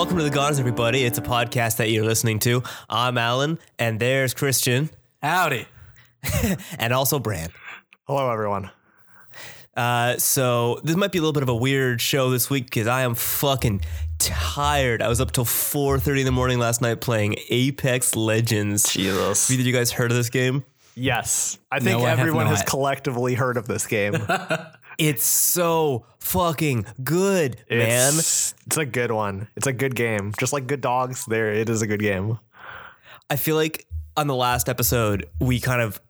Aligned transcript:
Welcome 0.00 0.16
to 0.16 0.24
the 0.24 0.30
Gods, 0.30 0.58
everybody. 0.58 1.04
It's 1.04 1.18
a 1.18 1.22
podcast 1.22 1.76
that 1.76 1.90
you're 1.90 2.06
listening 2.06 2.38
to. 2.38 2.62
I'm 2.88 3.18
Alan, 3.18 3.58
and 3.78 4.00
there's 4.00 4.32
Christian, 4.32 4.88
Howdy. 5.22 5.66
and 6.78 6.94
also 6.94 7.18
Bran. 7.18 7.50
Hello, 8.06 8.30
everyone. 8.30 8.70
Uh, 9.76 10.16
so 10.16 10.80
this 10.84 10.96
might 10.96 11.12
be 11.12 11.18
a 11.18 11.20
little 11.20 11.34
bit 11.34 11.42
of 11.42 11.50
a 11.50 11.54
weird 11.54 12.00
show 12.00 12.30
this 12.30 12.48
week 12.48 12.64
because 12.64 12.86
I 12.86 13.02
am 13.02 13.14
fucking 13.14 13.82
tired. 14.18 15.02
I 15.02 15.08
was 15.08 15.20
up 15.20 15.32
till 15.32 15.44
4:30 15.44 16.20
in 16.20 16.24
the 16.24 16.32
morning 16.32 16.58
last 16.58 16.80
night 16.80 17.02
playing 17.02 17.36
Apex 17.50 18.16
Legends. 18.16 18.90
Jesus. 18.90 19.48
Have 19.48 19.58
either 19.58 19.68
you 19.68 19.74
guys 19.74 19.92
heard 19.92 20.10
of 20.10 20.16
this 20.16 20.30
game? 20.30 20.64
Yes, 20.94 21.58
I 21.70 21.78
think 21.78 22.00
No, 22.00 22.06
I 22.06 22.12
everyone 22.12 22.46
has 22.46 22.62
collectively 22.62 23.34
heard 23.34 23.58
of 23.58 23.66
this 23.68 23.86
game. 23.86 24.14
It's 25.00 25.24
so 25.24 26.04
fucking 26.18 26.84
good, 27.02 27.56
man. 27.70 28.12
It's, 28.14 28.54
it's 28.66 28.76
a 28.76 28.84
good 28.84 29.10
one. 29.10 29.48
It's 29.56 29.66
a 29.66 29.72
good 29.72 29.94
game. 29.94 30.32
Just 30.38 30.52
like 30.52 30.66
Good 30.66 30.82
Dogs, 30.82 31.24
there 31.26 31.52
it 31.52 31.68
is 31.68 31.82
a 31.82 31.86
good 31.86 32.00
game. 32.00 32.38
I 33.30 33.36
feel 33.36 33.56
like 33.56 33.86
on 34.16 34.26
the 34.26 34.34
last 34.34 34.68
episode 34.68 35.26
we 35.40 35.58
kind 35.60 35.80
of 35.80 36.00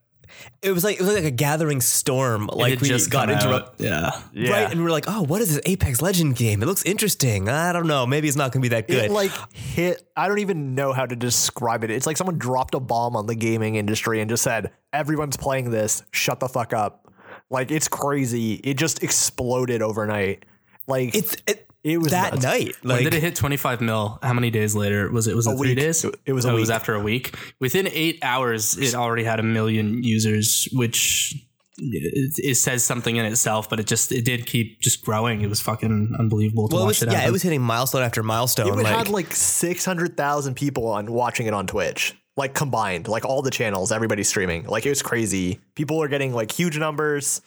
it 0.62 0.72
was 0.72 0.84
like 0.84 0.96
it 0.96 1.02
was 1.02 1.14
like 1.14 1.24
a 1.24 1.30
gathering 1.30 1.80
storm. 1.80 2.46
Like 2.52 2.74
It 2.74 2.80
we 2.80 2.88
just 2.88 3.10
got 3.10 3.30
interrupted. 3.30 3.86
Yeah. 3.86 4.20
Yeah. 4.32 4.50
Right, 4.50 4.70
and 4.70 4.80
we 4.80 4.86
are 4.86 4.90
like, 4.90 5.04
oh, 5.06 5.22
what 5.22 5.40
is 5.40 5.54
this 5.54 5.60
Apex 5.66 6.02
Legend 6.02 6.36
game? 6.36 6.62
It 6.62 6.66
looks 6.66 6.82
interesting. 6.84 7.48
I 7.48 7.72
don't 7.72 7.86
know. 7.86 8.06
Maybe 8.06 8.28
it's 8.28 8.36
not 8.36 8.52
going 8.52 8.62
to 8.62 8.68
be 8.68 8.74
that 8.74 8.88
good. 8.88 9.06
It 9.06 9.10
like 9.10 9.32
hit. 9.52 10.02
I 10.16 10.28
don't 10.28 10.38
even 10.38 10.74
know 10.74 10.92
how 10.92 11.06
to 11.06 11.16
describe 11.16 11.84
it. 11.84 11.90
It's 11.90 12.06
like 12.06 12.16
someone 12.16 12.38
dropped 12.38 12.74
a 12.74 12.80
bomb 12.80 13.16
on 13.16 13.26
the 13.26 13.34
gaming 13.34 13.76
industry 13.76 14.20
and 14.20 14.28
just 14.28 14.42
said, 14.42 14.70
"Everyone's 14.92 15.36
playing 15.36 15.70
this. 15.70 16.02
Shut 16.12 16.40
the 16.40 16.48
fuck 16.48 16.72
up." 16.72 17.09
Like 17.50 17.70
it's 17.70 17.88
crazy. 17.88 18.54
It 18.54 18.78
just 18.78 19.02
exploded 19.02 19.82
overnight. 19.82 20.44
Like 20.86 21.14
it's 21.14 21.36
it, 21.46 21.68
it 21.82 21.98
was 21.98 22.12
that 22.12 22.32
nuts. 22.34 22.44
night. 22.44 22.74
When 22.82 23.02
did 23.02 23.14
it 23.14 23.20
hit 23.22 23.34
25 23.36 23.80
mil? 23.80 24.18
How 24.22 24.32
many 24.32 24.50
days 24.50 24.74
later 24.74 25.10
was 25.10 25.26
it? 25.26 25.34
Was 25.34 25.46
it 25.46 25.56
three 25.56 25.70
week. 25.70 25.78
days? 25.78 26.04
It- 26.04 26.14
it 26.26 26.32
was 26.32 26.44
a 26.44 26.50
Oh, 26.50 26.56
It 26.56 26.60
was 26.60 26.70
after 26.70 26.94
a 26.94 27.00
week. 27.00 27.34
Within 27.58 27.88
eight 27.92 28.18
hours, 28.22 28.76
it 28.78 28.94
already 28.94 29.24
had 29.24 29.40
a 29.40 29.42
million 29.42 30.02
users, 30.04 30.68
which 30.72 31.34
it, 31.78 32.34
it 32.36 32.54
says 32.56 32.84
something 32.84 33.16
in 33.16 33.24
itself. 33.24 33.68
But 33.70 33.80
it 33.80 33.86
just 33.86 34.12
it 34.12 34.24
did 34.24 34.46
keep 34.46 34.80
just 34.80 35.02
growing. 35.04 35.40
It 35.40 35.48
was 35.48 35.60
fucking 35.60 36.14
unbelievable 36.18 36.68
to 36.68 36.74
well, 36.74 36.84
it 36.84 36.86
watch 36.86 37.00
was, 37.00 37.02
it. 37.02 37.06
yeah, 37.10 37.14
happen. 37.18 37.28
it 37.30 37.32
was 37.32 37.42
hitting 37.42 37.62
milestone 37.62 38.02
after 38.02 38.22
milestone. 38.22 38.68
It 38.68 38.82
like, 38.82 38.86
had 38.86 39.08
like 39.08 39.34
six 39.34 39.84
hundred 39.84 40.16
thousand 40.16 40.54
people 40.54 40.86
on 40.88 41.10
watching 41.10 41.46
it 41.46 41.54
on 41.54 41.66
Twitch, 41.66 42.14
like 42.40 42.54
combined, 42.54 43.06
like 43.06 43.24
all 43.24 43.42
the 43.42 43.50
channels, 43.50 43.92
everybody's 43.92 44.28
streaming. 44.28 44.64
Like 44.64 44.86
it 44.86 44.88
was 44.88 45.02
crazy. 45.02 45.60
People 45.76 46.02
are 46.02 46.08
getting 46.08 46.32
like 46.32 46.50
huge 46.50 46.76
numbers, 46.78 47.42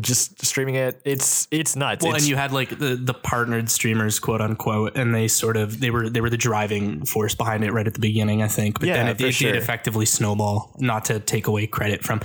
just 0.00 0.44
streaming 0.44 0.74
it. 0.74 1.00
It's 1.04 1.48
it's 1.50 1.74
nuts. 1.76 2.04
Well, 2.04 2.10
It's- 2.12 2.22
and 2.22 2.28
you 2.28 2.36
had 2.36 2.52
like 2.52 2.70
the 2.78 2.96
the 2.96 3.14
partnered 3.14 3.70
streamers, 3.70 4.18
quote 4.18 4.40
unquote, 4.40 4.96
and 4.96 5.14
they 5.14 5.28
sort 5.28 5.56
of 5.56 5.80
they 5.80 5.90
were 5.90 6.10
they 6.10 6.20
were 6.20 6.30
the 6.30 6.36
driving 6.36 7.04
force 7.04 7.34
behind 7.34 7.64
it 7.64 7.72
right 7.72 7.86
at 7.86 7.94
the 7.94 8.00
beginning, 8.00 8.42
I 8.42 8.48
think. 8.48 8.80
But 8.80 8.88
then 8.88 9.08
it, 9.08 9.20
it 9.20 9.32
sure. 9.32 9.52
did 9.52 9.62
effectively 9.62 10.06
snowball. 10.06 10.76
Not 10.78 11.06
to 11.06 11.20
take 11.20 11.46
away 11.46 11.66
credit 11.66 12.04
from 12.04 12.20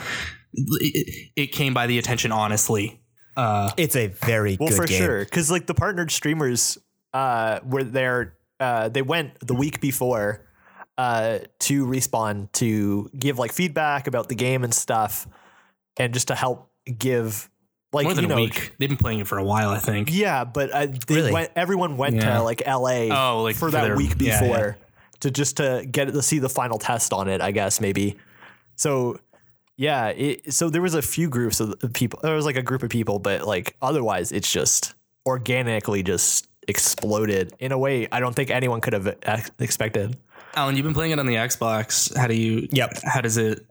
it, 0.54 1.32
it 1.36 1.48
came 1.48 1.74
by 1.74 1.88
the 1.88 1.98
attention 2.00 2.32
honestly. 2.32 3.00
Uh, 3.36 3.72
it's 3.78 3.96
a 3.96 4.08
very 4.08 4.58
well 4.60 4.70
good 4.70 4.78
for 4.78 4.88
game. 4.88 4.98
sure 4.98 5.20
because 5.24 5.52
like 5.52 5.68
the 5.68 5.76
partnered 5.76 6.10
streamers, 6.12 6.78
uh, 7.14 7.60
were 7.64 7.84
there. 7.84 8.34
Uh, 8.60 8.90
they 8.90 9.04
went 9.04 9.40
the 9.46 9.54
week 9.54 9.80
before, 9.80 10.47
uh, 10.98 11.40
to 11.60 11.86
Respawn 11.86 12.52
to 12.54 13.10
give 13.18 13.38
like 13.40 13.52
feedback 13.52 14.08
about 14.08 14.30
the 14.30 14.36
game 14.36 14.64
and 14.64 14.74
stuff, 14.74 15.28
and 15.98 16.14
just 16.14 16.28
to 16.30 16.36
help 16.36 16.70
give 16.98 17.50
like 17.94 18.06
more 18.06 18.14
than 18.14 18.24
you 18.24 18.30
know 18.30 18.38
a 18.38 18.42
week. 18.42 18.74
They've 18.80 18.90
been 18.90 18.98
playing 18.98 19.20
it 19.20 19.28
for 19.28 19.38
a 19.38 19.44
while, 19.44 19.70
I 19.70 19.80
think. 19.80 20.10
Yeah, 20.12 20.44
but 20.44 20.72
uh, 20.72 20.88
they 21.08 21.16
Really? 21.16 21.32
went. 21.32 21.52
Everyone 21.56 21.98
went 21.98 22.16
Yeah. 22.16 22.38
to 22.38 22.44
like 22.44 22.62
L.A. 22.66 23.10
Oh, 23.12 23.44
like 23.44 23.56
for 23.56 23.68
for 23.68 23.72
that 23.72 23.84
their- 23.84 23.96
week 23.98 24.16
yeah, 24.20 24.40
before 24.42 24.58
yeah. 24.80 24.86
to 25.22 25.32
just 25.32 25.58
to 25.58 25.86
get 25.90 26.06
to 26.06 26.22
see 26.22 26.40
the 26.40 26.50
final 26.50 26.78
test 26.78 27.14
on 27.14 27.28
it. 27.28 27.42
I 27.42 27.52
guess 27.52 27.80
maybe. 27.80 28.18
So 28.76 29.20
yeah, 29.78 30.08
it, 30.08 30.52
so 30.54 30.70
there 30.72 30.82
was 30.82 30.96
a 30.96 31.02
few 31.04 31.30
groups 31.30 31.60
of 31.60 31.76
people. 31.94 32.20
There 32.24 32.36
was 32.36 32.46
like 32.46 32.56
a 32.58 32.64
group 32.64 32.82
of 32.84 32.90
people, 32.90 33.20
but 33.20 33.46
like 33.46 33.76
otherwise, 33.82 34.32
it's 34.32 34.52
just 34.52 34.96
organically 35.28 36.02
just 36.04 36.48
exploded 36.68 37.54
in 37.60 37.72
a 37.72 37.78
way 37.78 38.08
I 38.12 38.20
don't 38.20 38.36
think 38.36 38.50
anyone 38.50 38.82
could 38.82 38.94
have 38.94 39.16
ex- 39.24 39.52
expected. 39.60 40.18
Alan, 40.56 40.76
you've 40.76 40.84
been 40.86 40.94
playing 40.94 41.12
it 41.12 41.20
on 41.20 41.26
the 41.28 41.36
Xbox. 41.36 42.16
How 42.16 42.28
do 42.28 42.36
you? 42.36 42.68
Yep. 42.72 43.00
How 43.04 43.22
does 43.22 43.38
it 43.38 43.66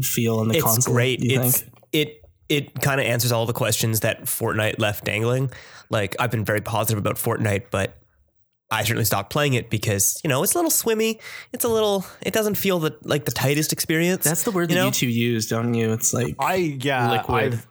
feel 0.00 0.42
in 0.42 0.48
the 0.48 0.54
console? 0.54 0.68
It's 0.76 0.76
console? 0.86 0.94
great. 0.94 1.20
do 1.20 1.40
It's 1.40 1.60
think? 1.60 1.72
it 1.92 2.22
it 2.48 2.80
kind 2.80 3.00
of 3.00 3.06
answers 3.06 3.32
all 3.32 3.46
the 3.46 3.52
questions 3.52 4.00
that 4.00 4.22
Fortnite 4.24 4.78
left 4.78 5.04
dangling. 5.04 5.50
Like 5.90 6.16
I've 6.18 6.30
been 6.30 6.44
very 6.44 6.60
positive 6.60 6.98
about 6.98 7.16
Fortnite, 7.16 7.66
but 7.70 7.96
I 8.70 8.82
certainly 8.84 9.04
stopped 9.04 9.30
playing 9.30 9.54
it 9.54 9.68
because 9.70 10.20
you 10.24 10.28
know 10.28 10.42
it's 10.42 10.54
a 10.54 10.58
little 10.58 10.70
swimmy. 10.70 11.20
It's 11.52 11.64
a 11.64 11.68
little. 11.68 12.04
It 12.22 12.32
doesn't 12.32 12.54
feel 12.54 12.78
the 12.78 12.96
like 13.02 13.24
the 13.24 13.30
tightest 13.30 13.72
experience. 13.72 14.24
That's 14.24 14.44
the 14.44 14.50
word 14.50 14.70
that 14.70 14.74
you 14.74 14.80
know? 14.80 14.86
you 14.86 14.92
two 14.92 15.08
use, 15.08 15.46
don't 15.48 15.74
you? 15.74 15.92
It's 15.92 16.12
like 16.12 16.36
I 16.38 16.54
yeah, 16.54 17.10
Liquid. 17.10 17.52
I've, 17.54 17.66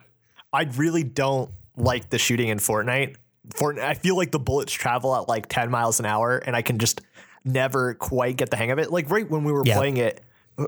I 0.54 0.64
really 0.76 1.04
don't 1.04 1.50
like 1.76 2.10
the 2.10 2.20
shooting 2.20 2.50
in 2.50 2.60
Fortnite. 2.60 3.16
Fortnite, 3.50 3.84
I 3.84 3.94
feel 3.96 4.16
like 4.16 4.32
the 4.32 4.40
bullets 4.40 4.72
travel 4.72 5.16
at 5.16 5.28
like 5.28 5.48
ten 5.48 5.72
miles 5.72 6.00
an 6.00 6.06
hour, 6.06 6.38
and 6.38 6.56
I 6.56 6.62
can 6.62 6.78
just 6.78 7.02
never 7.44 7.94
quite 7.96 8.38
get 8.38 8.50
the 8.50 8.58
hang 8.58 8.72
of 8.72 8.80
it. 8.80 8.92
Like 8.92 9.10
right 9.10 9.30
when 9.30 9.44
we 9.44 9.52
were 9.52 9.64
Yeah. 9.66 9.78
playing 9.78 9.98
it 9.98 10.22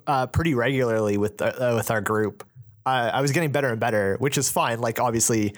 uh, 0.07 0.27
pretty 0.27 0.53
regularly 0.55 1.17
with 1.17 1.41
uh, 1.41 1.73
with 1.75 1.91
our 1.91 2.01
group, 2.01 2.43
uh, 2.85 3.11
I 3.13 3.21
was 3.21 3.31
getting 3.31 3.51
better 3.51 3.69
and 3.69 3.79
better, 3.79 4.17
which 4.19 4.37
is 4.37 4.49
fine. 4.49 4.79
Like 4.81 4.99
obviously, 4.99 5.55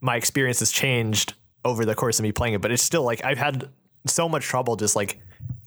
my 0.00 0.16
experience 0.16 0.60
has 0.60 0.70
changed 0.70 1.34
over 1.64 1.84
the 1.84 1.94
course 1.94 2.18
of 2.18 2.22
me 2.24 2.32
playing 2.32 2.54
it, 2.54 2.60
but 2.60 2.70
it's 2.72 2.82
still 2.82 3.02
like 3.02 3.24
I've 3.24 3.38
had 3.38 3.68
so 4.06 4.28
much 4.28 4.44
trouble 4.44 4.76
just 4.76 4.96
like 4.96 5.20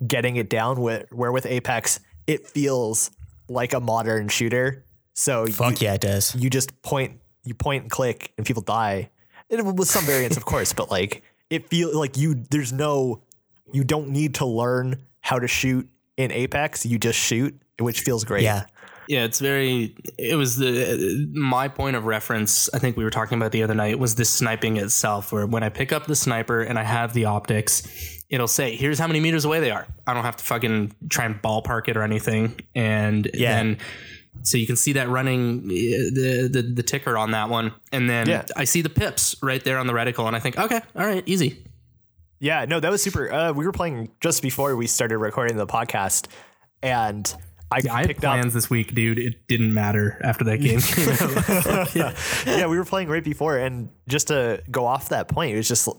getting 0.06 0.35
it 0.35 0.50
down 0.50 0.81
with 0.81 1.12
where 1.12 1.31
with 1.31 1.45
Apex 1.45 2.00
it 2.27 2.47
feels 2.47 3.12
like 3.47 3.73
a 3.73 3.79
modern 3.79 4.27
shooter. 4.27 4.83
So 5.13 5.45
you, 5.45 5.53
Fuck 5.53 5.81
yeah, 5.81 5.94
it 5.94 6.01
does. 6.01 6.35
you 6.35 6.50
just 6.50 6.81
point 6.81 7.19
you 7.44 7.53
point 7.53 7.83
and 7.83 7.91
click 7.91 8.31
and 8.38 8.45
people 8.45 8.62
die. 8.62 9.09
It 9.50 9.63
with 9.63 9.88
some 9.88 10.03
variants, 10.06 10.38
of 10.38 10.45
course, 10.45 10.73
but 10.73 10.89
like 10.89 11.23
it 11.50 11.69
feels 11.69 11.94
like 11.95 12.17
you 12.17 12.33
there's 12.50 12.73
no 12.73 13.22
you 13.75 13.84
don't 13.84 14.09
need 14.09 14.36
to 14.36 14.46
learn 14.46 15.02
how 15.22 15.38
to 15.40 15.47
shoot 15.47 15.88
in 16.18 16.31
Apex. 16.31 16.86
You 16.86 16.97
just 16.97 17.19
shoot, 17.19 17.59
which 17.80 18.02
feels 18.02 18.24
great. 18.24 18.44
Yeah. 18.44 18.66
Yeah, 19.08 19.24
it's 19.25 19.40
very. 19.40 19.96
It 20.18 20.36
was 20.36 20.56
the 20.58 21.30
my 21.36 21.68
point 21.68 21.96
of 21.96 22.06
reference. 22.06 22.74
I 22.74 22.80
think 22.80 22.97
we 22.97 23.03
were 23.03 23.12
talking 23.12 23.38
about 23.38 23.52
the 23.52 23.62
other 23.62 23.75
night 23.75 24.00
was 24.00 24.16
the 24.16 24.25
sniping 24.25 24.78
itself. 24.78 25.31
Where 25.31 25.46
when 25.46 25.62
I 25.62 25.69
pick 25.69 25.91
up 25.94 26.08
the 26.08 26.16
sniper 26.16 26.62
and 26.62 26.80
I 26.80 26.84
have 26.84 27.13
the 27.13 27.25
optics, 27.25 27.84
it'll 28.30 28.47
say, 28.47 28.75
"Here's 28.75 28.97
how 28.97 29.06
many 29.06 29.19
meters 29.19 29.46
away 29.46 29.59
they 29.59 29.69
are." 29.69 29.86
I 30.07 30.16
don't 30.16 30.24
have 30.24 30.38
to 30.38 30.44
fucking 30.44 30.94
try 31.09 31.25
and 31.25 31.40
ballpark 31.40 31.88
it 31.88 31.97
or 31.97 32.02
anything. 32.02 32.59
And 32.74 33.30
Yeah. 33.31 33.57
then 33.57 33.78
so 34.42 34.57
you 34.57 34.66
can 34.66 34.75
see 34.75 34.94
that 34.94 35.07
running 35.07 35.68
the 35.68 36.50
the, 36.52 36.62
the 36.63 36.84
ticker 36.84 37.16
on 37.16 37.30
that 37.31 37.47
one, 37.50 37.74
and 37.92 38.09
then 38.09 38.28
Yeah. 38.28 38.46
I 38.57 38.63
see 38.63 38.81
the 38.81 38.90
pips 38.90 39.36
right 39.44 39.63
there 39.63 39.78
on 39.78 39.86
the 39.86 39.94
reticle, 39.94 40.25
and 40.25 40.36
I 40.36 40.40
think, 40.40 40.57
okay, 40.57 40.81
all 40.96 41.06
right, 41.06 41.22
easy. 41.28 41.63
Yeah, 42.45 42.66
no, 42.66 42.79
that 42.79 42.91
was 42.91 43.01
super. 43.01 43.33
Uh, 43.33 43.53
we 43.53 43.66
were 43.66 43.72
playing 43.72 44.11
just 44.22 44.44
before 44.44 44.75
we 44.75 44.85
started 44.85 45.17
recording 45.17 45.57
the 45.57 45.66
podcast, 45.66 46.28
and 46.83 47.33
I 47.72 47.81
I 47.89 47.97
had 48.01 48.07
picked 48.07 48.23
up. 48.23 48.35
plans 48.35 48.53
this 48.53 48.69
week, 48.69 48.94
dude. 48.94 49.17
It 49.17 49.47
didn't 49.47 49.73
matter 49.73 50.22
after 50.23 50.44
that 50.44 50.57
game 50.57 50.78
out. 52.06 52.45
yeah, 52.45 52.67
we 52.67 52.78
were 52.78 52.85
playing 52.85 53.09
right 53.09 53.23
before, 53.23 53.57
and 53.57 53.89
just 54.07 54.28
to 54.28 54.61
go 54.69 54.85
off 54.85 55.09
that 55.09 55.28
point, 55.28 55.56
it 55.56 55.57
was 55.57 55.67
just 55.67 55.89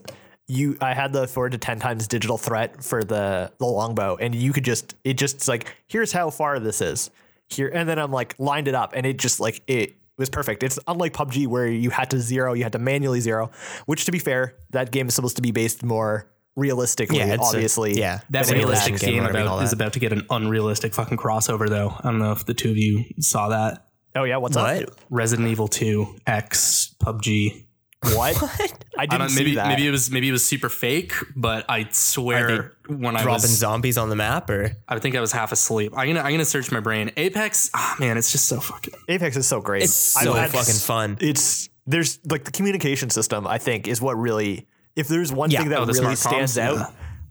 you. 0.47 0.77
I 0.79 0.93
had 0.93 1.11
the 1.11 1.27
four 1.27 1.49
to 1.49 1.57
ten 1.57 1.81
times 1.81 2.07
digital 2.07 2.37
threat 2.37 2.81
for 2.81 3.03
the 3.03 3.51
the 3.57 3.65
longbow, 3.65 4.15
and 4.15 4.33
you 4.33 4.53
could 4.53 4.63
just 4.63 4.95
it 5.03 5.17
just 5.17 5.49
like 5.49 5.75
here's 5.87 6.13
how 6.13 6.29
far 6.29 6.61
this 6.61 6.79
is 6.79 7.11
here, 7.49 7.67
and 7.67 7.89
then 7.89 7.99
I'm 7.99 8.13
like 8.13 8.35
lined 8.39 8.69
it 8.69 8.73
up, 8.73 8.93
and 8.95 9.05
it 9.05 9.17
just 9.17 9.41
like 9.41 9.63
it 9.67 9.97
was 10.17 10.29
perfect. 10.29 10.63
It's 10.63 10.79
unlike 10.87 11.11
PUBG 11.11 11.47
where 11.47 11.67
you 11.67 11.89
had 11.89 12.09
to 12.11 12.21
zero, 12.21 12.53
you 12.53 12.63
had 12.63 12.71
to 12.71 12.79
manually 12.79 13.19
zero. 13.19 13.51
Which, 13.85 14.05
to 14.05 14.13
be 14.13 14.19
fair, 14.19 14.55
that 14.69 14.91
game 14.91 15.09
is 15.09 15.13
supposed 15.13 15.35
to 15.35 15.41
be 15.41 15.51
based 15.51 15.83
more 15.83 16.25
realistically, 16.57 17.19
Yeah, 17.19 17.35
it's 17.35 17.43
a- 17.43 17.55
obviously. 17.55 17.97
yeah. 17.97 18.19
That 18.31 18.49
a 18.49 18.53
realistic 18.53 18.65
realistic 18.95 18.99
game, 18.99 19.13
game 19.15 19.23
whatever 19.23 19.39
you 19.39 19.45
call 19.45 19.57
about, 19.59 19.65
is 19.65 19.73
about 19.73 19.93
to 19.93 19.99
get 19.99 20.11
an 20.11 20.25
unrealistic 20.29 20.93
fucking 20.93 21.17
crossover, 21.17 21.69
though. 21.69 21.93
I 21.97 22.01
don't 22.03 22.19
know 22.19 22.33
if 22.33 22.45
the 22.45 22.53
two 22.53 22.71
of 22.71 22.77
you 22.77 23.05
saw 23.19 23.47
that. 23.49 23.85
Oh 24.15 24.23
yeah, 24.25 24.37
what's 24.37 24.57
What? 24.57 24.83
up? 24.83 24.89
Resident 25.09 25.47
Evil 25.47 25.67
2 25.69 26.15
X 26.27 26.95
PUBG. 27.01 27.63
What? 28.13 28.37
I 28.43 28.67
I 28.99 29.05
didn't 29.07 29.19
don't 29.21 29.29
see 29.29 29.35
maybe 29.43 29.55
that. 29.55 29.67
maybe 29.69 29.87
it 29.87 29.89
was 29.91 30.11
maybe 30.11 30.29
it 30.29 30.31
was 30.31 30.45
super 30.45 30.69
fake, 30.69 31.13
but 31.35 31.65
I 31.67 31.87
swear 31.91 32.73
when 32.87 33.15
I 33.15 33.19
was 33.19 33.23
Dropping 33.23 33.41
was 33.41 33.57
zombies 33.57 33.97
on 33.97 34.09
the 34.09 34.15
map, 34.15 34.49
or 34.51 34.71
I 34.87 34.99
think 34.99 35.15
I 35.15 35.19
was 35.19 35.31
half 35.31 35.51
asleep. 35.51 35.93
I'm 35.97 36.07
gonna 36.07 36.19
I'm 36.21 36.31
gonna 36.31 36.45
search 36.45 36.71
my 36.71 36.79
brain. 36.79 37.11
Apex, 37.17 37.71
ah 37.73 37.95
man, 37.99 38.17
it's 38.17 38.31
just 38.31 38.45
so 38.45 38.59
fucking 38.59 38.93
Apex 39.09 39.35
is 39.35 39.47
so 39.47 39.61
great. 39.61 39.81
it's 39.83 39.93
so 39.95 40.33
I've 40.33 40.51
fucking 40.51 40.75
fun. 40.75 41.17
it's 41.21 41.69
there's 41.87 42.19
like 42.29 42.43
the 42.43 42.51
communication 42.51 43.09
system 43.09 43.47
i 43.47 43.57
think 43.57 43.87
is 43.87 43.99
what 44.01 44.15
really 44.17 44.67
if 44.97 45.07
there's 45.07 45.31
one 45.31 45.49
Yeah. 45.49 45.59
thing 45.61 45.69
that 45.69 45.79
Oh, 45.79 45.85
really 45.85 45.93
smart 46.15 46.15
comms? 46.17 46.49
stands 46.49 46.57
out 46.57 46.75
Yeah. 46.75 46.85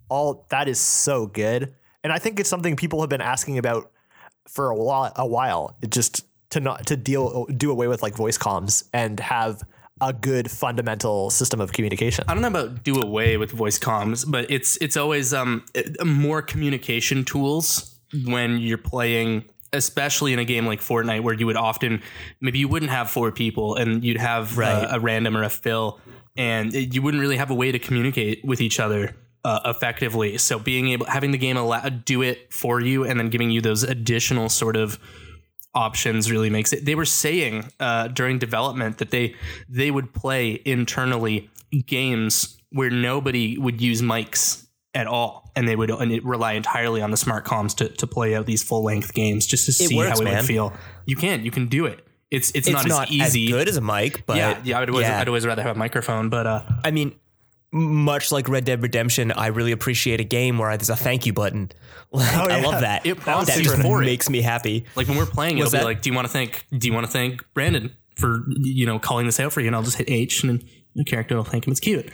all 0.09 0.47
that 0.51 0.69
is 0.69 0.81
so 0.81 1.27
good 1.27 1.75
and 2.03 2.13
i 2.13 2.19
think 2.19 2.41
it's 2.41 2.49
something 2.49 2.77
people 2.77 3.01
have 3.01 3.11
been 3.11 3.21
asking 3.21 3.59
about 3.59 3.91
for 4.49 4.71
a 4.71 4.77
while 4.77 5.13
a 5.17 5.27
while 5.27 5.77
it 5.83 5.91
just 5.91 6.25
to 6.51 6.61
not 6.61 6.87
to 6.87 6.97
deal 6.97 7.45
do 7.47 7.71
away 7.71 7.89
with 7.89 8.03
like 8.03 8.15
voice 8.15 8.39
comms 8.39 8.85
and 8.95 9.19
have 9.21 9.63
a 10.01 10.13
good 10.13 10.51
fundamental 10.51 11.31
system 11.31 11.59
of 11.59 11.73
communication. 11.73 12.23
I 12.29 12.35
don't 12.35 12.43
know 12.43 12.49
about 12.49 12.85
do 12.85 13.01
away 13.01 13.39
with 13.39 13.51
voice 13.51 13.79
comms, 13.79 14.31
but 14.31 14.51
it's 14.51 14.77
it's 14.83 14.95
always 14.97 15.33
um 15.33 15.65
more 16.05 16.43
communication 16.43 17.25
tools 17.25 17.99
when 18.27 18.59
you're 18.59 18.77
playing, 18.77 19.45
especially 19.73 20.35
in 20.35 20.39
a 20.39 20.45
game 20.45 20.67
like 20.67 20.81
Fortnite, 20.81 21.23
where 21.23 21.35
you 21.35 21.47
would 21.47 21.57
often 21.57 22.03
maybe 22.43 22.59
you 22.59 22.69
wouldn't 22.69 22.91
have 22.93 23.09
four 23.11 23.33
people 23.33 23.75
and 23.75 24.05
you'd 24.05 24.19
have 24.21 24.57
Right. 24.59 24.69
uh, 24.85 24.97
a 24.97 25.01
random 25.01 25.35
or 25.35 25.43
a 25.45 25.49
fill, 25.51 25.99
and 26.37 26.75
it- 26.75 26.95
you 26.95 27.03
wouldn't 27.03 27.21
really 27.21 27.37
have 27.37 27.51
a 27.51 27.55
way 27.55 27.73
to 27.73 27.79
communicate 27.79 28.45
with 28.45 28.61
each 28.61 28.79
other. 28.81 29.17
Uh, 29.45 29.61
effectively, 29.67 30.37
so 30.39 30.59
being 30.59 30.89
able 30.89 31.07
having 31.07 31.31
the 31.31 31.39
game 31.39 31.57
allow 31.57 31.89
do 31.89 32.21
it 32.21 32.53
for 32.53 32.81
you, 32.81 33.05
and 33.05 33.21
then 33.21 33.29
giving 33.31 33.49
you 33.49 33.61
those 33.61 33.85
additional 33.85 34.49
sort 34.49 34.75
of 34.77 34.99
options 35.73 36.31
really 36.33 36.51
makes 36.51 36.73
it. 36.73 36.85
They 36.85 36.95
were 36.97 37.05
saying 37.05 37.67
uh, 37.79 38.09
during 38.09 38.39
development 38.39 38.99
that 38.99 39.11
they 39.11 39.37
they 39.69 39.91
would 39.93 40.13
play 40.13 40.61
internally 40.65 41.49
games 41.87 42.57
where 42.71 42.91
nobody 42.91 43.57
would 43.59 43.81
use 43.81 44.03
mics 44.03 44.67
at 44.95 45.07
all, 45.07 45.51
and 45.55 45.69
they 45.69 45.77
would 45.77 45.91
and 45.91 46.25
rely 46.25 46.55
entirely 46.55 47.03
on 47.03 47.11
the 47.11 47.17
smart 47.17 47.45
comms 47.45 47.75
to, 47.77 47.89
to 47.89 48.07
play 48.07 48.35
out 48.35 48.47
these 48.47 48.63
full 48.63 48.83
length 48.83 49.13
games 49.15 49.47
just 49.47 49.67
to 49.67 49.73
see 49.73 49.95
works, 49.97 50.19
how 50.19 50.23
it 50.23 50.25
man. 50.25 50.37
would 50.39 50.45
feel. 50.47 50.73
You 51.05 51.17
can, 51.17 51.45
you 51.45 51.51
can 51.51 51.67
do 51.67 51.85
it. 51.87 52.06
It's 52.31 52.51
it's, 52.51 52.67
It's 52.67 52.75
not, 52.75 52.89
not, 52.89 53.09
as 53.09 53.13
easy. 53.37 53.47
as 53.47 53.53
good 53.53 53.69
as 53.69 53.77
a 53.77 53.81
mic, 53.81 54.27
but 54.27 54.37
yeah, 54.37 54.61
yeah. 54.65 54.81
I'd 54.81 54.91
always, 54.91 55.07
yeah. 55.07 55.21
I'd 55.21 55.29
always 55.29 55.47
rather 55.47 55.63
have 55.63 55.77
a 55.77 55.79
microphone, 55.79 56.29
but 56.29 56.47
uh, 56.47 56.63
I 56.85 56.91
mean, 56.91 57.15
much 57.73 58.33
like 58.33 58.49
Red 58.49 58.65
Dead 58.65 58.83
Redemption, 58.83 59.31
I 59.33 59.49
really 59.49 59.73
appreciate 59.73 60.21
a 60.21 60.25
game 60.25 60.59
where 60.59 60.77
there's 60.77 60.91
a 60.91 60.97
thank 60.97 61.27
you 61.27 61.33
button. 61.33 61.71
Like, 62.13 62.33
I 62.35 62.61
yeah. 62.61 62.67
love 62.67 62.81
that. 62.83 63.05
It 63.05 63.19
prompts 63.19 63.53
that 63.55 63.63
just 63.63 63.83
for 63.83 64.01
it. 64.01 64.07
makes 64.07 64.31
me 64.31 64.41
happy. 64.41 64.87
like 64.95 65.09
when 65.09 65.19
we're 65.19 65.27
playing, 65.27 65.59
it'll 65.59 65.67
What's 65.67 65.75
be 65.75 65.85
like, 65.85 66.03
do 66.03 66.09
you 66.09 66.15
want 66.15 66.27
to 66.27 66.33
thank 66.33 66.65
do 66.71 66.87
you 66.87 66.95
want 66.95 67.05
to 67.05 67.13
thank 67.13 67.43
Brandon 67.53 67.95
for 68.15 68.45
you 68.63 68.87
know 68.87 69.01
calling 69.01 69.27
this 69.27 69.41
out 69.41 69.53
for 69.53 69.61
you? 69.61 69.67
And 69.67 69.75
I'll 69.77 69.83
just 69.83 69.99
hit 69.99 70.09
H, 70.09 70.43
and 70.45 70.51
then 70.61 70.69
the 70.95 71.05
character 71.05 71.37
will 71.37 71.45
thank 71.45 71.67
him. 71.67 71.73
It's 71.73 71.81
cute. 71.81 72.09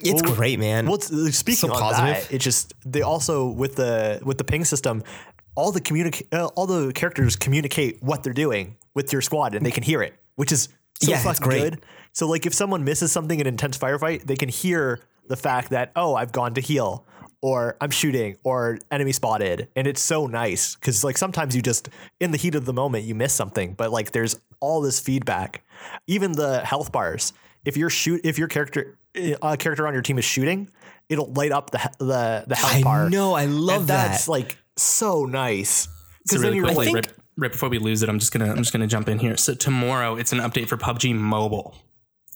It's 0.00 0.22
great, 0.22 0.58
man. 0.58 0.86
Well, 0.86 0.96
uh, 0.96 1.30
speaking 1.30 1.68
So 1.68 1.72
of 1.72 1.78
positive. 1.78 2.22
that, 2.24 2.32
it 2.32 2.38
just 2.38 2.72
they 2.86 3.02
also 3.02 3.46
with 3.48 3.76
the 3.76 4.20
with 4.24 4.38
the 4.38 4.44
ping 4.44 4.64
system, 4.64 5.04
all 5.58 5.72
the 5.72 5.80
communicate 5.80 6.32
uh, 6.32 6.46
all 6.54 6.66
the 6.66 6.92
characters 6.92 7.34
communicate 7.34 8.00
what 8.00 8.22
they're 8.22 8.32
doing 8.32 8.76
with 8.94 9.12
your 9.12 9.20
squad, 9.20 9.56
and 9.56 9.66
they 9.66 9.72
can 9.72 9.82
hear 9.82 10.00
it, 10.02 10.14
which 10.36 10.52
is 10.52 10.68
so 11.02 11.10
Yeah, 11.10 11.20
fucking 11.20 11.48
good. 11.48 11.82
So 12.12 12.28
like 12.28 12.46
if 12.46 12.54
someone 12.54 12.84
misses 12.84 13.10
something 13.10 13.40
in 13.40 13.46
an 13.46 13.54
intense 13.54 13.76
firefight, 13.76 14.22
they 14.24 14.36
can 14.36 14.48
hear 14.48 15.00
the 15.26 15.36
fact 15.36 15.70
that 15.70 15.90
oh 15.96 16.14
I've 16.14 16.30
gone 16.32 16.54
to 16.54 16.60
heal 16.60 17.04
or 17.42 17.76
I'm 17.80 17.90
shooting 17.90 18.36
or 18.44 18.78
enemy 18.92 19.10
spotted, 19.12 19.68
and 19.74 19.86
it's 19.88 20.00
so 20.00 20.26
nice 20.28 20.76
because 20.76 21.02
like 21.02 21.18
sometimes 21.18 21.56
you 21.56 21.62
just 21.62 21.88
in 22.20 22.30
the 22.30 22.38
heat 22.38 22.54
of 22.54 22.64
the 22.64 22.72
moment 22.72 23.04
you 23.04 23.16
miss 23.16 23.32
something, 23.34 23.74
but 23.74 23.90
like 23.90 24.12
there's 24.12 24.40
all 24.60 24.80
this 24.80 25.00
feedback. 25.00 25.64
Even 26.06 26.32
the 26.32 26.60
health 26.64 26.92
bars, 26.92 27.32
if 27.64 27.76
you're 27.76 27.90
shoot 27.90 28.20
if 28.22 28.38
your 28.38 28.48
character 28.48 28.96
a 29.42 29.56
character 29.56 29.88
on 29.88 29.92
your 29.92 30.02
team 30.02 30.18
is 30.18 30.24
shooting, 30.24 30.70
it'll 31.08 31.32
light 31.32 31.50
up 31.50 31.70
the 31.70 31.78
the 31.98 32.44
the 32.46 32.54
health 32.54 32.76
I 32.76 32.82
bar. 32.82 33.10
know, 33.10 33.34
I 33.34 33.46
love 33.46 33.80
and 33.82 33.88
that. 33.88 34.08
That's 34.08 34.28
like 34.28 34.56
so 34.82 35.24
nice 35.24 35.84
So 35.84 35.88
because 36.24 36.42
really 36.42 36.50
then 36.50 36.56
you're 36.56 36.64
quickly, 36.74 36.86
like, 36.86 36.94
right, 37.06 37.12
right 37.36 37.52
before 37.52 37.68
we 37.68 37.78
lose 37.78 38.02
it, 38.02 38.08
I'm 38.08 38.18
just 38.18 38.32
gonna 38.32 38.50
I'm 38.50 38.58
just 38.58 38.72
gonna 38.72 38.86
jump 38.86 39.08
in 39.08 39.18
here. 39.18 39.36
So 39.36 39.54
tomorrow, 39.54 40.16
it's 40.16 40.32
an 40.32 40.38
update 40.38 40.68
for 40.68 40.76
PUBG 40.76 41.14
Mobile. 41.14 41.74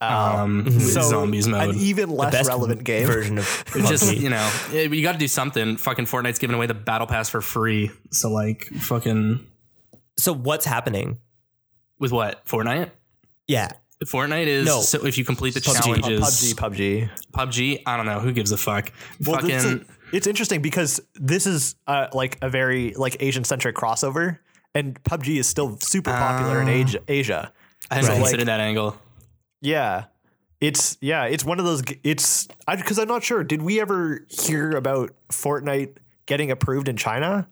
Um, 0.01 0.65
with 0.65 0.95
so 0.95 1.03
zombies 1.03 1.47
mode. 1.47 1.71
an 1.71 1.77
even 1.77 2.11
less 2.11 2.33
Best 2.33 2.49
relevant 2.49 2.83
game. 2.83 3.07
version 3.07 3.39
of 3.39 3.65
It's 3.77 3.89
just 3.89 4.17
you 4.17 4.31
know, 4.31 4.51
eh, 4.73 4.89
you 4.89 5.01
got 5.01 5.13
to 5.13 5.19
do 5.19 5.29
something. 5.29 5.77
Fucking 5.77 6.07
Fortnite's 6.07 6.41
giving 6.41 6.57
away 6.57 6.67
the 6.67 6.75
battle 6.75 7.07
pass 7.07 7.29
for 7.29 7.41
free. 7.41 7.93
So 8.11 8.29
like, 8.29 8.65
fucking 8.67 9.47
So 10.19 10.33
what's 10.35 10.65
happening? 10.65 11.19
with 12.01 12.11
what 12.11 12.45
Fortnite? 12.47 12.91
Yeah. 13.47 13.69
Fortnite 14.05 14.49
is 14.49 14.67
No. 14.67 14.81
so 14.81 15.07
if 15.07 15.17
you 15.17 15.25
complete 15.25 15.55
the 15.55 15.61
PUBG. 15.61 15.85
Challenges, 15.85 16.21
PUBG, 16.21 16.55
PUBG. 16.57 17.11
PUBG, 17.33 17.83
I 17.87 17.97
don't 17.97 18.07
know 18.07 18.19
who 18.19 18.33
gives 18.33 18.51
a 18.51 18.57
fuck. 18.57 18.91
Well, 19.25 19.37
fucking 19.37 19.49
this 19.51 19.65
is- 19.65 19.81
it's 20.13 20.27
interesting 20.27 20.63
because 20.63 21.01
this 21.15 21.47
is 21.47 21.75
uh, 21.87 22.09
like 22.13 22.39
a 22.43 22.49
very 22.49 22.93
like 22.95 23.17
Asian 23.21 23.45
centric 23.45 23.75
crossover, 23.77 24.39
and 24.75 25.03
PUBG 25.05 25.39
is 25.39 25.47
still 25.47 25.77
super 25.81 26.11
popular 26.13 26.61
in 26.61 26.69
Asia. 26.69 27.01
Asia. 27.09 27.53
I 27.91 27.97
hadn't 27.97 28.11
so, 28.11 28.17
considered 28.17 28.39
like- 28.41 28.47
that 28.47 28.61
angle. 28.61 28.97
Yeah, 29.61 30.05
it's 30.61 30.97
yeah, 31.01 31.25
it's 31.25 31.45
one 31.45 31.59
of 31.59 31.65
those. 31.65 31.83
It's 32.03 32.49
because 32.69 32.99
I'm 32.99 33.09
not 33.09 33.23
sure. 33.23 33.45
Did 33.45 33.63
we 33.63 33.81
ever 33.81 34.27
hear 34.29 34.73
about 34.73 35.13
Fortnite 35.31 35.97
getting 36.27 36.51
approved 36.51 36.89
in 36.89 36.97
China? 36.97 37.49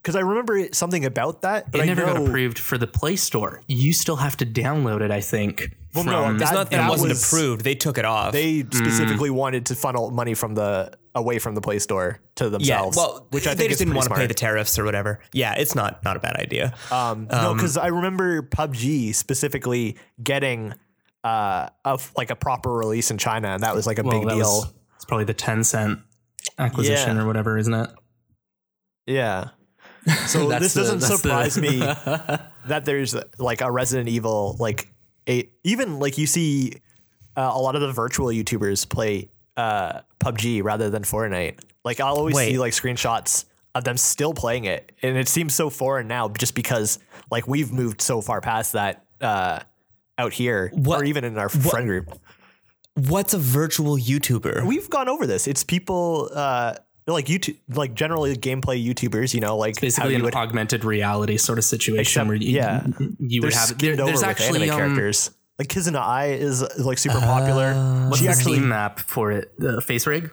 Because 0.00 0.16
I 0.16 0.20
remember 0.20 0.68
something 0.72 1.06
about 1.06 1.42
that, 1.42 1.72
but 1.72 1.80
It 1.80 1.84
I 1.84 1.86
never 1.86 2.04
got 2.04 2.18
approved 2.18 2.58
for 2.58 2.76
the 2.76 2.86
Play 2.86 3.16
Store. 3.16 3.62
You 3.68 3.94
still 3.94 4.16
have 4.16 4.36
to 4.36 4.44
download 4.46 5.00
it, 5.00 5.10
I 5.10 5.22
think. 5.22 5.74
Well, 5.94 6.04
no, 6.04 6.24
from- 6.24 6.38
that- 6.38 6.42
It's 6.44 6.52
not 6.52 6.70
that, 6.70 6.76
that 6.76 6.86
it 6.86 6.90
wasn't 6.90 7.08
was- 7.08 7.32
approved. 7.32 7.64
They 7.64 7.74
took 7.74 7.96
it 7.96 8.04
off. 8.04 8.32
They 8.32 8.62
Mm. 8.64 8.74
specifically 8.74 9.30
wanted 9.30 9.64
to 9.66 9.74
funnel 9.74 10.10
money 10.10 10.34
from 10.34 10.54
the 10.56 10.92
away 11.14 11.38
from 11.38 11.54
the 11.54 11.60
Play 11.60 11.78
Store 11.78 12.18
to 12.36 12.50
themselves. 12.50 12.68
yeah. 12.68 12.82
themselves. 12.82 12.96
Well, 12.96 13.26
which 13.30 13.46
I 13.46 13.54
they 13.54 13.58
think 13.64 13.70
just 13.70 13.78
didn't 13.78 13.92
pretty 13.94 14.08
want 14.08 14.10
to 14.10 14.20
pay 14.22 14.26
the 14.26 14.34
tariffs 14.34 14.78
or 14.78 14.84
whatever. 14.84 15.20
Yeah, 15.32 15.54
it's 15.54 15.74
not 15.74 16.02
not 16.04 16.16
a 16.16 16.20
bad 16.20 16.36
idea. 16.36 16.74
Um, 16.90 17.28
no, 17.30 17.54
because 17.54 17.76
I 17.76 17.86
remember 17.88 18.42
PUBG 18.42 19.14
specifically 19.14 19.96
getting 20.22 20.74
uh, 21.22 21.68
a, 21.84 21.98
like 22.16 22.30
a 22.30 22.36
proper 22.36 22.72
release 22.72 23.10
in 23.10 23.18
China, 23.18 23.48
and 23.48 23.62
that 23.62 23.74
was 23.74 23.86
like 23.86 23.98
a 23.98 24.02
well, 24.02 24.20
big 24.20 24.28
deal. 24.28 24.38
was- 24.38 24.72
it's 24.96 25.04
probably 25.04 25.24
the 25.24 25.34
Tencent 25.34 26.02
acquisition 26.58 27.16
Yeah. 27.16 27.22
or 27.22 27.26
whatever, 27.26 27.56
isn't 27.58 27.74
it? 27.74 27.90
yeah. 29.06 29.48
So 30.26 30.48
this 30.50 30.74
the- 30.74 30.80
doesn't 30.82 30.98
that's 31.00 31.12
the- 31.12 31.16
surprise 31.18 31.58
me 31.58 31.78
that 32.66 32.84
there's 32.84 33.16
like 33.38 33.62
a 33.62 33.70
Resident 33.70 34.08
Evil, 34.08 34.54
like 34.58 34.88
a 35.28 35.48
even 35.62 35.98
like 35.98 36.18
you 36.18 36.26
see 36.26 36.74
uh, 37.36 37.50
a 37.54 37.58
lot 37.58 37.74
of 37.74 37.80
the 37.80 37.90
virtual 37.92 38.26
YouTubers 38.26 38.86
play 38.88 39.30
uh, 39.56 40.00
PUBG 40.20 40.62
rather 40.62 40.90
than 40.90 41.02
Fortnite. 41.02 41.60
Like 41.84 42.00
I'll 42.00 42.16
always 42.16 42.34
Wait. 42.34 42.50
see 42.52 42.58
like 42.58 42.72
screenshots 42.72 43.44
of 43.74 43.84
them 43.84 43.96
still 43.96 44.32
playing 44.34 44.64
it, 44.64 44.92
and 45.02 45.16
it 45.16 45.28
seems 45.28 45.54
so 45.54 45.68
foreign 45.70 46.06
now, 46.08 46.28
just 46.28 46.54
because 46.54 46.98
like 47.30 47.46
we've 47.48 47.72
moved 47.72 48.00
so 48.00 48.20
far 48.20 48.40
past 48.40 48.72
that 48.74 49.04
uh, 49.20 49.58
out 50.18 50.32
here, 50.32 50.70
What- 50.74 51.00
or 51.00 51.04
even 51.04 51.24
in 51.24 51.36
our 51.38 51.48
friend 51.48 51.86
group. 51.86 52.18
What's 52.94 53.34
a 53.34 53.38
virtual 53.38 53.96
YouTuber? 53.98 54.64
We've 54.66 54.88
gone 54.88 55.08
over 55.08 55.26
this. 55.26 55.48
It's 55.48 55.64
people 55.64 56.30
uh, 56.32 56.74
like 57.08 57.26
YouTube, 57.26 57.56
like 57.68 57.94
generally 57.94 58.36
gameplay 58.36 58.82
YouTubers. 58.86 59.34
You 59.34 59.40
know, 59.40 59.56
like 59.56 59.74
how 59.76 59.80
Basically, 59.80 60.10
you 60.12 60.16
an 60.18 60.22
would 60.22 60.34
augmented 60.36 60.84
reality 60.84 61.36
sort 61.36 61.58
of 61.58 61.64
situation 61.64 62.00
Except- 62.22 62.28
where 62.28 62.36
you, 62.36 62.50
yeah. 62.52 62.86
you 63.18 63.40
they're 63.40 63.48
would 63.48 63.52
have. 63.54 63.64
skimmed 63.70 63.80
there- 63.80 63.92
over 63.94 64.04
there's 64.12 64.20
with 64.20 64.28
actually 64.28 64.62
anime 64.70 64.74
um, 64.74 64.78
characters. 64.78 65.30
Like 65.58 65.68
Kizuna 65.68 66.00
Ai 66.00 66.26
is 66.32 66.62
like 66.78 66.98
super 66.98 67.20
popular. 67.20 67.66
Uh, 67.66 68.08
What's 68.08 68.18
she 68.18 68.24
the 68.26 68.30
actually, 68.32 68.54
Steam 68.56 68.68
map 68.68 68.98
for 69.00 69.30
it? 69.30 69.52
The 69.58 69.76
FaceRig. 69.80 70.30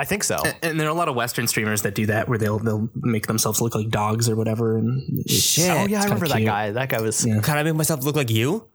I 0.00 0.04
think 0.04 0.22
so. 0.24 0.40
And 0.62 0.78
there 0.78 0.86
are 0.86 0.90
a 0.90 0.94
lot 0.94 1.08
of 1.08 1.14
Western 1.16 1.46
streamers 1.48 1.82
that 1.82 1.94
do 1.94 2.06
that, 2.06 2.28
where 2.28 2.38
they'll 2.38 2.58
they'll 2.58 2.88
make 2.94 3.26
themselves 3.26 3.60
look 3.60 3.74
like 3.74 3.88
dogs 3.88 4.28
or 4.28 4.36
whatever. 4.36 4.76
And 4.78 5.28
Shit. 5.30 5.70
oh 5.70 5.74
yeah, 5.74 5.80
I 5.82 5.86
kinda 5.86 6.02
remember 6.04 6.28
that 6.28 6.44
guy. 6.44 6.70
That 6.72 6.88
guy 6.88 7.00
was 7.00 7.24
Yeah. 7.26 7.40
Can 7.40 7.56
I 7.58 7.62
make 7.62 7.74
myself 7.74 8.04
look 8.04 8.16
like 8.16 8.30
you? 8.30 8.68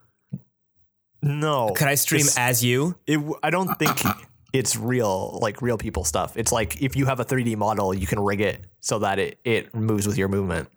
no. 1.21 1.71
Can 1.75 1.87
I 1.87 1.95
stream 1.95 2.21
It's- 2.21 2.37
as 2.37 2.63
you? 2.63 2.95
It, 3.07 3.19
I 3.41 3.49
don't 3.49 3.73
think 3.79 4.01
it's 4.53 4.75
real, 4.75 5.39
like 5.41 5.61
real 5.61 5.77
people 5.77 6.03
stuff. 6.03 6.35
It's 6.37 6.51
like 6.51 6.81
if 6.81 6.95
you 6.95 7.05
have 7.05 7.19
a 7.19 7.25
3D 7.25 7.55
model, 7.57 7.93
you 7.93 8.07
can 8.07 8.19
rig 8.19 8.41
it 8.41 8.61
so 8.81 8.99
that 8.99 9.19
it 9.19 9.39
it 9.43 9.73
moves 9.73 10.05
with 10.07 10.17
your 10.17 10.27
movement. 10.27 10.69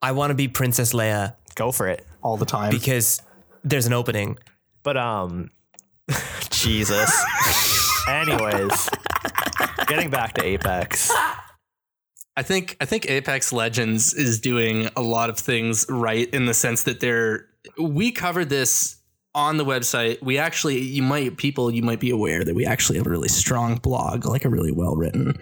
I 0.00 0.12
want 0.12 0.30
to 0.30 0.34
be 0.34 0.48
Princess 0.48 0.92
Leia 0.92 1.34
Go 1.54 1.70
for 1.70 1.86
it. 1.88 2.06
all 2.22 2.36
the 2.36 2.46
time. 2.46 2.70
because 2.70 3.20
there's 3.64 3.86
an 3.86 3.92
opening. 3.92 4.38
But 4.82 4.96
um, 4.96 5.50
Jesus. 6.50 7.10
Anyways, 8.08 8.88
getting 9.86 10.10
back 10.10 10.34
to 10.34 10.44
Apex. 10.44 11.12
I 12.36 12.42
think 12.42 12.76
I 12.80 12.86
think 12.86 13.08
Apex 13.10 13.52
Legends 13.52 14.14
is 14.14 14.40
doing 14.40 14.88
a 14.96 15.02
lot 15.02 15.30
of 15.30 15.38
things 15.38 15.86
right 15.88 16.28
in 16.30 16.46
the 16.46 16.54
sense 16.54 16.84
that 16.84 17.00
they're 17.00 17.46
we 17.78 18.10
covered 18.10 18.48
this 18.48 18.96
on 19.34 19.56
the 19.56 19.64
website. 19.64 20.20
We 20.22 20.36
actually 20.38 20.78
you 20.80 21.02
might 21.02 21.36
people 21.38 21.70
you 21.70 21.82
might 21.82 22.00
be 22.00 22.10
aware 22.10 22.44
that 22.44 22.54
we 22.54 22.66
actually 22.66 22.98
have 22.98 23.06
a 23.06 23.10
really 23.10 23.28
strong 23.28 23.76
blog, 23.76 24.26
like 24.26 24.44
a 24.44 24.48
really 24.50 24.72
well 24.72 24.94
written 24.94 25.34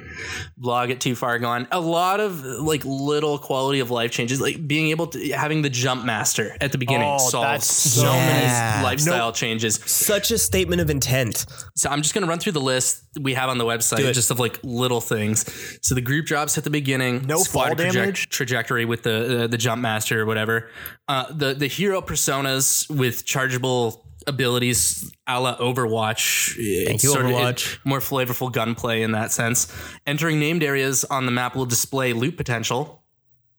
blog 0.57 0.91
at 0.91 1.01
Too 1.01 1.15
Far 1.17 1.39
Gone. 1.41 1.67
A 1.73 1.81
lot 1.81 2.21
of 2.21 2.45
like 2.45 2.85
little 2.85 3.39
quality 3.39 3.81
of 3.81 3.91
life 3.91 4.13
changes, 4.13 4.41
like 4.41 4.67
being 4.69 4.91
able 4.91 5.09
to 5.09 5.29
having 5.31 5.63
the 5.63 5.71
jump 5.71 6.05
master 6.05 6.57
at 6.61 6.71
the 6.73 6.79
beginning 6.79 7.09
Oh, 7.11 7.19
solves 7.19 7.67
so 7.67 8.03
so- 8.03 8.13
many 8.13 8.45
Yeah. 8.45 8.81
lifestyle 8.85 9.33
changes. 9.33 9.81
Such 9.85 10.31
a 10.31 10.39
statement 10.39 10.81
of 10.81 10.89
intent. 10.91 11.47
So 11.75 11.91
I'm 11.91 12.03
just 12.03 12.15
going 12.15 12.23
to 12.23 12.29
run 12.29 12.39
through 12.39 12.53
the 12.53 12.61
list 12.61 13.03
we 13.21 13.35
have 13.35 13.49
on 13.51 13.59
the 13.59 13.65
website 13.65 14.13
just 14.13 14.31
of 14.31 14.39
like 14.39 14.59
little 14.63 15.01
things. 15.01 15.45
So 15.83 15.95
the 15.95 16.01
group 16.01 16.27
drops 16.27 16.57
at 16.59 16.65
the 16.65 16.71
beginning, 16.71 17.23
No 17.27 17.43
fall 17.43 17.67
trajec- 17.67 17.93
damage? 17.93 18.29
trajectory 18.29 18.85
with 18.85 19.03
the 19.03 19.45
uh, 19.45 19.47
the 19.47 19.59
jump 19.59 19.83
master 19.83 20.21
or 20.21 20.27
whatever. 20.27 20.69
Uh, 21.09 21.25
the 21.33 21.55
the 21.55 21.67
hero 21.67 22.01
personas 22.01 22.89
with 22.95 23.25
chargeable 23.25 24.07
abilities 24.27 25.11
a 25.27 25.41
la 25.41 25.57
Overwatch. 25.57 26.55
Thank 26.87 27.03
you, 27.03 27.13
Overwatch. 27.15 27.79
more 27.85 28.01
flavorful 28.01 28.53
gunplay 28.53 29.03
in 29.03 29.13
that 29.13 29.33
sense. 29.33 29.73
Entering 30.07 30.39
named 30.39 30.63
areas 30.63 31.05
on 31.05 31.25
the 31.27 31.33
map 31.33 31.57
will 31.57 31.67
display 31.67 32.13
loot 32.13 32.37
potential. 32.37 33.03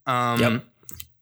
Um, 0.05 0.39
Yep. 0.39 0.63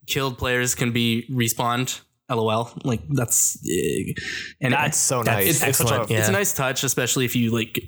Killed 0.08 0.38
players 0.40 0.74
can 0.76 0.92
be 0.92 1.26
respawned 1.32 2.02
LOL. 2.30 2.72
Like 2.84 3.02
that's 3.10 3.58
eh, 3.70 4.14
and 4.60 4.74
That's 4.74 4.98
so 4.98 5.22
nice. 5.22 5.48
it's, 5.50 5.62
excellent, 5.64 6.10
yeah. 6.10 6.20
it's 6.20 6.30
a 6.30 6.32
nice 6.32 6.52
touch, 6.54 6.84
especially 6.84 7.26
if 7.26 7.36
you 7.36 7.52
like 7.52 7.80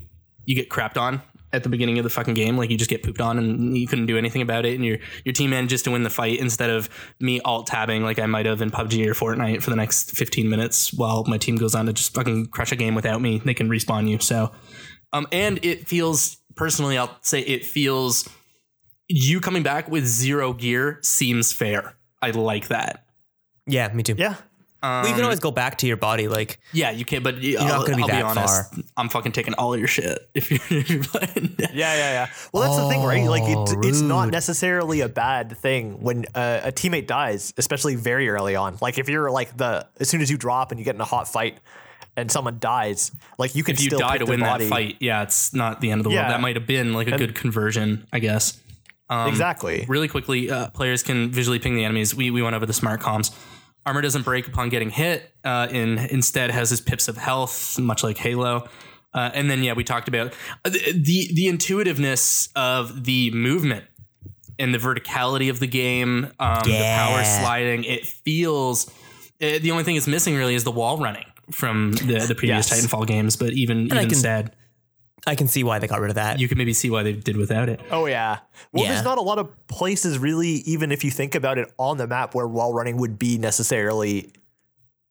you 0.46 0.56
get 0.56 0.70
crapped 0.70 0.98
on 0.98 1.22
at 1.54 1.64
the 1.64 1.70
beginning 1.70 1.98
of 1.98 2.04
the 2.04 2.10
fucking 2.10 2.34
game. 2.34 2.58
Like 2.58 2.70
you 2.70 2.78
just 2.78 2.90
get 2.90 3.04
pooped 3.04 3.22
on 3.22 3.38
and 3.38 3.78
you 3.78 3.88
couldn't 3.88 4.06
do 4.06 4.18
anything 4.18 4.42
about 4.42 4.66
it, 4.66 4.76
and 4.76 4.86
your 4.86 4.98
your 5.26 5.34
team 5.34 5.52
manages 5.52 5.82
to 5.84 5.92
win 5.92 6.04
the 6.04 6.10
fight 6.10 6.40
instead 6.40 6.70
of 6.70 6.90
me 7.20 7.40
alt 7.42 7.68
tabbing 7.68 8.04
like 8.04 8.20
I 8.20 8.26
might 8.26 8.46
have 8.46 8.62
in 8.62 8.72
PUBG 8.72 9.08
or 9.08 9.14
Fortnite 9.14 9.62
for 9.62 9.70
the 9.70 9.76
next 9.76 10.12
15 10.12 10.50
minutes 10.50 10.94
while 10.94 11.24
my 11.26 11.38
team 11.38 11.58
goes 11.58 11.76
on 11.76 11.86
to 11.86 11.94
just 11.94 12.14
fucking 12.14 12.48
crush 12.48 12.72
a 12.72 12.76
game 12.76 12.96
without 12.96 13.22
me. 13.22 13.42
They 13.44 13.54
can 13.54 13.70
respawn 13.70 14.08
you. 14.08 14.20
So, 14.20 14.52
um, 15.14 15.28
and 15.32 15.64
it 15.64 15.88
feels 15.88 16.38
personally, 16.56 16.98
I'll 16.98 17.18
say 17.22 17.42
it 17.42 17.66
feels 17.66 18.28
you 19.08 19.42
coming 19.42 19.64
back 19.64 19.90
with 19.90 20.06
zero 20.06 20.54
gear 20.54 21.00
seems 21.02 21.52
fair. 21.52 21.96
I 22.22 22.32
like 22.32 22.70
that. 22.70 23.06
Yeah, 23.68 23.92
me 23.94 24.04
too. 24.04 24.16
Yeah. 24.18 24.36
Well, 24.84 25.08
you 25.08 25.14
can 25.14 25.24
always 25.24 25.40
go 25.40 25.52
back 25.52 25.78
to 25.80 25.88
your 25.88 25.98
body. 25.98 26.28
Like, 26.28 26.60
Yeah, 26.74 26.90
you 26.92 27.06
can, 27.06 27.22
but 27.22 27.42
you're 27.42 27.60
not 27.62 27.86
gonna 27.86 27.98
be 27.98 28.02
I'll 28.04 28.08
that 28.08 28.18
be 28.18 28.22
honest. 28.24 28.74
far. 28.74 28.84
I'm 28.98 29.10
fucking 29.10 29.32
taking 29.32 29.54
all 29.54 29.78
your 29.78 29.88
shit 29.88 30.18
if 30.34 30.50
you're, 30.50 30.60
if 30.80 30.90
you're 30.90 31.04
playing. 31.04 31.56
Yeah, 31.60 31.68
yeah, 31.74 31.96
yeah. 31.96 32.30
Well, 32.52 32.64
that's 32.64 32.78
the 32.78 32.90
thing, 32.90 33.04
right? 33.04 33.28
Like, 33.30 33.44
it, 33.44 33.58
Oh, 33.58 33.82
it's 33.88 34.02
not 34.02 34.30
necessarily 34.30 35.02
a 35.02 35.10
bad 35.10 35.56
thing 35.58 36.02
when 36.02 36.26
uh, 36.34 36.62
a 36.64 36.72
teammate 36.72 37.06
dies, 37.08 37.54
especially 37.58 37.96
very 37.96 38.28
early 38.30 38.56
on. 38.56 38.78
Like, 38.82 38.98
if 38.98 39.08
you're 39.08 39.30
like 39.30 39.56
the 39.58 39.86
as 40.00 40.10
soon 40.10 40.22
as 40.22 40.32
you 40.32 40.38
drop 40.38 40.72
and 40.72 40.80
you 40.80 40.84
get 40.86 40.96
in 40.96 41.02
a 41.02 41.06
hot 41.06 41.28
fight 41.28 41.60
and 42.18 42.32
someone 42.32 42.58
dies, 42.60 43.12
like 43.38 43.54
you 43.56 43.64
can 43.64 43.76
If 43.76 43.82
you 43.82 43.90
still 43.90 44.00
die 44.00 44.18
to 44.18 44.26
win 44.26 44.40
body. 44.40 44.66
that 44.66 44.70
fight, 44.70 44.96
yeah, 45.00 45.22
it's 45.22 45.54
not 45.54 45.80
the 45.82 45.92
end 45.92 46.00
of 46.00 46.06
the 46.06 46.10
Yeah. 46.10 46.22
world. 46.24 46.32
That 46.34 46.42
might 46.42 46.56
have 46.56 46.66
been 46.68 46.94
like 46.94 47.08
a 47.08 47.18
good 47.18 47.36
conversion, 47.36 48.08
I 48.12 48.20
guess. 48.20 48.60
exactly. 49.10 49.86
Really 49.88 50.08
quickly, 50.08 50.50
uh, 50.50 50.70
players 50.72 51.04
can 51.04 51.32
visually 51.32 51.60
ping 51.60 51.76
the 51.76 51.84
enemies. 51.86 52.16
We, 52.16 52.32
we 52.32 52.42
went 52.42 52.56
over 52.56 52.66
the 52.66 52.74
smart 52.74 53.02
comms. 53.02 53.32
Armor 53.86 54.02
doesn't 54.02 54.24
break 54.24 54.48
upon 54.48 54.70
getting 54.70 54.90
hit. 54.90 55.32
Uh, 55.44 55.68
in 55.72 55.98
instead 55.98 56.52
has 56.52 56.70
his 56.70 56.82
pips 56.82 57.08
of 57.08 57.18
health, 57.18 57.80
much 57.80 58.04
like 58.04 58.18
Halo. 58.18 58.68
Uh, 59.14 59.30
and 59.34 59.50
then 59.50 59.64
yeah, 59.64 59.74
we 59.74 59.84
talked 59.84 60.08
about 60.08 60.34
uh, 60.64 60.70
the, 60.70 60.94
the 60.94 61.30
the 61.34 61.48
intuitiveness 61.48 62.50
of 62.56 63.04
the 63.06 63.32
movement 63.32 63.86
and 64.60 64.74
the 64.74 64.78
verticality 64.78 65.50
of 65.50 65.60
the 65.60 65.68
game, 65.68 66.32
um, 66.40 66.62
the 66.64 66.72
power 66.80 67.24
sliding. 67.24 67.84
It 67.84 68.06
feels. 68.06 68.90
Uh, 69.42 69.58
the 69.60 69.72
only 69.72 69.84
thing 69.84 69.96
it's 69.96 70.08
missing 70.08 70.36
really 70.36 70.54
is 70.56 70.64
the 70.64 70.72
wall 70.72 70.98
running 71.00 71.26
from 71.52 71.94
the 71.94 72.24
the 72.28 72.36
previous 72.36 72.70
Yes. 72.72 72.86
Titanfall 72.86 73.08
games. 73.08 73.36
But 73.36 73.54
even 73.54 73.92
I 73.92 73.96
even 73.98 74.10
can- 74.10 74.18
said, 74.18 74.56
I 75.28 75.36
can 75.36 75.48
see 75.48 75.64
why 75.64 75.78
they 75.78 75.86
got 75.88 76.00
rid 76.02 76.10
of 76.10 76.16
that. 76.16 76.40
you 76.40 76.48
can 76.48 76.58
maybe 76.58 76.74
see 76.74 76.90
why 76.90 77.04
they 77.04 77.14
did 77.14 77.38
without 77.38 77.70
it. 77.70 77.80
Oh 77.92 78.08
yeah. 78.08 78.40
Well, 78.72 78.84
Yeah. 78.86 78.94
there's 78.94 79.04
not 79.04 79.20
a 79.20 79.22
lot 79.22 79.38
of 79.38 79.50
places 79.68 80.18
really, 80.18 80.50
even 80.66 80.92
if 80.92 81.04
you 81.04 81.12
think 81.12 81.36
about 81.36 81.60
it 81.60 81.72
on 81.78 81.98
the 81.98 82.08
map, 82.08 82.34
where 82.34 82.48
wall 82.48 82.74
running 82.74 82.98
would 82.98 83.20
be 83.20 83.38
necessarily 83.38 84.32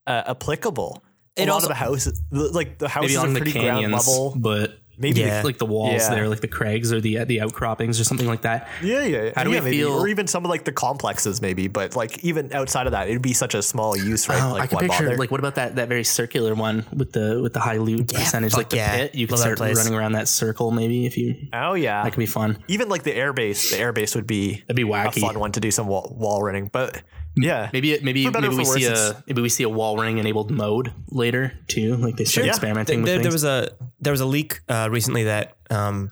uh, 0.08 0.24
applicable. 0.26 1.04
A 1.36 1.42
It 1.42 1.46
lot 1.48 1.54
also- 1.54 1.66
of 1.66 1.68
the 1.68 1.74
houses, 1.76 2.20
like 2.32 2.78
the 2.78 2.88
houses 2.88 3.10
Maybe 3.10 3.16
are 3.16 3.20
along 3.20 3.34
the 3.34 3.40
pretty 3.40 3.60
ground 3.60 3.92
level. 3.92 4.34
but 4.36 4.79
Maybe 5.00 5.20
Yeah. 5.20 5.42
like 5.42 5.58
the 5.58 5.66
walls 5.66 5.94
Yeah. 6.02 6.10
there, 6.14 6.28
like 6.28 6.40
the 6.40 6.48
crags 6.48 6.92
or 6.92 7.00
the 7.00 7.18
uh, 7.18 7.24
the 7.24 7.40
outcroppings 7.40 7.98
or 7.98 8.04
something 8.04 8.28
like 8.28 8.42
that. 8.42 8.68
Yeah, 8.82 9.02
yeah. 9.04 9.32
How 9.34 9.44
do 9.44 9.50
yeah, 9.50 9.60
we 9.60 9.64
maybe. 9.64 9.76
feel- 9.78 9.92
Or 9.94 10.06
even 10.08 10.26
some 10.26 10.44
of 10.44 10.50
like 10.50 10.64
the 10.64 10.72
complexes, 10.72 11.40
maybe. 11.40 11.68
But 11.68 11.96
like 11.96 12.22
even 12.22 12.52
outside 12.52 12.86
of 12.86 12.92
that, 12.92 13.08
it'd 13.08 13.22
be 13.22 13.32
such 13.32 13.54
a 13.54 13.62
small 13.62 13.96
use, 13.96 14.28
right? 14.28 14.42
Oh, 14.42 14.52
like 14.52 14.62
I 14.62 14.66
can 14.66 14.76
why 14.76 14.82
picture 14.88 15.04
bother? 15.04 15.16
like 15.16 15.30
what 15.30 15.40
about 15.40 15.54
that 15.56 15.76
that 15.76 15.88
very 15.88 16.04
circular 16.04 16.54
one 16.54 16.84
with 16.94 17.12
the 17.12 17.40
with 17.42 17.52
the 17.54 17.60
high 17.60 17.78
loot 17.78 18.12
percentage, 18.12 18.54
like 18.54 18.68
the 18.70 18.76
yeah. 18.76 18.96
pit? 18.96 19.14
You 19.14 19.26
could 19.26 19.32
Love 19.32 19.38
that 19.40 19.56
start 19.56 19.58
place. 19.58 19.76
running 19.78 19.94
around 19.94 20.12
that 20.12 20.28
circle, 20.28 20.70
maybe 20.70 21.06
if 21.06 21.16
you. 21.16 21.48
oh 21.52 21.74
yeah, 21.74 22.02
That 22.04 22.12
could 22.12 22.20
be 22.20 22.26
fun. 22.26 22.58
even 22.68 22.88
like 22.88 23.02
the 23.02 23.12
airbase. 23.12 23.70
The 23.70 23.76
airbase 23.78 24.14
would 24.14 24.26
be 24.26 24.62
That'd 24.66 24.76
be 24.76 24.82
a 24.82 24.86
wacky. 24.86 25.20
fun 25.20 25.38
one 25.38 25.52
to 25.52 25.60
do 25.60 25.70
some 25.70 25.86
wall, 25.86 26.14
wall 26.18 26.42
running. 26.42 26.66
But 26.70 27.02
yeah, 27.36 27.70
Maybe 27.72 27.92
it, 27.92 28.02
maybe 28.04 28.28
maybe 28.28 28.48
we 28.48 28.64
for 28.64 28.78
see 28.78 28.86
a 28.86 29.22
maybe 29.26 29.40
we 29.42 29.48
see 29.48 29.62
a 29.62 29.68
wall 29.68 29.96
running 29.96 30.18
enabled 30.18 30.50
mode 30.50 30.92
later 31.10 31.52
too. 31.68 31.96
Like 31.96 32.16
they 32.16 32.24
start 32.24 32.46
Yeah. 32.46 32.52
experimenting 32.52 33.02
there, 33.04 33.16
with 33.16 33.22
there 33.24 33.30
things. 33.30 33.42
was 33.42 33.44
a 33.44 33.70
there 34.00 34.12
was 34.12 34.20
a 34.20 34.26
leak 34.26 34.60
uh, 34.68 34.88
recently 34.90 35.24
that 35.24 35.56
um, 35.70 36.10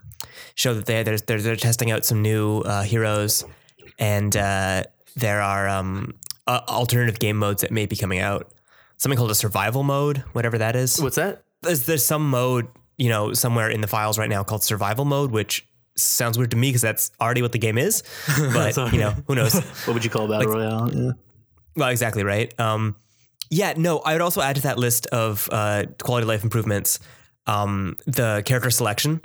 showed 0.55 0.75
that 0.75 0.87
they 0.87 1.03
they're, 1.03 1.19
they're 1.19 1.41
they're 1.41 1.57
testing 1.57 1.91
out 1.91 2.05
some 2.05 2.23
new 2.23 2.61
uh, 2.61 2.83
heroes, 2.83 3.45
and 3.99 4.37
uh, 4.37 4.85
there 5.17 5.41
are 5.43 5.69
um, 5.69 6.15
uh, 6.47 6.61
alternative 6.69 7.19
game 7.19 7.37
modes 7.37 7.63
that 7.63 7.71
may 7.73 7.87
be 7.87 7.97
coming 7.97 8.21
out. 8.21 8.53
Something 8.97 9.17
called 9.17 9.31
a 9.31 9.35
survival 9.35 9.83
mode, 9.83 10.19
whatever 10.33 10.59
that 10.59 10.77
is. 10.77 11.01
What's 11.01 11.17
that? 11.17 11.43
There's, 11.63 11.87
there's 11.87 12.05
some 12.05 12.29
mode 12.31 12.69
you 12.97 13.09
know 13.09 13.33
somewhere 13.33 13.69
in 13.71 13.81
the 13.81 13.87
files 13.89 14.19
right 14.19 14.31
now 14.31 14.43
called 14.45 14.63
survival 14.63 15.05
mode, 15.05 15.31
which 15.33 15.67
sounds 15.99 16.39
weird 16.39 16.51
to 16.53 16.57
me 16.57 16.69
because 16.69 16.83
that's 16.83 17.11
already 17.21 17.43
what 17.43 17.53
the 17.53 17.59
game 17.59 17.79
is. 17.79 18.03
But 18.53 18.77
you 18.93 18.99
know 19.01 19.15
who 19.27 19.35
knows. 19.35 19.55
What 19.87 19.95
would 19.95 20.05
you 20.05 20.11
call 20.11 20.29
battle 20.29 20.53
royale? 20.53 20.93
Yeah. 20.95 21.11
Well, 21.77 21.89
exactly 21.89 22.25
right. 22.25 22.53
Um, 22.59 22.97
yeah, 23.51 23.75
no, 23.77 23.99
I 24.01 24.13
would 24.13 24.21
also 24.21 24.41
add 24.43 24.57
to 24.57 24.63
that 24.63 24.79
list 24.79 25.07
of 25.07 25.49
uh, 25.53 25.85
quality 26.03 26.25
of 26.25 26.29
life 26.29 26.45
improvements 26.45 26.99
um, 27.47 27.97
the 28.07 28.43
character 28.45 28.71
selection. 28.71 29.21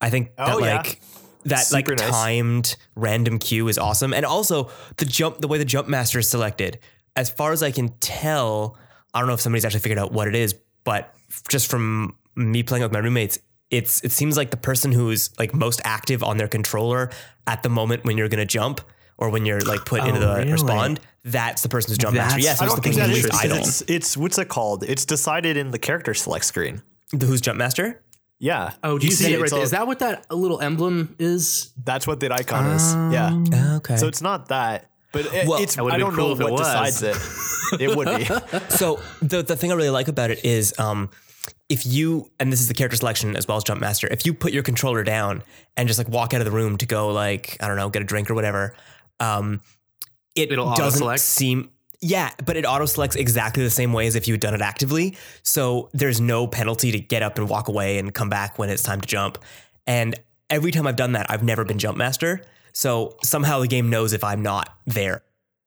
I 0.00 0.10
think 0.10 0.36
that 0.36 0.48
Oh, 0.56 0.58
yeah. 0.58 0.76
like 0.76 1.00
that 1.44 1.72
like 1.72 1.88
nice. 1.88 2.00
timed 2.10 2.76
random 2.96 3.38
queue 3.38 3.68
is 3.68 3.78
awesome, 3.78 4.12
and 4.12 4.24
also 4.26 4.70
the 4.98 5.04
jump, 5.04 5.40
the 5.40 5.48
way 5.48 5.58
the 5.58 5.64
jump 5.64 5.88
master 5.88 6.18
is 6.18 6.28
selected. 6.28 6.78
As 7.16 7.30
far 7.30 7.52
as 7.52 7.62
I 7.62 7.70
can 7.70 7.88
tell, 8.00 8.76
I 9.14 9.18
don't 9.20 9.28
know 9.28 9.34
if 9.34 9.40
somebody's 9.40 9.64
actually 9.64 9.80
figured 9.80 9.98
out 9.98 10.12
what 10.12 10.28
it 10.28 10.34
is, 10.34 10.54
but 10.84 11.14
just 11.48 11.70
from 11.70 12.16
me 12.36 12.62
playing 12.62 12.82
with 12.82 12.92
my 12.92 12.98
roommates, 12.98 13.38
it's 13.72 14.00
it 14.04 14.12
seems 14.12 14.36
like 14.36 14.50
the 14.52 14.56
person 14.56 14.92
who's 14.92 15.30
like 15.40 15.52
most 15.54 15.80
active 15.84 16.22
on 16.22 16.36
their 16.36 16.46
controller 16.48 17.10
at 17.48 17.64
the 17.64 17.68
moment 17.68 18.04
when 18.04 18.16
you're 18.16 18.28
gonna 18.28 18.44
jump 18.46 18.80
or 19.18 19.30
when 19.30 19.44
you're 19.46 19.60
like 19.62 19.84
put 19.84 20.00
into 20.04 20.18
Oh, 20.18 20.34
the 20.34 20.38
really? 20.40 20.52
respond, 20.52 21.00
that's 21.24 21.62
the 21.62 21.68
person 21.68 21.90
who's 21.90 21.98
jump 21.98 22.14
master. 22.14 22.38
Yes, 22.40 22.60
I 22.62 22.66
don't 22.66 22.76
the 22.76 22.82
think 22.82 22.94
person 22.96 23.10
that 23.10 23.16
who's 23.16 23.24
is. 23.24 23.32
least 23.32 23.44
idle. 23.44 23.56
idle. 23.56 23.66
It's, 23.68 23.80
it's 23.88 24.16
what's 24.16 24.38
it 24.38 24.48
called? 24.48 24.84
It's 24.84 25.04
decided 25.04 25.56
in 25.56 25.70
the 25.72 25.78
character 25.78 26.14
select 26.14 26.44
screen. 26.44 26.82
The 27.12 27.26
who's 27.26 27.40
jump 27.40 27.58
master? 27.58 28.00
Yeah. 28.38 28.72
Oh, 28.82 28.98
do 28.98 29.06
you, 29.06 29.12
see, 29.12 29.32
it 29.32 29.36
right 29.36 29.42
it's 29.44 29.50
there? 29.52 29.58
all- 29.60 29.64
Is 29.64 29.70
that 29.70 29.86
what 29.86 30.00
that 30.00 30.30
little 30.32 30.60
emblem 30.60 31.14
is? 31.20 31.72
That's 31.84 32.06
what 32.06 32.18
that 32.20 32.32
icon 32.32 32.66
is. 32.74 32.94
Yeah. 33.12 33.76
Okay. 33.76 33.96
So 33.96 34.08
it's 34.08 34.20
not 34.20 34.48
that, 34.48 34.90
but 35.12 35.26
it, 35.32 35.46
Well, 35.46 35.62
it's. 35.62 35.76
That 35.76 35.84
I 35.84 35.96
don't 35.98 36.12
cool 36.14 36.28
know 36.28 36.32
if 36.34 36.40
it 36.40 36.44
what 36.44 36.52
was. 36.54 36.60
decides 36.60 37.02
it. 37.02 37.16
It 37.80 37.96
would 37.96 38.08
be. 38.18 38.24
so 38.70 38.98
the 39.22 39.42
the 39.42 39.54
thing 39.56 39.70
I 39.70 39.76
really 39.76 39.90
like 39.90 40.08
about 40.08 40.30
it 40.30 40.44
is 40.44 40.76
um 40.78 41.10
if 41.72 41.86
you 41.86 42.30
and 42.38 42.52
this 42.52 42.60
is 42.60 42.68
the 42.68 42.74
character 42.74 42.96
selection 42.96 43.34
as 43.36 43.48
well 43.48 43.56
as 43.56 43.64
jump 43.64 43.80
master, 43.80 44.06
if 44.10 44.26
you 44.26 44.34
put 44.34 44.52
your 44.52 44.62
controller 44.62 45.02
down 45.02 45.42
and 45.76 45.88
just 45.88 45.98
like 45.98 46.08
walk 46.08 46.34
out 46.34 46.40
of 46.40 46.44
the 46.44 46.50
room 46.50 46.76
to 46.78 46.86
go 46.86 47.08
like 47.08 47.56
I 47.60 47.66
don't 47.68 47.76
know 47.78 47.88
get 47.88 48.02
a 48.02 48.04
drink 48.04 48.30
or 48.30 48.34
whatever, 48.34 48.74
um, 49.20 49.60
it 50.34 50.52
It'll 50.52 50.66
doesn't 50.74 50.84
auto-select? 50.84 51.20
seem. 51.20 51.70
Yeah, 52.04 52.30
but 52.44 52.56
it 52.56 52.64
auto 52.64 52.86
selects 52.86 53.16
exactly 53.16 53.62
the 53.62 53.70
same 53.70 53.92
way 53.92 54.06
as 54.08 54.16
if 54.16 54.26
you 54.26 54.34
had 54.34 54.40
done 54.40 54.54
it 54.54 54.60
actively. 54.60 55.16
So 55.44 55.88
there's 55.92 56.20
no 56.20 56.46
penalty 56.48 56.90
to 56.92 56.98
get 57.00 57.22
up 57.22 57.38
and 57.38 57.48
walk 57.48 57.68
away 57.68 57.98
and 57.98 58.12
come 58.12 58.28
back 58.28 58.58
when 58.58 58.70
it's 58.70 58.82
time 58.82 59.00
to 59.00 59.06
jump. 59.06 59.38
And 59.86 60.14
every 60.50 60.72
time 60.72 60.86
I've 60.88 60.96
done 60.96 61.12
that, 61.12 61.30
I've 61.30 61.44
never 61.44 61.64
been 61.64 61.78
jump 61.78 61.96
master. 61.96 62.42
So 62.72 63.16
somehow 63.22 63.60
the 63.60 63.68
game 63.68 63.88
knows 63.88 64.12
if 64.14 64.24
I'm 64.24 64.42
not 64.42 64.68
there, 64.86 65.22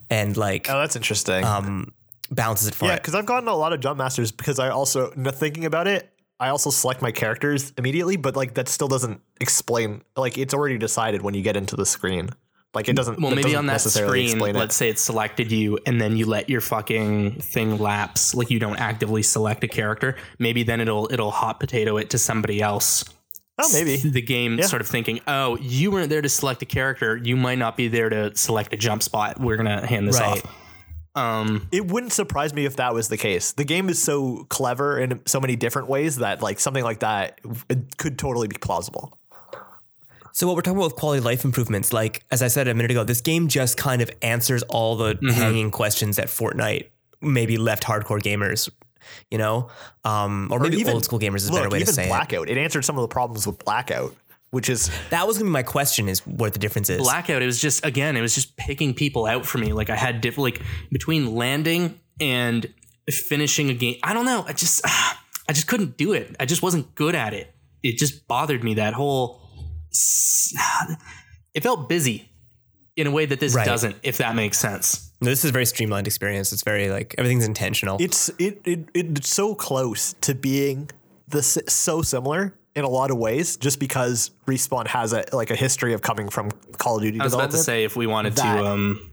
and 0.09 0.35
like 0.35 0.69
Oh, 0.69 0.79
that's 0.79 0.95
interesting. 0.97 1.43
um 1.43 1.93
balances 2.31 2.67
it 2.67 2.75
for 2.75 2.85
yeah, 2.85 2.95
because 2.95 3.15
I've 3.15 3.25
gotten 3.25 3.47
a 3.47 3.55
lot 3.55 3.73
of 3.73 3.79
jump 3.79 3.97
masters 3.97 4.31
because 4.31 4.59
I 4.59 4.69
also 4.69 5.11
thinking 5.11 5.65
about 5.65 5.87
it. 5.87 6.11
I 6.39 6.49
also 6.49 6.69
select 6.69 7.01
my 7.01 7.11
characters 7.11 7.71
immediately, 7.77 8.17
but 8.17 8.35
like 8.35 8.55
that 8.55 8.67
still 8.67 8.87
doesn't 8.89 9.21
explain. 9.39 10.01
Like 10.17 10.37
it's 10.37 10.53
already 10.53 10.77
decided 10.77 11.21
when 11.21 11.33
you 11.33 11.41
get 11.41 11.55
into 11.55 11.75
the 11.75 11.85
screen. 11.85 12.29
Like 12.73 12.89
it 12.89 12.95
doesn't. 12.97 13.21
Well, 13.21 13.29
maybe 13.31 13.43
doesn't 13.43 13.57
on 13.59 13.65
that 13.67 13.79
screen, 13.79 14.37
let's 14.39 14.75
say 14.75 14.89
it 14.89 14.99
selected 14.99 15.49
you, 15.49 15.79
and 15.85 16.01
then 16.01 16.17
you 16.17 16.25
let 16.25 16.49
your 16.49 16.59
fucking 16.59 17.39
thing 17.39 17.77
lapse. 17.77 18.35
Like 18.35 18.49
you 18.51 18.59
don't 18.59 18.77
actively 18.77 19.23
select 19.23 19.63
a 19.63 19.67
character. 19.69 20.17
Maybe 20.39 20.63
then 20.63 20.81
it'll 20.81 21.07
it'll 21.11 21.31
hot 21.31 21.61
potato 21.61 21.95
it 21.95 22.09
to 22.09 22.17
somebody 22.17 22.61
else. 22.61 23.05
Oh, 23.57 23.69
maybe. 23.71 23.95
the 23.95 24.21
game 24.21 24.57
Yeah. 24.57 24.65
sort 24.65 24.81
of 24.81 24.89
thinking, 24.89 25.21
oh, 25.27 25.57
you 25.61 25.89
weren't 25.89 26.09
there 26.09 26.21
to 26.21 26.27
select 26.27 26.61
a 26.61 26.65
character. 26.65 27.15
You 27.15 27.37
might 27.37 27.57
not 27.57 27.77
be 27.77 27.87
there 27.87 28.09
to 28.09 28.35
select 28.35 28.73
a 28.73 28.77
jump 28.77 29.01
spot. 29.01 29.39
We're 29.39 29.55
gonna 29.55 29.85
hand 29.87 30.05
this 30.09 30.19
Right. 30.19 30.43
off. 30.43 30.55
Um, 31.15 31.67
It 31.71 31.87
wouldn't 31.87 32.11
surprise 32.13 32.53
me 32.53 32.65
if 32.65 32.75
that 32.75 32.93
was 32.93 33.07
the 33.07 33.17
case. 33.17 33.53
The 33.53 33.63
game 33.63 33.87
is 33.89 34.01
so 34.01 34.45
clever 34.49 34.99
in 34.99 35.21
so 35.25 35.39
many 35.39 35.55
different 35.55 35.87
ways 35.87 36.17
that 36.17 36.41
like 36.41 36.59
something 36.59 36.83
like 36.83 36.99
that 36.99 37.39
it 37.69 37.97
could 37.97 38.19
totally 38.19 38.47
be 38.47 38.57
plausible. 38.57 39.17
So 40.33 40.45
what 40.47 40.57
we're 40.57 40.63
talking 40.63 40.77
about 40.77 40.87
with 40.91 40.95
quality 40.97 41.21
life 41.21 41.45
improvements, 41.45 41.93
like 41.93 42.25
as 42.29 42.41
I 42.41 42.49
said 42.49 42.67
a 42.67 42.73
minute 42.73 42.91
ago, 42.91 43.05
this 43.05 43.21
game 43.21 43.47
just 43.47 43.77
kind 43.77 44.01
of 44.01 44.11
answers 44.21 44.63
all 44.63 44.97
the 44.97 45.13
Mm-hmm. 45.15 45.29
hanging 45.29 45.71
questions 45.71 46.17
that 46.17 46.27
Fortnite 46.27 46.87
maybe 47.21 47.57
left 47.57 47.83
hardcore 47.85 48.19
gamers, 48.21 48.69
you 49.31 49.37
know, 49.37 49.69
um, 50.03 50.49
or 50.51 50.59
maybe 50.59 50.75
even- 50.77 50.93
old 50.93 51.05
school 51.05 51.19
gamers 51.19 51.37
is 51.37 51.47
a 51.47 51.51
better 51.53 51.63
Look, 51.63 51.71
way 51.73 51.79
to 51.79 51.83
even 51.83 51.93
say 51.93 52.05
it. 52.05 52.09
Blackout. 52.09 52.49
It. 52.49 52.57
answered 52.57 52.83
some 52.83 52.97
of 52.97 53.01
the 53.03 53.07
problems 53.07 53.47
with 53.47 53.57
Blackout, 53.63 54.13
which 54.55 54.69
is 54.69 54.89
That 55.09 55.27
was 55.27 55.37
gonna 55.37 55.49
be 55.49 55.51
my 55.51 55.63
question: 55.63 56.07
is 56.09 56.25
what 56.25 56.53
the 56.53 56.59
difference 56.59 56.89
is? 56.89 56.99
blackout. 57.01 57.41
It 57.41 57.45
was 57.45 57.59
just 57.61 57.85
again, 57.85 58.15
it 58.15 58.21
was 58.21 58.33
just 58.33 58.55
picking 58.57 58.93
people 58.93 59.25
out 59.25 59.45
for 59.45 59.57
me. 59.57 59.73
Like 59.73 59.89
I 59.89 59.95
had 59.95 60.21
diff- 60.21 60.37
like 60.37 60.61
between 60.91 61.35
landing 61.35 61.99
and 62.19 62.65
finishing 63.09 63.69
a 63.69 63.73
game. 63.73 63.97
I 64.01 64.13
don't 64.13 64.25
know. 64.25 64.45
I 64.47 64.53
just 64.53 64.81
I 65.49 65.53
just 65.53 65.67
couldn't 65.67 65.97
do 65.97 66.13
it. 66.13 66.35
I 66.39 66.45
just 66.45 66.61
wasn't 66.63 66.95
good 66.95 67.15
at 67.15 67.33
it. 67.33 67.53
It 67.83 67.97
just 67.97 68.27
bothered 68.27 68.63
me 68.63 68.75
that 68.75 68.93
whole. 68.93 69.41
It 71.53 71.63
felt 71.63 71.87
busy 71.87 72.29
in 72.97 73.07
a 73.07 73.11
way 73.11 73.25
that 73.25 73.39
this 73.39 73.55
Right. 73.55 73.65
doesn't. 73.65 73.95
If 74.03 74.17
that 74.17 74.35
makes 74.35 74.57
sense. 74.57 75.09
This 75.21 75.45
is 75.45 75.51
a 75.51 75.53
very 75.53 75.65
streamlined 75.65 76.05
experience. 76.07 76.51
It's 76.51 76.63
very 76.63 76.89
like 76.89 77.15
everything's 77.17 77.45
intentional. 77.45 77.95
It's 78.01 78.29
it, 78.37 78.61
it 78.65 78.89
it's 78.93 79.29
so 79.29 79.55
close 79.55 80.13
to 80.21 80.35
being 80.35 80.89
the 81.29 81.41
so 81.41 82.01
similar 82.01 82.53
in 82.75 82.83
a 82.83 82.89
lot 82.89 83.09
of 83.09 83.17
ways, 83.17 83.57
just 83.57 83.79
because 83.79 84.31
Respawn 84.45 84.87
has 84.87 85.13
a 85.13 85.23
like 85.31 85.49
a 85.49 85.55
history 85.55 85.93
of 85.93 86.01
coming 86.01 86.29
from 86.29 86.51
Call 86.77 86.97
of 86.97 87.03
Duty 87.03 87.19
I 87.19 87.23
was 87.23 87.33
about 87.33 87.51
to 87.51 87.57
say 87.57 87.83
if 87.83 87.95
we 87.95 88.07
wanted 88.07 88.35
That- 88.35 88.57
to 88.57 88.65
um 88.65 89.11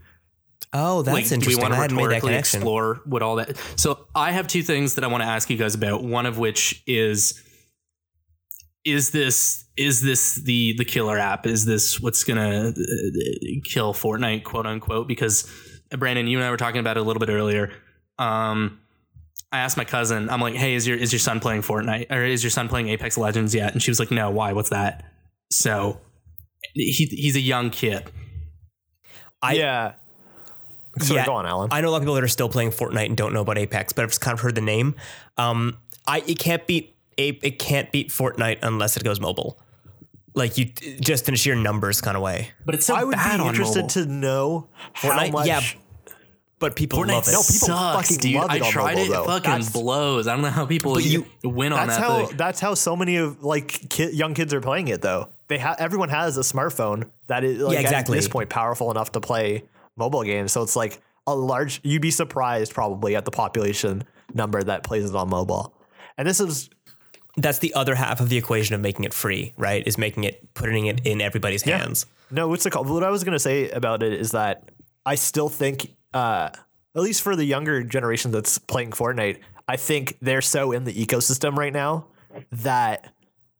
oh, 0.73 1.01
that's 1.01 1.31
like 1.31 1.41
do 1.41 1.47
we 1.47 1.55
want 1.55 1.73
to 1.73 1.79
hadn't 1.79 1.95
made 1.95 2.03
that 2.03 2.07
rhetorically 2.07 2.35
explore 2.35 3.01
what 3.05 3.21
all 3.21 3.37
that 3.37 3.57
so 3.75 4.07
I 4.15 4.31
have 4.31 4.47
two 4.47 4.63
things 4.63 4.95
that 4.95 5.03
I 5.03 5.07
want 5.07 5.23
to 5.23 5.27
ask 5.29 5.49
you 5.49 5.57
guys 5.57 5.75
about. 5.75 6.03
One 6.03 6.25
of 6.25 6.37
which 6.37 6.83
is 6.87 7.41
is 8.85 9.11
this 9.11 9.65
is 9.77 10.01
this 10.01 10.35
the 10.35 10.73
the 10.77 10.85
killer 10.85 11.17
app? 11.17 11.45
Is 11.47 11.65
this 11.65 12.01
what's 12.01 12.23
gonna 12.23 12.69
uh, 12.69 12.73
kill 13.63 13.93
Fortnite, 13.93 14.43
quote 14.43 14.65
unquote? 14.65 15.07
Because 15.07 15.49
uh, 15.91 15.97
Brandon, 15.97 16.27
you 16.27 16.37
and 16.37 16.45
I 16.45 16.49
were 16.49 16.57
talking 16.57 16.79
about 16.79 16.97
it 16.97 16.99
a 16.99 17.03
little 17.03 17.19
bit 17.19 17.29
earlier. 17.29 17.71
Um, 18.19 18.79
I 19.53 19.59
asked 19.59 19.77
my 19.77 19.85
cousin, 19.85 20.29
I'm 20.29 20.41
like, 20.41 20.55
"Hey, 20.55 20.73
is 20.73 20.87
your 20.87 20.97
is 20.97 21.13
your 21.13 21.19
son 21.19 21.39
playing 21.39 21.61
Fortnite 21.61 22.11
or 22.11 22.23
is 22.25 22.43
your 22.43 22.49
son 22.51 22.67
playing 22.67 22.89
Apex 22.89 23.17
Legends 23.17 23.53
yet?" 23.55 23.71
And 23.73 23.81
she 23.81 23.91
was 23.91 23.99
like, 23.99 24.11
"No, 24.11 24.29
why? 24.31 24.51
What's 24.53 24.71
that?" 24.71 25.05
So 25.51 25.99
he 26.73 26.91
he's 26.91 27.35
a 27.35 27.39
young 27.41 27.69
kid. 27.69 28.11
I- 29.41 29.53
yeah. 29.53 29.93
So 30.99 31.15
Yeah, 31.15 31.25
go 31.25 31.33
on, 31.33 31.45
Alan. 31.47 31.69
I 31.71 31.81
know 31.81 31.89
a 31.89 31.91
lot 31.91 31.97
of 31.97 32.03
people 32.03 32.13
that 32.15 32.23
are 32.23 32.27
still 32.27 32.49
playing 32.49 32.69
Fortnite 32.71 33.05
and 33.07 33.17
don't 33.17 33.33
know 33.33 33.41
about 33.41 33.57
Apex, 33.57 33.93
but 33.93 34.03
I've 34.03 34.09
just 34.09 34.21
kind 34.21 34.33
of 34.33 34.41
heard 34.41 34.53
the 34.55 34.61
name. 34.61 34.95
Um, 35.37 35.77
I 36.07 36.19
it 36.27 36.37
can't 36.39 36.65
beat 36.67 36.95
Ape. 37.17 37.43
It 37.43 37.57
can't 37.59 37.91
beat 37.91 38.09
Fortnite 38.09 38.59
unless 38.61 38.95
it 38.97 39.03
goes 39.03 39.19
mobile. 39.19 39.57
Like 40.35 40.57
you, 40.57 40.65
just 40.99 41.27
in 41.27 41.33
a 41.35 41.37
sheer 41.37 41.55
numbers 41.55 42.01
kind 42.01 42.15
of 42.17 42.23
way. 42.23 42.51
But 42.65 42.75
it's 42.75 42.85
so 42.87 42.95
I 42.95 43.03
would 43.03 43.15
bad 43.15 43.37
be 43.37 43.41
on 43.43 43.49
interested 43.49 43.81
mobile. 43.81 43.89
to 43.89 44.05
know 44.07 44.67
how 44.93 45.09
Fortnite, 45.11 45.31
much. 45.31 45.47
yeah, 45.47 45.61
But 46.63 46.75
people 46.77 46.99
Fortnite 46.99 47.07
love 47.11 47.27
it. 47.27 47.31
No, 47.33 47.39
people 47.41 47.67
sucks, 47.67 48.07
fucking 48.09 48.17
dude. 48.21 48.35
love 48.35 48.45
it 48.55 48.61
I 48.61 48.65
on 48.65 48.71
tried 48.71 48.95
mobile, 48.95 49.03
it. 49.05 49.15
though. 49.15 49.23
It 49.23 49.27
fucking 49.27 49.51
That's- 49.51 49.71
blows. 49.73 50.27
I 50.27 50.33
don't 50.33 50.41
know 50.43 50.49
how 50.49 50.65
people 50.65 50.99
you- 50.99 51.25
win 51.43 51.73
on 51.73 51.87
That's 51.87 51.99
that 51.99 52.03
how 52.09 52.25
thing. 52.27 52.37
that's 52.37 52.59
how 52.61 52.73
so 52.73 52.95
many 52.95 53.17
of 53.17 53.43
like 53.43 53.89
ki- 53.89 54.11
young 54.13 54.33
kids 54.33 54.53
are 54.53 54.61
playing 54.61 54.87
it 54.87 55.01
though. 55.01 55.27
They 55.49 55.57
have 55.57 55.75
everyone 55.79 56.07
has 56.09 56.37
a 56.37 56.41
smartphone 56.41 57.09
that 57.27 57.43
is 57.43 57.59
like 57.61 57.73
Yeah, 57.73 57.81
exactly. 57.81 58.17
at 58.17 58.21
this 58.21 58.29
point 58.29 58.49
powerful 58.49 58.89
enough 58.91 59.11
to 59.11 59.19
play 59.19 59.63
mobile 59.97 60.23
games. 60.23 60.51
So 60.53 60.61
it's 60.63 60.75
like 60.77 60.99
a 61.27 61.35
large. 61.35 61.81
You'd 61.83 62.01
be 62.01 62.11
surprised 62.11 62.73
probably 62.73 63.15
at 63.15 63.25
the 63.25 63.31
population 63.31 64.05
number 64.33 64.63
that 64.63 64.83
plays 64.83 65.09
it 65.09 65.15
on 65.15 65.29
mobile. 65.29 65.73
And 66.17 66.25
this 66.27 66.39
is 66.39 66.69
That's 67.35 67.57
the 67.59 67.73
other 67.73 67.95
half 67.95 68.21
of 68.21 68.29
the 68.29 68.37
equation 68.37 68.75
of 68.75 68.81
making 68.81 69.05
it 69.05 69.13
free, 69.13 69.53
right? 69.57 69.85
Is 69.87 69.97
making 69.97 70.23
it 70.23 70.53
putting 70.53 70.85
it 70.85 71.01
in 71.03 71.19
everybody's 71.19 71.63
hands. 71.63 72.05
No, 72.31 72.47
what's 72.47 72.63
the 72.63 72.69
call? 72.69 72.83
What 72.85 73.03
I 73.03 73.09
was 73.09 73.23
gonna 73.23 73.39
say 73.39 73.69
about 73.71 74.01
it 74.03 74.13
is 74.13 74.31
that 74.31 74.69
I 75.05 75.15
still 75.15 75.49
think, 75.49 75.91
uh, 76.13 76.49
at 76.95 77.01
least 77.01 77.21
for 77.21 77.35
the 77.35 77.45
younger 77.45 77.83
generation 77.83 78.31
that's 78.31 78.57
playing 78.57 78.91
Fortnite, 78.91 79.39
I 79.67 79.77
think 79.77 80.17
they're 80.21 80.41
so 80.41 80.71
in 80.71 80.83
the 80.83 80.93
ecosystem 80.93 81.55
right 81.57 81.73
now 81.73 82.07
that 82.51 83.11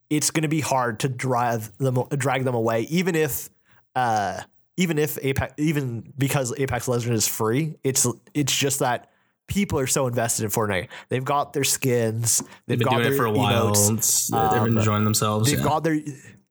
it's 0.09 0.31
gonna 0.31 0.47
be 0.47 0.61
hard 0.61 0.99
to 1.01 1.09
drive 1.09 1.75
them, 1.77 2.03
drag 2.09 2.43
them 2.43 2.55
away, 2.55 2.81
even 2.89 3.15
if, 3.15 3.49
uh, 3.95 4.41
even 4.77 4.97
if 4.97 5.17
Apex, 5.21 5.53
even 5.57 6.13
because 6.17 6.53
Apex 6.57 6.87
Legends 6.87 7.23
is 7.25 7.27
free. 7.27 7.75
It's 7.83 8.05
it's 8.33 8.55
just 8.55 8.79
that. 8.79 9.09
People 9.45 9.77
are 9.77 9.87
so 9.87 10.07
invested 10.07 10.45
in 10.45 10.51
Fortnite. 10.51 10.87
They've 11.09 11.23
got 11.23 11.51
their 11.51 11.65
skins. 11.65 12.37
They've, 12.37 12.47
They've 12.65 12.79
been 12.79 12.85
got 12.85 12.91
doing 12.91 13.03
their 13.03 13.13
it 13.13 13.17
for 13.17 13.25
a 13.25 13.31
while. 13.31 13.71
emotes. 13.71 14.29
They've 14.31 14.63
been 14.63 14.77
enjoying 14.77 15.03
themselves. 15.03 15.49
They've 15.49 15.59
yeah. 15.59 15.65
got 15.65 15.83
their 15.83 15.99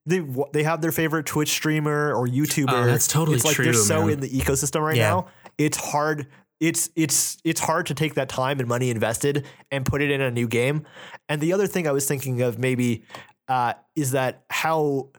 they 0.05 0.23
they 0.53 0.63
have 0.63 0.81
their 0.81 0.91
favorite 0.91 1.25
Twitch 1.25 1.49
streamer 1.49 2.13
or 2.13 2.27
YouTuber. 2.27 2.65
Oh, 2.69 2.85
that's 2.85 3.07
totally 3.07 3.37
it's 3.37 3.45
like 3.45 3.57
they're 3.57 3.73
so 3.73 4.01
man. 4.01 4.11
in 4.11 4.19
the 4.19 4.29
ecosystem 4.29 4.81
right 4.81 4.95
Yeah. 4.95 5.09
now. 5.09 5.27
It's 5.57 5.77
hard. 5.77 6.27
It's 6.59 6.89
it's 6.95 7.37
it's 7.43 7.59
hard 7.59 7.87
to 7.87 7.93
take 7.93 8.13
that 8.15 8.29
time 8.29 8.59
and 8.59 8.67
money 8.67 8.89
invested 8.89 9.45
and 9.71 9.85
put 9.85 10.01
it 10.01 10.11
in 10.11 10.21
a 10.21 10.31
new 10.31 10.47
game. 10.47 10.85
And 11.27 11.41
the 11.41 11.53
other 11.53 11.67
thing 11.67 11.87
I 11.87 11.91
was 11.91 12.07
thinking 12.07 12.41
of 12.41 12.57
maybe 12.57 13.03
uh, 13.47 13.73
is 13.95 14.11
that 14.11 14.43
how 14.49 15.09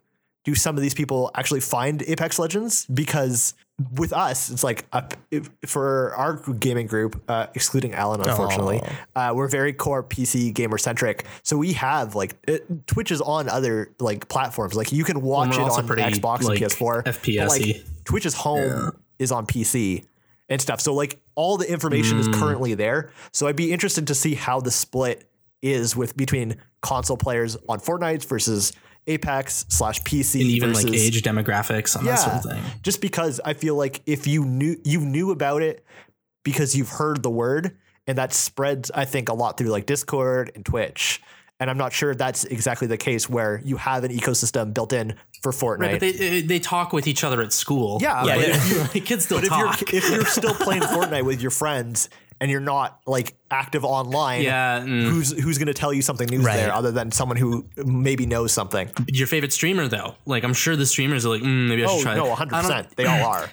do 0.45 0.55
some 0.55 0.77
of 0.77 0.83
these 0.83 0.95
people 0.95 1.31
actually 1.35 1.61
find 1.61 2.03
Apex 2.03 2.39
Legends? 2.39 2.87
Because 2.87 3.55
with 3.97 4.13
us, 4.13 4.51
it's 4.51 4.63
like 4.63 4.87
a, 4.93 5.05
if, 5.31 5.51
for 5.67 6.15
our 6.15 6.37
gaming 6.53 6.87
group, 6.87 7.23
uh, 7.29 7.49
excluding 7.55 7.93
Alan, 7.95 8.21
unfortunately, 8.21 8.81
uh, 9.17 9.33
we're 9.35 9.49
very 9.49 9.73
core 9.73 10.03
PC 10.03 10.53
gamer 10.55 10.79
centric. 10.79 11.25
So 11.43 11.57
we 11.57 11.73
have 11.73 12.15
like 12.15 12.37
it, 12.47 12.87
Twitch 12.87 13.11
is 13.11 13.21
on 13.21 13.49
other 13.49 13.91
like 13.99 14.29
platforms. 14.29 14.75
Like 14.77 14.93
you 14.93 15.03
can 15.03 15.23
watch 15.23 15.55
it 15.55 15.61
on 15.61 15.87
pretty, 15.87 16.03
Xbox 16.03 16.43
like, 16.43 16.61
and 16.61 16.71
PS4. 16.71 17.05
FPS-y. 17.05 17.47
like 17.47 17.85
Twitch's 18.05 18.35
home 18.35 18.93
is 19.19 19.33
on 19.33 19.47
PC 19.47 20.05
and 20.49 20.61
stuff. 20.61 20.81
So 20.81 20.95
like 20.95 21.21
all 21.35 21.57
the 21.57 21.71
information 21.71 22.19
is 22.19 22.27
hmm. 22.27 22.35
currently 22.35 22.75
there. 22.75 23.11
So 23.33 23.47
I'd 23.47 23.57
be 23.57 23.73
interested 23.73 24.07
to 24.09 24.15
see 24.15 24.35
how 24.35 24.61
the 24.61 24.71
split 24.71 25.29
is 25.63 25.97
with 25.97 26.17
between 26.17 26.57
console 26.83 27.17
players 27.17 27.57
on 27.69 27.81
Fortnite 27.81 28.25
versus 28.27 28.73
Apex 29.07 29.67
slash 29.69 30.01
PC 30.03 30.41
and 30.41 30.51
even 30.51 30.69
versus 30.71 30.85
like 30.85 30.95
age 30.95 31.23
demographics 31.23 31.97
on 31.97 32.05
that 32.05 32.17
sort 32.17 32.37
of 32.37 32.43
thing. 32.43 32.63
just 32.83 33.01
because 33.01 33.41
I 33.45 33.55
feel 33.55 33.75
like 33.75 34.03
if 34.07 34.27
you 34.27 34.45
knew 34.45 34.77
you 34.85 35.01
knew 35.01 35.31
about 35.31 35.63
it 35.63 35.85
because 36.43 36.75
you've 36.75 36.89
heard 36.89 37.23
the 37.23 37.31
word 37.31 37.77
and 38.07 38.19
that 38.19 38.33
spreads 38.33 38.91
I 38.91 39.05
think 39.05 39.29
a 39.29 39.35
lot 39.35 39.59
through 39.59 39.69
like 39.69 39.87
Discord 39.87 40.53
and 40.55 40.65
Twitch. 40.65 41.23
And 41.65 41.71
I'm 41.71 41.79
not 41.79 41.95
sure 41.95 42.15
that's 42.15 42.45
exactly 42.45 42.87
the 42.89 42.99
case 42.99 43.27
where 43.27 43.63
you 43.65 43.79
have 43.79 44.05
an 44.05 44.11
ecosystem 44.11 44.75
built 44.75 44.93
in 44.93 45.15
for 45.43 45.51
Fortnite. 45.51 45.79
Right, 45.79 45.93
but 45.93 46.01
they 46.19 46.43
they 46.43 46.59
talk 46.59 46.93
with 46.93 47.07
each 47.07 47.25
other 47.25 47.41
at 47.41 47.55
school. 47.55 48.01
yeah, 48.03 48.23
Yeah, 48.23 48.37
but 48.37 48.49
yeah. 48.49 48.55
if 48.85 48.95
you 48.95 49.01
kids 49.01 49.25
still 49.25 49.39
but 49.39 49.45
if 49.45 49.49
talk. 49.49 49.81
you're 49.91 49.99
if 50.03 50.11
you're 50.11 50.27
still 50.41 50.53
playing 50.53 50.83
Fortnite 50.83 51.25
with 51.25 51.41
your 51.41 51.51
friends 51.51 52.11
and 52.39 52.51
you're 52.51 52.61
not 52.61 53.01
like 53.07 53.35
active 53.51 53.83
online, 53.83 54.43
yeah, 54.43 54.81
mm. 54.81 55.09
who's 55.09 55.33
who's 55.43 55.57
going 55.57 55.69
to 55.69 55.73
tell 55.73 55.91
you 55.95 56.03
something 56.03 56.29
new 56.29 56.43
Right. 56.43 56.57
there 56.57 56.75
other 56.75 56.93
than 56.93 57.11
someone 57.13 57.39
who 57.39 57.65
maybe 57.79 58.27
knows 58.27 58.53
something? 58.53 58.91
your 59.09 59.27
favorite 59.27 59.55
streamer 59.55 59.89
though. 59.89 60.17
Like 60.27 60.45
I'm 60.45 60.53
sure 60.53 60.77
the 60.77 60.85
streamers 60.85 61.25
are 61.25 61.31
like, 61.31 61.41
mm, 61.41 61.69
maybe 61.69 61.83
I 61.83 61.87
should 61.87 62.01
Oh 62.01 62.03
try. 62.03 62.15
no, 62.15 62.27
100. 62.27 62.61
percent 62.61 62.97
They 62.97 63.07
all 63.07 63.25
are. 63.25 63.49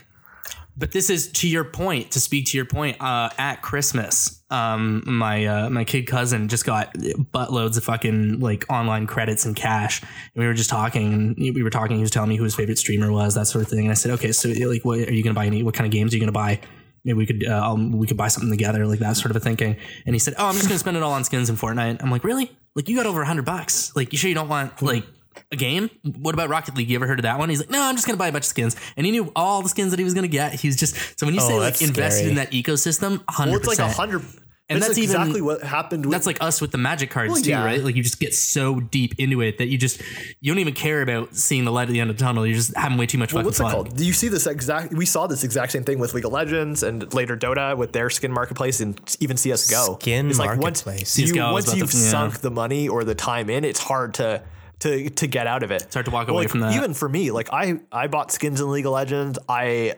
But 0.77 0.93
this 0.93 1.09
is 1.09 1.31
to 1.33 1.47
your 1.47 1.63
point. 1.63 2.11
To 2.11 2.19
speak 2.19 2.47
to 2.47 2.57
your 2.57 2.65
point, 2.65 3.01
uh, 3.01 3.29
at 3.37 3.61
Christmas, 3.61 4.41
um, 4.49 5.03
my 5.05 5.45
uh, 5.45 5.69
my 5.69 5.83
kid 5.83 6.07
cousin 6.07 6.47
just 6.47 6.65
got 6.65 6.93
buttloads 6.93 7.77
of 7.77 7.83
fucking 7.83 8.39
like 8.39 8.65
online 8.69 9.05
credits 9.05 9.45
and 9.45 9.55
cash. 9.55 10.01
And 10.01 10.09
we 10.35 10.47
were 10.47 10.53
just 10.53 10.69
talking, 10.69 11.13
and 11.13 11.35
we 11.37 11.63
were 11.63 11.69
talking. 11.69 11.97
He 11.97 12.01
was 12.01 12.11
telling 12.11 12.29
me 12.29 12.37
who 12.37 12.43
his 12.43 12.55
favorite 12.55 12.77
streamer 12.77 13.11
was, 13.11 13.35
that 13.35 13.47
sort 13.47 13.63
of 13.63 13.69
thing. 13.69 13.81
And 13.81 13.91
I 13.91 13.95
said, 13.95 14.11
okay, 14.11 14.31
so 14.31 14.49
like, 14.49 14.85
what 14.85 14.99
are 14.99 15.13
you 15.13 15.23
gonna 15.23 15.33
buy? 15.33 15.45
Any 15.45 15.61
what 15.63 15.73
kind 15.73 15.85
of 15.85 15.91
games 15.91 16.13
are 16.13 16.17
you 16.17 16.21
gonna 16.21 16.31
buy? 16.31 16.59
Maybe 17.03 17.17
we 17.17 17.25
could 17.25 17.45
uh, 17.47 17.71
um, 17.71 17.91
we 17.91 18.07
could 18.07 18.17
buy 18.17 18.29
something 18.29 18.51
together, 18.51 18.85
like 18.87 18.99
that 18.99 19.17
sort 19.17 19.31
of 19.31 19.37
a 19.37 19.39
thinking. 19.39 19.75
And 20.05 20.15
he 20.15 20.19
said, 20.19 20.35
oh, 20.37 20.47
I'm 20.47 20.55
just 20.55 20.67
gonna 20.67 20.79
spend 20.79 20.97
it 20.97 21.03
all 21.03 21.13
on 21.13 21.23
skins 21.23 21.49
in 21.49 21.55
Fortnite. 21.57 22.01
I'm 22.01 22.11
like, 22.11 22.23
really? 22.23 22.51
Like 22.75 22.87
you 22.87 22.95
got 22.95 23.05
over 23.05 23.23
hundred 23.23 23.45
bucks? 23.45 23.93
Like 23.95 24.13
you 24.13 24.17
sure 24.17 24.29
you 24.29 24.35
don't 24.35 24.49
want 24.49 24.81
like 24.81 25.05
a 25.51 25.55
game? 25.55 25.89
What 26.19 26.33
about 26.33 26.49
Rocket 26.49 26.75
League? 26.75 26.89
You 26.89 26.95
ever 26.95 27.07
heard 27.07 27.19
of 27.19 27.23
that 27.23 27.39
one? 27.39 27.49
He's 27.49 27.59
like, 27.59 27.69
no, 27.69 27.81
I'm 27.81 27.95
just 27.95 28.07
gonna 28.07 28.17
buy 28.17 28.27
a 28.27 28.31
bunch 28.31 28.43
of 28.43 28.49
skins, 28.49 28.75
and 28.97 29.05
he 29.05 29.11
knew 29.11 29.31
all 29.35 29.61
the 29.61 29.69
skins 29.69 29.91
that 29.91 29.99
he 29.99 30.03
was 30.03 30.13
gonna 30.13 30.27
get. 30.27 30.53
He 30.53 30.67
was 30.67 30.75
just 30.75 30.95
so 31.19 31.25
when 31.25 31.35
you 31.35 31.41
oh, 31.41 31.47
say 31.47 31.59
like 31.59 31.81
invested 31.81 32.17
scary. 32.19 32.29
in 32.29 32.35
that 32.35 32.51
ecosystem, 32.51 33.21
hundred 33.29 33.51
Well, 33.51 33.59
it's 33.59 33.67
like 33.67 33.79
a 33.79 33.89
hundred. 33.91 34.23
And 34.69 34.81
that's, 34.81 34.95
that's 34.95 34.99
even- 34.99 35.15
exactly 35.17 35.41
what 35.41 35.61
happened. 35.63 36.05
With, 36.05 36.13
That's 36.13 36.25
like 36.25 36.37
us 36.41 36.61
with 36.61 36.71
the 36.71 36.77
magic 36.77 37.09
cards 37.09 37.33
Well, 37.33 37.41
too, 37.41 37.49
yeah. 37.49 37.65
right? 37.65 37.83
Like 37.83 37.97
you 37.97 38.03
just 38.03 38.21
get 38.21 38.33
so 38.33 38.79
deep 38.79 39.15
into 39.17 39.41
it 39.41 39.57
that 39.57 39.67
you 39.67 39.77
just 39.77 40.01
you 40.39 40.49
don't 40.49 40.59
even 40.59 40.73
care 40.73 41.01
about 41.01 41.35
seeing 41.35 41.65
the 41.65 41.71
light 41.71 41.89
at 41.89 41.91
the 41.91 41.99
end 41.99 42.09
of 42.09 42.17
the 42.17 42.23
tunnel. 42.23 42.47
You're 42.47 42.55
just 42.55 42.73
having 42.77 42.97
way 42.97 43.05
too 43.05 43.17
much 43.17 43.31
fucking 43.33 43.43
what's 43.43 43.59
it 43.59 43.63
called? 43.63 43.97
Do 43.97 44.05
you 44.05 44.13
see 44.13 44.29
this 44.29 44.47
exact? 44.47 44.93
We 44.93 45.05
saw 45.05 45.27
this 45.27 45.43
exact 45.43 45.73
same 45.73 45.83
thing 45.83 45.99
with 45.99 46.13
League 46.13 46.23
of 46.23 46.31
Legends 46.31 46.83
and 46.83 47.13
later 47.13 47.35
Dota 47.35 47.75
with 47.75 47.91
their 47.91 48.09
skin 48.09 48.31
marketplace 48.31 48.79
and 48.79 48.97
even 49.19 49.35
CS:GO. 49.35 49.97
Skin 49.99 50.29
it's 50.29 50.39
like 50.39 50.57
marketplace. 50.57 50.99
once 50.99 51.17
you 51.19 51.27
CS:GO 51.27 51.47
is 51.49 51.51
once 51.53 51.65
about 51.67 51.77
you've 51.77 51.91
the- 51.91 51.97
yeah. 51.97 52.09
sunk 52.09 52.39
the 52.39 52.51
money 52.51 52.87
or 52.87 53.03
the 53.03 53.15
time 53.15 53.49
in, 53.49 53.65
it's 53.65 53.79
hard 53.81 54.13
to 54.13 54.41
to 54.81 55.09
to 55.09 55.27
get 55.27 55.47
out 55.47 55.63
of 55.63 55.71
it. 55.71 55.83
It's 55.83 55.93
hard 55.93 56.05
to 56.05 56.11
walk 56.11 56.27
away 56.27 56.47
from 56.47 56.59
that. 56.61 56.75
Even 56.75 56.93
for 56.93 57.07
me, 57.07 57.31
like 57.31 57.49
I 57.51 57.79
I 57.91 58.07
bought 58.07 58.31
skins 58.31 58.61
in 58.61 58.69
League 58.69 58.85
of 58.85 58.91
Legends. 58.91 59.39
I 59.47 59.95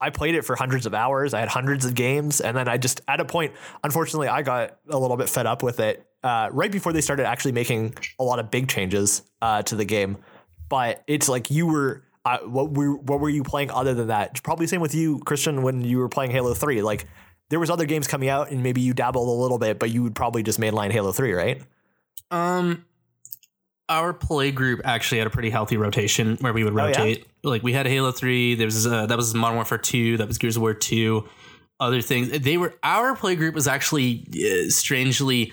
I 0.00 0.10
played 0.10 0.34
it 0.34 0.42
for 0.44 0.56
hundreds 0.56 0.86
of 0.86 0.94
hours. 0.94 1.34
I 1.34 1.40
had 1.40 1.48
hundreds 1.48 1.84
of 1.84 1.94
games, 1.94 2.40
and 2.40 2.56
then 2.56 2.68
I 2.68 2.78
just 2.78 3.02
at 3.06 3.20
a 3.20 3.24
point, 3.24 3.52
unfortunately, 3.84 4.28
I 4.28 4.42
got 4.42 4.78
a 4.88 4.98
little 4.98 5.16
bit 5.16 5.28
fed 5.28 5.46
up 5.46 5.62
with 5.62 5.80
it 5.80 6.06
uh, 6.22 6.48
right 6.52 6.72
before 6.72 6.92
they 6.92 7.00
started 7.00 7.26
actually 7.26 7.52
making 7.52 7.94
a 8.18 8.24
lot 8.24 8.38
of 8.38 8.50
big 8.50 8.68
changes 8.68 9.22
uh, 9.42 9.62
to 9.62 9.76
the 9.76 9.84
game. 9.84 10.18
But 10.68 11.02
it's 11.06 11.28
like 11.28 11.50
you 11.50 11.66
were. 11.66 12.04
Uh, 12.22 12.36
what 12.40 12.72
were 12.72 12.96
what 12.96 13.18
were 13.18 13.30
you 13.30 13.42
playing 13.42 13.70
other 13.70 13.94
than 13.94 14.08
that? 14.08 14.42
Probably 14.42 14.66
same 14.66 14.82
with 14.82 14.94
you, 14.94 15.20
Christian, 15.20 15.62
when 15.62 15.80
you 15.82 15.96
were 15.96 16.10
playing 16.10 16.32
Halo 16.32 16.52
Three. 16.52 16.82
Like 16.82 17.06
there 17.48 17.58
was 17.58 17.70
other 17.70 17.86
games 17.86 18.06
coming 18.06 18.28
out, 18.28 18.50
and 18.50 18.62
maybe 18.62 18.82
you 18.82 18.92
dabbled 18.92 19.26
a 19.26 19.42
little 19.42 19.58
bit, 19.58 19.78
but 19.78 19.90
you 19.90 20.02
would 20.02 20.14
probably 20.14 20.42
just 20.42 20.60
mainline 20.60 20.92
Halo 20.92 21.12
Three, 21.12 21.32
right? 21.32 21.62
Um, 22.30 22.84
our 23.90 24.14
play 24.14 24.50
group 24.52 24.80
actually 24.84 25.18
had 25.18 25.26
a 25.26 25.30
pretty 25.30 25.50
healthy 25.50 25.76
rotation 25.76 26.36
where 26.40 26.52
we 26.54 26.64
would 26.64 26.72
Oh, 26.72 26.76
yeah? 26.78 26.86
rotate. 26.86 27.26
Like 27.42 27.62
we 27.62 27.72
had 27.74 27.86
Halo 27.86 28.12
Three. 28.12 28.54
There 28.54 28.66
was 28.66 28.86
uh, 28.86 29.04
that 29.06 29.16
was 29.16 29.34
Modern 29.34 29.56
Warfare 29.56 29.78
Two. 29.78 30.16
That 30.16 30.28
was 30.28 30.38
Gears 30.38 30.56
of 30.56 30.62
War 30.62 30.72
Two. 30.74 31.28
Other 31.78 32.00
things. 32.00 32.30
They 32.30 32.56
were 32.56 32.74
our 32.82 33.16
play 33.16 33.36
group 33.36 33.54
was 33.54 33.66
actually 33.66 34.26
uh, 34.34 34.70
strangely 34.70 35.52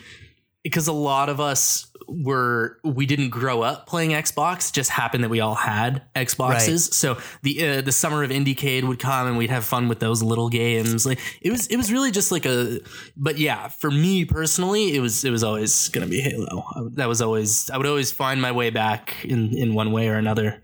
because 0.64 0.88
a 0.88 0.94
lot 0.94 1.30
of 1.30 1.40
us 1.40 1.92
were 2.08 2.80
we 2.84 3.06
didn't 3.06 3.30
grow 3.30 3.62
up 3.62 3.86
playing 3.88 4.12
Xbox. 4.12 4.72
Just 4.72 4.90
happened 4.90 5.24
that 5.24 5.30
we 5.30 5.40
all 5.40 5.56
had 5.56 6.04
Xboxes. 6.16 6.70
Right. 6.70 6.80
So 6.80 7.18
the 7.44 7.68
uh, 7.68 7.82
the 7.82 7.92
summer 7.92 8.24
of 8.24 8.30
Indiecade 8.32 8.84
would 8.88 9.00
come 9.00 9.28
and 9.28 9.38
we'd 9.38 9.50
have 9.50 9.66
fun 9.66 9.88
with 9.88 10.00
those 10.00 10.24
little 10.24 10.50
games. 10.50 11.06
Like 11.06 11.20
it 11.42 11.52
was 11.52 11.68
it 11.68 11.78
was 11.78 11.92
really 11.92 12.12
just 12.12 12.32
like 12.32 12.46
a. 12.46 12.80
But 13.16 13.38
yeah, 13.38 13.68
for 13.68 13.92
me 13.92 14.26
personally, 14.26 14.96
it 14.96 15.00
was 15.00 15.24
it 15.26 15.32
was 15.32 15.44
always 15.44 15.90
gonna 15.90 16.08
be 16.08 16.22
Halo. 16.22 16.64
I 16.76 16.82
that 16.94 17.08
was 17.08 17.22
always 17.22 17.70
I 17.70 17.78
would 17.78 17.86
always 17.88 18.12
find 18.12 18.42
my 18.42 18.52
way 18.52 18.70
back 18.70 19.16
in 19.26 19.56
in 19.58 19.74
one 19.74 19.92
way 19.92 20.08
or 20.08 20.16
another. 20.16 20.62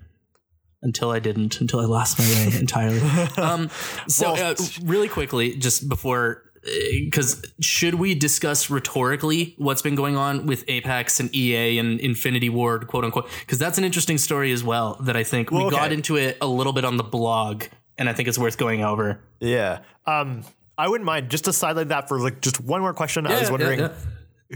Until 0.86 1.12
I 1.12 1.20
didn't, 1.20 1.62
until 1.62 1.80
I 1.80 1.86
lost 1.86 2.20
my 2.20 2.26
way 2.26 2.52
entirely. 2.60 3.00
Um, 3.38 3.70
so, 4.10 4.34
Well- 4.34 4.52
uh, 4.52 4.56
really 4.84 5.08
quickly, 5.08 5.56
just 5.56 5.88
before, 5.88 6.44
because 6.64 7.44
should 7.60 7.96
we 7.96 8.16
discuss 8.16 8.70
rhetorically 8.70 9.56
what's 9.58 9.82
been 9.82 9.96
going 9.96 10.16
on 10.16 10.46
with 10.46 10.64
Apex 10.68 11.20
and 11.20 11.34
EA 11.36 11.78
and 11.80 12.00
Infinity 12.00 12.50
Ward, 12.50 12.88
quote 12.88 13.04
unquote? 13.04 13.30
Because 13.42 13.60
that's 13.60 13.78
an 13.78 13.84
interesting 13.84 14.18
story 14.18 14.52
as 14.52 14.64
well. 14.64 14.98
That 15.02 15.16
I 15.18 15.24
think 15.24 15.52
we 15.52 15.58
Well, 15.58 15.70
got 15.70 15.92
into 15.92 16.16
it 16.16 16.38
a 16.42 16.48
little 16.48 16.74
bit 16.74 16.86
on 16.86 16.98
the 16.98 17.04
blog, 17.04 17.64
and 17.98 18.10
I 18.10 18.14
think 18.14 18.28
it's 18.30 18.38
worth 18.38 18.58
going 18.58 18.84
over. 18.84 19.20
Yeah. 19.40 19.80
Um, 20.06 20.44
I 20.78 20.88
wouldn't 20.88 21.06
mind 21.06 21.30
just 21.30 21.46
to 21.46 21.54
sideline 21.54 21.90
that 21.90 22.08
for 22.08 22.20
like 22.20 22.42
just 22.42 22.60
one 22.60 22.82
more 22.82 22.94
question. 22.94 23.28
I 23.28 23.40
was 23.40 23.52
wondering 23.52 23.80
yeah, 23.80 23.94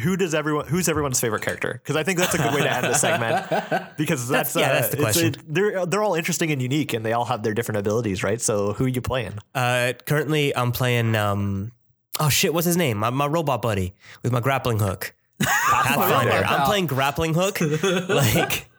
who 0.02 0.15
does 0.17 0.34
everyone 0.34 0.67
who's 0.67 0.88
everyone's 0.89 1.20
favorite 1.20 1.41
character? 1.43 1.74
Because 1.84 1.96
I 1.96 2.04
think 2.04 2.20
that's 2.20 2.34
a 2.34 2.38
good 2.38 2.54
way 2.54 2.62
to 2.62 2.72
end 2.74 2.86
the 2.86 2.93
segment. 2.93 3.46
Because 3.98 4.28
that's, 4.28 4.56
yeah, 4.56 4.67
uh, 4.70 4.74
that's 4.74 4.88
the 4.89 4.98
it's- 4.98 5.13
question. 5.13 5.34
it- 5.36 5.54
they're 5.54 5.86
they're 5.86 6.04
all 6.04 6.15
interesting 6.15 6.52
and 6.52 6.62
unique, 6.62 6.93
and 6.93 7.06
they 7.06 7.13
all 7.13 7.26
have 7.26 7.43
their 7.43 7.54
different 7.54 7.80
abilities, 7.80 8.24
right? 8.24 8.39
So 8.39 8.74
who 8.74 8.86
are 8.86 8.89
you 8.89 9.02
playing? 9.02 9.34
Uh, 9.56 9.93
currently, 10.06 10.56
I'm 10.56 10.72
playing. 10.72 11.15
Um, 11.15 11.72
oh 12.19 12.30
shit, 12.30 12.53
what's 12.53 12.65
his 12.65 12.77
name? 12.77 12.97
My, 12.97 13.10
my 13.10 13.27
robot 13.27 13.62
buddy 13.62 13.93
with 14.23 14.32
my 14.32 14.39
grappling 14.39 14.80
hook. 14.80 15.13
Pathfinder. 15.41 16.45
I'm 16.45 16.65
playing 16.65 16.88
grappling 16.88 17.34
hook. 17.34 17.62
like 18.10 18.69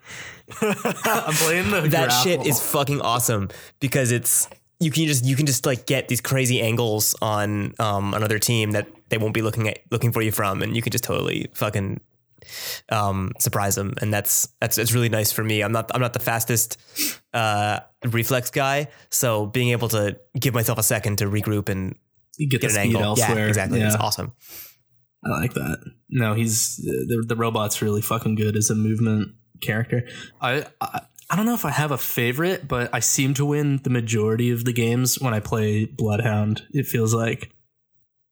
I'm 0.60 1.34
playing 1.34 1.70
the 1.70 1.82
that 1.90 2.08
grapple. 2.08 2.22
shit 2.24 2.46
is 2.46 2.60
fucking 2.60 3.00
awesome 3.00 3.48
because 3.80 4.12
it's 4.12 4.48
you 4.80 4.90
can 4.90 5.06
just 5.06 5.24
you 5.24 5.36
can 5.36 5.46
just 5.46 5.66
like 5.66 5.86
get 5.86 6.08
these 6.08 6.20
crazy 6.20 6.60
angles 6.60 7.14
on 7.20 7.74
um 7.78 8.14
another 8.14 8.38
team 8.38 8.72
that 8.72 8.88
they 9.08 9.18
won't 9.18 9.34
be 9.34 9.42
looking 9.42 9.68
at 9.68 9.80
looking 9.90 10.12
for 10.12 10.22
you 10.22 10.32
from, 10.32 10.62
and 10.62 10.74
you 10.74 10.82
can 10.82 10.90
just 10.90 11.04
totally 11.04 11.48
fucking 11.54 12.00
um 12.88 13.32
surprise 13.38 13.74
them, 13.74 13.94
and 14.00 14.12
that's 14.12 14.48
that's 14.60 14.78
it's 14.78 14.92
really 14.92 15.08
nice 15.08 15.32
for 15.32 15.44
me. 15.44 15.62
I'm 15.62 15.72
not 15.72 15.90
I'm 15.94 16.00
not 16.00 16.12
the 16.12 16.20
fastest 16.20 16.78
uh 17.34 17.80
reflex 18.04 18.50
guy, 18.50 18.88
so 19.10 19.46
being 19.46 19.70
able 19.70 19.88
to 19.88 20.18
give 20.38 20.54
myself 20.54 20.78
a 20.78 20.82
second 20.82 21.18
to 21.18 21.26
regroup 21.26 21.68
and 21.68 21.96
you 22.38 22.48
get, 22.48 22.60
get 22.60 22.60
the 22.60 22.66
an 22.68 22.72
speed 22.84 22.96
angle, 22.96 23.02
elsewhere. 23.02 23.38
yeah, 23.38 23.46
exactly, 23.48 23.80
Yeah, 23.80 23.86
it's 23.88 23.96
awesome. 23.96 24.32
I 25.24 25.30
like 25.30 25.54
that. 25.54 25.78
No, 26.08 26.34
he's 26.34 26.76
the 26.76 27.24
the 27.26 27.36
robot's 27.36 27.82
really 27.82 28.00
fucking 28.02 28.36
good 28.36 28.56
as 28.56 28.70
a 28.70 28.74
movement 28.74 29.32
character. 29.60 30.06
I, 30.40 30.64
I 30.80 31.00
I 31.30 31.36
don't 31.36 31.44
know 31.44 31.54
if 31.54 31.64
I 31.66 31.70
have 31.70 31.90
a 31.90 31.98
favorite, 31.98 32.66
but 32.68 32.88
I 32.94 33.00
seem 33.00 33.34
to 33.34 33.44
win 33.44 33.80
the 33.82 33.90
majority 33.90 34.50
of 34.50 34.64
the 34.64 34.72
games 34.72 35.20
when 35.20 35.34
I 35.34 35.40
play 35.40 35.84
Bloodhound. 35.84 36.62
It 36.72 36.86
feels 36.86 37.12
like 37.12 37.50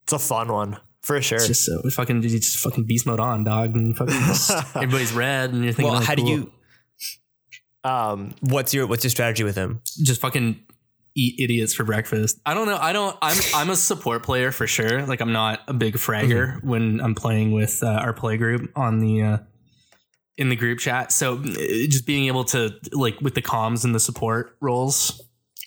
It's 0.03 0.13
a 0.13 0.19
fun 0.19 0.51
one 0.51 0.77
for 1.03 1.21
sure. 1.21 1.37
it's 1.37 1.47
just 1.47 1.65
so 1.65 1.81
fucking 1.91 2.23
you 2.23 2.29
just 2.39 2.57
fucking 2.59 2.85
beast 2.85 3.05
mode 3.05 3.19
on, 3.19 3.43
dog, 3.43 3.75
and 3.75 3.95
fucking 3.95 4.13
just, 4.15 4.49
everybody's 4.75 5.13
red, 5.13 5.51
and 5.53 5.63
you're 5.63 5.73
thinking, 5.73 5.91
Well, 5.93 6.01
oh, 6.01 6.05
how 6.05 6.15
do 6.15 6.23
you? 6.25 6.51
um, 7.83 8.33
What's 8.41 8.73
your 8.73 8.87
what's 8.87 9.03
your 9.03 9.11
strategy 9.11 9.43
with 9.43 9.55
him? 9.55 9.81
just 10.03 10.21
fucking 10.21 10.59
eat 11.17 11.39
idiots 11.39 11.73
for 11.73 11.83
breakfast. 11.83 12.39
I 12.45 12.53
don't 12.53 12.67
know. 12.67 12.77
I 12.79 12.93
don't. 12.93 13.17
I'm 13.21 13.37
I'm 13.55 13.69
a 13.71 13.75
support 13.75 14.23
player 14.23 14.51
for 14.51 14.67
sure. 14.67 15.05
Like 15.05 15.19
I'm 15.19 15.33
not 15.33 15.61
a 15.67 15.73
big 15.73 15.95
fragger 15.95 16.63
when 16.63 17.01
I'm 17.01 17.15
playing 17.15 17.51
with 17.51 17.81
uh, 17.83 17.87
our 17.87 18.13
play 18.13 18.37
group 18.37 18.71
on 18.75 18.99
the 18.99 19.21
uh, 19.23 19.37
in 20.37 20.49
the 20.49 20.55
group 20.55 20.79
chat. 20.79 21.11
So 21.11 21.39
uh, 21.39 21.43
just 21.89 22.05
being 22.05 22.27
able 22.27 22.43
to 22.45 22.71
like 22.91 23.19
with 23.19 23.33
the 23.33 23.41
comms 23.41 23.83
and 23.83 23.95
the 23.95 23.99
support 23.99 24.55
roles. 24.61 25.21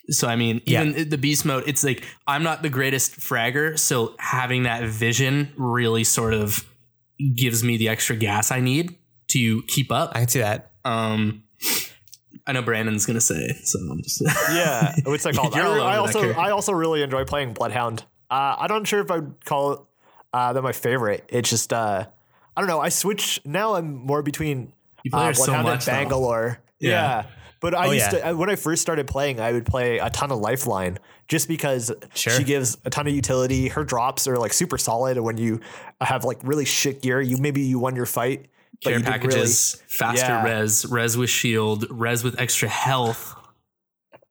So 0.09 0.27
I 0.27 0.35
mean, 0.35 0.61
Yeah. 0.65 0.83
even 0.83 1.09
the 1.09 1.17
beast 1.17 1.45
mode, 1.45 1.65
it's 1.67 1.83
like 1.83 2.03
I'm 2.25 2.43
not 2.43 2.61
the 2.63 2.69
greatest 2.69 3.19
fragger, 3.19 3.77
so 3.77 4.15
having 4.19 4.63
that 4.63 4.83
vision 4.85 5.53
really 5.57 6.03
sort 6.03 6.33
of 6.33 6.65
gives 7.35 7.63
me 7.63 7.77
the 7.77 7.89
extra 7.89 8.15
gas 8.15 8.51
I 8.51 8.61
need 8.61 8.95
to 9.29 9.61
keep 9.67 9.91
up. 9.91 10.11
I 10.15 10.19
can 10.19 10.27
see 10.27 10.39
that. 10.39 10.71
Um, 10.83 11.43
I 12.51 12.53
know 12.53 12.61
Brandon's 12.63 13.05
gonna 13.05 13.21
say, 13.21 13.47
so 13.63 13.79
I'm 13.79 14.01
just 14.03 14.21
yeah, 14.51 14.93
what's 15.05 15.23
that 15.23 15.35
called? 15.35 15.53
I, 15.53 15.57
You're 15.59 15.79
all 15.79 15.87
I 15.87 15.95
also. 15.95 16.33
I 16.33 16.49
also 16.51 16.73
really 16.73 17.01
enjoy 17.01 17.23
playing 17.23 17.53
Bloodhound. 17.53 18.03
Uh, 18.29 18.57
I'm 18.59 18.67
not 18.67 18.85
sure 18.85 18.99
if 18.99 19.09
I'd 19.09 19.45
call 19.45 19.87
uh, 20.33 20.51
them 20.51 20.65
my 20.65 20.73
favorite. 20.73 21.23
It's 21.29 21.49
just 21.49 21.71
uh, 21.71 22.05
I 22.57 22.61
don't 22.61 22.67
know. 22.67 22.81
I 22.81 22.89
switch 22.89 23.39
now. 23.45 23.75
I'm 23.75 23.93
more 23.93 24.21
between 24.21 24.73
You 25.03 25.11
play 25.11 25.29
uh, 25.29 25.33
so 25.33 25.63
much, 25.63 25.87
and 25.87 25.95
Bangalore. 25.95 26.59
Yeah. 26.79 26.89
Yeah. 26.89 27.25
But 27.61 27.73
I 27.73 27.87
Oh, 27.87 27.91
used 27.91 28.11
yeah. 28.11 28.19
to 28.19 28.29
uh, 28.31 28.33
when 28.35 28.49
I 28.49 28.57
first 28.57 28.81
started 28.81 29.07
playing, 29.07 29.39
I 29.39 29.53
would 29.53 29.65
play 29.65 29.99
a 29.99 30.09
ton 30.09 30.29
of 30.29 30.39
Lifeline 30.39 30.97
just 31.29 31.47
because 31.47 31.89
Sure. 32.15 32.33
she 32.33 32.43
gives 32.43 32.77
a 32.83 32.89
ton 32.89 33.07
of 33.07 33.13
utility. 33.13 33.69
Her 33.69 33.85
drops 33.85 34.27
are 34.27 34.37
like 34.37 34.51
super 34.51 34.77
solid. 34.77 35.15
And 35.15 35.25
when 35.25 35.37
you 35.37 35.61
have 36.01 36.25
like 36.25 36.39
really 36.43 36.65
shit 36.65 37.01
gear, 37.01 37.21
you 37.21 37.37
maybe 37.37 37.61
you 37.61 37.79
won 37.79 37.95
your 37.95 38.05
fight, 38.07 38.47
care 38.83 38.93
you 38.93 38.99
didn't 38.99 39.11
packages, 39.11 39.81
faster 39.87 40.25
Yeah. 40.25 40.43
res, 40.43 40.85
res 40.85 41.17
with 41.17 41.29
shield, 41.29 41.85
res 41.89 42.23
with 42.23 42.39
extra 42.39 42.67
health. 42.69 43.35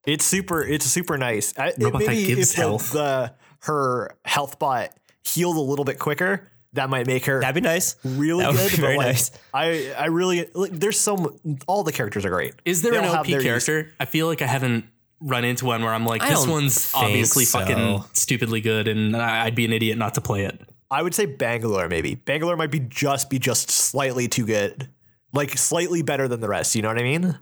It's 0.07 0.25
super. 0.25 0.63
It's 0.63 0.87
super 0.87 1.19
nice. 1.19 1.53
I, 1.59 1.69
it, 1.69 1.77
Robot 1.79 2.01
that 2.03 2.09
maybe 2.09 2.27
gives 2.27 2.51
if 2.53 2.57
health. 2.57 2.93
the 2.93 3.33
her 3.61 4.17
health 4.25 4.59
bot 4.59 4.91
healed 5.25 5.57
a 5.57 5.61
little 5.61 5.85
bit 5.85 5.99
quicker, 5.99 6.49
that 6.73 6.89
might 6.89 7.07
make 7.07 7.27
her 7.27 7.41
That'd 7.41 7.55
be 7.55 7.61
nice. 7.61 7.97
really 8.05 8.43
that 8.45 8.53
would 8.53 8.59
good. 8.59 8.71
be 8.71 8.77
very 8.79 8.97
like, 8.97 9.07
nice. 9.09 9.31
I 9.53 9.93
I 9.99 10.07
really 10.07 10.49
like. 10.55 10.73
There's 10.73 10.99
some. 10.99 11.37
All 11.67 11.83
the 11.85 11.93
characters 11.93 12.25
are 12.25 12.31
great. 12.31 12.55
Is 12.65 12.81
there 12.83 12.93
They 12.93 12.99
an 12.99 13.05
all 13.07 13.17
OP 13.17 13.27
their 13.27 13.43
use. 13.43 13.67
character? 13.67 13.93
I 14.01 14.05
feel 14.07 14.27
like 14.27 14.41
I 14.41 14.47
haven't 14.47 14.87
run 15.21 15.45
into 15.45 15.67
one 15.67 15.83
where 15.83 15.93
I'm 15.93 16.07
like, 16.07 16.23
I 16.23 16.31
this 16.31 16.47
one's 16.47 16.93
obviously 16.95 17.45
so. 17.45 17.59
fucking 17.59 18.05
stupidly 18.15 18.63
good, 18.63 18.89
and 18.89 19.15
I- 19.15 19.45
I'd 19.45 19.55
be 19.55 19.67
an 19.67 19.73
idiot 19.75 19.99
not 19.99 20.15
to 20.15 20.23
play 20.23 20.45
it. 20.47 20.59
I 20.91 21.03
would 21.03 21.15
say 21.15 21.27
Bangalore 21.27 21.89
maybe. 21.89 22.15
Bangalore 22.17 22.57
might 22.57 22.71
be 22.71 22.81
just 22.81 23.31
be 23.31 23.39
just 23.39 23.71
slightly 23.71 24.27
too 24.29 24.45
good, 24.47 24.89
like 25.33 25.57
slightly 25.57 26.03
better 26.03 26.27
than 26.29 26.41
the 26.41 26.49
rest. 26.49 26.75
You 26.75 26.83
know 26.83 26.89
what 26.89 26.99
I 26.99 27.03
mean? 27.05 27.39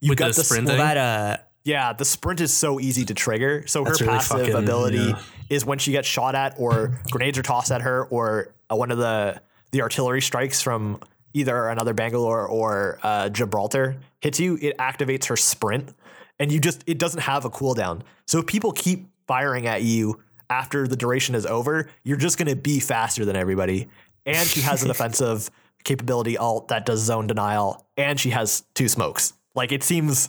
You 0.00 0.10
With 0.10 0.18
the 0.18 0.26
s- 0.26 0.46
sprint 0.46 0.66
Well, 0.66 0.76
that 0.76 0.96
uh, 0.96 1.36
Yeah, 1.64 1.92
the 1.92 2.04
sprint 2.04 2.40
is 2.40 2.52
so 2.52 2.80
easy 2.80 3.04
to 3.06 3.14
trigger. 3.14 3.64
So 3.66 3.84
her 3.84 3.92
really 3.92 4.06
passive 4.06 4.38
fucking- 4.40 4.54
ability 4.54 4.98
yeah. 4.98 5.22
is 5.48 5.64
when 5.64 5.78
she 5.78 5.92
gets 5.92 6.08
shot 6.08 6.34
at, 6.34 6.54
or 6.58 7.00
grenades 7.10 7.38
are 7.38 7.42
tossed 7.42 7.70
at 7.70 7.82
her, 7.82 8.04
or 8.06 8.54
uh, 8.70 8.76
one 8.76 8.90
of 8.90 8.98
the 8.98 9.40
the 9.72 9.82
artillery 9.82 10.20
strikes 10.20 10.60
from 10.60 11.00
either 11.32 11.68
another 11.68 11.94
Bangalore 11.94 12.46
or 12.46 12.98
uh, 13.02 13.28
Gibraltar 13.28 13.96
hits 14.20 14.40
you. 14.40 14.58
It 14.60 14.76
activates 14.78 15.26
her 15.26 15.36
sprint, 15.36 15.94
and 16.38 16.50
you 16.50 16.60
just 16.60 16.82
it 16.86 16.98
doesn't 16.98 17.20
have 17.20 17.44
a 17.44 17.50
cooldown. 17.50 18.02
So 18.26 18.38
if 18.40 18.46
people 18.46 18.72
keep 18.72 19.06
firing 19.26 19.66
at 19.66 19.82
you 19.82 20.20
after 20.50 20.86
the 20.86 20.96
duration 20.96 21.34
is 21.34 21.46
over, 21.46 21.88
you're 22.02 22.18
just 22.18 22.36
going 22.36 22.48
to 22.48 22.56
be 22.56 22.80
faster 22.80 23.24
than 23.24 23.36
everybody. 23.36 23.88
And 24.26 24.46
she 24.46 24.60
has 24.60 24.82
an 24.82 24.90
offensive 24.90 25.50
capability 25.84 26.36
alt 26.36 26.68
that 26.68 26.84
does 26.84 27.00
zone 27.00 27.26
denial, 27.26 27.86
and 27.96 28.18
she 28.20 28.30
has 28.30 28.64
two 28.74 28.88
smokes. 28.88 29.32
Like 29.54 29.72
it 29.72 29.82
seems 29.82 30.28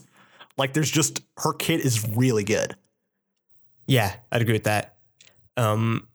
like 0.57 0.73
there's 0.73 0.91
just 0.91 1.21
her 1.37 1.53
kit 1.53 1.81
is 1.81 2.07
really 2.07 2.43
good. 2.43 2.75
Yeah, 3.87 4.15
I'd 4.31 4.41
agree 4.41 4.53
with 4.53 4.63
that. 4.63 4.95
Um, 5.57 6.07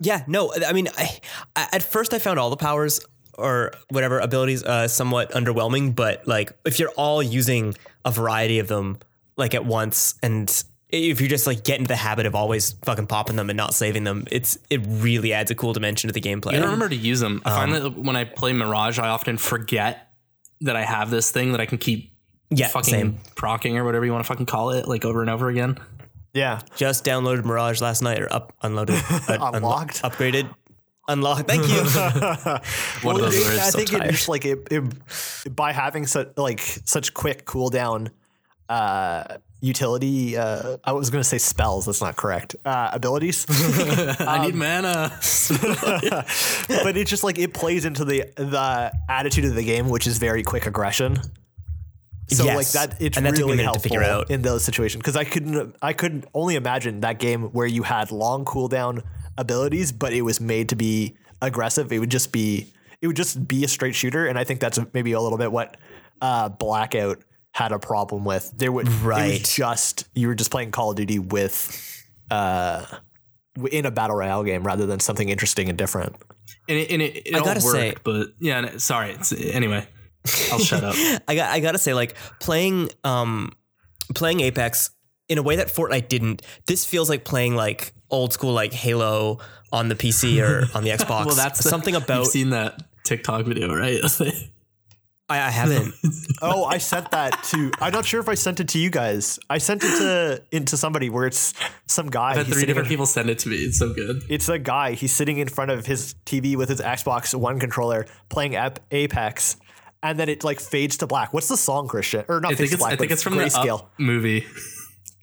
yeah, 0.00 0.24
no, 0.26 0.52
I 0.66 0.72
mean, 0.72 0.88
I, 0.96 1.20
I, 1.54 1.68
at 1.72 1.82
first 1.82 2.12
I 2.12 2.18
found 2.18 2.38
all 2.38 2.50
the 2.50 2.56
powers 2.56 3.00
or 3.38 3.72
whatever 3.90 4.18
abilities 4.18 4.64
uh, 4.64 4.88
somewhat 4.88 5.30
underwhelming, 5.30 5.94
but 5.94 6.26
like 6.26 6.52
if 6.64 6.80
you're 6.80 6.90
all 6.90 7.22
using 7.22 7.74
a 8.04 8.10
variety 8.10 8.58
of 8.58 8.68
them 8.68 8.98
like 9.36 9.54
at 9.54 9.64
once, 9.64 10.14
and 10.22 10.64
if 10.92 11.20
you 11.20 11.28
just 11.28 11.46
like 11.46 11.64
get 11.64 11.78
into 11.78 11.88
the 11.88 11.96
habit 11.96 12.26
of 12.26 12.34
always 12.34 12.72
fucking 12.84 13.06
popping 13.06 13.36
them 13.36 13.48
and 13.50 13.56
not 13.56 13.72
saving 13.74 14.04
them, 14.04 14.24
it's 14.30 14.58
it 14.70 14.80
really 14.86 15.32
adds 15.32 15.50
a 15.50 15.54
cool 15.54 15.72
dimension 15.72 16.08
to 16.08 16.12
the 16.12 16.20
gameplay. 16.20 16.50
I 16.50 16.56
don't 16.56 16.64
remember 16.64 16.90
to 16.90 16.94
use 16.96 17.18
them. 17.20 17.40
I 17.44 17.50
Um, 17.50 17.56
find 17.56 17.72
that 17.84 17.98
when 17.98 18.14
I 18.16 18.24
play 18.24 18.52
Mirage, 18.52 18.98
I 18.98 19.08
often 19.08 19.38
forget 19.38 20.08
that 20.60 20.76
I 20.76 20.82
have 20.84 21.10
this 21.10 21.30
thing 21.30 21.52
that 21.52 21.60
I 21.60 21.66
can 21.66 21.78
keep 21.78 22.12
yeah, 22.50 22.68
fucking 22.68 22.90
same. 22.92 23.18
procking 23.34 23.78
or 23.78 23.84
whatever 23.84 24.04
you 24.04 24.12
want 24.12 24.24
to 24.24 24.28
fucking 24.28 24.46
call 24.46 24.70
it, 24.70 24.86
like 24.86 25.04
over 25.04 25.22
and 25.22 25.30
over 25.30 25.48
again. 25.48 25.78
Yeah. 26.34 26.60
Just 26.76 27.04
downloaded 27.04 27.44
Mirage 27.44 27.80
last 27.80 28.02
night 28.02 28.20
or 28.20 28.32
up 28.32 28.52
unloaded, 28.62 28.94
uh, 28.98 29.00
unlo- 29.00 29.54
Unlocked? 29.56 30.02
upgraded, 30.02 30.48
unlocked. 31.08 31.48
Thank 31.48 31.66
you. 31.68 31.78
One 33.02 33.16
of 33.16 33.22
those 33.22 33.36
it- 33.36 33.44
words. 33.46 33.58
I 33.58 33.70
so 33.70 33.78
think 33.78 33.92
it 33.94 34.10
just 34.10 34.28
like 34.28 34.44
it, 34.44 34.68
it 34.70 35.56
by 35.56 35.72
having 35.72 36.06
such 36.06 36.28
like 36.36 36.60
such 36.60 37.12
quick 37.14 37.44
cooldown 37.46 38.10
uh 38.68 39.24
utility 39.62 40.36
uh 40.36 40.76
I 40.84 40.92
was 40.92 41.08
gonna 41.08 41.24
say 41.24 41.38
spells, 41.38 41.86
that's 41.86 42.02
not 42.02 42.16
correct. 42.16 42.56
Uh 42.64 42.90
abilities. 42.92 43.46
I 44.20 44.38
um, 44.38 44.42
need 44.42 44.54
mana. 44.54 45.10
but 46.68 46.96
it's 46.96 47.08
just 47.08 47.24
like 47.24 47.38
it 47.38 47.54
plays 47.54 47.84
into 47.84 48.04
the 48.04 48.24
the 48.36 48.92
attitude 49.08 49.46
of 49.46 49.54
the 49.54 49.64
game, 49.64 49.88
which 49.88 50.06
is 50.06 50.18
very 50.18 50.42
quick 50.42 50.66
aggression. 50.66 51.18
So 52.28 52.46
like 52.46 52.68
that, 52.70 53.00
it's 53.00 53.16
And 53.16 53.26
that 53.26 53.34
took 53.34 53.38
me 53.38 53.42
a 53.42 53.46
really 53.46 53.56
minute 53.56 53.62
to 53.62 53.64
helpful 53.64 53.82
figure 53.82 54.02
out. 54.02 54.30
in 54.30 54.42
those 54.42 54.64
situations 54.64 55.00
because 55.00 55.16
I 55.16 55.24
couldn't, 55.24 55.76
I 55.82 55.92
couldn't 55.92 56.24
only 56.34 56.56
imagine 56.56 57.00
that 57.00 57.18
game 57.18 57.44
where 57.52 57.66
you 57.66 57.82
had 57.82 58.10
long 58.10 58.44
cooldown 58.44 59.02
abilities, 59.36 59.92
but 59.92 60.12
it 60.12 60.22
was 60.22 60.40
made 60.40 60.68
to 60.70 60.76
be 60.76 61.16
aggressive. 61.40 61.92
It 61.92 61.98
would 61.98 62.10
just 62.10 62.32
be, 62.32 62.68
it 63.00 63.06
would 63.06 63.16
just 63.16 63.46
be 63.46 63.64
a 63.64 63.68
straight 63.68 63.94
shooter, 63.94 64.26
and 64.26 64.38
I 64.38 64.44
think 64.44 64.60
that's 64.60 64.78
maybe 64.94 65.12
a 65.12 65.20
little 65.20 65.38
bit 65.38 65.52
what 65.52 65.76
uh, 66.20 66.48
Blackout 66.48 67.22
had 67.52 67.70
a 67.72 67.78
problem 67.78 68.24
with. 68.24 68.52
There 68.56 68.72
would 68.72 68.88
Right. 68.88 69.40
was 69.40 69.54
just 69.54 70.04
you 70.14 70.26
were 70.28 70.34
just 70.34 70.50
playing 70.50 70.70
Call 70.70 70.90
of 70.90 70.96
Duty 70.96 71.18
with 71.18 72.04
uh 72.30 72.84
in 73.70 73.84
a 73.84 73.90
battle 73.90 74.16
royale 74.16 74.42
game 74.44 74.64
rather 74.66 74.86
than 74.86 74.98
something 75.00 75.28
interesting 75.28 75.68
and 75.68 75.76
different. 75.76 76.16
and 76.68 76.78
it, 76.78 76.90
and 76.90 77.02
it, 77.02 77.26
it 77.28 77.34
I 77.34 77.38
all 77.38 77.44
gotta 77.44 77.60
worked, 77.64 77.76
say- 77.78 77.94
but 78.02 78.28
yeah. 78.40 78.60
no, 78.62 78.78
Sorry. 78.78 79.10
It's, 79.12 79.32
anyway, 79.32 79.86
I'll 80.50 80.58
shut 80.58 80.82
up. 80.82 80.94
I 81.28 81.34
got 81.34 81.50
I 81.50 81.60
gotta 81.60 81.78
say, 81.78 81.92
like 81.94 82.16
playing 82.40 82.88
um 83.04 83.52
playing 84.14 84.40
Apex 84.40 84.90
in 85.28 85.36
a 85.38 85.42
way 85.42 85.56
that 85.56 85.68
Fortnite 85.68 86.08
didn't. 86.08 86.42
This 86.66 86.84
feels 86.86 87.10
like 87.10 87.24
playing 87.24 87.54
like 87.54 87.92
old 88.10 88.32
school 88.32 88.52
like 88.54 88.72
Halo 88.72 89.38
on 89.70 89.88
the 89.88 89.94
PC 89.94 90.40
or 90.42 90.66
on 90.76 90.84
the 90.84 90.90
Xbox. 90.90 91.26
Well, 91.26 91.34
that's 91.34 91.62
the- 91.62 91.68
something 91.68 91.92
You've 91.94 92.04
about 92.04 92.26
seen 92.28 92.50
that 92.50 92.82
TikTok 93.04 93.44
video, 93.44 93.74
right? 93.74 94.00
I, 95.32 95.46
I 95.46 95.50
haven't. 95.50 95.94
Oh, 96.42 96.64
I 96.64 96.78
sent 96.78 97.10
that 97.12 97.42
to. 97.44 97.70
I'm 97.80 97.92
not 97.92 98.04
sure 98.04 98.20
if 98.20 98.28
I 98.28 98.34
sent 98.34 98.60
it 98.60 98.68
to 98.70 98.78
you 98.78 98.90
guys. 98.90 99.38
I 99.48 99.58
sent 99.58 99.82
it 99.84 99.96
to 99.98 100.42
into 100.50 100.76
somebody 100.76 101.08
where 101.08 101.26
it's 101.26 101.54
some 101.86 102.08
guy. 102.10 102.30
I've 102.30 102.36
had 102.38 102.46
he's 102.46 102.54
three 102.56 102.66
different 102.66 102.86
in- 102.86 102.90
people 102.90 103.06
send 103.06 103.30
it 103.30 103.38
to 103.40 103.48
me. 103.48 103.56
It's 103.56 103.78
so 103.78 103.92
good. 103.92 104.22
It's 104.28 104.48
a 104.48 104.58
guy. 104.58 104.92
He's 104.92 105.12
sitting 105.12 105.38
in 105.38 105.48
front 105.48 105.70
of 105.70 105.86
his 105.86 106.14
TV 106.26 106.56
with 106.56 106.68
his 106.68 106.80
Xbox 106.80 107.34
One 107.34 107.58
controller 107.60 108.06
playing 108.28 108.56
Apex, 108.90 109.56
and 110.02 110.18
then 110.18 110.28
it 110.28 110.42
like 110.44 110.60
fades 110.60 110.96
to 110.98 111.06
black. 111.06 111.32
What's 111.32 111.48
the 111.48 111.56
song, 111.56 111.88
Christian? 111.88 112.24
Or 112.28 112.40
not 112.40 112.52
I 112.52 112.54
fades 112.56 112.58
think 112.58 112.70
to 112.70 112.74
it's 112.74 112.80
black, 112.82 112.92
I 112.92 112.96
think 112.96 113.10
but 113.10 113.12
it's 113.14 113.22
from 113.22 113.36
the 113.36 113.44
grayscale. 113.44 113.80
Up 113.84 113.90
movie. 113.98 114.44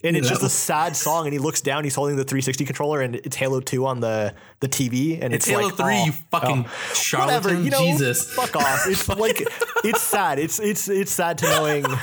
And 0.04 0.16
it's 0.16 0.30
just 0.30 0.42
No. 0.42 0.48
a 0.48 0.50
sad 0.50 0.96
song. 0.96 1.26
And 1.26 1.34
he 1.34 1.40
looks 1.40 1.62
down. 1.62 1.84
He's 1.84 1.96
holding 1.96 2.16
the 2.16 2.24
360 2.24 2.66
controller, 2.66 3.02
and 3.02 3.16
it's 3.16 3.36
Halo 3.36 3.60
2 3.60 3.86
on 3.86 4.00
the 4.00 4.34
the 4.60 4.68
TV. 4.68 5.20
And 5.22 5.34
It's 5.34 5.48
it's, 5.48 5.56
Halo 5.56 5.68
like, 5.68 5.76
Three. 5.76 6.00
oh, 6.02 6.06
you 6.06 6.12
oh. 6.12 6.40
fucking 6.40 6.66
oh. 6.68 6.94
charlatan. 6.94 7.44
whatever. 7.44 7.64
You 7.64 7.70
know, 7.70 7.80
Jesus. 7.80 8.32
fuck 8.34 8.56
off. 8.56 8.86
It's 8.88 9.08
like 9.26 9.42
it's 9.84 10.02
sad. 10.02 10.40
It's 10.40 10.60
it's 10.60 10.88
it's 10.88 11.12
sad 11.12 11.38
to 11.40 11.46
knowing. 11.46 11.86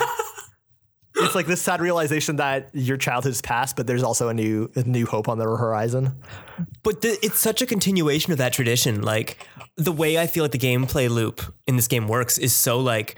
It's 1.19 1.35
like 1.35 1.47
this 1.47 1.63
sad 1.63 1.81
realization 1.81 2.37
that 2.37 2.69
your 2.75 2.99
childhood's 2.99 3.41
past, 3.41 3.75
but 3.75 3.87
there's 3.87 4.03
also 4.03 4.29
a 4.29 4.35
new 4.35 4.71
a 4.77 4.83
new 4.83 5.07
hope 5.07 5.29
on 5.31 5.39
the 5.39 5.45
horizon. 5.45 6.13
But 6.83 7.01
the, 7.01 7.19
it's 7.23 7.39
such 7.39 7.63
a 7.63 7.67
continuation 7.67 8.33
of 8.33 8.39
that 8.39 8.53
tradition. 8.53 9.01
Like 9.01 9.49
the 9.77 9.93
way 9.93 10.19
I 10.19 10.27
feel 10.27 10.45
like 10.45 10.53
the 10.53 10.59
gameplay 10.59 11.09
loop 11.09 11.41
in 11.67 11.77
this 11.77 11.89
game 11.89 12.07
works 12.07 12.37
is 12.37 12.53
so 12.53 12.81
like 12.81 13.17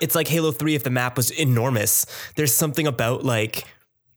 it's 0.00 0.16
like 0.16 0.26
Halo 0.26 0.50
3 0.50 0.74
if 0.74 0.82
the 0.82 0.90
map 0.90 1.16
was 1.16 1.30
enormous. 1.30 2.04
There's 2.34 2.52
something 2.52 2.86
about 2.86 3.24
like 3.24 3.64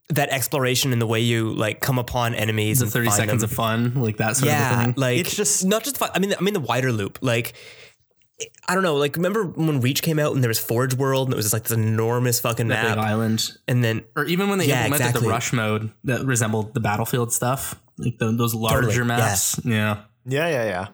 that 0.09 0.29
exploration 0.29 0.91
and 0.91 1.01
the 1.01 1.05
way 1.07 1.19
you 1.19 1.53
like 1.53 1.81
come 1.81 1.99
upon 1.99 2.33
enemies 2.33 2.79
The 2.79 2.85
and 2.85 2.91
30 2.93 3.05
find 3.07 3.15
seconds 3.17 3.41
them. 3.41 3.49
of 3.49 3.55
fun, 3.55 3.93
like 4.01 4.17
that 4.17 4.35
sort 4.37 4.49
of 4.51 4.57
yeah, 4.57 4.83
thing. 4.85 4.93
like 4.97 5.19
It's 5.19 5.35
just- 5.35 5.65
not 5.65 5.83
just 5.83 5.97
fun. 5.97 6.09
I 6.15 6.19
mean, 6.19 6.33
I 6.37 6.41
mean 6.41 6.53
the 6.55 6.59
wider 6.59 6.91
loop. 6.91 7.19
Like 7.21 7.53
I 8.67 8.73
don't 8.73 8.83
know. 8.83 8.95
Like 8.95 9.15
remember 9.17 9.43
when 9.43 9.81
Reach 9.81 10.01
came 10.01 10.17
out 10.17 10.33
and 10.33 10.41
there 10.43 10.47
was 10.49 10.59
Forge 10.59 10.93
World 10.95 11.27
and 11.27 11.33
it 11.33 11.35
was 11.35 11.45
just 11.45 11.53
like 11.53 11.63
this 11.63 11.73
enormous 11.73 12.39
fucking 12.39 12.69
that 12.69 12.81
big 12.87 12.95
map, 12.95 13.05
island. 13.05 13.45
and 13.67 13.83
then 13.83 14.03
Or 14.15 14.23
even 14.25 14.49
when 14.49 14.59
they 14.59 14.65
Yeah, 14.67 14.85
implemented 14.85 15.07
exactly. 15.07 15.27
the 15.27 15.29
rush 15.29 15.51
mode 15.53 15.91
that 16.05 16.25
resembled 16.25 16.73
the 16.73 16.79
battlefield 16.79 17.33
stuff, 17.33 17.75
like 17.97 18.17
the, 18.17 18.31
those 18.31 18.55
larger 18.55 18.87
Totally, 18.87 19.05
maps. 19.05 19.59
Yeah. 19.65 20.03
Yeah, 20.25 20.47
yeah, 20.47 20.63
yeah. 20.65 20.87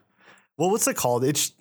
Well, 0.58 0.72
what's 0.72 0.88
it 0.88 0.96
called? 0.96 1.24
It's 1.24 1.52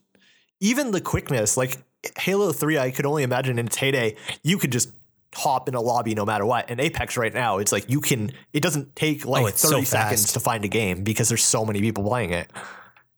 even 0.61 0.91
the 0.91 1.01
quickness. 1.03 1.57
Like 1.57 1.77
Halo 2.19 2.53
3, 2.53 2.79
I 2.79 2.91
could 2.91 3.05
only 3.07 3.23
imagine 3.23 3.59
in 3.59 3.67
its 3.67 3.77
heyday, 3.77 4.17
you 4.43 4.57
could 4.59 4.73
just 4.73 4.91
hop 5.35 5.69
in 5.69 5.75
a 5.75 5.81
lobby 5.81 6.15
no 6.15 6.25
matter 6.25 6.47
what. 6.47 6.71
And 6.71 6.81
Apex 6.81 7.17
right 7.17 7.33
now, 7.35 7.59
it's 7.59 7.73
like 7.73 7.91
you 7.91 8.01
can 8.01 8.31
it 8.53 8.63
doesn't 8.63 8.95
take 8.97 9.27
oh, 9.27 9.31
like 9.31 9.45
Oh, 9.45 9.49
30 9.49 9.57
so 9.57 9.83
seconds 9.85 10.33
to 10.33 10.41
find 10.41 10.65
a 10.65 10.69
game 10.69 11.03
because 11.05 11.29
there's 11.29 11.45
so 11.45 11.65
many 11.65 11.81
people 11.81 12.05
playing 12.05 12.31
it. 12.31 12.51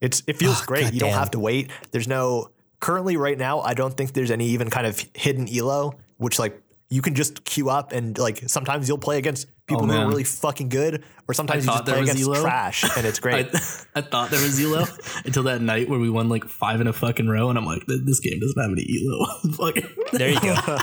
It's 0.01 0.23
it 0.27 0.37
feels 0.37 0.61
Oh, 0.61 0.65
great. 0.65 0.93
You 0.93 0.99
don't 0.99 1.13
have 1.13 1.31
to 1.31 1.39
wait. 1.39 1.71
There's 1.91 2.07
no 2.07 2.49
currently 2.79 3.17
right 3.17 3.37
now, 3.37 3.61
I 3.61 3.73
don't 3.73 3.95
think 3.95 4.13
there's 4.13 4.31
any 4.31 4.47
even 4.49 4.69
kind 4.69 4.85
of 4.85 5.03
hidden 5.15 5.47
elo, 5.49 5.93
which 6.17 6.37
like 6.37 6.61
you 6.89 7.01
can 7.01 7.15
just 7.15 7.43
queue 7.43 7.69
up 7.69 7.91
and 7.91 8.17
like 8.17 8.37
sometimes 8.47 8.87
you'll 8.87 8.97
play 8.97 9.17
against 9.17 9.47
people 9.67 9.83
Oh, 9.83 9.87
who 9.87 9.97
are 9.99 10.07
really 10.07 10.23
fucking 10.23 10.69
good, 10.69 11.03
or 11.27 11.33
sometimes 11.33 11.65
you 11.65 11.71
just 11.71 11.83
play 11.85 11.99
against 11.99 12.23
elo. 12.23 12.39
trash 12.39 12.85
and 12.95 13.05
it's 13.05 13.19
great. 13.25 13.47
I 13.95 13.99
thought 14.01 14.29
there 14.29 14.41
was 14.41 14.57
elo 14.63 14.85
until 15.25 15.43
that 15.43 15.59
night 15.61 15.89
where 15.89 15.99
we 15.99 16.09
won 16.09 16.29
like 16.29 16.45
five 16.45 16.79
in 16.79 16.87
a 16.87 16.93
fucking 16.93 17.27
row, 17.27 17.49
and 17.49 17.57
I'm 17.57 17.65
like, 17.65 17.81
this 17.87 18.19
game 18.21 18.39
doesn't 18.39 18.61
have 18.61 18.71
any 18.71 18.87
elo. 19.03 19.73
There 20.13 20.29
you 20.29 20.39
go. 20.39 20.77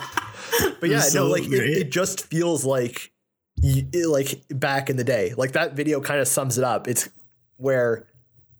But 0.81 0.91
yeah, 0.91 1.01
so 1.01 1.25
no, 1.27 1.31
like 1.31 1.45
it, 1.45 1.53
it 1.53 1.91
just 1.91 2.27
feels 2.27 2.65
like 2.65 3.11
it- 3.63 4.09
like 4.09 4.43
back 4.51 4.91
in 4.91 4.97
the 4.97 5.05
day. 5.05 5.33
Like 5.37 5.53
that 5.53 5.75
video 5.75 6.01
kind 6.01 6.21
of 6.21 6.29
sums 6.29 6.59
it 6.59 6.65
up. 6.65 6.87
It's 6.89 7.09
where 7.57 8.07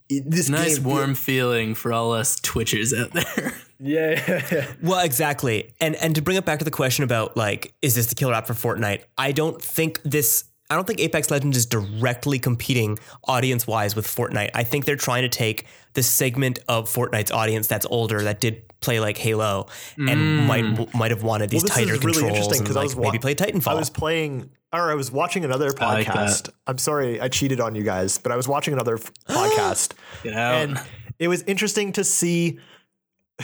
it, 0.09 0.31
this 0.31 0.49
nice 0.49 0.79
game 0.79 0.85
warm 0.85 1.15
feeling 1.15 1.75
for 1.75 1.93
all 1.93 2.13
us 2.13 2.39
Twitchers 2.41 2.99
out 2.99 3.13
there. 3.13 3.55
Yeah, 3.81 4.23
yeah, 4.29 4.47
yeah. 4.53 4.67
Well, 4.83 5.05
exactly. 5.05 5.75
And 5.81 5.95
and 5.97 6.15
to 6.15 6.23
bring 6.23 6.39
it 6.39 6.45
back 6.47 6.61
to 6.61 6.65
the 6.65 6.71
question 6.71 7.05
about 7.05 7.37
like, 7.37 7.75
is 7.83 7.95
this 7.97 8.07
the 8.07 8.15
killer 8.15 8.33
app 8.33 8.47
for 8.47 8.55
Fortnite? 8.55 9.03
I 9.19 9.33
don't 9.33 9.61
think 9.61 10.01
this. 10.05 10.45
I 10.71 10.77
don't 10.77 10.87
think 10.87 11.01
Apex 11.01 11.31
Legends 11.31 11.57
is 11.57 11.67
directly 11.67 12.39
competing 12.39 12.99
audience 13.25 13.67
wise 13.67 13.95
with 13.95 14.07
Fortnite. 14.07 14.51
I 14.55 14.65
think 14.65 14.87
they're 14.87 14.97
trying 14.97 15.23
to 15.23 15.29
take 15.29 15.67
the 15.93 16.03
segment 16.03 16.59
of 16.69 16.89
Fortnite's 16.89 17.31
audience 17.31 17.67
that's 17.67 17.87
older 17.91 18.23
that 18.23 18.41
did 18.41 18.63
play 18.81 19.01
like 19.01 19.17
Halo 19.17 19.67
and 19.97 20.09
mm. 20.09 20.47
might 20.47 20.95
might 20.95 21.11
have 21.11 21.23
wanted 21.23 21.51
these 21.51 21.63
Well, 21.63 21.69
tighter 21.69 21.95
is 21.95 22.05
really 22.05 22.21
controls 22.21 22.31
interesting 22.31 22.59
and 22.59 22.65
because 22.65 22.77
I 22.77 22.81
like 22.81 22.89
was 22.89 22.97
wa- 22.97 23.03
maybe 23.11 23.19
play 23.19 23.35
Titanfall. 23.35 23.69
I 23.69 23.75
was 23.75 23.91
playing, 23.91 24.51
or 24.73 24.91
I 24.91 24.95
was 24.95 25.11
watching 25.11 25.45
another 25.45 25.71
I 25.79 25.95
like 25.95 26.07
podcast. 26.07 26.51
I'm 26.67 26.79
sorry, 26.79 27.21
I 27.21 27.29
cheated 27.29 27.61
on 27.61 27.75
you 27.75 27.83
guys, 27.83 28.19
but 28.19 28.33
I 28.33 28.37
was 28.37 28.49
watching 28.49 28.75
another 28.75 28.97
podcast, 29.29 29.93
Get 30.23 30.35
and 30.35 30.81
it 31.19 31.29
was 31.29 31.43
interesting 31.43 31.93
to 31.93 32.05
see 32.05 32.59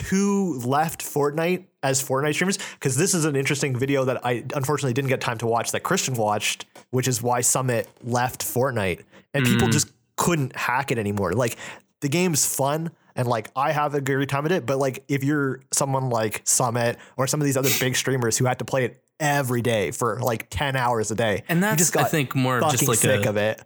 who 0.09 0.59
left 0.59 1.01
Fortnite 1.01 1.65
as 1.83 2.01
Fortnite 2.01 2.33
streamers 2.35 2.57
because 2.79 2.95
this 2.95 3.13
is 3.13 3.25
an 3.25 3.35
interesting 3.35 3.75
video 3.77 4.05
that 4.05 4.25
I 4.25 4.43
unfortunately 4.55 4.93
didn't 4.93 5.09
get 5.09 5.19
time 5.21 5.37
to 5.39 5.47
watch 5.47 5.71
that 5.71 5.81
Christian 5.83 6.13
watched, 6.15 6.65
which 6.91 7.07
is 7.07 7.21
why 7.21 7.41
Summit 7.41 7.89
left 8.03 8.41
Fortnite 8.41 9.03
and 9.33 9.45
people 9.45 9.67
Mm. 9.67 9.71
just 9.73 9.91
couldn't 10.15 10.55
hack 10.55 10.91
it 10.91 10.97
anymore. 10.97 11.33
Like 11.33 11.57
the 12.01 12.09
game's 12.09 12.45
fun 12.45 12.91
and 13.15 13.27
like 13.27 13.49
I 13.55 13.71
have 13.73 13.93
a 13.93 14.01
great 14.01 14.29
time 14.29 14.45
at 14.45 14.51
it, 14.53 14.65
but 14.65 14.77
like 14.77 15.03
if 15.09 15.23
you're 15.23 15.61
someone 15.71 16.09
like 16.09 16.41
Summit 16.45 16.97
or 17.17 17.27
some 17.27 17.41
of 17.41 17.45
these 17.45 17.57
other 17.57 17.69
big 17.79 17.95
streamers 17.95 18.37
who 18.37 18.45
had 18.45 18.59
to 18.59 18.65
play 18.65 18.85
it 18.85 19.03
every 19.19 19.61
day 19.61 19.91
for 19.91 20.19
like 20.21 20.47
10 20.49 20.75
hours 20.77 21.11
a 21.11 21.15
day, 21.15 21.43
And 21.49 21.57
you 21.57 21.61
that's, 21.61 21.77
just 21.77 21.93
got 21.93 22.05
I 22.05 22.07
think, 22.07 22.33
more 22.35 22.59
of 22.59 22.71
just 22.71 22.87
like 22.87 22.97
sick 22.99 23.25
a, 23.25 23.29
of 23.29 23.37
it. 23.37 23.61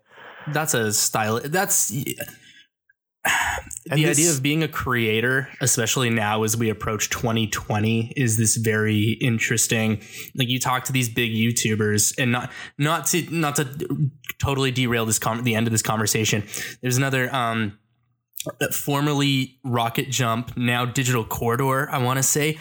that's 0.52 0.74
a 0.74 0.92
style. 0.92 1.40
That's 1.44 1.92
And 3.90 4.00
the 4.00 4.06
this- 4.06 4.18
idea 4.18 4.32
of 4.32 4.42
being 4.42 4.64
a 4.64 4.68
creator, 4.68 5.48
especially 5.62 6.10
now 6.10 6.44
as 6.44 6.58
we 6.58 6.70
approach 6.70 7.10
2020, 7.12 8.14
is 8.16 8.38
this 8.38 8.56
very 8.58 9.18
interesting. 9.22 10.02
Like 10.36 10.48
you 10.48 10.60
talk 10.60 10.86
to 10.86 10.92
these 10.92 11.08
big 11.10 11.32
YouTubers, 11.32 12.14
and 12.18 12.32
not 12.32 12.52
not 12.80 13.06
to 13.08 13.22
not 13.30 13.56
to 13.58 14.10
totally 14.42 14.72
derail 14.72 15.06
this 15.06 15.20
com- 15.20 15.44
the 15.44 15.54
end 15.56 15.68
of 15.68 15.72
this 15.72 15.84
conversation. 15.84 16.44
There's 16.82 16.98
another 16.98 17.34
um, 17.34 17.78
formerly 18.74 19.60
Rocket 19.64 20.10
Jump, 20.10 20.56
now 20.58 20.86
Digital 20.86 21.24
Corridor. 21.24 21.90
I 21.92 22.00
want 22.00 22.18
to 22.18 22.24
say. 22.24 22.58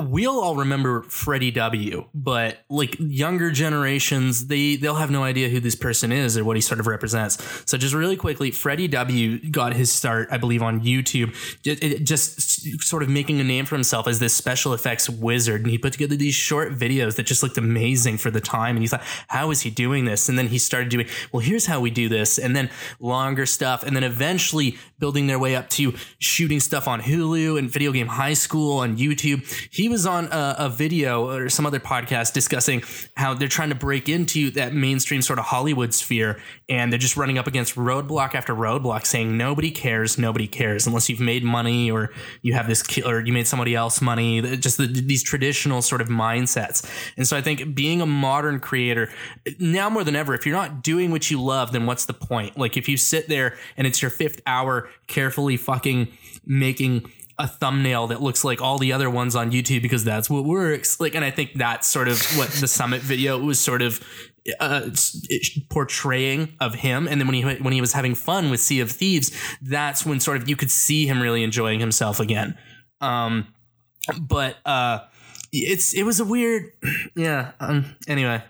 We'll 0.00 0.40
all 0.40 0.56
remember 0.56 1.02
Freddie 1.02 1.50
W, 1.50 2.06
but 2.14 2.58
like 2.68 2.96
younger 2.98 3.50
generations, 3.50 4.46
they 4.46 4.76
they'll 4.76 4.94
have 4.94 5.10
no 5.10 5.24
idea 5.24 5.48
who 5.48 5.60
this 5.60 5.74
person 5.74 6.12
is 6.12 6.38
or 6.38 6.44
what 6.44 6.56
he 6.56 6.60
sort 6.62 6.80
of 6.80 6.86
represents. 6.86 7.36
So 7.66 7.76
just 7.76 7.94
really 7.94 8.16
quickly, 8.16 8.50
Freddie 8.50 8.88
W 8.88 9.50
got 9.50 9.74
his 9.74 9.90
start, 9.90 10.28
I 10.30 10.38
believe, 10.38 10.62
on 10.62 10.80
YouTube, 10.80 11.34
just, 11.62 11.82
it- 11.82 12.04
just 12.04 12.80
sort 12.82 13.02
of 13.02 13.08
making 13.08 13.40
a 13.40 13.44
name 13.44 13.64
for 13.64 13.74
himself 13.74 14.06
as 14.06 14.18
this 14.18 14.34
special 14.34 14.72
effects 14.72 15.08
wizard, 15.10 15.62
and 15.62 15.70
he 15.70 15.78
put 15.78 15.92
together 15.92 16.16
these 16.16 16.34
short 16.34 16.72
videos 16.78 17.16
that 17.16 17.24
just 17.24 17.42
looked 17.42 17.58
amazing 17.58 18.18
for 18.18 18.30
the 18.30 18.40
time. 18.40 18.76
And 18.76 18.82
he 18.82 18.88
thought, 18.88 19.02
how 19.28 19.50
is 19.50 19.62
he 19.62 19.70
doing 19.70 20.04
this? 20.04 20.28
And 20.28 20.38
then 20.38 20.46
he 20.48 20.58
started 20.58 20.88
doing, 20.90 21.06
well, 21.32 21.40
here's 21.40 21.66
how 21.66 21.80
we 21.80 21.90
do 21.90 22.08
this, 22.08 22.38
and 22.38 22.54
then 22.54 22.70
longer 23.00 23.46
stuff, 23.46 23.82
and 23.82 23.96
then 23.96 24.04
eventually 24.04 24.78
building 24.98 25.26
their 25.26 25.38
way 25.38 25.56
up 25.56 25.68
to 25.70 25.94
shooting 26.18 26.60
stuff 26.60 26.86
on 26.86 27.00
Hulu 27.00 27.58
and 27.58 27.70
Video 27.70 27.90
Game 27.92 28.06
High 28.08 28.34
School 28.34 28.78
on 28.78 28.96
YouTube. 28.96 29.44
He 29.72 29.87
was 29.88 30.06
on 30.06 30.26
a, 30.26 30.56
a 30.58 30.68
video 30.68 31.28
or 31.28 31.48
some 31.48 31.66
other 31.66 31.80
podcast 31.80 32.32
discussing 32.32 32.82
how 33.16 33.34
they're 33.34 33.48
trying 33.48 33.68
to 33.70 33.74
break 33.74 34.08
into 34.08 34.50
that 34.52 34.72
mainstream 34.74 35.22
sort 35.22 35.38
of 35.38 35.46
Hollywood 35.46 35.94
sphere, 35.94 36.40
and 36.68 36.92
they're 36.92 36.98
just 36.98 37.16
running 37.16 37.38
up 37.38 37.46
against 37.46 37.74
roadblock 37.76 38.34
after 38.34 38.54
roadblock, 38.54 39.06
saying 39.06 39.36
nobody 39.36 39.70
cares, 39.70 40.18
nobody 40.18 40.46
cares 40.46 40.86
unless 40.86 41.08
you've 41.08 41.20
made 41.20 41.44
money 41.44 41.90
or 41.90 42.10
you 42.42 42.54
have 42.54 42.66
this 42.66 42.82
or 43.04 43.20
you 43.20 43.32
made 43.32 43.46
somebody 43.46 43.74
else 43.74 44.00
money. 44.00 44.40
Just 44.56 44.78
the, 44.78 44.86
these 44.86 45.22
traditional 45.22 45.82
sort 45.82 46.00
of 46.00 46.08
mindsets. 46.08 46.88
And 47.16 47.26
so 47.26 47.36
I 47.36 47.40
think 47.40 47.74
being 47.74 48.00
a 48.00 48.06
modern 48.06 48.60
creator 48.60 49.10
now 49.58 49.90
more 49.90 50.04
than 50.04 50.16
ever, 50.16 50.34
if 50.34 50.46
you're 50.46 50.56
not 50.56 50.82
doing 50.82 51.10
what 51.10 51.30
you 51.30 51.42
love, 51.42 51.72
then 51.72 51.86
what's 51.86 52.06
the 52.06 52.14
point? 52.14 52.58
Like 52.58 52.76
if 52.76 52.88
you 52.88 52.96
sit 52.96 53.28
there 53.28 53.56
and 53.76 53.86
it's 53.86 54.02
your 54.02 54.10
fifth 54.10 54.40
hour 54.46 54.88
carefully 55.06 55.56
fucking 55.56 56.08
making 56.46 57.10
a 57.38 57.46
thumbnail 57.46 58.08
that 58.08 58.20
looks 58.20 58.42
like 58.42 58.60
all 58.60 58.78
the 58.78 58.92
other 58.92 59.08
ones 59.08 59.36
on 59.36 59.52
YouTube 59.52 59.82
because 59.82 60.04
that's 60.04 60.28
what 60.28 60.44
works. 60.44 60.98
Like, 61.00 61.14
and 61.14 61.24
I 61.24 61.30
think 61.30 61.54
that's 61.54 61.86
sort 61.86 62.08
of 62.08 62.20
what 62.36 62.48
the 62.50 62.66
Summit 62.66 63.00
video 63.00 63.38
was 63.38 63.60
sort 63.60 63.80
of 63.80 64.04
uh, 64.60 64.90
portraying 65.70 66.54
of 66.60 66.74
him. 66.74 67.06
And 67.06 67.20
then 67.20 67.28
when 67.28 67.34
he 67.34 67.42
when 67.42 67.72
he 67.72 67.80
was 67.80 67.92
having 67.92 68.14
fun 68.14 68.50
with 68.50 68.60
Sea 68.60 68.80
of 68.80 68.90
Thieves, 68.90 69.30
that's 69.62 70.04
when 70.04 70.20
sort 70.20 70.36
of 70.42 70.48
you 70.48 70.56
could 70.56 70.70
see 70.70 71.06
him 71.06 71.20
really 71.20 71.44
enjoying 71.44 71.80
himself 71.80 72.18
again. 72.18 72.58
Um, 73.00 73.54
but 74.20 74.56
uh, 74.64 75.00
it's 75.52 75.94
it 75.94 76.02
was 76.02 76.20
a 76.20 76.24
weird, 76.24 76.72
yeah. 77.14 77.52
Um, 77.60 77.96
anyway, 78.06 78.42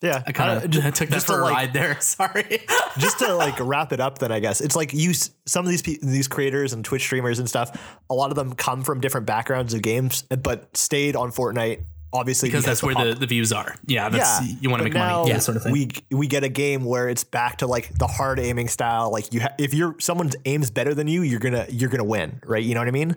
Yeah, 0.00 0.22
I 0.26 0.32
kind 0.32 0.62
of 0.64 0.70
ju- 0.70 0.80
took 0.92 1.08
that 1.08 1.10
just 1.10 1.26
for 1.26 1.32
to, 1.36 1.40
a 1.40 1.44
like, 1.44 1.54
ride 1.54 1.72
there. 1.72 2.00
Sorry. 2.00 2.60
just 2.98 3.18
to 3.18 3.34
like 3.34 3.54
wrap 3.60 3.92
it 3.92 4.00
up 4.00 4.18
then 4.18 4.32
i 4.32 4.40
guess 4.40 4.60
it's 4.60 4.74
like 4.74 4.92
you 4.92 5.12
some 5.14 5.64
of 5.64 5.70
these 5.70 5.82
pe- 5.82 5.98
these 6.02 6.26
creators 6.26 6.72
and 6.72 6.84
twitch 6.84 7.02
streamers 7.02 7.38
and 7.38 7.48
stuff 7.48 7.96
a 8.10 8.14
lot 8.14 8.30
of 8.30 8.36
them 8.36 8.52
come 8.54 8.82
from 8.82 9.00
different 9.00 9.24
backgrounds 9.26 9.72
of 9.72 9.82
games 9.82 10.22
but 10.22 10.76
stayed 10.76 11.14
on 11.14 11.30
fortnite 11.30 11.82
obviously 12.12 12.48
because 12.48 12.64
that's 12.64 12.80
the 12.80 12.86
where 12.86 12.94
pop- 12.94 13.04
the, 13.04 13.14
the 13.14 13.26
views 13.26 13.52
are. 13.52 13.74
Yeah, 13.86 14.08
that's 14.08 14.42
yeah 14.48 14.56
you 14.60 14.70
want 14.70 14.80
to 14.80 14.84
make 14.84 14.94
money. 14.94 15.28
Yeah, 15.28 15.38
sort 15.38 15.58
of 15.58 15.62
thing. 15.64 15.72
we 15.72 15.90
we 16.10 16.26
get 16.26 16.42
a 16.42 16.48
game 16.48 16.84
where 16.84 17.08
it's 17.08 17.22
back 17.22 17.58
to 17.58 17.66
like 17.66 17.92
the 17.98 18.06
hard 18.06 18.38
aiming 18.40 18.68
style 18.68 19.12
like 19.12 19.32
you 19.32 19.40
ha- 19.42 19.54
if 19.58 19.74
you're 19.74 19.94
someone's 20.00 20.34
aims 20.44 20.70
better 20.70 20.94
than 20.94 21.06
you 21.06 21.22
you're 21.22 21.38
gonna 21.40 21.66
you're 21.68 21.90
gonna 21.90 22.02
win 22.04 22.40
right 22.46 22.64
you 22.64 22.74
know 22.74 22.80
what 22.80 22.88
i 22.88 22.92
mean 22.92 23.14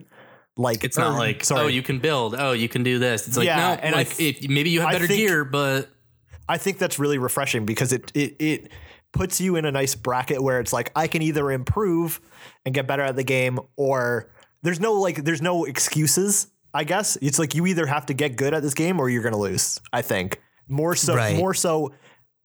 like 0.58 0.84
it's 0.84 0.98
not 0.98 1.14
or- 1.14 1.18
like 1.20 1.44
sorry 1.44 1.62
oh 1.62 1.68
you 1.68 1.82
can 1.82 2.00
build 2.00 2.36
oh 2.38 2.52
you 2.52 2.68
can 2.70 2.84
do 2.84 3.00
this. 3.00 3.28
It's 3.28 3.38
like 3.38 3.48
Yeah, 3.48 3.76
no, 3.76 3.82
and 3.82 3.96
like 3.96 4.10
th- 4.10 4.44
if, 4.44 4.50
maybe 4.50 4.70
you 4.70 4.82
have 4.82 4.92
better 4.92 5.08
gear, 5.08 5.46
but 5.46 5.90
I 6.50 6.58
think 6.58 6.78
that's 6.78 7.00
really 7.00 7.18
refreshing 7.18 7.66
because 7.66 7.94
it 7.94 8.12
it 8.16 8.36
it 8.40 8.72
puts 9.14 9.42
you 9.42 9.56
in 9.58 9.66
a 9.66 9.72
nice 9.72 9.96
bracket 9.96 10.42
where 10.42 10.60
it's 10.60 10.72
like 10.74 10.92
I 10.96 11.08
can 11.08 11.22
either 11.22 11.52
improve 11.52 12.20
and 12.66 12.74
get 12.74 12.88
better 12.88 13.04
at 13.04 13.16
the 13.16 13.24
game 13.24 13.60
or 13.76 14.30
there's 14.64 14.80
no 14.80 14.94
like 14.94 15.24
there's 15.24 15.42
no 15.42 15.66
excuses. 15.66 16.48
I 16.74 16.84
guess 16.86 17.18
it's 17.22 17.38
like 17.40 17.54
you 17.56 17.66
either 17.68 17.86
have 17.86 18.06
to 18.08 18.14
get 18.14 18.38
good 18.38 18.54
at 18.54 18.62
this 18.62 18.74
game 18.74 19.00
or 19.00 19.10
you're 19.10 19.24
gonna 19.24 19.38
lose. 19.38 19.80
I 19.92 20.02
think 20.02 20.42
more 20.68 20.96
so 20.96 21.16
Right. 21.16 21.36
more 21.36 21.54
so 21.54 21.92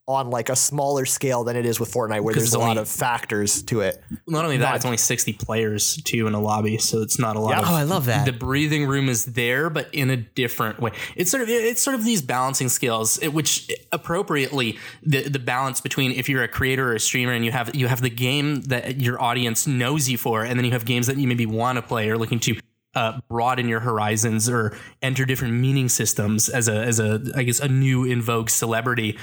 on 0.09 0.29
like 0.29 0.47
a 0.47 0.55
smaller 0.55 1.05
scale 1.05 1.43
than 1.43 1.57
it 1.57 1.65
is 1.65 1.79
with 1.81 1.91
Fortnite 1.91 2.21
where 2.21 2.33
there's 2.33 2.53
a 2.53 2.59
lot 2.59 2.77
of 2.77 2.87
factors 2.87 3.61
to 3.63 3.81
it. 3.81 4.01
not 4.25 4.45
only 4.45 4.55
that, 4.57 4.63
Not- 4.69 4.75
it's 4.77 4.85
only 4.85 4.97
sixty 4.97 5.33
players 5.33 6.01
too 6.03 6.27
in 6.27 6.33
a 6.33 6.39
lobby, 6.39 6.77
so 6.77 7.01
it's 7.01 7.19
not 7.19 7.35
a 7.35 7.39
lot. 7.39 7.49
Yeah. 7.49 7.59
of, 7.59 7.65
Oh, 7.67 7.73
I 7.75 7.83
love 7.83 8.05
that. 8.05 8.25
The 8.25 8.31
breathing 8.31 8.85
room 8.87 9.09
is 9.09 9.25
there, 9.25 9.69
but 9.69 9.93
in 9.93 10.09
a 10.09 10.15
different 10.17 10.79
way. 10.79 10.91
It's 11.17 11.29
sort 11.29 11.43
of 11.43 11.49
it's 11.49 11.81
sort 11.81 11.95
of 11.95 12.05
these 12.05 12.21
balancing 12.21 12.69
skills, 12.69 13.17
it- 13.21 13.33
which 13.33 13.69
appropriately 13.91 14.77
the 15.03 15.27
the 15.27 15.39
balance 15.39 15.81
between 15.81 16.11
if 16.13 16.29
you're 16.29 16.43
a 16.43 16.47
creator 16.47 16.91
or 16.91 16.95
a 16.95 16.99
streamer 16.99 17.33
and 17.33 17.43
you 17.43 17.51
have 17.51 17.75
you 17.75 17.87
have 17.87 18.01
the 18.01 18.09
game 18.09 18.61
that 18.63 19.01
your 19.01 19.21
audience 19.21 19.67
knows 19.67 20.07
you 20.09 20.17
for, 20.17 20.43
and 20.43 20.57
then 20.57 20.63
you 20.65 20.71
have 20.71 20.85
games 20.85 21.07
that 21.07 21.17
you 21.17 21.27
maybe 21.27 21.45
want 21.45 21.75
to 21.75 21.81
play 21.81 22.09
or 22.09 22.17
looking 22.17 22.39
to 22.39 22.55
uh, 22.95 23.19
broaden 23.29 23.67
your 23.67 23.81
horizons 23.81 24.49
or 24.49 24.75
enter 25.03 25.23
different 25.25 25.53
meaning 25.53 25.87
systems 25.89 26.49
as 26.49 26.67
a 26.67 26.75
as 26.83 26.99
a 26.99 27.21
I 27.35 27.43
guess 27.43 27.59
a 27.59 27.67
new 27.67 28.05
in 28.05 28.21
vogue 28.21 28.49
celebrity 28.49 29.17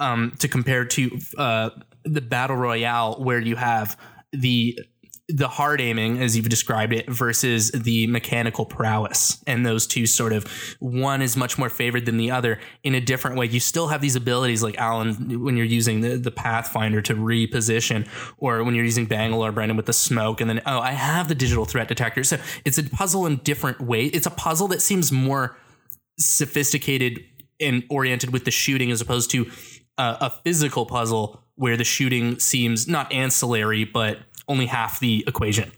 um, 0.00 0.34
to 0.40 0.48
compare 0.48 0.84
to 0.84 1.18
uh, 1.38 1.70
the 2.04 2.20
battle 2.20 2.56
royale 2.56 3.22
where 3.22 3.40
you 3.40 3.56
have 3.56 3.96
the 4.32 4.78
the 5.32 5.48
hard 5.48 5.80
aiming 5.80 6.20
as 6.20 6.36
you've 6.36 6.48
described 6.48 6.92
it 6.92 7.08
versus 7.08 7.70
the 7.70 8.06
mechanical 8.08 8.66
prowess. 8.66 9.42
And 9.46 9.64
those 9.64 9.86
two 9.86 10.06
sort 10.06 10.32
of 10.32 10.44
one 10.80 11.22
is 11.22 11.36
much 11.36 11.56
more 11.56 11.70
favored 11.70 12.06
than 12.06 12.16
the 12.16 12.32
other 12.32 12.58
in 12.82 12.96
a 12.96 13.00
different 13.00 13.36
way. 13.36 13.46
You 13.46 13.60
still 13.60 13.88
have 13.88 14.00
these 14.00 14.16
abilities 14.16 14.62
like 14.62 14.76
alan 14.78 15.42
when 15.44 15.56
you're 15.56 15.66
using 15.66 16.00
the, 16.00 16.16
the 16.16 16.30
pathfinder 16.30 17.00
to 17.02 17.14
reposition 17.14 18.08
or 18.38 18.64
when 18.64 18.74
you're 18.74 18.84
using 18.84 19.06
bangalore 19.06 19.52
brandon 19.52 19.76
with 19.76 19.86
the 19.86 19.92
smoke 19.92 20.40
and 20.40 20.50
then 20.50 20.60
oh 20.66 20.80
i 20.80 20.92
have 20.92 21.28
the 21.28 21.34
digital 21.34 21.64
threat 21.64 21.88
detector. 21.88 22.24
So 22.24 22.38
it's 22.64 22.78
a 22.78 22.82
puzzle 22.84 23.26
in 23.26 23.36
different 23.36 23.80
ways 23.80 24.10
it's 24.14 24.26
a 24.26 24.30
puzzle 24.30 24.68
that 24.68 24.82
seems 24.82 25.12
more 25.12 25.56
sophisticated 26.18 27.20
and 27.60 27.84
oriented 27.90 28.32
with 28.32 28.44
the 28.44 28.50
shooting 28.50 28.90
as 28.90 29.00
opposed 29.00 29.30
to 29.30 29.50
uh, 30.00 30.16
a 30.22 30.30
physical 30.30 30.86
puzzle 30.86 31.38
where 31.56 31.76
the 31.76 31.84
shooting 31.84 32.38
seems 32.38 32.88
not 32.88 33.12
ancillary 33.12 33.84
but 33.84 34.18
only 34.48 34.66
half 34.66 34.98
the 34.98 35.22
equation. 35.26 35.70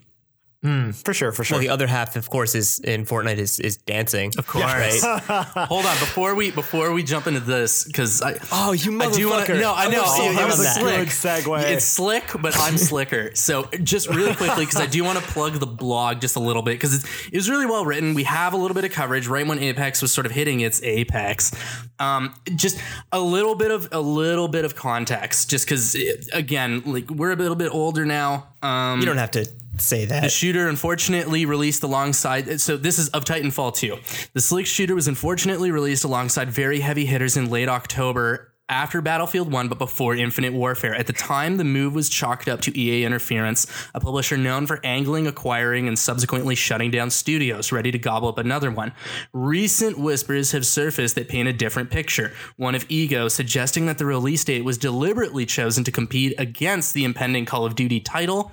For 0.62 1.12
sure, 1.12 1.32
for 1.32 1.42
sure. 1.42 1.56
well, 1.56 1.60
the 1.60 1.70
other 1.70 1.88
half, 1.88 2.14
of 2.14 2.30
course, 2.30 2.54
is 2.54 2.78
in 2.78 3.04
Fortnite 3.04 3.38
is 3.38 3.58
is 3.58 3.78
dancing. 3.78 4.30
Of 4.38 4.46
course. 4.46 4.64
right? 4.64 5.00
Hold 5.68 5.84
on, 5.86 5.98
before 5.98 6.36
we 6.36 6.52
before 6.52 6.92
we 6.92 7.02
jump 7.02 7.26
into 7.26 7.40
this, 7.40 7.82
because 7.84 8.22
I 8.22 8.38
Oh, 8.52 8.70
you 8.70 8.96
I 9.02 9.10
do 9.10 9.28
want 9.28 9.46
to. 9.46 9.52
motherfucker. 9.54 9.60
No, 9.60 9.74
I 9.74 9.88
know. 9.88 10.02
Oh, 10.04 10.30
it, 10.30 10.36
was 10.46 10.58
was 10.58 10.66
a 10.66 10.70
slick. 10.80 11.08
segue. 11.08 11.62
It's 11.70 11.84
slick, 11.84 12.30
but 12.40 12.56
I'm 12.60 12.78
slicker. 12.78 13.34
So 13.34 13.64
just 13.82 14.08
really 14.08 14.36
quickly, 14.36 14.64
because 14.64 14.80
I 14.80 14.86
do 14.86 15.02
want 15.02 15.18
to 15.18 15.24
plug 15.24 15.54
the 15.54 15.66
blog 15.66 16.20
just 16.20 16.36
a 16.36 16.40
little 16.40 16.62
bit 16.62 16.74
because 16.74 17.02
it 17.26 17.34
was 17.36 17.50
really 17.50 17.66
well 17.66 17.84
written. 17.84 18.14
We 18.14 18.22
have 18.24 18.52
a 18.54 18.56
little 18.56 18.76
bit 18.76 18.84
of 18.84 18.92
coverage 18.92 19.26
right 19.26 19.46
when 19.46 19.58
Apex 19.58 20.00
was 20.00 20.12
sort 20.12 20.26
of 20.26 20.32
hitting 20.32 20.60
its 20.60 20.80
apex. 20.84 21.50
Um, 21.98 22.34
just 22.54 22.78
a 23.10 23.20
little 23.20 23.56
bit 23.56 23.72
of 23.72 23.88
a 23.90 24.00
little 24.00 24.46
bit 24.46 24.64
of 24.64 24.76
context, 24.76 25.50
just 25.50 25.66
because 25.66 25.96
again, 26.32 26.82
like 26.86 27.10
we're 27.10 27.32
a 27.32 27.36
little 27.36 27.56
bit 27.56 27.74
older 27.74 28.06
now. 28.06 28.46
Um, 28.62 29.00
You 29.00 29.06
don't 29.06 29.16
have 29.18 29.32
to 29.32 29.44
say 29.78 30.04
that. 30.04 30.22
The 30.22 30.28
shooter 30.28 30.68
unfortunately 30.68 31.46
released 31.46 31.82
alongside 31.82 32.60
so 32.60 32.76
this 32.76 32.98
is 32.98 33.08
of 33.10 33.24
titanfall 33.24 33.74
2 33.74 33.98
the 34.32 34.40
slick 34.40 34.66
shooter 34.66 34.94
was 34.94 35.08
unfortunately 35.08 35.70
released 35.70 36.04
alongside 36.04 36.50
very 36.50 36.80
heavy 36.80 37.06
hitters 37.06 37.36
in 37.36 37.50
late 37.50 37.68
october 37.68 38.51
after 38.68 39.02
Battlefield 39.02 39.52
1, 39.52 39.68
but 39.68 39.78
before 39.78 40.16
Infinite 40.16 40.52
Warfare. 40.52 40.94
At 40.94 41.06
the 41.06 41.12
time, 41.12 41.58
the 41.58 41.64
move 41.64 41.94
was 41.94 42.08
chalked 42.08 42.48
up 42.48 42.60
to 42.62 42.78
EA 42.78 43.04
Interference, 43.04 43.66
a 43.94 44.00
publisher 44.00 44.36
known 44.36 44.66
for 44.66 44.80
angling, 44.82 45.26
acquiring, 45.26 45.86
and 45.88 45.98
subsequently 45.98 46.54
shutting 46.54 46.90
down 46.90 47.10
studios, 47.10 47.70
ready 47.70 47.90
to 47.90 47.98
gobble 47.98 48.28
up 48.28 48.38
another 48.38 48.70
one. 48.70 48.92
Recent 49.32 49.98
whispers 49.98 50.52
have 50.52 50.64
surfaced 50.64 51.14
that 51.16 51.28
paint 51.28 51.48
a 51.48 51.52
different 51.52 51.90
picture, 51.90 52.32
one 52.56 52.74
of 52.74 52.86
ego, 52.88 53.28
suggesting 53.28 53.86
that 53.86 53.98
the 53.98 54.06
release 54.06 54.42
date 54.44 54.64
was 54.64 54.78
deliberately 54.78 55.44
chosen 55.44 55.84
to 55.84 55.92
compete 55.92 56.34
against 56.38 56.94
the 56.94 57.04
impending 57.04 57.44
Call 57.44 57.66
of 57.66 57.74
Duty 57.74 58.00
title. 58.00 58.52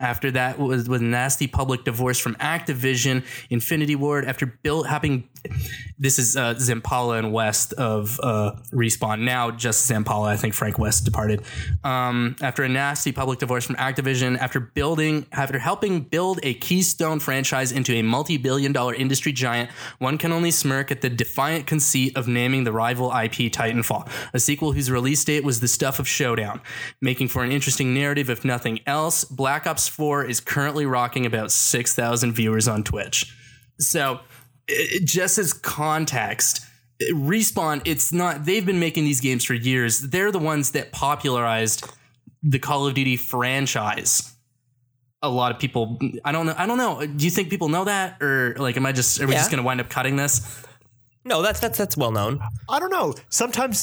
After 0.00 0.30
that, 0.32 0.58
was 0.58 0.88
with 0.88 1.00
nasty 1.00 1.46
public 1.46 1.84
divorce 1.84 2.18
from 2.18 2.34
Activision, 2.36 3.24
Infinity 3.50 3.96
Ward, 3.96 4.24
after 4.24 4.46
built 4.46 4.88
having 4.88 5.28
this 5.98 6.18
is 6.18 6.36
uh, 6.36 6.54
Zampella 6.54 7.18
and 7.18 7.32
West 7.32 7.72
of 7.74 8.18
uh, 8.22 8.52
Respawn. 8.72 9.20
Now 9.20 9.50
just 9.50 9.90
Zampella. 9.90 10.28
I 10.28 10.36
think 10.36 10.54
Frank 10.54 10.78
West 10.78 11.04
departed. 11.04 11.42
Um, 11.84 12.36
after 12.40 12.62
a 12.62 12.68
nasty 12.68 13.12
public 13.12 13.38
divorce 13.38 13.66
from 13.66 13.76
Activision, 13.76 14.38
after 14.38 14.60
building, 14.60 15.26
after 15.32 15.58
helping 15.58 16.00
build 16.00 16.40
a 16.42 16.54
keystone 16.54 17.20
franchise 17.20 17.70
into 17.70 17.92
a 17.94 18.02
multi-billion-dollar 18.02 18.94
industry 18.94 19.32
giant, 19.32 19.70
one 19.98 20.16
can 20.16 20.32
only 20.32 20.50
smirk 20.50 20.90
at 20.90 21.02
the 21.02 21.10
defiant 21.10 21.66
conceit 21.66 22.16
of 22.16 22.26
naming 22.26 22.64
the 22.64 22.72
rival 22.72 23.08
IP 23.10 23.52
Titanfall, 23.52 24.08
a 24.32 24.40
sequel 24.40 24.72
whose 24.72 24.90
release 24.90 25.22
date 25.24 25.44
was 25.44 25.60
the 25.60 25.68
stuff 25.68 25.98
of 25.98 26.08
Showdown, 26.08 26.60
making 27.00 27.28
for 27.28 27.44
an 27.44 27.52
interesting 27.52 27.92
narrative. 27.92 28.30
If 28.30 28.44
nothing 28.44 28.80
else, 28.86 29.24
Black 29.24 29.66
Ops 29.66 29.86
4 29.86 30.24
is 30.24 30.40
currently 30.40 30.86
rocking 30.86 31.26
about 31.26 31.52
6,000 31.52 32.32
viewers 32.32 32.66
on 32.68 32.84
Twitch. 32.84 33.36
So, 33.78 34.20
it- 34.70 35.04
just 35.04 35.38
as 35.38 35.52
context, 35.52 36.60
Respawn, 37.12 37.80
it's 37.84 38.12
not, 38.12 38.44
they've 38.44 38.64
been 38.66 38.78
making 38.80 39.04
these 39.04 39.20
games 39.20 39.44
for 39.44 39.54
years. 39.54 40.00
They're 40.00 40.30
the 40.32 40.38
ones 40.38 40.72
that 40.72 40.92
popularized 40.92 41.84
the 42.42 42.58
Call 42.58 42.86
of 42.86 42.94
Duty 42.94 43.16
franchise. 43.16 44.34
A 45.22 45.28
lot 45.28 45.52
of 45.52 45.58
people, 45.58 45.98
I 46.24 46.32
don't 46.32 46.46
know, 46.46 46.54
I 46.56 46.66
don't 46.66 46.78
know. 46.78 47.04
Do 47.06 47.24
you 47.24 47.30
think 47.30 47.50
people 47.50 47.68
know 47.68 47.84
that? 47.84 48.22
Or 48.22 48.54
like, 48.58 48.76
am 48.76 48.86
I 48.86 48.92
just, 48.92 49.20
are 49.20 49.26
we 49.26 49.32
Yeah. 49.32 49.38
just 49.40 49.50
going 49.50 49.58
to 49.62 49.66
wind 49.66 49.80
up 49.80 49.88
cutting 49.90 50.16
this? 50.16 50.40
No, 51.22 51.42
that's 51.42 51.60
that's 51.60 51.76
that's 51.76 51.98
well 51.98 52.12
known. 52.12 52.40
I 52.66 52.78
don't 52.78 52.88
know. 52.90 53.14
Sometimes, 53.28 53.80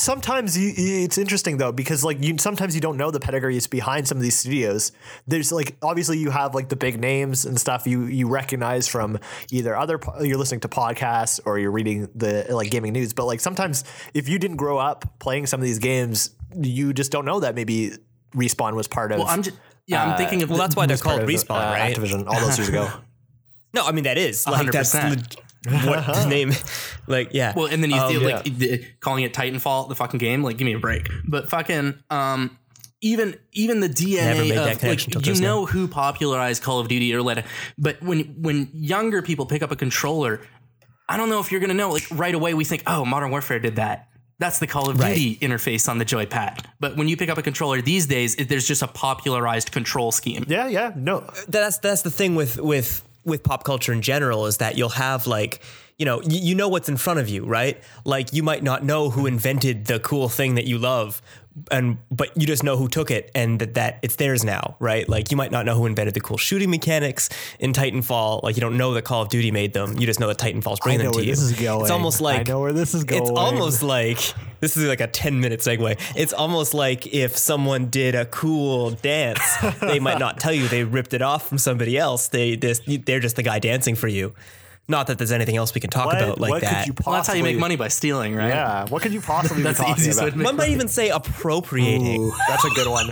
sometimes 0.00 0.58
you, 0.58 0.72
it's 0.76 1.18
interesting 1.18 1.56
though 1.56 1.70
because 1.70 2.02
like 2.02 2.22
you 2.22 2.36
sometimes 2.38 2.74
you 2.74 2.80
don't 2.80 2.96
know 2.96 3.12
the 3.12 3.20
pedigrees 3.20 3.68
behind 3.68 4.08
some 4.08 4.18
of 4.18 4.22
these 4.22 4.36
studios. 4.36 4.90
There's 5.28 5.52
like 5.52 5.76
obviously 5.82 6.18
you 6.18 6.30
have 6.30 6.52
like 6.52 6.68
the 6.68 6.74
big 6.74 7.00
names 7.00 7.44
and 7.44 7.60
stuff 7.60 7.86
you 7.86 8.06
you 8.06 8.26
recognize 8.28 8.88
from 8.88 9.20
either 9.52 9.76
other 9.76 10.00
you're 10.20 10.36
listening 10.36 10.60
to 10.62 10.68
podcasts 10.68 11.38
or 11.44 11.60
you're 11.60 11.70
reading 11.70 12.08
the 12.16 12.46
like 12.50 12.72
gaming 12.72 12.92
news. 12.92 13.12
But 13.12 13.26
like 13.26 13.38
sometimes 13.38 13.84
if 14.12 14.28
you 14.28 14.40
didn't 14.40 14.56
grow 14.56 14.78
up 14.78 15.04
playing 15.20 15.46
some 15.46 15.60
of 15.60 15.64
these 15.64 15.78
games, 15.78 16.30
you 16.60 16.92
just 16.92 17.12
don't 17.12 17.24
know 17.24 17.38
that 17.38 17.54
maybe 17.54 17.92
Respawn 18.34 18.74
was 18.74 18.88
part 18.88 19.12
of. 19.12 19.18
Well, 19.20 19.28
I'm 19.28 19.42
just, 19.44 19.56
yeah, 19.86 20.04
I'm 20.10 20.16
thinking 20.18 20.42
of, 20.42 20.50
Well, 20.50 20.56
the- 20.58 20.64
that's 20.64 20.74
why 20.74 20.86
they're 20.86 20.96
part 20.96 21.18
called 21.20 21.22
of, 21.22 21.28
Respawn, 21.28 21.68
uh, 21.68 21.72
right? 21.72 21.96
Activision 21.96 22.26
all 22.26 22.40
those 22.40 22.58
years 22.58 22.68
ago. 22.68 22.90
No, 23.72 23.86
I 23.86 23.92
mean 23.92 24.02
that 24.02 24.18
is 24.18 24.48
like 24.48 24.72
that's 24.72 24.92
100%. 24.92 25.10
leg- 25.10 25.44
what 25.66 26.06
the 26.06 26.26
name. 26.28 26.52
Like 27.06 27.30
yeah. 27.32 27.52
Well, 27.56 27.66
and 27.66 27.82
then 27.82 27.90
you 27.90 27.96
Um, 27.96 28.10
feel 28.12 28.22
like 28.22 28.44
the, 28.44 28.84
calling 29.00 29.24
it 29.24 29.32
Titanfall, 29.34 29.88
the 29.88 29.94
fucking 29.94 30.18
game, 30.18 30.42
like 30.42 30.56
give 30.56 30.64
me 30.66 30.74
a 30.74 30.78
break. 30.78 31.08
But 31.26 31.48
fucking, 31.50 31.94
um, 32.10 32.56
even 33.02 33.36
even 33.52 33.80
the 33.80 33.88
Never 33.88 34.42
DNA 34.42 34.48
made 34.48 34.50
that 34.58 34.72
of 34.74 34.78
connection 34.80 35.12
like 35.14 35.26
you 35.26 35.32
just 35.32 35.42
know 35.42 35.66
who 35.66 35.88
popularized 35.88 36.62
Call 36.62 36.80
of 36.80 36.88
Duty 36.88 37.14
or 37.14 37.22
let 37.22 37.46
but 37.78 38.02
when 38.02 38.20
when 38.42 38.68
younger 38.74 39.22
people 39.22 39.46
pick 39.46 39.62
up 39.62 39.70
a 39.70 39.76
controller, 39.76 40.40
I 41.08 41.16
don't 41.16 41.28
know 41.30 41.40
if 41.40 41.50
you're 41.50 41.60
gonna 41.60 41.74
know. 41.74 41.90
Like 41.90 42.06
right 42.10 42.34
away, 42.34 42.54
we 42.54 42.64
think, 42.64 42.82
oh, 42.86 43.04
Modern 43.04 43.30
Warfare 43.30 43.58
did 43.58 43.76
that. 43.76 44.08
That's 44.38 44.58
the 44.58 44.66
Call 44.66 44.88
of 44.88 44.98
Right. 44.98 45.14
Duty 45.14 45.36
interface 45.36 45.86
on 45.88 45.98
the 45.98 46.04
joypad. 46.06 46.64
But 46.78 46.96
when 46.96 47.08
you 47.08 47.16
pick 47.18 47.28
up 47.28 47.36
a 47.36 47.42
controller 47.42 47.82
these 47.82 48.06
days, 48.06 48.34
it, 48.36 48.48
there's 48.48 48.66
just 48.66 48.80
a 48.80 48.86
popularized 48.86 49.70
control 49.70 50.12
scheme. 50.12 50.44
yeah, 50.48 50.66
yeah, 50.66 50.92
no, 50.96 51.30
that's 51.48 51.76
that's 51.78 52.00
the 52.02 52.10
thing 52.10 52.34
with 52.34 52.58
with 52.58 53.02
with 53.30 53.42
pop 53.42 53.64
culture 53.64 53.92
in 53.92 54.02
general 54.02 54.46
is 54.46 54.58
that 54.58 54.76
you'll 54.76 54.90
have 54.90 55.26
like 55.26 55.62
you 55.96 56.04
know 56.04 56.20
you, 56.22 56.54
know 56.54 56.68
what's 56.68 56.88
in 56.88 56.96
front 56.96 57.20
of 57.20 57.28
you 57.28 57.44
right? 57.44 57.82
Like 58.04 58.32
you 58.32 58.42
might 58.42 58.62
not 58.62 58.84
know 58.84 59.10
who 59.10 59.26
invented 59.26 59.86
the 59.86 60.00
cool 60.00 60.28
thing 60.28 60.56
that 60.56 60.66
you 60.66 60.78
love 60.78 61.22
and 61.70 61.98
but 62.10 62.36
you 62.36 62.46
just 62.46 62.62
know 62.62 62.76
who 62.76 62.88
took 62.88 63.10
it 63.10 63.30
and 63.34 63.58
that, 63.58 63.74
that 63.74 63.98
it's 64.02 64.16
theirs 64.16 64.44
now 64.44 64.76
right? 64.78 65.08
Like 65.08 65.30
you 65.30 65.36
might 65.36 65.50
not 65.50 65.66
know 65.66 65.74
who 65.74 65.86
invented 65.86 66.14
the 66.14 66.20
cool 66.20 66.36
shooting 66.36 66.70
mechanics 66.70 67.28
in 67.58 67.72
titanfall. 67.72 68.42
Like 68.42 68.56
you 68.56 68.60
don't 68.60 68.76
know 68.76 68.94
that 68.94 69.02
call 69.02 69.22
of 69.22 69.28
duty 69.28 69.50
made 69.50 69.72
them. 69.72 69.98
You 69.98 70.06
just 70.06 70.20
know 70.20 70.28
that 70.28 70.38
titanfall's 70.38 70.80
bringing 70.80 71.04
them 71.04 71.12
to 71.12 71.20
you. 71.20 71.26
this 71.26 71.40
is 71.40 71.52
going. 71.52 71.82
it's 71.82 71.90
almost 71.90 72.20
like 72.20 72.40
I 72.48 72.52
know 72.52 72.60
where 72.60 72.72
this 72.72 72.94
is 72.94 73.04
going. 73.04 73.22
it's 73.22 73.30
almost 73.30 73.82
like 73.82 74.18
this 74.60 74.76
is 74.76 74.86
like 74.86 75.00
a 75.00 75.06
10 75.06 75.40
minute 75.40 75.60
segue. 75.60 75.98
It's 76.16 76.32
almost 76.32 76.74
like 76.74 77.06
if 77.12 77.36
someone 77.36 77.86
did 77.86 78.14
a 78.14 78.26
cool 78.26 78.90
dance 78.90 79.40
they 79.80 80.00
might 80.00 80.18
not 80.18 80.38
tell 80.40 80.52
you 80.52 80.68
they 80.68 80.84
ripped 80.84 81.14
it 81.14 81.22
off 81.22 81.48
from 81.48 81.58
somebody 81.58 81.98
else. 81.98 82.28
They 82.28 82.56
this 82.56 82.80
they're 82.86 83.20
just 83.20 83.36
the 83.36 83.42
guy 83.42 83.58
dancing 83.58 83.94
for 83.94 84.08
you 84.08 84.34
not 84.90 85.06
that 85.06 85.16
there's 85.18 85.32
anything 85.32 85.56
else 85.56 85.74
we 85.74 85.80
can 85.80 85.88
talk 85.90 86.06
What, 86.06 86.20
about 86.22 86.40
like 86.40 86.50
what 86.50 86.60
that 86.62 86.84
could 86.84 86.88
you 86.88 86.94
Well, 87.06 87.14
that's 87.14 87.28
how 87.28 87.34
you 87.34 87.42
make 87.42 87.56
money 87.58 87.76
by 87.76 87.88
stealing, 87.88 88.34
right? 88.36 88.48
Yeah. 88.48 88.86
What 88.88 89.00
could 89.02 89.12
you 89.12 89.20
possibly 89.20 89.62
That's 89.64 89.78
be 89.78 89.84
talking 89.86 90.12
about? 90.12 90.30
to 90.32 90.36
make 90.36 90.44
one 90.44 90.56
might 90.56 90.70
even 90.70 90.88
say 90.88 91.08
appropriating 91.08 92.22
Ooh, 92.22 92.32
that's 92.48 92.64
a 92.64 92.70
good 92.70 92.88
one. 92.88 93.06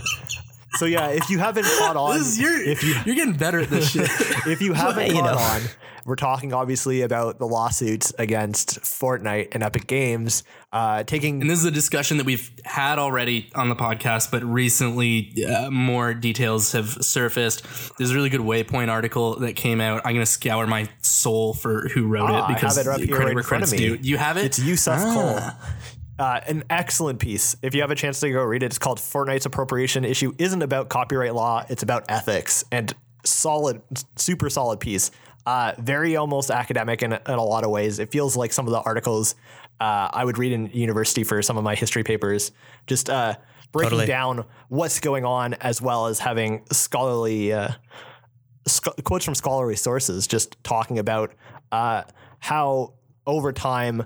So 0.74 0.84
yeah, 0.84 1.08
if 1.08 1.30
you 1.30 1.38
haven't 1.38 1.64
caught 1.78 1.96
on, 2.04 2.18
This 2.18 2.26
is, 2.28 2.40
you're, 2.40 2.60
if 2.60 2.82
you 2.84 2.94
you're 3.06 3.14
getting 3.14 3.34
better 3.34 3.60
at 3.60 3.70
this 3.70 3.90
shit. 3.92 4.08
if 4.46 4.60
you 4.60 4.74
haven't 4.74 5.06
you 5.08 5.14
caught 5.14 5.34
know. 5.34 5.38
on, 5.40 5.62
we're 6.04 6.16
talking 6.16 6.52
obviously 6.52 7.02
about 7.02 7.38
the 7.38 7.46
lawsuits 7.46 8.12
against 8.18 8.80
Fortnite 8.82 9.48
and 9.52 9.62
Epic 9.62 9.86
Games, 9.86 10.42
uh, 10.72 11.02
taking 11.04 11.40
And 11.40 11.48
this 11.48 11.58
is 11.58 11.64
a 11.64 11.70
discussion 11.70 12.18
that 12.18 12.26
we've 12.26 12.50
had 12.64 12.98
already 12.98 13.50
on 13.54 13.68
the 13.70 13.74
podcast, 13.76 14.30
but 14.30 14.44
recently 14.44 15.32
uh, 15.44 15.70
more 15.70 16.12
details 16.14 16.72
have 16.72 16.88
surfaced. 17.00 17.62
There's 17.96 18.10
a 18.10 18.14
really 18.14 18.28
good 18.28 18.42
Waypoint 18.42 18.88
article 18.90 19.36
that 19.40 19.54
came 19.54 19.80
out. 19.80 20.02
I'm 20.04 20.12
going 20.14 20.26
to 20.26 20.30
scour 20.30 20.66
my 20.66 20.88
soul 21.00 21.54
for 21.54 21.88
who 21.88 22.06
wrote 22.06 22.30
Ah, 22.30 22.44
it 22.50 22.54
because 22.54 22.76
have 22.76 22.86
it 22.86 22.90
up 22.90 22.98
here 23.00 23.08
credit 23.16 23.26
right 23.28 23.34
where 23.34 23.42
in 23.42 23.46
front 23.46 23.62
of 23.64 23.68
credit's 23.70 23.90
me. 23.90 23.96
due. 23.96 24.08
You 24.08 24.18
have 24.18 24.36
it? 24.36 24.44
It's 24.44 24.58
Yussef 24.58 24.98
Ah. 24.98 25.14
Cole. 25.58 25.68
Uh, 26.18 26.40
an 26.48 26.64
excellent 26.68 27.20
piece. 27.20 27.54
If 27.62 27.74
you 27.76 27.80
have 27.82 27.92
a 27.92 27.94
chance 27.94 28.18
to 28.20 28.30
go 28.30 28.42
read 28.42 28.62
it, 28.64 28.66
it's 28.66 28.78
called 28.78 28.98
Fortnite's 28.98 29.46
appropriation 29.46 30.04
issue 30.04 30.34
isn't 30.36 30.62
about 30.62 30.88
copyright 30.88 31.32
law, 31.34 31.64
it's 31.68 31.84
about 31.84 32.04
ethics 32.08 32.64
and 32.72 32.92
solid, 33.24 33.80
super 34.16 34.50
solid 34.50 34.80
piece. 34.80 35.12
Uh, 35.46 35.72
very 35.78 36.16
almost 36.16 36.50
academic 36.50 37.02
in, 37.02 37.12
in 37.12 37.20
a 37.26 37.42
lot 37.42 37.64
of 37.64 37.70
ways. 37.70 38.00
It 38.00 38.10
feels 38.10 38.36
like 38.36 38.52
some 38.52 38.66
of 38.66 38.72
the 38.72 38.80
articles 38.80 39.34
uh, 39.80 40.08
I 40.12 40.24
would 40.24 40.38
read 40.38 40.52
in 40.52 40.66
university 40.70 41.24
for 41.24 41.40
some 41.42 41.56
of 41.56 41.64
my 41.64 41.74
history 41.74 42.02
papers, 42.04 42.52
just 42.86 43.08
uh, 43.10 43.34
breaking 43.72 43.90
Totally. 43.90 44.06
down 44.06 44.44
what's 44.68 45.00
going 45.00 45.24
on 45.24 45.54
as 45.54 45.80
well 45.82 46.06
as 46.06 46.18
having 46.18 46.64
scholarly 46.72 47.52
uh, 47.52 47.68
sc- 48.66 49.02
quotes 49.04 49.24
from 49.24 49.34
scholarly 49.34 49.76
sources 49.76 50.26
just 50.26 50.56
talking 50.64 50.98
about 50.98 51.34
uh, 51.72 52.02
how 52.40 52.94
over 53.26 53.52
time 53.52 54.02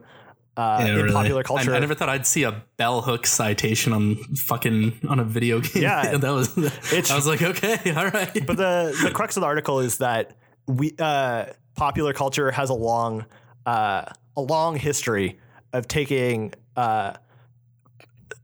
uh, 0.56 0.78
Yeah, 0.84 0.86
in 0.88 0.96
really. 0.96 1.12
popular 1.12 1.40
I- 1.40 1.44
culture 1.44 1.74
I, 1.74 1.78
never 1.78 1.94
thought 1.94 2.08
I'd 2.08 2.26
see 2.26 2.42
a 2.42 2.62
bell 2.76 3.00
hook 3.02 3.26
citation 3.26 3.92
on 3.92 4.16
fucking 4.46 5.00
on 5.08 5.18
a 5.20 5.24
video 5.24 5.60
game. 5.60 5.82
Yeah. 5.84 6.16
that 6.18 6.30
was. 6.30 6.56
It's- 6.58 7.10
I 7.10 7.16
was 7.16 7.26
like, 7.26 7.40
okay, 7.42 7.78
all 7.96 8.08
right. 8.08 8.46
but 8.46 8.56
the 8.56 8.98
the 9.02 9.10
crux 9.14 9.36
of 9.36 9.40
the 9.42 9.46
article 9.46 9.78
is 9.80 9.98
that 9.98 10.36
we 10.66 10.94
uh, 10.98 11.46
popular 11.76 12.12
culture 12.12 12.50
has 12.50 12.68
a 12.68 12.74
long 12.74 13.24
uh, 13.64 14.04
a 14.36 14.40
long 14.40 14.76
history 14.76 15.38
of 15.72 15.88
taking 15.88 16.52
uh, 16.76 17.14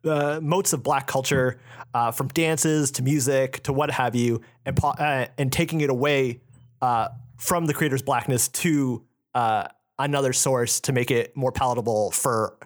uh, 0.04 0.40
motes 0.42 0.72
of 0.72 0.82
black 0.82 1.06
culture 1.06 1.58
uh, 1.94 2.10
from 2.10 2.28
dances 2.28 2.90
to 2.92 3.02
music 3.02 3.62
to 3.62 3.72
what 3.72 3.90
have 3.90 4.14
you 4.14 4.40
and 4.64 4.78
uh, 4.82 5.26
and 5.36 5.52
taking 5.52 5.80
it 5.80 5.90
away 5.90 6.40
uh, 6.82 7.08
from 7.36 7.66
the 7.66 7.74
creator's 7.74 8.02
blackness 8.02 8.48
to 8.48 9.04
uh, 9.34 9.66
another 9.98 10.32
source 10.32 10.80
to 10.80 10.92
make 10.92 11.10
it 11.10 11.36
more 11.36 11.52
palatable 11.52 12.10
for 12.10 12.56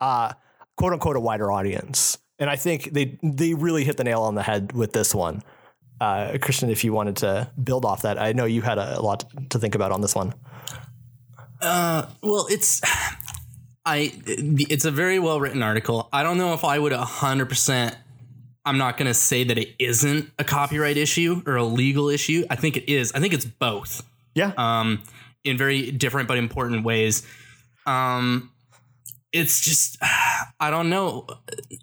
uh, 0.00 0.32
quote 0.76 0.92
unquote 0.92 1.16
a 1.16 1.20
wider 1.20 1.52
audience. 1.52 2.18
And 2.38 2.48
I 2.48 2.56
think 2.56 2.92
they 2.92 3.18
they 3.22 3.54
really 3.54 3.84
hit 3.84 3.96
the 3.96 4.04
nail 4.04 4.22
on 4.22 4.34
the 4.34 4.42
head 4.42 4.72
with 4.72 4.92
this 4.92 5.14
one. 5.14 5.42
Uh, 6.00 6.38
Christian, 6.40 6.70
if 6.70 6.82
you 6.82 6.94
wanted 6.94 7.16
to 7.18 7.50
build 7.62 7.84
off 7.84 8.02
that, 8.02 8.18
I 8.18 8.32
know 8.32 8.46
you 8.46 8.62
had 8.62 8.78
a, 8.78 9.02
lot 9.02 9.30
to 9.50 9.58
think 9.58 9.74
about 9.74 9.92
on 9.92 10.00
this 10.00 10.14
one. 10.14 10.32
Well, 11.60 12.46
it's 12.48 12.80
I 13.84 14.12
it's 14.26 14.84
a 14.84 14.90
very 14.90 15.18
well 15.18 15.40
written 15.40 15.62
article. 15.62 16.08
I 16.12 16.22
don't 16.22 16.38
know 16.38 16.52
if 16.54 16.64
I 16.64 16.78
would 16.78 16.92
100% 16.92 17.96
I'm 18.64 18.78
not 18.78 18.98
going 18.98 19.06
to 19.06 19.14
say 19.14 19.42
that 19.44 19.56
it 19.56 19.74
isn't 19.78 20.30
a 20.38 20.44
copyright 20.44 20.98
issue 20.98 21.42
or 21.46 21.56
a 21.56 21.64
legal 21.64 22.10
issue. 22.10 22.44
I 22.50 22.56
think 22.56 22.76
it 22.76 22.92
is. 22.92 23.10
I 23.12 23.20
think 23.20 23.32
it's 23.32 23.46
both. 23.46 24.06
Yeah, 24.34 24.52
Um 24.56 25.02
in 25.42 25.56
very 25.56 25.90
different 25.90 26.28
but 26.28 26.38
important 26.38 26.84
ways. 26.84 27.26
Um 27.86 28.50
it's 29.32 29.60
just 29.60 29.98
I 30.60 30.70
don't 30.70 30.90
know 30.90 31.26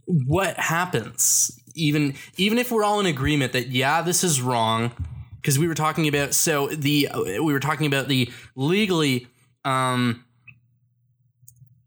what 0.06 0.58
happens 0.58 1.60
even 1.78 2.16
even 2.38 2.58
if 2.58 2.72
we're 2.72 2.84
all 2.84 3.00
in 3.00 3.06
agreement 3.06 3.54
that 3.54 3.68
yeah 3.68 4.02
this 4.02 4.24
is 4.24 4.42
wrong 4.42 4.92
because 5.36 5.58
we 5.58 5.68
were 5.68 5.76
talking 5.76 6.08
about 6.08 6.34
so 6.34 6.68
the 6.68 7.08
we 7.16 7.54
were 7.54 7.60
talking 7.60 7.86
about 7.86 8.08
the 8.08 8.32
legally 8.56 9.28
um 9.64 10.24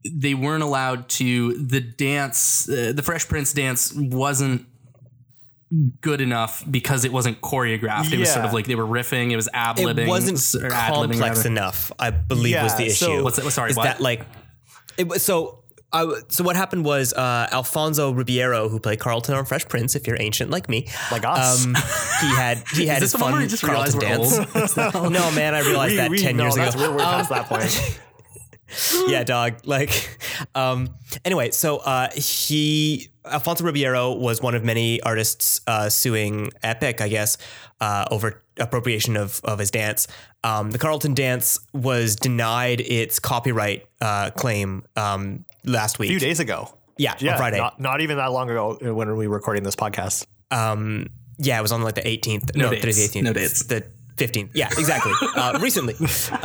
they 0.05 0.35
weren't 0.35 0.63
allowed 0.63 1.09
to 1.09 1.53
the 1.55 1.81
dance 1.81 2.69
uh, 2.69 2.93
the 2.95 3.03
fresh 3.03 3.29
prince 3.29 3.53
dance 3.53 3.93
wasn't 3.95 4.67
good 6.01 6.21
enough 6.21 6.65
because 6.69 7.05
it 7.05 7.13
wasn't 7.13 7.41
choreographed 7.41 8.13
it 8.13 8.19
was 8.19 8.33
sort 8.33 8.45
of 8.45 8.53
like 8.53 8.67
they 8.67 8.75
were 8.75 8.87
riffing 8.87 9.31
it 9.31 9.37
was 9.37 9.49
ad-libbing 9.55 10.07
it 10.07 10.09
wasn't 10.09 10.65
or 10.65 10.73
ad-libbing, 10.73 11.11
complex 11.11 11.37
rather. 11.39 11.49
enough 11.49 11.93
i 11.99 12.11
believe 12.11 12.61
was 12.61 12.73
Yeah, 12.73 12.79
the 12.79 12.87
issue 12.87 12.93
so- 13.05 13.23
What's 13.23 13.37
that- 13.37 13.49
sorry, 13.53 13.71
is 13.71 13.77
what? 13.77 13.85
that 13.85 14.01
like 14.01 14.27
it 14.99 15.07
was 15.07 15.23
so 15.25 15.59
I, 15.93 16.01
w- 16.03 16.23
so 16.29 16.45
what 16.45 16.55
happened 16.55 16.85
was 16.85 17.13
uh, 17.13 17.49
Alfonso 17.51 18.13
Ribeiro, 18.13 18.69
who 18.69 18.79
played 18.79 19.01
Carlton 19.01 19.35
on 19.35 19.45
Fresh 19.45 19.67
Prince, 19.67 19.97
if 19.97 20.07
you're 20.07 20.17
ancient 20.21 20.49
like 20.49 20.69
me, 20.69 20.87
like 21.11 21.25
us. 21.25 21.67
um, 21.67 21.75
he 21.75 22.29
had 22.29 22.63
he 22.73 22.87
had 22.87 23.03
this 23.03 23.11
his 23.11 23.13
the 23.15 23.19
one 23.19 23.25
fun 23.25 23.33
where 23.33 23.43
you 23.43 23.49
just 23.49 23.65
Carlton 23.65 23.99
realize 23.99 24.37
we're 24.39 24.61
dance. 24.69 24.95
old? 24.95 25.13
no, 25.13 25.31
man, 25.33 25.53
I 25.57 25.63
realized 25.63 25.91
We- 25.95 25.97
that 25.97 26.11
we- 26.13 26.19
ten 26.19 26.37
no, 26.37 26.45
years 26.45 26.55
that's- 26.55 26.75
ago. 26.77 26.91
We're, 26.93 26.97
we're 26.99 27.03
past 27.03 27.31
that 27.31 27.47
point. 27.47 28.01
yeah, 29.09 29.25
dog. 29.25 29.55
Like, 29.65 30.19
um, 30.55 30.95
anyway, 31.25 31.51
so 31.51 31.79
uh, 31.79 32.11
he 32.13 33.09
Alfonso 33.25 33.65
Ribeiro 33.65 34.13
was 34.15 34.41
one 34.41 34.55
of 34.55 34.65
many 34.65 35.01
artists 35.03 35.61
uh, 35.67 35.89
suing 35.89 36.51
Epic, 36.63 37.01
I 37.01 37.09
guess, 37.09 37.39
uh, 37.81 38.07
over 38.11 38.43
appropriation 38.59 39.17
of 39.17 39.41
of 39.45 39.59
his 39.59 39.71
dance. 39.71 40.07
Um, 40.43 40.71
the 40.71 40.79
Carlton 40.79 41.15
dance 41.15 41.59
was 41.73 42.17
denied 42.17 42.81
its 42.81 43.19
copyright 43.19 43.87
uh, 44.01 44.31
claim 44.31 44.85
um, 44.97 45.45
last 45.65 45.99
week. 45.99 46.09
A 46.11 46.13
few 46.13 46.21
days 46.21 46.41
ago. 46.41 46.75
Yeah, 46.97 47.15
Yeah, 47.19 47.33
on 47.33 47.39
Friday. 47.39 47.57
Not, 47.59 47.81
not 47.81 48.01
even 48.03 48.19
that 48.19 48.31
long 48.33 48.51
ago 48.51 48.77
when 48.95 49.17
we 49.17 49.27
were 49.27 49.37
recording 49.37 49.63
this 49.63 49.77
podcast. 49.77 50.27
um, 50.51 51.09
yeah, 51.43 51.59
it 51.59 51.63
was 51.63 51.73
on 51.73 51.81
like 51.83 51.95
the 51.95 52.03
18th. 52.03 52.55
No 52.55 52.67
No, 52.67 52.71
dates. 52.75 52.85
the 52.85 53.21
18th. 53.21 53.23
No 53.23 53.31
It's 53.31 53.65
dates. 53.65 53.85
The 54.17 54.23
15th. 54.23 54.51
Yeah, 54.53 54.69
exactly. 54.77 55.13
uh, 55.35 55.59
recently. 55.59 55.95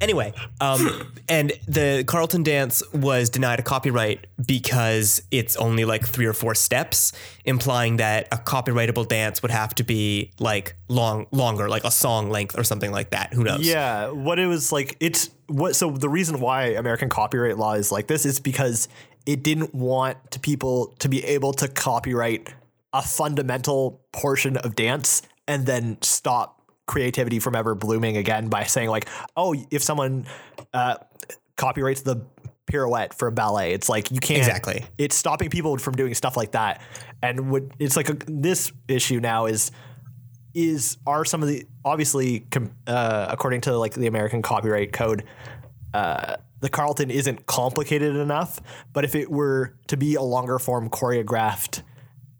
Anyway, 0.00 0.32
um, 0.60 1.12
and 1.28 1.52
the 1.66 2.04
Carlton 2.06 2.42
dance 2.42 2.82
was 2.92 3.30
denied 3.30 3.58
a 3.58 3.62
copyright 3.62 4.26
because 4.44 5.22
it's 5.30 5.56
only 5.56 5.84
like 5.84 6.06
three 6.06 6.26
or 6.26 6.32
four 6.32 6.54
steps, 6.54 7.12
implying 7.44 7.96
that 7.96 8.28
a 8.32 8.36
copyrightable 8.36 9.08
dance 9.08 9.42
would 9.42 9.50
have 9.50 9.74
to 9.76 9.84
be 9.84 10.30
like 10.38 10.76
long, 10.88 11.26
longer, 11.30 11.68
like 11.68 11.84
a 11.84 11.90
song 11.90 12.30
length 12.30 12.58
or 12.58 12.64
something 12.64 12.92
like 12.92 13.10
that. 13.10 13.32
Who 13.32 13.44
knows? 13.44 13.66
Yeah, 13.66 14.10
what 14.10 14.38
it 14.38 14.46
was 14.46 14.72
like, 14.72 14.96
it's 15.00 15.30
what. 15.46 15.76
So 15.76 15.90
the 15.90 16.08
reason 16.08 16.40
why 16.40 16.66
American 16.68 17.08
copyright 17.08 17.58
law 17.58 17.74
is 17.74 17.90
like 17.90 18.06
this 18.06 18.26
is 18.26 18.40
because 18.40 18.88
it 19.26 19.42
didn't 19.42 19.74
want 19.74 20.30
to 20.30 20.40
people 20.40 20.94
to 21.00 21.08
be 21.08 21.24
able 21.24 21.52
to 21.54 21.68
copyright 21.68 22.48
a 22.92 23.02
fundamental 23.02 24.00
portion 24.12 24.56
of 24.56 24.74
dance 24.74 25.22
and 25.48 25.66
then 25.66 25.98
stop 26.00 26.55
creativity 26.86 27.38
from 27.38 27.56
ever 27.56 27.74
blooming 27.74 28.16
again 28.16 28.48
by 28.48 28.64
saying 28.64 28.88
like, 28.88 29.08
oh, 29.36 29.54
if 29.70 29.82
someone 29.82 30.26
uh, 30.72 30.96
copyrights 31.56 32.02
the 32.02 32.24
pirouette 32.66 33.14
for 33.14 33.28
a 33.28 33.32
ballet, 33.32 33.72
it's 33.72 33.88
like 33.88 34.10
you 34.10 34.20
can't 34.20 34.38
Exactly. 34.38 34.84
It's 34.98 35.16
stopping 35.16 35.50
people 35.50 35.76
from 35.78 35.94
doing 35.94 36.14
stuff 36.14 36.36
like 36.36 36.52
that, 36.52 36.80
and 37.22 37.50
what 37.50 37.64
it's 37.78 37.96
like 37.96 38.08
a, 38.08 38.16
this 38.26 38.72
issue 38.88 39.20
now 39.20 39.46
is 39.46 39.70
is 40.54 40.96
are 41.06 41.24
some 41.24 41.42
of 41.42 41.48
the 41.48 41.66
obviously 41.84 42.40
com, 42.50 42.72
uh, 42.86 43.26
according 43.30 43.60
to 43.62 43.76
like 43.76 43.94
the 43.94 44.06
American 44.06 44.42
Copyright 44.42 44.92
Code, 44.92 45.24
uh, 45.92 46.36
the 46.60 46.68
Carlton 46.68 47.10
isn't 47.10 47.46
complicated 47.46 48.16
enough. 48.16 48.60
But 48.92 49.04
if 49.04 49.14
it 49.14 49.30
were 49.30 49.76
to 49.88 49.96
be 49.96 50.14
a 50.14 50.22
longer 50.22 50.58
form 50.58 50.88
choreographed 50.88 51.82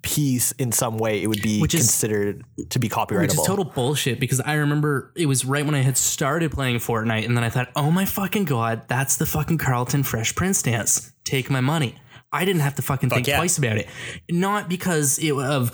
piece 0.07 0.52
in 0.52 0.70
some 0.72 0.96
way, 0.98 1.20
it 1.22 1.26
would 1.26 1.42
be 1.42 1.61
Which 1.61 1.74
is- 1.74 1.80
considered 1.82 2.44
to 2.70 2.78
be 2.78 2.88
copyrightable. 2.88 3.22
Which 3.22 3.34
is 3.34 3.42
total 3.46 3.64
bullshit 3.64 4.20
because 4.20 4.40
I 4.40 4.54
remember 4.54 5.12
it 5.16 5.26
was 5.26 5.44
right 5.44 5.66
when 5.66 5.74
I 5.74 5.82
had 5.82 5.98
started 5.98 6.52
playing 6.52 6.76
Fortnite, 6.76 7.26
and 7.26 7.36
then 7.36 7.42
I 7.44 7.50
thought, 7.50 7.68
oh 7.74 7.90
my 7.90 8.04
fucking 8.04 8.44
god, 8.44 8.82
that's 8.88 9.16
the 9.16 9.26
fucking 9.26 9.59
Carlton 9.59 10.04
Fresh 10.04 10.36
Prince 10.36 10.62
dance. 10.62 11.12
Take 11.24 11.50
my 11.50 11.61
money. 11.61 11.96
I 12.32 12.44
didn't 12.44 12.61
have 12.62 12.74
to 12.76 12.82
fucking 12.82 13.11
think 13.11 13.26
yeah. 13.26 13.36
twice 13.36 13.59
about 13.59 13.76
it. 13.78 13.88
Not 14.30 14.68
because 14.68 15.18
it 15.18 15.32
of. 15.32 15.70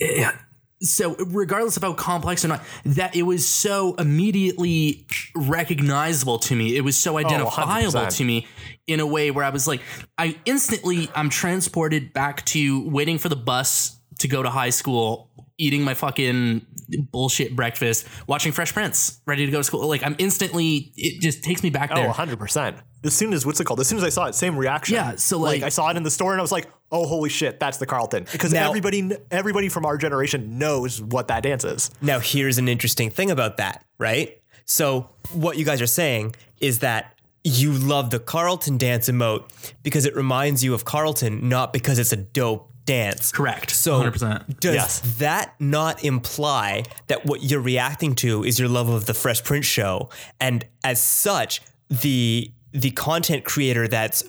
eh, 0.00 0.30
so 0.82 1.14
regardless 1.16 1.76
of 1.76 1.82
how 1.82 1.92
complex 1.92 2.44
or 2.44 2.48
not, 2.48 2.62
that 2.84 3.14
it 3.14 3.22
was 3.22 3.46
so 3.46 3.94
immediately 3.96 5.06
recognizable 5.36 6.38
to 6.38 6.56
me. 6.56 6.76
It 6.76 6.82
was 6.82 6.96
so 6.96 7.18
identifiable 7.18 7.92
100%. 8.00 8.16
to 8.16 8.24
me 8.24 8.46
in 8.86 9.00
a 9.00 9.06
way 9.06 9.30
where 9.30 9.44
I 9.44 9.50
was 9.50 9.68
like, 9.68 9.82
I 10.16 10.38
instantly 10.46 11.10
I'm 11.14 11.28
transported 11.28 12.12
back 12.12 12.44
to 12.46 12.88
waiting 12.88 13.18
for 13.18 13.28
the 13.28 13.36
bus 13.36 13.98
to 14.20 14.28
go 14.28 14.42
to 14.42 14.50
high 14.50 14.70
school, 14.70 15.30
eating 15.58 15.82
my 15.82 15.94
fucking 15.94 16.66
bullshit 17.12 17.54
breakfast, 17.54 18.06
watching 18.26 18.52
Fresh 18.52 18.72
Prince, 18.72 19.20
ready 19.26 19.46
to 19.46 19.52
go 19.52 19.58
to 19.58 19.64
school. 19.64 19.86
Like 19.86 20.02
I'm 20.02 20.16
instantly, 20.18 20.92
it 20.96 21.20
just 21.20 21.44
takes 21.44 21.62
me 21.62 21.70
back 21.70 21.90
Oh, 21.92 21.96
there. 21.96 22.10
100%. 22.10 22.80
As 23.04 23.14
soon 23.14 23.32
as, 23.32 23.46
what's 23.46 23.60
it 23.60 23.64
called? 23.64 23.80
As 23.80 23.88
soon 23.88 23.98
as 23.98 24.04
I 24.04 24.08
saw 24.10 24.26
it, 24.26 24.34
same 24.34 24.56
reaction. 24.56 24.94
Yeah, 24.94 25.16
so, 25.16 25.38
like- 25.38 25.62
I 25.62 25.68
saw 25.70 25.88
it 25.90 25.96
in 25.96 26.02
the 26.02 26.10
store 26.10 26.32
and 26.32 26.40
I 26.40 26.42
was 26.42 26.52
like, 26.52 26.68
oh, 26.92 27.06
holy 27.06 27.30
shit, 27.30 27.58
that's 27.60 27.78
the 27.78 27.86
Carlton. 27.86 28.26
Because 28.30 28.52
Now- 28.52 28.68
everybody, 28.68 29.10
everybody 29.30 29.68
from 29.68 29.86
our 29.86 29.96
generation 29.96 30.58
knows 30.58 31.00
what 31.00 31.28
that 31.28 31.42
dance 31.42 31.64
is. 31.64 31.90
Now, 32.02 32.18
here's 32.18 32.58
an 32.58 32.68
interesting 32.68 33.10
thing 33.10 33.30
about 33.30 33.56
that, 33.56 33.84
right? 33.98 34.38
So, 34.66 35.08
what 35.32 35.56
you 35.56 35.64
guys 35.64 35.80
are 35.80 35.86
saying 35.86 36.34
is 36.60 36.80
that 36.80 37.14
you 37.42 37.72
love 37.72 38.10
the 38.10 38.18
Carlton 38.18 38.76
dance 38.76 39.08
emote 39.08 39.44
because 39.82 40.04
it 40.04 40.14
reminds 40.14 40.62
you 40.62 40.74
of 40.74 40.84
Carlton, 40.84 41.48
not 41.48 41.72
because 41.72 41.98
it's 41.98 42.12
a 42.12 42.16
dope 42.16 42.70
dance. 42.84 43.32
Correct. 43.32 43.70
So, 43.70 43.98
100%. 44.02 44.60
does 44.60 44.74
Yes. 44.74 45.00
that 45.18 45.54
not 45.58 46.04
imply 46.04 46.84
that 47.06 47.24
what 47.24 47.42
you're 47.42 47.60
reacting 47.60 48.14
to 48.16 48.44
is 48.44 48.58
your 48.58 48.68
love 48.68 48.88
of 48.90 49.06
the 49.06 49.14
Fresh 49.14 49.42
Prince 49.44 49.64
show, 49.66 50.10
and 50.38 50.66
as 50.84 51.00
such, 51.02 51.62
the 51.88 52.52
the 52.72 52.90
content 52.92 53.44
creator 53.44 53.88
that's 53.88 54.22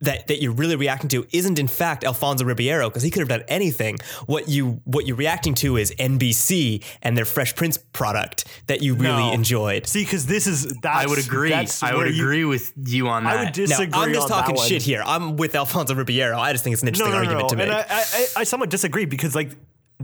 that 0.00 0.26
that 0.26 0.42
you're 0.42 0.52
really 0.52 0.76
reacting 0.76 1.08
to 1.08 1.24
isn't 1.32 1.58
in 1.58 1.66
fact 1.68 2.04
Alfonso 2.04 2.44
Ribeiro 2.44 2.90
because 2.90 3.02
he 3.02 3.10
could 3.10 3.20
have 3.20 3.28
done 3.28 3.42
anything. 3.48 3.96
What 4.26 4.48
you 4.48 4.82
what 4.84 5.06
you're 5.06 5.16
reacting 5.16 5.54
to 5.56 5.76
is 5.78 5.92
NBC 5.98 6.82
and 7.00 7.16
their 7.16 7.24
Fresh 7.24 7.54
Prince 7.56 7.78
product 7.78 8.44
that 8.66 8.82
you 8.82 8.94
really 8.94 9.22
No. 9.28 9.32
enjoyed. 9.32 9.86
See, 9.86 10.04
because 10.04 10.26
this 10.26 10.46
is, 10.46 10.66
that's, 10.82 11.06
I 11.06 11.06
would 11.06 11.18
agree. 11.24 11.54
I 11.54 11.64
where 11.82 11.96
would 12.04 12.14
you- 12.16 12.22
agree 12.22 12.44
with 12.44 12.72
you 12.86 13.08
on 13.08 13.24
that. 13.24 13.30
I 13.32 13.36
would 13.36 13.44
Now, 13.46 13.50
disagree. 13.52 13.88
I'm 13.98 14.12
just 14.12 14.24
on 14.24 14.28
that 14.30 14.40
talking 14.42 14.56
one. 14.56 14.68
shit 14.68 14.82
here. 14.82 15.02
I'm 15.06 15.36
with 15.36 15.54
Alfonso 15.54 15.94
Ribeiro. 15.94 16.38
I 16.38 16.52
just 16.52 16.64
think 16.64 16.74
it's 16.74 16.82
an 16.82 16.88
interesting 16.88 17.14
argument 17.14 17.48
to 17.50 17.56
make. 17.56 17.68
And 17.68 17.74
I, 17.76 17.84
I, 17.88 18.26
I 18.38 18.44
somewhat 18.44 18.68
disagree 18.68 19.06
because 19.06 19.34
like 19.34 19.52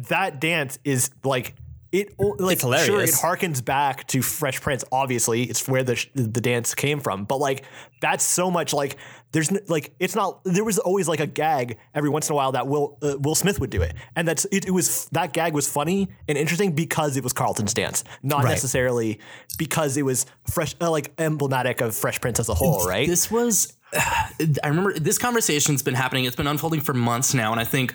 that 0.09 0.41
dance 0.41 0.79
is 0.85 1.11
like 1.25 1.55
it 1.93 2.15
like 2.19 2.53
It's 2.55 2.63
hilarious. 2.63 2.87
sure 2.87 3.01
it 3.03 3.11
harkens 3.11 3.65
back 3.65 4.07
to 4.09 4.23
Fresh 4.23 4.61
Prince. 4.61 4.85
Obviously, 4.93 5.43
it's 5.45 5.67
where 5.69 5.83
the 5.83 6.05
the 6.15 6.41
dance 6.41 6.75
came 6.75 7.01
from. 7.01 7.25
But 7.25 7.39
like 7.39 7.65
that's 8.01 8.25
so 8.25 8.51
much 8.51 8.73
like 8.73 8.97
there's 9.33 9.51
n- 9.51 9.59
like 9.69 9.93
it's 9.99 10.15
not 10.15 10.41
there 10.45 10.65
was 10.65 10.79
always 10.79 11.09
like 11.09 11.21
a 11.21 11.27
gag 11.27 11.79
every 11.95 12.09
once 12.09 12.29
in 12.29 12.33
a 12.33 12.37
while 12.37 12.53
that 12.53 12.67
Will 12.69 12.97
uh, 13.03 13.17
Will 13.21 13.35
Smith 13.35 13.59
would 13.61 13.71
do 13.71 13.83
it, 13.83 13.95
and 14.17 14.27
that's 14.29 14.45
it, 14.53 14.67
it 14.67 14.71
was 14.71 15.07
that 15.13 15.33
gag 15.33 15.53
was 15.53 15.69
funny 15.69 16.09
and 16.29 16.39
interesting 16.39 16.73
because 16.73 17.17
it 17.17 17.25
was 17.25 17.33
Carlton's 17.33 17.75
dance, 17.75 18.05
not 18.23 18.45
Right. 18.45 18.51
necessarily 18.51 19.19
because 19.59 19.97
it 19.97 20.03
was 20.05 20.27
fresh 20.51 20.75
uh, 20.81 20.91
like 20.91 21.13
emblematic 21.19 21.81
of 21.81 21.95
Fresh 21.97 22.21
Prince 22.21 22.39
as 22.41 22.49
a 22.49 22.55
whole, 22.55 22.87
right? 22.87 23.07
This 23.09 23.31
was, 23.31 23.77
I 23.95 24.69
remember 24.69 24.99
this 24.99 25.19
conversation's 25.19 25.83
been 25.83 25.95
happening. 25.95 26.25
It's 26.25 26.37
been 26.37 26.47
unfolding 26.47 26.81
for 26.81 26.95
months 26.95 27.35
now, 27.35 27.51
and 27.53 27.61
I 27.61 27.65
think, 27.65 27.95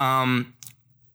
um, 0.00 0.52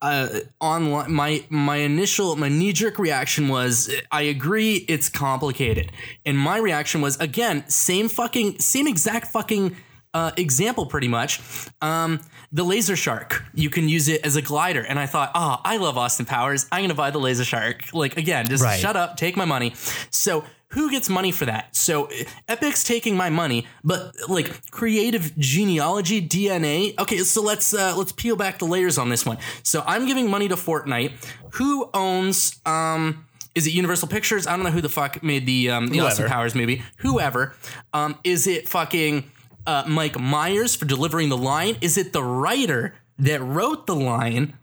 uh, 0.02 0.40
online, 0.60 1.12
my 1.12 1.44
my 1.50 1.78
initial 1.78 2.36
my 2.36 2.50
knee 2.50 2.74
jerk 2.74 2.98
reaction 3.00 3.48
was 3.50 3.94
I 4.12 4.24
agree 4.24 4.86
it's 4.88 5.10
complicated, 5.10 5.92
and 6.26 6.38
my 6.38 6.58
reaction 6.58 7.02
was 7.02 7.20
again 7.20 7.68
same 7.70 8.10
fucking 8.10 8.60
same 8.60 8.88
exact 8.88 9.28
fucking 9.28 9.76
uh, 10.14 10.32
example 10.38 10.86
pretty 10.88 11.08
much. 11.08 11.40
Um, 11.82 12.20
the 12.52 12.64
laser 12.64 12.98
shark, 12.98 13.44
you 13.54 13.70
can 13.70 13.88
use 13.88 14.10
it 14.10 14.26
as 14.26 14.36
a 14.36 14.42
glider, 14.42 14.82
and 14.82 15.00
I 15.00 15.06
thought, 15.06 15.32
oh, 15.36 15.58
I 15.64 15.78
love 15.78 15.98
Austin 15.98 16.26
Powers. 16.26 16.66
I'm 16.72 16.84
gonna 16.84 16.96
buy 16.96 17.12
the 17.12 17.20
laser 17.20 17.46
shark. 17.46 17.94
Like 17.94 18.18
again, 18.18 18.48
just 18.48 18.64
Right. 18.64 18.80
shut 18.80 18.98
up, 18.98 19.16
take 19.18 19.38
my 19.38 19.46
money. 19.46 19.74
So 20.10 20.44
who 20.72 20.90
gets 20.90 21.10
money 21.10 21.32
for 21.32 21.46
that? 21.46 21.76
So 21.76 22.10
Epic's 22.48 22.84
taking 22.84 23.16
my 23.16 23.30
money, 23.30 23.68
but 23.84 24.14
like 24.28 24.70
creative 24.72 25.38
genealogy, 25.38 26.26
DNA. 26.26 26.98
Okay, 27.00 27.20
so 27.20 27.42
let's 27.42 27.74
uh, 27.74 27.96
let's 27.98 28.12
peel 28.12 28.36
back 28.36 28.60
the 28.60 28.66
layers 28.66 28.98
on 28.98 29.10
this 29.10 29.26
one. 29.26 29.38
So 29.64 29.84
I'm 29.86 30.06
giving 30.06 30.30
money 30.30 30.48
to 30.48 30.56
Fortnite. 30.56 31.12
Who 31.54 31.90
owns 31.94 32.60
um 32.66 33.26
is 33.54 33.68
it 33.68 33.74
Universal 33.74 34.08
Pictures? 34.08 34.48
I 34.48 34.56
don't 34.56 34.64
know 34.64 34.72
who 34.72 34.82
the 34.82 34.90
fuck 34.90 35.22
made 35.22 35.46
the 35.46 35.70
um 35.72 35.88
the 35.88 36.00
Austin 36.00 36.28
Powers 36.28 36.56
movie. 36.56 36.84
Whoever. 36.98 37.54
Um 37.94 38.18
is 38.24 38.48
it 38.48 38.70
fucking 38.70 39.30
uh, 39.68 39.84
Mike 39.88 40.20
Myers 40.20 40.76
for 40.76 40.86
delivering 40.86 41.30
the 41.30 41.38
line? 41.38 41.78
Is 41.82 41.98
it 41.98 42.14
the 42.14 42.24
writer 42.24 42.96
that 43.20 43.42
wrote 43.42 43.86
the 43.86 43.96
line? 43.96 44.58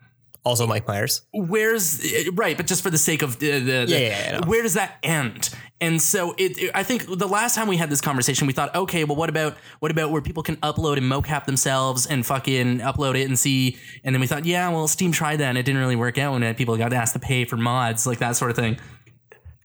Also, 0.48 0.66
Mike 0.66 0.88
Myers. 0.88 1.22
where's 1.32 2.04
right 2.32 2.56
but 2.56 2.66
just 2.66 2.82
for 2.82 2.90
the 2.90 2.98
sake 2.98 3.22
of 3.22 3.38
the, 3.38 3.52
the, 3.52 3.60
the- 3.60 3.86
Yeah, 3.88 3.98
yeah, 3.98 4.08
yeah, 4.08 4.36
I 4.36 4.40
know. 4.40 4.46
where 4.48 4.62
does 4.62 4.74
that 4.74 4.96
end 5.02 5.50
and 5.80 6.00
so 6.02 6.34
it, 6.38 6.58
it- 6.58 6.70
i 6.74 6.82
think 6.82 7.06
the 7.18 7.28
last 7.28 7.54
time 7.54 7.68
we 7.68 7.76
had 7.76 7.90
this 7.90 8.00
conversation 8.00 8.46
we 8.46 8.52
thought 8.52 8.74
okay 8.74 9.04
well 9.04 9.16
what 9.16 9.28
about 9.28 9.56
what 9.78 9.90
about 9.90 10.10
where 10.10 10.22
people 10.22 10.42
can 10.42 10.56
upload 10.56 10.96
and 10.96 11.06
mocap 11.10 11.44
themselves 11.44 12.06
and 12.06 12.24
fucking 12.26 12.80
upload 12.80 13.14
it 13.20 13.28
and 13.28 13.38
see 13.38 13.76
and 14.04 14.14
then 14.14 14.20
we 14.20 14.26
thought 14.26 14.44
yeah 14.44 14.68
well 14.70 14.88
steam 14.88 15.12
tried 15.12 15.36
that 15.36 15.50
and 15.50 15.58
it 15.58 15.62
didn't 15.64 15.80
really 15.80 15.96
work 15.96 16.18
out 16.18 16.34
and 16.42 16.56
people 16.56 16.76
got 16.76 16.92
asked 16.92 17.12
to 17.12 17.20
pay 17.20 17.44
for 17.44 17.56
mods 17.56 18.06
like 18.06 18.18
that 18.18 18.34
sort 18.36 18.50
of 18.50 18.56
thing 18.56 18.76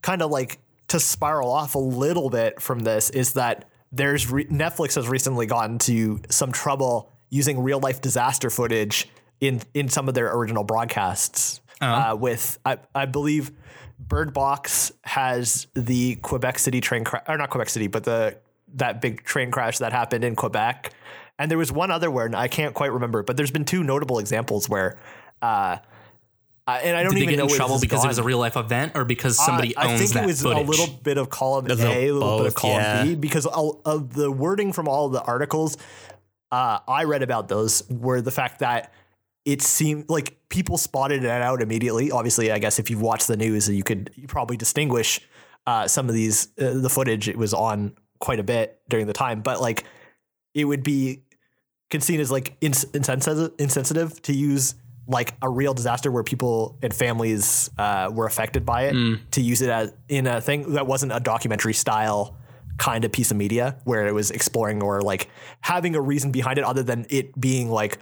kind 0.01 0.21
of 0.21 0.29
like 0.29 0.59
to 0.89 0.99
spiral 0.99 1.49
off 1.49 1.75
a 1.75 1.79
little 1.79 2.29
bit 2.29 2.61
from 2.61 2.79
this 2.79 3.09
is 3.09 3.34
that 3.34 3.65
there's 3.91 4.29
re- 4.29 4.45
Netflix 4.45 4.95
has 4.95 5.07
recently 5.07 5.45
gotten 5.45 5.77
to 5.79 6.19
some 6.29 6.51
trouble 6.51 7.11
using 7.29 7.61
real 7.63 7.79
life 7.79 8.01
disaster 8.01 8.49
footage 8.49 9.07
in 9.39 9.61
in 9.73 9.89
some 9.89 10.07
of 10.07 10.13
their 10.13 10.34
original 10.36 10.63
broadcasts. 10.63 11.61
Uh, 11.81 12.15
with 12.17 12.59
I, 12.65 12.77
I 12.95 13.05
believe 13.05 13.51
Bird 13.99 14.34
Box 14.34 14.93
has 15.03 15.67
the 15.73 16.15
Quebec 16.15 16.59
City 16.59 16.79
train 16.79 17.03
crash, 17.03 17.23
or 17.27 17.38
not 17.38 17.49
Quebec 17.49 17.69
City, 17.69 17.88
but 17.88 18.05
the 18.05 18.38
that 18.75 19.01
big 19.01 19.23
train 19.23 19.51
crash 19.51 19.79
that 19.79 19.91
happened 19.91 20.23
in 20.23 20.36
Quebec. 20.36 20.93
And 21.38 21.51
there 21.51 21.57
was 21.57 21.71
one 21.71 21.91
other 21.91 22.09
where 22.09 22.25
and 22.25 22.36
I 22.36 22.47
can't 22.47 22.73
quite 22.73 22.91
remember, 22.93 23.21
but 23.23 23.36
there's 23.38 23.51
been 23.51 23.65
two 23.65 23.84
notable 23.84 24.19
examples 24.19 24.69
where. 24.69 24.97
Uh, 25.41 25.77
uh, 26.65 26.79
and 26.81 26.95
I 26.95 27.03
don't 27.03 27.11
did 27.11 27.19
they 27.19 27.23
even 27.23 27.36
get 27.36 27.39
know 27.39 27.49
in 27.49 27.55
trouble 27.57 27.75
this 27.75 27.81
has 27.81 27.89
because 27.89 28.05
it 28.05 28.07
was 28.07 28.17
a 28.19 28.23
real 28.23 28.38
life 28.38 28.55
event 28.55 28.93
or 28.95 29.03
because 29.03 29.36
somebody 29.36 29.75
Uh, 29.75 29.81
I 29.81 29.91
owns 29.91 29.99
think 29.99 30.13
that 30.13 30.23
it 30.23 30.27
was 30.27 30.41
footage 30.41 30.65
a 30.65 30.69
little 30.69 30.88
bit 31.03 31.17
of 31.17 31.29
column 31.29 31.69
A, 31.69 31.73
a 31.73 32.13
little 32.13 32.38
bit 32.38 32.47
of 32.47 32.55
column 32.55 32.81
yeah. 32.81 33.03
B, 33.03 33.15
because 33.15 33.45
all 33.45 33.81
of 33.84 34.13
the 34.13 34.31
wording 34.31 34.71
from 34.71 34.88
all 34.88 35.09
the 35.09 35.21
articles 35.21 35.75
uh, 36.53 36.79
I 36.88 37.03
read 37.03 37.21
about 37.21 37.49
those 37.49 37.84
were 37.89 38.21
the 38.21 38.31
fact 38.31 38.59
that 38.59 38.93
it 39.46 39.62
seemed 39.62 40.10
like 40.10 40.38
people 40.50 40.78
spotted 40.78 41.24
it 41.24 41.30
out 41.30 41.62
immediately. 41.62 42.12
Obviously, 42.12 42.52
I 42.52 42.60
guess 42.60 42.80
if 42.80 42.89
you've 42.89 43.02
watched 43.02 43.28
the 43.28 43.38
news, 43.38 43.70
you 43.70 43.84
could 43.84 44.12
you 44.16 44.28
probably 44.28 44.58
distinguish 44.58 45.20
uh, 45.68 45.88
some 45.88 46.08
of 46.10 46.16
these 46.16 46.48
uh, 46.60 46.74
the 46.74 46.89
footage. 46.89 47.28
It 47.28 47.38
was 47.38 47.54
on 47.54 47.96
quite 48.20 48.39
a 48.39 48.44
bit 48.44 48.80
during 48.89 49.08
the 49.08 49.14
time, 49.14 49.41
but 49.41 49.60
like 49.60 49.84
it 50.54 50.66
would 50.66 50.84
be 50.84 51.24
can 51.89 52.02
seen 52.02 52.20
as 52.20 52.32
like 52.32 52.56
ins- 52.62 52.86
insensitive, 52.86 53.52
insensitive 53.60 54.22
to 54.24 54.34
use 54.34 54.76
like 55.08 55.34
a 55.41 55.50
real 55.50 55.74
disaster 55.74 56.12
where 56.12 56.24
people 56.24 56.78
and 56.82 56.94
families 56.94 57.70
uh, 57.78 58.10
were 58.12 58.26
affected 58.26 58.66
by 58.66 58.84
it 58.84 58.94
to 59.32 59.41
use 59.41 59.62
it 59.62 59.70
as 59.70 59.94
in 60.08 60.26
a 60.28 60.39
thing 60.39 60.74
that 60.74 60.88
wasn't 60.88 61.12
a 61.12 61.20
documentary 61.20 61.74
style 61.74 62.38
kind 62.78 63.04
of 63.06 63.12
piece 63.12 63.30
of 63.30 63.38
media 63.38 63.78
where 63.84 64.08
it 64.08 64.14
was 64.14 64.32
exploring 64.32 64.82
or 64.82 65.02
like 65.02 65.30
having 65.62 65.96
a 65.96 66.02
reason 66.02 66.32
behind 66.32 66.58
it 66.58 66.64
other 66.64 66.84
than 66.84 67.06
it 67.10 67.39
being 67.39 67.70
like 67.70 68.00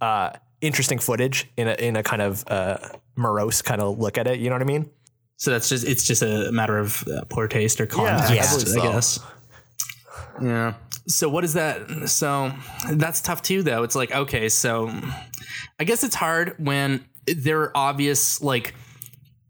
uh, 0.00 0.30
interesting 0.60 0.98
footage 0.98 1.50
in 1.56 1.68
a 1.68 1.74
in 1.74 1.96
a 1.96 2.02
kind 2.02 2.22
of 2.22 2.44
uh, 2.48 2.78
morose 3.16 3.62
kind 3.62 3.80
of 3.80 3.98
look 3.98 4.18
at 4.18 4.26
it. 4.26 4.40
You 4.40 4.48
know 4.50 4.54
what 4.54 4.62
I 4.62 4.66
mean? 4.66 4.90
so 5.40 5.50
that's 5.50 5.70
just 5.70 5.88
it's 5.88 6.06
just 6.06 6.20
a 6.20 6.52
matter 6.52 6.78
of 6.78 7.02
uh, 7.08 7.24
poor 7.30 7.48
taste 7.48 7.80
or 7.80 7.84
I 7.84 7.86
context 7.86 8.28
believe 8.28 8.68
I 8.68 8.70
so. 8.70 8.92
guess 8.92 9.20
Yeah. 10.42 10.74
So 11.06 11.30
what 11.30 11.44
is 11.44 11.54
that? 11.54 12.08
So 12.10 12.52
that's 12.92 13.22
tough 13.22 13.42
too, 13.42 13.62
though. 13.62 13.82
It's 13.82 13.96
like 13.96 14.12
okay, 14.12 14.50
so 14.50 14.92
I 15.78 15.84
guess 15.84 16.04
it's 16.04 16.14
hard 16.14 16.56
when 16.58 17.06
there 17.26 17.60
are 17.62 17.72
obvious 17.74 18.42
like 18.42 18.74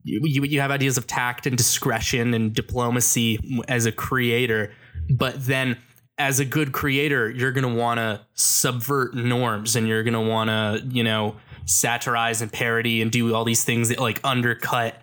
you, 0.05 0.21
you 0.23 0.45
you 0.45 0.61
have 0.61 0.71
ideas 0.71 0.97
of 0.97 1.09
tact 1.09 1.49
and 1.49 1.57
discretion 1.57 2.35
and 2.35 2.55
diplomacy 2.55 3.61
as 3.67 3.85
a 3.85 3.93
creator, 3.93 4.73
but 5.11 5.45
then 5.45 5.77
as 6.21 6.39
a 6.39 6.45
good 6.45 6.71
creator, 6.73 7.31
you're 7.31 7.51
gonna 7.51 7.75
want 7.75 7.99
to 7.99 8.21
subvert 8.35 9.15
norms 9.15 9.75
and 9.75 9.89
you're 9.89 10.03
gonna 10.03 10.21
want 10.21 10.49
to 10.51 10.87
you 10.89 11.03
know 11.03 11.37
satirize 11.65 12.43
and 12.43 12.53
parody 12.53 13.01
and 13.01 13.11
do 13.11 13.35
all 13.35 13.45
these 13.45 13.65
things 13.65 13.89
that 13.89 13.99
like 13.99 14.21
undercut 14.23 14.97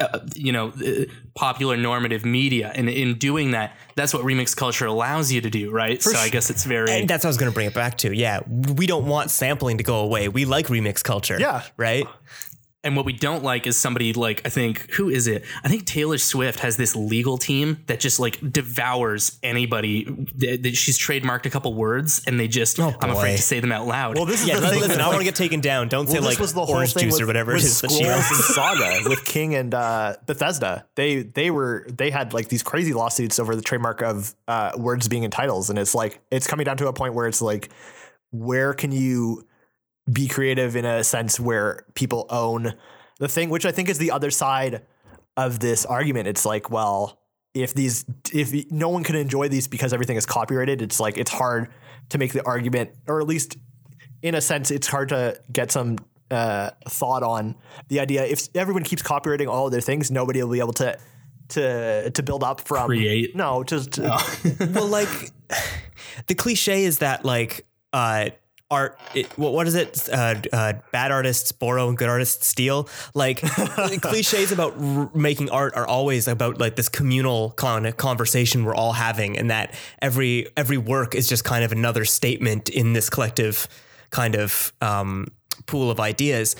uh, 0.00 0.18
you 0.34 0.52
know 0.52 0.68
uh, 0.68 1.04
popular 1.34 1.76
normative 1.76 2.24
media 2.24 2.72
and 2.74 2.88
in 2.88 3.16
doing 3.18 3.52
that 3.52 3.76
that's 3.94 4.12
what 4.14 4.24
remix 4.24 4.56
culture 4.56 4.86
allows 4.86 5.30
you 5.30 5.40
to 5.40 5.50
do 5.50 5.70
right 5.70 6.02
so 6.02 6.16
i 6.18 6.28
guess 6.28 6.50
it's 6.50 6.64
very 6.64 6.90
And 6.90 7.08
that's 7.08 7.22
what 7.22 7.28
I 7.28 7.30
was 7.30 7.36
going 7.36 7.52
to 7.52 7.54
bring 7.54 7.66
it 7.66 7.74
back 7.74 7.98
to. 7.98 8.12
Yeah, 8.14 8.40
we 8.46 8.86
don't 8.86 9.06
want 9.06 9.30
sampling 9.30 9.78
to 9.78 9.84
go 9.84 10.00
away. 10.00 10.28
We 10.28 10.44
like 10.44 10.66
remix 10.68 11.04
culture. 11.04 11.38
Yeah. 11.38 11.62
Right. 11.76 12.06
And 12.82 12.96
what 12.96 13.04
we 13.04 13.12
don't 13.12 13.44
like 13.44 13.66
is 13.66 13.76
somebody 13.76 14.14
like 14.14 14.40
I 14.46 14.48
think 14.48 14.90
who 14.92 15.10
is 15.10 15.26
it? 15.26 15.44
I 15.62 15.68
think 15.68 15.84
Taylor 15.84 16.16
Swift 16.16 16.60
has 16.60 16.78
this 16.78 16.96
legal 16.96 17.36
team 17.36 17.82
that 17.88 18.00
just 18.00 18.18
like 18.18 18.38
devours 18.52 19.38
anybody. 19.42 20.04
That 20.36 20.62
that 20.62 20.76
she's 20.76 20.98
trademarked 20.98 21.44
a 21.44 21.50
couple 21.50 21.74
words, 21.74 22.22
and 22.26 22.40
they 22.40 22.48
just 22.48 22.80
I'm 22.80 22.94
afraid 23.10 23.36
to 23.36 23.42
say 23.42 23.60
them 23.60 23.70
out 23.70 23.86
loud. 23.86 24.16
Well, 24.16 24.24
this 24.24 24.40
is 24.40 24.48
Yeah, 24.48 24.60
the 24.60 24.68
listen, 24.68 24.90
thing. 24.92 25.00
I 25.00 25.08
want 25.08 25.18
to 25.18 25.24
get 25.24 25.34
taken 25.34 25.60
down. 25.60 25.88
Don't 25.88 26.06
say 26.06 26.20
like 26.20 26.30
this 26.30 26.40
was 26.40 26.54
the 26.54 26.64
whole 26.64 26.76
orange 26.76 26.94
thing 26.94 27.04
juice 27.04 27.14
with, 27.14 27.22
or 27.22 27.26
whatever 27.26 27.52
with 27.52 27.62
it 27.64 27.66
is 27.66 27.80
that 27.82 27.90
she 27.90 28.02
Scrolls 28.04 28.16
owns. 28.16 28.30
and 28.30 28.54
Saga 28.54 29.08
with 29.10 29.24
King 29.26 29.54
and 29.56 29.74
uh, 29.74 30.16
Bethesda. 30.24 30.86
They 30.94 31.22
they 31.22 31.50
were 31.50 31.86
they 31.86 32.10
had 32.10 32.32
like 32.32 32.48
these 32.48 32.62
crazy 32.62 32.94
lawsuits 32.94 33.38
over 33.38 33.54
the 33.54 33.62
trademark 33.62 34.00
of 34.00 34.34
uh, 34.48 34.72
words 34.78 35.06
being 35.06 35.24
in 35.24 35.30
titles, 35.30 35.68
and 35.68 35.78
it's 35.78 35.94
like 35.94 36.20
it's 36.30 36.46
coming 36.46 36.64
down 36.64 36.78
to 36.78 36.88
a 36.88 36.94
point 36.94 37.12
where 37.12 37.26
it's 37.26 37.42
like, 37.42 37.68
where 38.30 38.72
can 38.72 38.90
you 38.90 39.46
be 40.10 40.28
creative 40.28 40.76
in 40.76 40.84
a 40.84 41.04
sense 41.04 41.38
where 41.38 41.84
people 41.94 42.26
own 42.30 42.74
the 43.18 43.28
thing, 43.28 43.50
which 43.50 43.66
I 43.66 43.72
think 43.72 43.88
is 43.88 43.98
the 43.98 44.10
other 44.10 44.30
side 44.30 44.82
of 45.36 45.60
this 45.60 45.84
argument. 45.84 46.28
It's 46.28 46.44
like, 46.44 46.70
well, 46.70 47.18
if 47.54 47.74
these 47.74 48.04
if 48.32 48.70
no 48.70 48.88
one 48.88 49.04
can 49.04 49.16
enjoy 49.16 49.48
these 49.48 49.68
because 49.68 49.92
everything 49.92 50.16
is 50.16 50.26
copyrighted, 50.26 50.82
it's 50.82 51.00
like 51.00 51.18
it's 51.18 51.30
hard 51.30 51.68
to 52.10 52.18
make 52.18 52.32
the 52.32 52.44
argument, 52.44 52.90
or 53.06 53.20
at 53.20 53.26
least 53.26 53.56
in 54.22 54.34
a 54.34 54.40
sense, 54.40 54.70
it's 54.70 54.86
hard 54.86 55.08
to 55.10 55.40
get 55.52 55.70
some 55.70 55.96
uh, 56.30 56.70
thought 56.88 57.22
on 57.22 57.56
the 57.88 58.00
idea. 58.00 58.24
If 58.24 58.48
everyone 58.54 58.84
keeps 58.84 59.02
copyrighting 59.02 59.48
all 59.48 59.66
of 59.66 59.72
their 59.72 59.80
things, 59.80 60.10
nobody 60.10 60.42
will 60.42 60.52
be 60.52 60.60
able 60.60 60.72
to 60.74 60.98
to 61.50 62.10
to 62.10 62.22
build 62.22 62.44
up 62.44 62.60
from 62.60 62.86
Create. 62.86 63.34
No, 63.34 63.64
just 63.64 63.92
to, 63.92 64.02
well, 64.72 64.86
like 64.86 65.32
the 66.26 66.34
cliche 66.34 66.84
is 66.84 66.98
that 66.98 67.24
like 67.24 67.66
uh 67.92 68.30
art 68.70 68.98
it, 69.14 69.26
what, 69.38 69.52
what 69.52 69.66
is 69.66 69.74
it? 69.74 70.08
Uh, 70.12 70.36
uh 70.52 70.74
bad 70.92 71.10
artists 71.10 71.52
borrow 71.52 71.88
and 71.88 71.98
good 71.98 72.08
artists 72.08 72.46
steal. 72.46 72.88
Like 73.14 73.40
cliches 74.00 74.52
about 74.52 74.74
r- 74.80 75.10
making 75.14 75.50
art 75.50 75.74
are 75.76 75.86
always 75.86 76.28
about 76.28 76.58
like 76.58 76.76
this 76.76 76.88
communal 76.88 77.50
con- 77.50 77.92
conversation 77.92 78.64
we're 78.64 78.74
all 78.74 78.92
having 78.92 79.38
and 79.38 79.50
that 79.50 79.74
every 80.00 80.48
every 80.56 80.78
work 80.78 81.14
is 81.14 81.28
just 81.28 81.44
kind 81.44 81.64
of 81.64 81.72
another 81.72 82.04
statement 82.04 82.68
in 82.68 82.92
this 82.92 83.10
collective 83.10 83.68
kind 84.10 84.34
of 84.34 84.72
um 84.80 85.26
pool 85.66 85.90
of 85.90 86.00
ideas. 86.00 86.56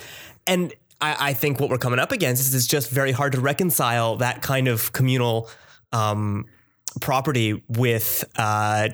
And 0.47 0.73
I, 0.99 1.29
I 1.29 1.33
think 1.33 1.59
what 1.59 1.69
we're 1.69 1.77
coming 1.77 1.99
up 1.99 2.11
against 2.11 2.41
is 2.41 2.55
it's 2.55 2.67
just 2.67 2.89
very 2.89 3.11
hard 3.11 3.33
to 3.33 3.41
reconcile 3.41 4.17
that 4.17 4.41
kind 4.41 4.67
of 4.67 4.91
communal 4.93 5.49
um, 5.91 6.45
property 6.99 7.61
with 7.67 8.23
uh, 8.37 8.89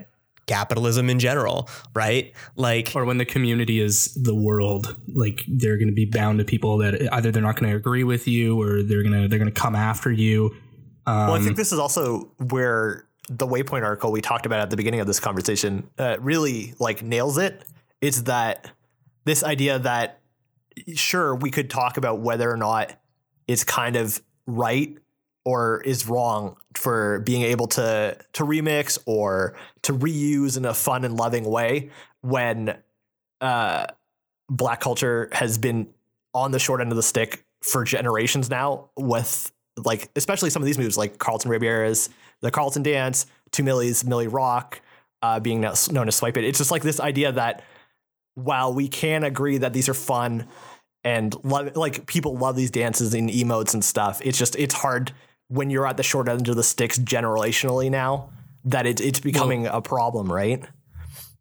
capitalism 0.48 1.10
in 1.10 1.20
general, 1.20 1.70
right? 1.93 2.34
Like, 2.56 2.93
or 2.95 3.06
when 3.06 3.18
the 3.18 3.26
community 3.26 3.80
is 3.80 4.14
the 4.16 4.34
world, 4.34 4.95
like 5.14 5.41
they're 5.48 5.78
going 5.78 5.89
to 5.89 5.93
be 5.93 6.06
bound 6.06 6.39
to 6.39 6.45
people 6.45 6.78
that 6.80 7.08
either 7.14 7.32
they're 7.32 7.41
not 7.41 7.60
going 7.60 7.70
to 7.72 7.78
agree 7.78 8.04
with 8.04 8.28
you 8.28 8.60
or 8.62 8.82
they're 8.82 9.04
gonna 9.04 9.28
they're 9.28 9.39
gonna 9.39 9.52
come 9.52 9.76
after 9.76 10.12
you. 10.12 10.56
Well, 11.06 11.34
I 11.34 11.38
Um, 11.38 11.43
think 11.43 11.56
this 11.58 11.72
is 11.72 11.80
also 11.80 12.32
where 12.50 13.06
the 13.30 13.45
Waypoint 13.45 13.84
article 13.84 14.12
we 14.12 14.22
talked 14.22 14.45
about 14.45 14.60
at 14.62 14.70
the 14.70 14.78
beginning 14.78 15.00
of 15.02 15.08
this 15.08 15.20
conversation 15.20 15.89
uh, 15.98 16.18
really 16.20 16.74
like 16.80 17.04
nails 17.04 17.38
it. 17.38 17.64
It's 18.02 18.22
that 18.24 18.72
this 19.26 19.43
idea 19.43 19.80
that 19.80 20.22
sure 20.95 21.36
we 21.36 21.52
could 21.52 21.70
talk 21.70 21.98
about 21.98 22.20
whether 22.22 22.50
or 22.50 22.58
not 22.58 22.93
it's 23.48 23.64
kind 23.64 23.95
of 23.95 24.22
right 24.45 24.98
or 25.43 25.82
is 25.82 26.08
wrong 26.08 26.58
for 26.78 27.20
being 27.22 27.42
able 27.42 27.68
to 27.68 28.18
to 28.34 28.44
remix 28.44 29.00
or 29.06 29.56
to 29.82 29.94
reuse 29.94 30.58
in 30.58 30.66
a 30.66 30.74
fun 30.74 31.04
and 31.04 31.18
loving 31.18 31.44
way 31.44 31.90
when 32.22 32.78
uh, 33.42 33.86
black 34.50 34.80
culture 34.80 35.30
has 35.32 35.58
been 35.58 35.88
on 36.34 36.52
the 36.52 36.60
short 36.60 36.80
end 36.80 36.92
of 36.92 36.96
the 36.96 37.04
stick 37.04 37.44
for 37.62 37.84
generations 37.84 38.50
now 38.50 38.90
with 38.96 39.52
like 39.84 40.10
especially 40.16 40.50
some 40.50 40.62
of 40.62 40.66
these 40.66 40.78
moves 40.78 40.98
like 40.98 41.18
Carlton 41.18 41.50
Ribeiro's 41.50 42.10
the 42.42 42.52
Carlton 42.52 42.84
dance, 42.84 43.26
Two 43.52 43.64
Milly's 43.64 44.06
Milly 44.06 44.28
Rock, 44.28 44.80
uh, 45.24 45.40
being 45.40 45.62
now 45.62 45.74
known 45.92 46.08
as 46.08 46.16
Swipe 46.16 46.38
It. 46.38 46.44
It's 46.44 46.60
just 46.60 46.70
like 46.70 46.84
this 46.84 47.00
idea 47.00 47.32
that 47.32 47.64
while 48.36 48.72
we 48.74 48.88
can 48.88 49.24
agree 49.24 49.58
that 49.58 49.74
these 49.74 49.90
are 49.90 49.96
fun 49.96 50.48
and 51.04 51.36
love 51.44 51.76
like 51.76 52.06
people 52.06 52.38
love 52.38 52.56
these 52.56 52.70
dances 52.70 53.16
and 53.16 53.30
emotes 53.30 53.74
and 53.74 53.84
stuff, 53.84 54.22
it's 54.24 54.38
just 54.38 54.56
it's 54.58 54.76
hard 54.76 55.12
when 55.48 55.70
you're 55.70 55.88
at 55.88 55.98
the 55.98 56.04
short 56.04 56.28
end 56.28 56.48
of 56.48 56.56
the 56.56 56.64
sticks 56.64 56.98
generationally 57.00 57.89
now 57.89 58.30
that 58.66 58.86
it, 58.86 59.00
it's 59.00 59.20
becoming 59.20 59.66
a 59.68 59.82
problem, 59.82 60.32
right? 60.32 60.64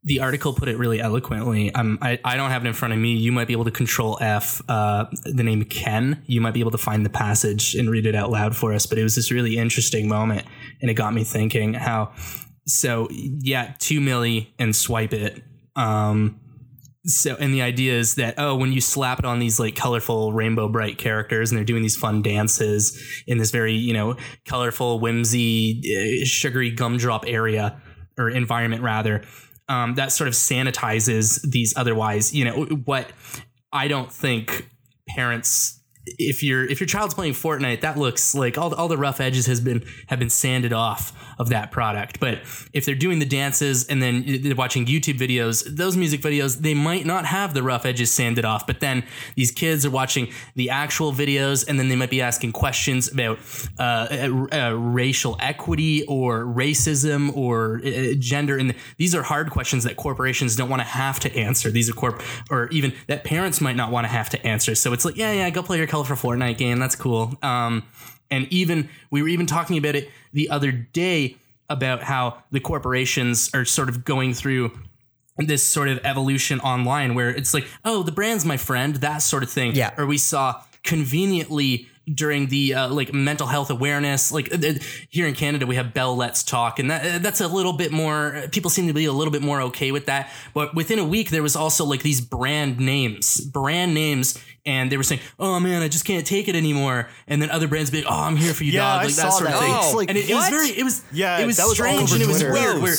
the 0.06 0.20
article 0.20 0.52
put 0.52 0.68
it 0.68 0.78
really 0.78 1.00
eloquently. 1.00 1.74
Um, 1.74 1.98
I, 2.00 2.20
I 2.24 2.36
don't 2.36 2.50
have 2.50 2.64
it 2.64 2.68
in 2.68 2.74
front 2.74 2.94
of 2.94 3.00
me. 3.00 3.16
You 3.16 3.32
might 3.32 3.48
be 3.48 3.52
able 3.52 3.64
to 3.64 3.72
control 3.72 4.16
F 4.20 4.62
uh, 4.68 5.06
the 5.24 5.42
name 5.42 5.64
Ken. 5.64 6.22
You 6.26 6.40
might 6.40 6.54
be 6.54 6.60
able 6.60 6.70
to 6.70 6.78
find 6.78 7.04
the 7.04 7.10
passage 7.10 7.74
and 7.74 7.90
read 7.90 8.06
it 8.06 8.14
out 8.14 8.30
loud 8.30 8.56
for 8.56 8.72
us. 8.72 8.86
But 8.86 8.98
it 8.98 9.02
was 9.02 9.16
this 9.16 9.32
really 9.32 9.58
interesting 9.58 10.08
moment, 10.08 10.46
and 10.80 10.88
it 10.88 10.94
got 10.94 11.12
me 11.12 11.24
thinking 11.24 11.74
how. 11.74 12.12
So 12.66 13.08
yeah, 13.10 13.74
two 13.80 14.00
milly 14.00 14.54
and 14.60 14.74
swipe 14.74 15.12
it. 15.12 15.42
Um, 15.74 16.40
so 17.06 17.36
and 17.38 17.54
the 17.54 17.62
idea 17.62 17.94
is 17.94 18.16
that 18.16 18.34
oh, 18.38 18.56
when 18.56 18.72
you 18.72 18.80
slap 18.80 19.18
it 19.18 19.24
on 19.24 19.38
these 19.38 19.58
like 19.60 19.76
colorful 19.76 20.32
rainbow 20.32 20.68
bright 20.68 20.98
characters, 20.98 21.50
and 21.50 21.58
they're 21.58 21.64
doing 21.64 21.82
these 21.82 21.96
fun 21.96 22.22
dances 22.22 23.00
in 23.26 23.38
this 23.38 23.50
very 23.50 23.74
you 23.74 23.92
know 23.94 24.16
colorful, 24.44 25.00
whimsy, 25.00 25.80
uh, 25.84 26.24
sugary 26.24 26.70
gumdrop 26.70 27.24
area 27.26 27.80
or 28.18 28.30
environment 28.30 28.82
rather 28.82 29.22
um, 29.68 29.94
that 29.94 30.12
sort 30.12 30.28
of 30.28 30.34
sanitizes 30.34 31.40
these 31.42 31.76
otherwise 31.76 32.34
you 32.34 32.44
know 32.44 32.64
what 32.84 33.10
i 33.72 33.88
don't 33.88 34.12
think 34.12 34.68
parents 35.08 35.80
if 36.18 36.42
your 36.42 36.64
if 36.64 36.80
your 36.80 36.86
child's 36.86 37.14
playing 37.14 37.32
Fortnite, 37.32 37.80
that 37.80 37.96
looks 37.98 38.34
like 38.34 38.56
all, 38.56 38.72
all 38.74 38.88
the 38.88 38.96
rough 38.96 39.20
edges 39.20 39.46
has 39.46 39.60
been 39.60 39.84
have 40.06 40.18
been 40.18 40.30
sanded 40.30 40.72
off 40.72 41.25
of 41.38 41.48
that 41.50 41.70
product. 41.70 42.20
But 42.20 42.40
if 42.72 42.84
they're 42.84 42.94
doing 42.94 43.18
the 43.18 43.26
dances 43.26 43.86
and 43.86 44.02
then 44.02 44.24
they're 44.42 44.54
watching 44.54 44.86
YouTube 44.86 45.18
videos, 45.18 45.64
those 45.64 45.96
music 45.96 46.20
videos 46.20 46.58
they 46.58 46.74
might 46.74 47.06
not 47.06 47.26
have 47.26 47.54
the 47.54 47.62
rough 47.62 47.84
edges 47.84 48.12
sanded 48.12 48.44
off. 48.44 48.66
But 48.66 48.80
then 48.80 49.04
these 49.34 49.50
kids 49.50 49.84
are 49.84 49.90
watching 49.90 50.32
the 50.54 50.70
actual 50.70 51.12
videos, 51.12 51.66
and 51.66 51.78
then 51.78 51.88
they 51.88 51.96
might 51.96 52.10
be 52.10 52.22
asking 52.22 52.52
questions 52.52 53.10
about 53.10 53.38
uh, 53.78 53.82
uh, 53.82 54.46
uh, 54.52 54.70
racial 54.72 55.36
equity 55.40 56.04
or 56.04 56.44
racism 56.44 57.36
or 57.36 57.80
uh, 57.84 58.14
gender, 58.18 58.56
and 58.56 58.74
these 58.96 59.14
are 59.14 59.22
hard 59.22 59.50
questions 59.50 59.84
that 59.84 59.96
corporations 59.96 60.56
don't 60.56 60.68
want 60.68 60.80
to 60.80 60.88
have 60.88 61.20
to 61.20 61.34
answer. 61.36 61.70
These 61.70 61.90
are 61.90 61.92
corp 61.94 62.22
or 62.50 62.68
even 62.68 62.94
that 63.06 63.24
parents 63.24 63.60
might 63.60 63.76
not 63.76 63.90
want 63.90 64.06
to 64.06 64.12
have 64.12 64.30
to 64.30 64.46
answer. 64.46 64.74
So 64.74 64.92
it's 64.92 65.04
like, 65.04 65.16
yeah, 65.16 65.32
yeah, 65.32 65.50
go 65.50 65.62
play 65.62 65.78
your 65.78 65.86
colorful 65.86 66.16
Fortnite 66.16 66.58
game. 66.58 66.78
That's 66.78 66.96
cool. 66.96 67.36
Um, 67.42 67.82
and 68.30 68.46
even 68.52 68.88
we 69.10 69.22
were 69.22 69.28
even 69.28 69.46
talking 69.46 69.78
about 69.78 69.94
it 69.94 70.10
the 70.32 70.48
other 70.50 70.72
day 70.72 71.36
about 71.68 72.02
how 72.02 72.42
the 72.50 72.60
corporations 72.60 73.50
are 73.54 73.64
sort 73.64 73.88
of 73.88 74.04
going 74.04 74.34
through 74.34 74.70
this 75.38 75.62
sort 75.62 75.88
of 75.88 75.98
evolution 76.04 76.60
online 76.60 77.14
where 77.14 77.28
it's 77.28 77.52
like, 77.52 77.66
oh, 77.84 78.02
the 78.02 78.12
brand's 78.12 78.44
my 78.44 78.56
friend, 78.56 78.96
that 78.96 79.18
sort 79.18 79.42
of 79.42 79.50
thing. 79.50 79.74
Yeah. 79.74 79.92
Or 79.98 80.06
we 80.06 80.18
saw 80.18 80.62
conveniently 80.82 81.88
during 82.14 82.46
the 82.46 82.74
uh, 82.74 82.88
like 82.88 83.12
mental 83.12 83.46
health 83.48 83.68
awareness 83.70 84.30
like 84.30 84.52
uh, 84.54 84.74
here 85.08 85.26
in 85.26 85.34
Canada 85.34 85.66
we 85.66 85.74
have 85.74 85.92
Bell 85.92 86.14
Let's 86.16 86.44
Talk 86.44 86.78
and 86.78 86.90
that 86.90 87.04
uh, 87.04 87.18
that's 87.18 87.40
a 87.40 87.48
little 87.48 87.72
bit 87.72 87.90
more 87.90 88.44
people 88.52 88.70
seem 88.70 88.86
to 88.86 88.92
be 88.92 89.06
a 89.06 89.12
little 89.12 89.32
bit 89.32 89.42
more 89.42 89.60
okay 89.62 89.90
with 89.90 90.06
that 90.06 90.30
but 90.54 90.74
within 90.74 90.98
a 91.00 91.04
week 91.04 91.30
there 91.30 91.42
was 91.42 91.56
also 91.56 91.84
like 91.84 92.02
these 92.02 92.20
brand 92.20 92.78
names 92.78 93.40
brand 93.40 93.92
names 93.92 94.38
and 94.64 94.90
they 94.92 94.96
were 94.96 95.02
saying 95.02 95.20
oh 95.40 95.58
man 95.58 95.82
I 95.82 95.88
just 95.88 96.04
can't 96.04 96.24
take 96.26 96.46
it 96.46 96.54
anymore 96.54 97.08
and 97.26 97.42
then 97.42 97.50
other 97.50 97.66
brands 97.66 97.90
be 97.90 98.02
like 98.02 98.12
oh 98.12 98.22
I'm 98.22 98.36
here 98.36 98.54
for 98.54 98.62
you 98.62 98.72
Yeah, 98.72 98.80
dog 98.82 99.00
I 99.00 99.04
like 99.06 99.14
that 99.14 99.22
saw 99.22 99.38
sort 99.38 99.50
of 99.50 99.54
that. 99.54 99.60
thing 99.60 99.74
It's 99.76 99.94
like, 99.94 100.08
and 100.08 100.18
it, 100.18 100.30
it 100.30 100.34
was 100.34 100.48
very 100.48 100.68
it 100.68 100.84
was 100.84 101.02
Yeah, 101.12 101.38
it 101.40 101.46
was 101.46 101.56
that 101.56 101.64
was 101.66 101.74
strange 101.74 102.12
and 102.12 102.22
it 102.22 102.28
was 102.28 102.42
weird 102.42 102.82
where. 102.82 102.94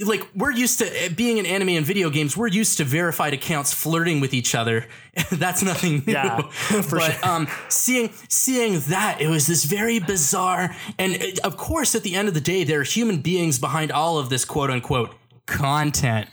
Like 0.00 0.28
we're 0.34 0.50
used 0.50 0.78
to 0.80 1.10
being 1.14 1.38
in 1.38 1.46
anime 1.46 1.70
and 1.70 1.86
video 1.86 2.10
games 2.10 2.36
we're 2.36 2.48
used 2.48 2.78
to 2.78 2.84
verified 2.84 3.32
accounts 3.32 3.72
flirting 3.72 4.20
with 4.20 4.34
each 4.34 4.54
other. 4.54 4.86
That's 5.30 5.62
nothing 5.62 6.02
new. 6.06 6.12
Yeah, 6.12 6.40
for 6.50 6.98
but 6.98 7.12
sure. 7.12 7.28
um 7.28 7.48
seeing 7.68 8.10
seeing 8.28 8.80
that 8.88 9.20
it 9.20 9.28
was 9.28 9.46
this 9.46 9.64
very 9.64 9.98
bizarre 9.98 10.74
and 10.98 11.14
uh, 11.14 11.26
of 11.44 11.56
course 11.56 11.94
at 11.94 12.02
the 12.02 12.14
end 12.14 12.28
of 12.28 12.34
the 12.34 12.40
day 12.40 12.64
there 12.64 12.80
are 12.80 12.84
human 12.84 13.20
beings 13.20 13.58
behind 13.58 13.92
all 13.92 14.18
of 14.18 14.28
this 14.30 14.44
quote 14.44 14.70
unquote 14.70 15.14
content. 15.46 16.28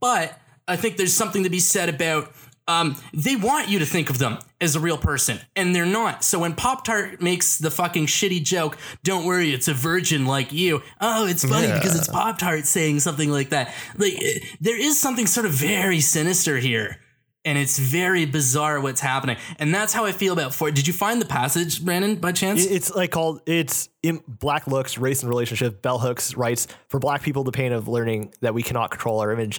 But 0.00 0.38
i 0.68 0.76
think 0.76 0.96
there's 0.96 1.16
something 1.16 1.42
to 1.42 1.50
be 1.50 1.58
said 1.60 1.88
about 1.88 2.32
um, 2.70 2.96
they 3.12 3.36
want 3.36 3.68
you 3.68 3.80
to 3.80 3.86
think 3.86 4.10
of 4.10 4.18
them 4.18 4.38
as 4.60 4.76
a 4.76 4.80
real 4.80 4.98
person, 4.98 5.40
and 5.56 5.74
they're 5.74 5.86
not. 5.86 6.22
So 6.22 6.38
when 6.38 6.54
Pop 6.54 6.84
Tart 6.84 7.20
makes 7.20 7.58
the 7.58 7.70
fucking 7.70 8.06
shitty 8.06 8.44
joke, 8.44 8.78
"Don't 9.02 9.24
worry, 9.24 9.52
it's 9.52 9.68
a 9.68 9.74
virgin 9.74 10.24
like 10.26 10.52
you." 10.52 10.82
Oh, 11.00 11.26
it's 11.26 11.44
funny 11.44 11.66
because 11.66 11.96
it's 11.96 12.08
Pop 12.08 12.38
Tart 12.38 12.66
saying 12.66 13.00
something 13.00 13.30
like 13.30 13.50
that. 13.50 13.74
Like 13.96 14.14
eh, 14.14 14.38
there 14.60 14.80
is 14.80 15.00
something 15.00 15.26
sort 15.26 15.46
of 15.46 15.52
very 15.52 16.00
sinister 16.00 16.58
here, 16.58 17.00
and 17.44 17.58
it's 17.58 17.78
very 17.78 18.24
bizarre 18.24 18.80
what's 18.80 19.00
happening. 19.00 19.36
And 19.58 19.74
that's 19.74 19.92
how 19.92 20.04
I 20.04 20.12
feel 20.12 20.32
about 20.32 20.54
Fort. 20.54 20.74
Did 20.74 20.86
you 20.86 20.92
find 20.92 21.20
the 21.20 21.26
passage, 21.26 21.84
Brandon, 21.84 22.16
by 22.16 22.32
chance? 22.32 22.64
It's 22.64 22.94
like 22.94 23.10
called 23.10 23.40
it's 23.46 23.88
in 24.02 24.20
Black 24.28 24.68
Looks, 24.68 24.96
Race 24.96 25.22
and 25.22 25.28
Relationship. 25.28 25.82
Bell 25.82 25.98
Hooks 25.98 26.36
writes 26.36 26.68
for 26.88 27.00
Black 27.00 27.22
people 27.22 27.42
the 27.42 27.52
pain 27.52 27.72
of 27.72 27.88
learning 27.88 28.32
that 28.42 28.54
we 28.54 28.62
cannot 28.62 28.90
control 28.90 29.18
our 29.20 29.32
image, 29.32 29.58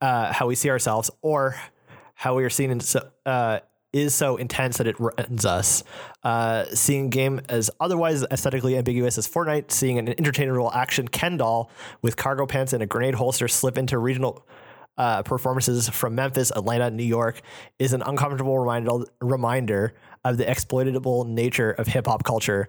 uh, 0.00 0.32
how 0.32 0.46
we 0.46 0.56
see 0.56 0.70
ourselves, 0.70 1.10
or 1.22 1.54
how 2.20 2.34
we 2.34 2.44
are 2.44 2.50
seen 2.50 2.70
in 2.70 2.80
so, 2.80 3.00
uh, 3.24 3.60
is 3.94 4.14
so 4.14 4.36
intense 4.36 4.76
that 4.76 4.86
it 4.86 4.94
rends 4.98 5.46
us. 5.46 5.82
Uh, 6.22 6.66
seeing 6.66 7.06
a 7.06 7.08
game 7.08 7.40
as 7.48 7.70
otherwise 7.80 8.22
aesthetically 8.30 8.76
ambiguous 8.76 9.16
as 9.16 9.26
Fortnite, 9.26 9.70
seeing 9.70 9.98
an 9.98 10.06
interchangeable 10.06 10.70
action 10.74 11.08
Ken 11.08 11.38
doll 11.38 11.70
with 12.02 12.18
cargo 12.18 12.44
pants 12.44 12.74
and 12.74 12.82
a 12.82 12.86
grenade 12.86 13.14
holster 13.14 13.48
slip 13.48 13.78
into 13.78 13.96
regional 13.96 14.46
uh, 14.98 15.22
performances 15.22 15.88
from 15.88 16.14
Memphis, 16.14 16.52
Atlanta, 16.54 16.90
New 16.90 17.04
York 17.04 17.40
is 17.78 17.94
an 17.94 18.02
uncomfortable 18.02 18.58
reminder, 18.58 19.06
reminder 19.22 19.94
of 20.22 20.36
the 20.36 20.48
exploitable 20.48 21.24
nature 21.24 21.70
of 21.70 21.86
hip 21.86 22.06
hop 22.06 22.22
culture, 22.22 22.68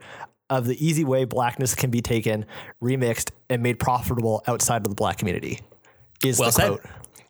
of 0.50 0.66
the 0.66 0.86
easy 0.86 1.04
way 1.04 1.26
blackness 1.26 1.76
can 1.76 1.92
be 1.92 2.02
taken, 2.02 2.46
remixed, 2.82 3.32
and 3.50 3.62
made 3.62 3.80
profitable 3.80 4.44
outside 4.48 4.78
of 4.78 4.90
the 4.90 4.96
black 4.96 5.18
community. 5.18 5.60
Is 6.24 6.40
Well 6.40 6.48
the 6.48 6.54
said. 6.54 6.68
quote. 6.70 6.82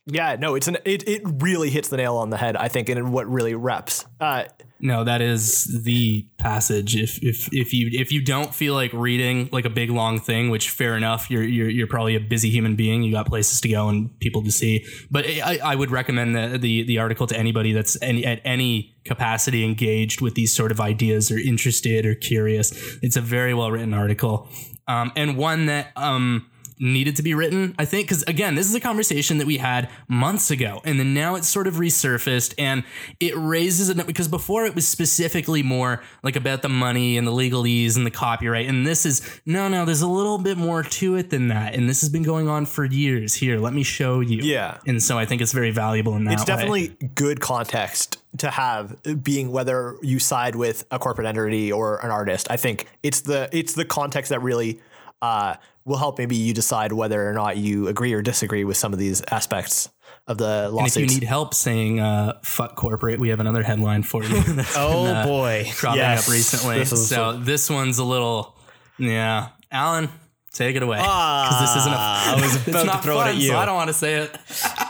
Yeah, 0.07 0.35
no, 0.39 0.55
it's 0.55 0.67
an 0.67 0.77
it, 0.83 1.07
it 1.07 1.21
really 1.25 1.69
hits 1.69 1.89
the 1.89 1.97
nail 1.97 2.17
on 2.17 2.31
the 2.31 2.37
head, 2.37 2.55
I 2.55 2.67
think, 2.67 2.89
and 2.89 3.13
what 3.13 3.27
really 3.27 3.53
reps. 3.53 4.05
Uh, 4.19 4.45
No, 4.79 5.03
that 5.03 5.21
is 5.21 5.83
the 5.83 6.27
passage. 6.39 6.95
If 6.95 7.19
if 7.21 7.47
if 7.51 7.71
you 7.71 7.87
if 7.93 8.11
you 8.11 8.23
don't 8.23 8.53
feel 8.53 8.73
like 8.73 8.91
reading 8.93 9.47
like 9.51 9.65
a 9.65 9.69
big 9.69 9.91
long 9.91 10.19
thing, 10.19 10.49
which 10.49 10.71
fair 10.71 10.97
enough, 10.97 11.29
you're 11.29 11.43
you're 11.43 11.69
you're 11.69 11.87
probably 11.87 12.15
a 12.15 12.19
busy 12.19 12.49
human 12.49 12.75
being. 12.75 13.03
You 13.03 13.11
got 13.11 13.27
places 13.27 13.61
to 13.61 13.69
go 13.69 13.89
and 13.89 14.19
people 14.19 14.43
to 14.43 14.51
see. 14.51 14.85
But 15.11 15.27
I, 15.27 15.59
I 15.63 15.75
would 15.75 15.91
recommend 15.91 16.35
the, 16.35 16.57
the 16.57 16.81
the 16.83 16.97
article 16.97 17.27
to 17.27 17.37
anybody 17.37 17.71
that's 17.71 17.95
any, 18.01 18.25
at 18.25 18.41
any 18.43 18.95
capacity 19.05 19.63
engaged 19.63 20.19
with 20.19 20.33
these 20.33 20.51
sort 20.51 20.71
of 20.71 20.81
ideas 20.81 21.29
or 21.29 21.37
interested 21.37 22.07
or 22.07 22.15
curious. 22.15 22.71
It's 23.03 23.17
a 23.17 23.21
very 23.21 23.53
well 23.53 23.69
written 23.69 23.93
article, 23.93 24.49
um, 24.87 25.11
and 25.15 25.37
one 25.37 25.67
that 25.67 25.91
um 25.95 26.47
needed 26.81 27.15
to 27.17 27.23
be 27.23 27.33
written, 27.33 27.75
I 27.77 27.85
think, 27.85 28.07
because 28.07 28.23
again, 28.23 28.55
this 28.55 28.67
is 28.67 28.75
a 28.75 28.79
conversation 28.79 29.37
that 29.37 29.47
we 29.47 29.57
had 29.57 29.89
months 30.07 30.49
ago, 30.49 30.81
and 30.83 30.99
then 30.99 31.13
now 31.13 31.35
it's 31.35 31.47
sort 31.47 31.67
of 31.67 31.75
resurfaced 31.75 32.55
and 32.57 32.83
it 33.19 33.33
raises 33.37 33.89
it 33.89 34.05
because 34.07 34.27
before 34.27 34.65
it 34.65 34.73
was 34.73 34.87
specifically 34.87 35.61
more 35.61 36.01
like 36.23 36.35
about 36.35 36.63
the 36.63 36.69
money 36.69 37.17
and 37.17 37.27
the 37.27 37.31
legalese 37.31 37.95
and 37.95 38.05
the 38.05 38.11
copyright, 38.11 38.67
and 38.67 38.85
this 38.85 39.05
is 39.05 39.21
no, 39.45 39.67
no, 39.67 39.85
there's 39.85 40.01
a 40.01 40.07
little 40.07 40.39
bit 40.39 40.57
more 40.57 40.83
to 40.83 41.15
it 41.15 41.29
than 41.29 41.49
that, 41.49 41.75
and 41.75 41.87
this 41.87 42.01
has 42.01 42.09
been 42.09 42.23
going 42.23 42.47
on 42.47 42.65
for 42.65 42.83
years. 42.83 43.35
Here, 43.35 43.59
let 43.59 43.73
me 43.73 43.83
show 43.83 44.19
you. 44.19 44.41
Yeah. 44.41 44.79
and 44.87 45.01
so 45.01 45.17
I 45.17 45.25
think 45.25 45.41
it's 45.41 45.53
very 45.53 45.71
valuable 45.71 46.15
in 46.15 46.25
that. 46.25 46.33
it's 46.33 46.41
way. 46.41 46.45
definitely 46.45 46.87
good 47.15 47.39
context 47.39 48.17
to 48.37 48.49
have 48.49 48.95
being 49.23 49.51
whether 49.51 49.97
you 50.01 50.17
side 50.17 50.55
with 50.55 50.85
a 50.89 50.97
corporate 50.97 51.27
entity 51.27 51.69
or 51.69 51.97
an 51.97 52.09
artist 52.09 52.49
i 52.49 52.55
think 52.55 52.87
it's 53.03 53.21
the 53.21 53.49
it's 53.51 53.73
the 53.73 53.83
context 53.83 54.29
that 54.29 54.41
really 54.41 54.79
uh, 55.21 55.55
will 55.85 55.97
help 55.97 56.17
maybe 56.17 56.35
you 56.35 56.53
decide 56.53 56.93
whether 56.93 57.27
or 57.29 57.33
not 57.33 57.57
you 57.57 57.87
agree 57.87 58.13
or 58.13 58.21
disagree 58.21 58.63
with 58.63 58.77
some 58.77 58.93
of 58.93 58.99
these 58.99 59.21
aspects 59.31 59.89
of 60.27 60.37
the 60.37 60.73
And 60.77 60.87
if 60.87 60.95
you 60.95 61.07
need 61.07 61.23
help 61.23 61.53
saying 61.53 61.99
uh, 61.99 62.39
"fuck 62.43 62.75
corporate," 62.75 63.19
we 63.19 63.29
have 63.29 63.39
another 63.39 63.63
headline 63.63 64.03
for 64.03 64.23
you. 64.23 64.39
that's 64.53 64.75
Oh 64.77 65.05
been, 65.05 65.15
uh, 65.15 65.25
boy. 65.25 65.67
cropping 65.75 65.99
Yes. 66.01 66.27
up 66.27 66.33
recently. 66.33 66.77
This 66.79 66.91
is 66.91 67.07
so 67.09 67.33
this 67.33 67.69
one's 67.69 67.97
a 67.97 68.03
little, 68.03 68.55
yeah. 68.99 69.49
Alan, 69.71 70.09
take 70.53 70.75
it 70.75 70.83
away. 70.83 70.97
Because 70.97 71.61
this 71.61 71.75
isn't 71.81 71.93
a. 71.93 71.95
Ah, 71.97 72.35
I 72.37 72.41
was 72.41 72.55
about 72.67 72.79
to 72.81 72.85
not 72.85 73.03
throw 73.03 73.19
it 73.21 73.27
at 73.29 73.35
you. 73.37 73.47
So 73.49 73.57
I 73.57 73.65
don't 73.65 73.75
want 73.75 73.87
to 73.87 73.93
say 73.95 74.15
it. 74.15 74.37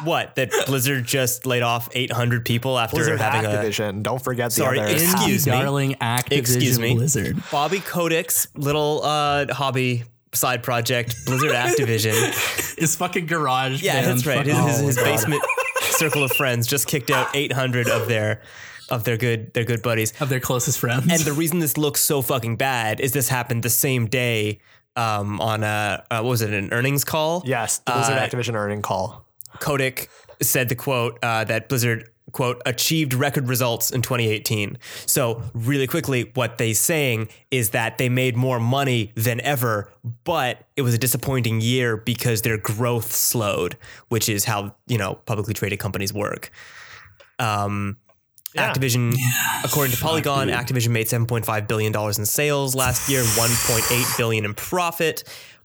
What? 0.04 0.36
That 0.36 0.52
Blizzard 0.66 1.06
just 1.06 1.46
laid 1.46 1.62
off 1.64 1.88
800 1.94 2.44
people 2.44 2.78
after 2.78 2.98
Blizzard 2.98 3.22
having 3.22 3.46
a 3.46 3.54
Activision. 3.54 4.02
Don't 4.04 4.22
forget 4.22 4.50
the 4.50 4.56
Sorry, 4.56 4.80
other. 4.80 4.90
it's- 4.90 5.14
Excuse 5.14 5.46
me. 5.46 5.52
darling 5.54 5.94
Activision 6.02 6.38
Excuse 6.40 6.80
me. 6.80 6.96
Blizzard. 6.96 7.38
Bobby 7.52 7.80
Kotick's 7.80 8.48
little 8.56 9.02
uh, 9.04 9.46
hobby 9.54 10.04
side 10.34 10.64
project, 10.64 11.16
Blizzard 11.26 11.52
Activision. 11.52 12.14
His 12.80 12.96
fucking 12.96 13.26
garage. 13.26 13.82
Yeah, 13.84 14.02
band 14.02 14.08
that's 14.08 14.26
right. 14.26 14.46
His, 14.46 14.58
his, 14.58 14.80
his 14.80 14.98
Oh, 14.98 15.04
basement 15.06 15.44
circle 15.82 16.24
of 16.24 16.32
friends 16.32 16.68
just 16.68 16.88
kicked 16.88 17.10
out 17.12 17.28
800 17.36 17.88
of 17.90 18.08
their 18.08 18.42
of 18.90 19.04
their 19.04 19.18
good 19.18 19.54
their 19.54 19.64
good 19.64 19.82
buddies. 19.82 20.14
of 20.22 20.30
their 20.30 20.40
closest 20.40 20.80
friends. 20.80 21.08
And 21.12 21.22
the 21.22 21.34
reason 21.34 21.60
this 21.60 21.78
looks 21.78 22.02
so 22.02 22.22
fucking 22.22 22.56
bad 22.58 23.00
is 23.00 23.12
this 23.14 23.30
happened 23.30 23.64
the 23.64 23.70
same 23.70 24.08
day 24.08 24.60
um, 24.96 25.40
on 25.42 25.64
a 25.64 26.04
uh, 26.12 26.22
what 26.22 26.30
was 26.30 26.42
it 26.42 26.54
an 26.54 26.72
earnings 26.74 27.04
call? 27.04 27.44
yes, 27.46 27.80
the 27.80 27.92
Blizzard 27.92 28.18
Uh, 28.18 28.28
Activision 28.28 28.56
earning 28.56 28.82
call. 28.82 29.26
Kotick 29.60 30.10
said 30.42 30.70
the 30.70 30.76
quote 30.76 31.20
uh, 31.24 31.44
that 31.46 31.70
Blizzard 31.70 32.10
quote 32.32 32.62
achieved 32.66 33.14
record 33.14 33.48
results 33.48 33.92
in 33.92 34.02
2018. 34.02 34.78
So 35.06 35.44
really 35.54 35.88
quickly, 35.88 36.32
what 36.34 36.58
they're 36.58 36.74
saying 36.74 37.30
is 37.50 37.72
that 37.72 37.98
they 37.98 38.10
made 38.10 38.36
more 38.36 38.60
money 38.60 39.12
than 39.16 39.42
ever, 39.42 39.92
but 40.24 40.66
it 40.76 40.82
was 40.82 40.94
a 40.94 40.98
disappointing 40.98 41.62
year 41.62 41.98
because 41.98 42.42
their 42.42 42.58
growth 42.58 43.12
slowed, 43.12 43.78
which 44.10 44.30
is 44.30 44.46
how 44.46 44.76
you 44.88 44.98
know 44.98 45.16
publicly 45.26 45.54
traded 45.54 45.80
companies 45.80 46.14
work. 46.14 46.52
Um, 47.40 47.98
Yeah. 48.54 48.74
Activision, 48.74 49.16
according 49.64 49.96
to 49.96 50.02
Polygon, 50.02 50.50
Activision 50.50 50.90
made 50.90 51.08
7.5 51.08 51.68
billion 51.68 51.92
dollars 51.94 52.20
in 52.20 52.26
sales 52.26 52.76
last 52.76 53.10
year 53.10 53.20
and 53.26 53.30
1.8 53.30 54.18
billion 54.18 54.46
in 54.46 54.54
profit, 54.54 55.24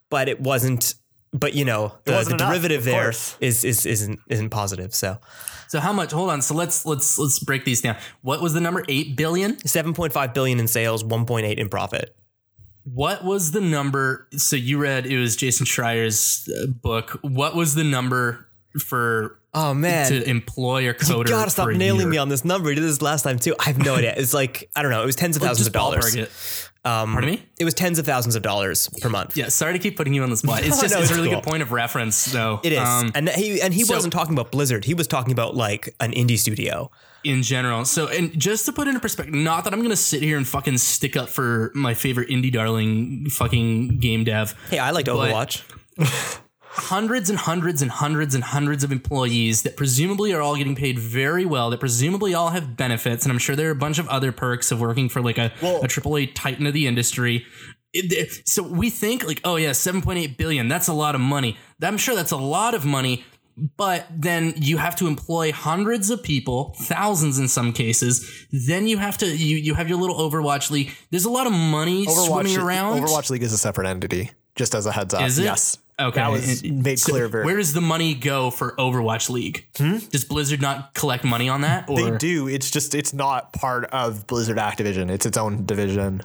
but 0.09 0.29
it 0.29 0.41
wasn't. 0.41 0.95
But 1.33 1.55
you 1.55 1.65
know, 1.65 1.93
the, 2.05 2.13
the 2.13 2.35
enough, 2.35 2.39
derivative 2.39 2.85
there 2.85 3.11
is 3.11 3.65
is 3.65 3.85
isn't 3.85 4.21
isn't 4.29 4.51
positive. 4.51 4.95
So 4.95 5.19
so 5.69 5.81
how 5.81 5.93
much? 5.93 6.13
Hold 6.13 6.31
on. 6.31 6.43
So 6.43 6.55
let's 6.55 6.85
let's 6.87 7.19
let's 7.19 7.39
break 7.39 7.65
these 7.65 7.81
down. 7.81 7.97
What 8.23 8.41
was 8.43 8.53
the 8.53 8.61
number? 8.61 8.85
Eight 8.89 9.17
billion. 9.17 9.57
7.5 9.57 10.35
billion 10.35 10.61
in 10.61 10.67
sales, 10.69 11.03
1.8 11.05 11.57
in 11.59 11.69
profit. 11.69 12.17
What 12.85 13.25
was 13.25 13.51
the 13.51 13.61
number? 13.61 14.29
So 14.37 14.55
you 14.57 14.79
read 14.79 15.07
it 15.07 15.19
was 15.19 15.35
Jason 15.37 15.67
Schreier's 15.67 16.49
uh, 16.49 16.67
book. 16.67 17.19
What 17.23 17.57
was 17.57 17.75
the 17.75 17.83
number 17.85 18.47
for 18.81 19.39
Oh 19.55 19.73
man. 19.75 20.09
to 20.11 20.29
employ 20.29 20.89
a 20.89 20.95
coder? 20.95 21.19
you 21.19 21.25
gotta 21.25 21.51
stop 21.51 21.69
nailing 21.71 22.03
year? 22.03 22.11
me 22.11 22.17
on 22.19 22.29
this 22.29 22.45
number. 22.45 22.69
You 22.69 22.77
did 22.77 22.85
this 22.85 23.03
last 23.03 23.23
time 23.23 23.39
too. 23.39 23.57
I 23.59 23.65
have 23.65 23.79
no 23.79 23.97
idea. 23.97 24.15
It's 24.17 24.35
like 24.35 24.71
I 24.77 24.83
don't 24.83 24.91
know. 24.93 25.03
It 25.03 25.07
was 25.07 25.17
tens 25.17 25.35
of 25.37 25.43
Well, 25.43 25.49
thousands 25.51 25.67
of 25.67 25.73
dollars. 25.73 26.15
Um, 26.87 27.13
Pardon 27.13 27.31
me? 27.31 27.43
It 27.59 27.65
was 27.65 27.75
tens 27.75 27.99
of 27.99 28.07
thousands 28.07 28.37
of 28.37 28.43
dollars 28.43 28.89
per 29.01 29.09
month. 29.09 29.37
Yeah, 29.37 29.49
sorry 29.49 29.73
to 29.73 29.79
keep 29.79 29.97
putting 29.97 30.15
you 30.15 30.23
on 30.23 30.31
the 30.31 30.37
spot. 30.37 30.63
It's 30.65 30.81
just 30.81 30.95
No, 30.95 31.01
it's 31.01 31.11
it's 31.11 31.11
a 31.11 31.15
really 31.17 31.29
cool. 31.31 31.41
good 31.41 31.49
point 31.49 31.63
of 31.63 31.73
reference, 31.73 32.27
though. 32.27 32.61
It 32.63 32.73
is, 32.73 32.79
Um, 32.79 33.11
and 33.15 33.29
he 33.31 33.61
and 33.61 33.75
he 33.75 33.83
so- 33.85 33.95
wasn't 33.95 34.13
talking 34.13 34.33
about 34.35 34.53
Blizzard. 34.53 34.85
He 34.85 34.95
was 34.95 35.07
talking 35.09 35.33
about 35.33 35.57
like 35.57 35.95
an 36.01 36.13
indie 36.13 36.39
studio. 36.39 36.91
in 37.25 37.43
general. 37.43 37.85
So, 37.85 38.07
and 38.07 38.39
just 38.39 38.67
to 38.67 38.73
put 38.73 38.87
into 38.87 39.01
perspective, 39.01 39.35
not 39.35 39.65
that 39.65 39.73
I'm 39.73 39.83
gonna 39.83 39.97
sit 39.97 40.23
here 40.23 40.37
and 40.37 40.47
fucking 40.47 40.79
stick 40.79 41.17
up 41.17 41.29
for 41.29 41.73
my 41.75 41.93
favorite 41.93 42.29
indie 42.29 42.53
darling 42.53 43.27
fucking 43.31 43.99
game 43.99 44.23
dev. 44.23 44.55
Hey, 44.71 44.79
I 44.79 44.91
liked 44.93 45.09
Overwatch. 45.09 45.63
Hundreds 46.77 47.31
and 47.31 47.39
hundreds 47.39 47.81
and 47.83 47.91
hundreds 47.91 48.35
and 48.35 48.45
hundreds 48.45 48.85
of 48.85 48.93
employees 48.93 49.63
that 49.63 49.77
presumably 49.77 50.33
are 50.33 50.41
all 50.43 50.57
getting 50.57 50.75
paid 50.77 50.99
very 50.99 51.45
well. 51.45 51.71
That 51.71 51.81
presumably 51.81 52.35
all 52.35 52.51
have 52.51 52.77
benefits, 52.77 53.25
and 53.25 53.33
I'm 53.33 53.39
sure 53.39 53.57
there 53.57 53.69
are 53.69 53.73
a 53.73 53.75
bunch 53.75 53.99
of 53.99 54.07
other 54.09 54.31
perks 54.33 54.71
of 54.71 54.81
working 54.81 55.09
for 55.09 55.21
like 55.23 55.39
a 55.39 55.53
Well- 55.63 55.81
a 55.83 55.89
AAA 55.89 56.27
titan 56.27 56.67
of 56.67 56.75
the 56.75 56.87
industry. 56.87 57.45
It- 57.93 58.13
it- 58.13 58.49
so 58.49 58.63
we 58.63 58.91
think 58.91 59.27
like, 59.27 59.41
oh 59.45 59.57
yeah, 59.57 59.71
7.8 59.73 60.37
billion. 60.37 60.69
That's 60.69 60.87
a 60.89 60.93
lot 60.93 61.15
of 61.15 61.21
money. 61.21 61.57
I'm 61.83 61.97
sure 61.99 62.15
that's 62.15 62.31
a 62.33 62.37
lot 62.37 62.75
of 62.75 62.85
money. 62.85 63.25
But 63.79 64.07
then 64.15 64.53
you 64.59 64.77
have 64.77 64.97
to 64.97 65.07
employ 65.07 65.51
hundreds 65.51 66.11
of 66.11 66.23
people, 66.23 66.77
thousands 66.79 67.39
in 67.39 67.49
some 67.49 67.73
cases. 67.73 68.29
Then 68.53 68.87
you 68.87 68.99
have 68.99 69.17
to 69.19 69.27
you 69.27 69.57
you 69.57 69.73
have 69.73 69.89
your 69.89 69.99
little 69.99 70.17
Overwatch 70.31 70.71
league. 70.71 70.91
There's 71.11 71.25
a 71.25 71.31
lot 71.31 71.47
of 71.47 71.55
money 71.55 72.05
swimming 72.05 72.59
around. 72.59 73.01
Overwatch 73.03 73.31
League 73.31 73.43
is 73.43 73.55
a 73.55 73.59
separate 73.59 73.87
entity. 73.89 74.31
Just 74.57 74.75
as 74.75 74.85
a 74.85 74.93
heads 74.93 75.15
up. 75.15 75.23
Is 75.23 75.39
it? 75.39 75.45
Yes. 75.45 75.79
Okay. 75.99 76.21
That 76.21 76.31
was 76.31 76.63
And- 76.63 76.83
made 76.83 76.99
so 76.99 77.13
clear. 77.13 77.29
Very. 77.29 77.45
Where 77.45 77.57
does 77.57 77.73
the 77.73 77.81
money 77.81 78.15
go 78.15 78.51
for 78.51 78.75
Overwatch 78.77 79.31
League? 79.31 79.67
Does 79.75 80.25
Blizzard 80.25 80.61
not 80.61 80.93
collect 80.95 81.25
money 81.25 81.49
on 81.49 81.63
that? 81.63 81.89
Or 81.89 81.97
they 82.11 82.19
do. 82.19 82.49
It's 82.49 82.71
just 82.71 82.95
it's 82.95 83.15
not 83.15 83.53
part 83.55 83.87
of 83.87 84.27
Blizzard 84.27 84.59
Activision. 84.59 85.11
It's 85.11 85.25
its 85.25 85.39
own 85.39 85.65
division. 85.65 86.23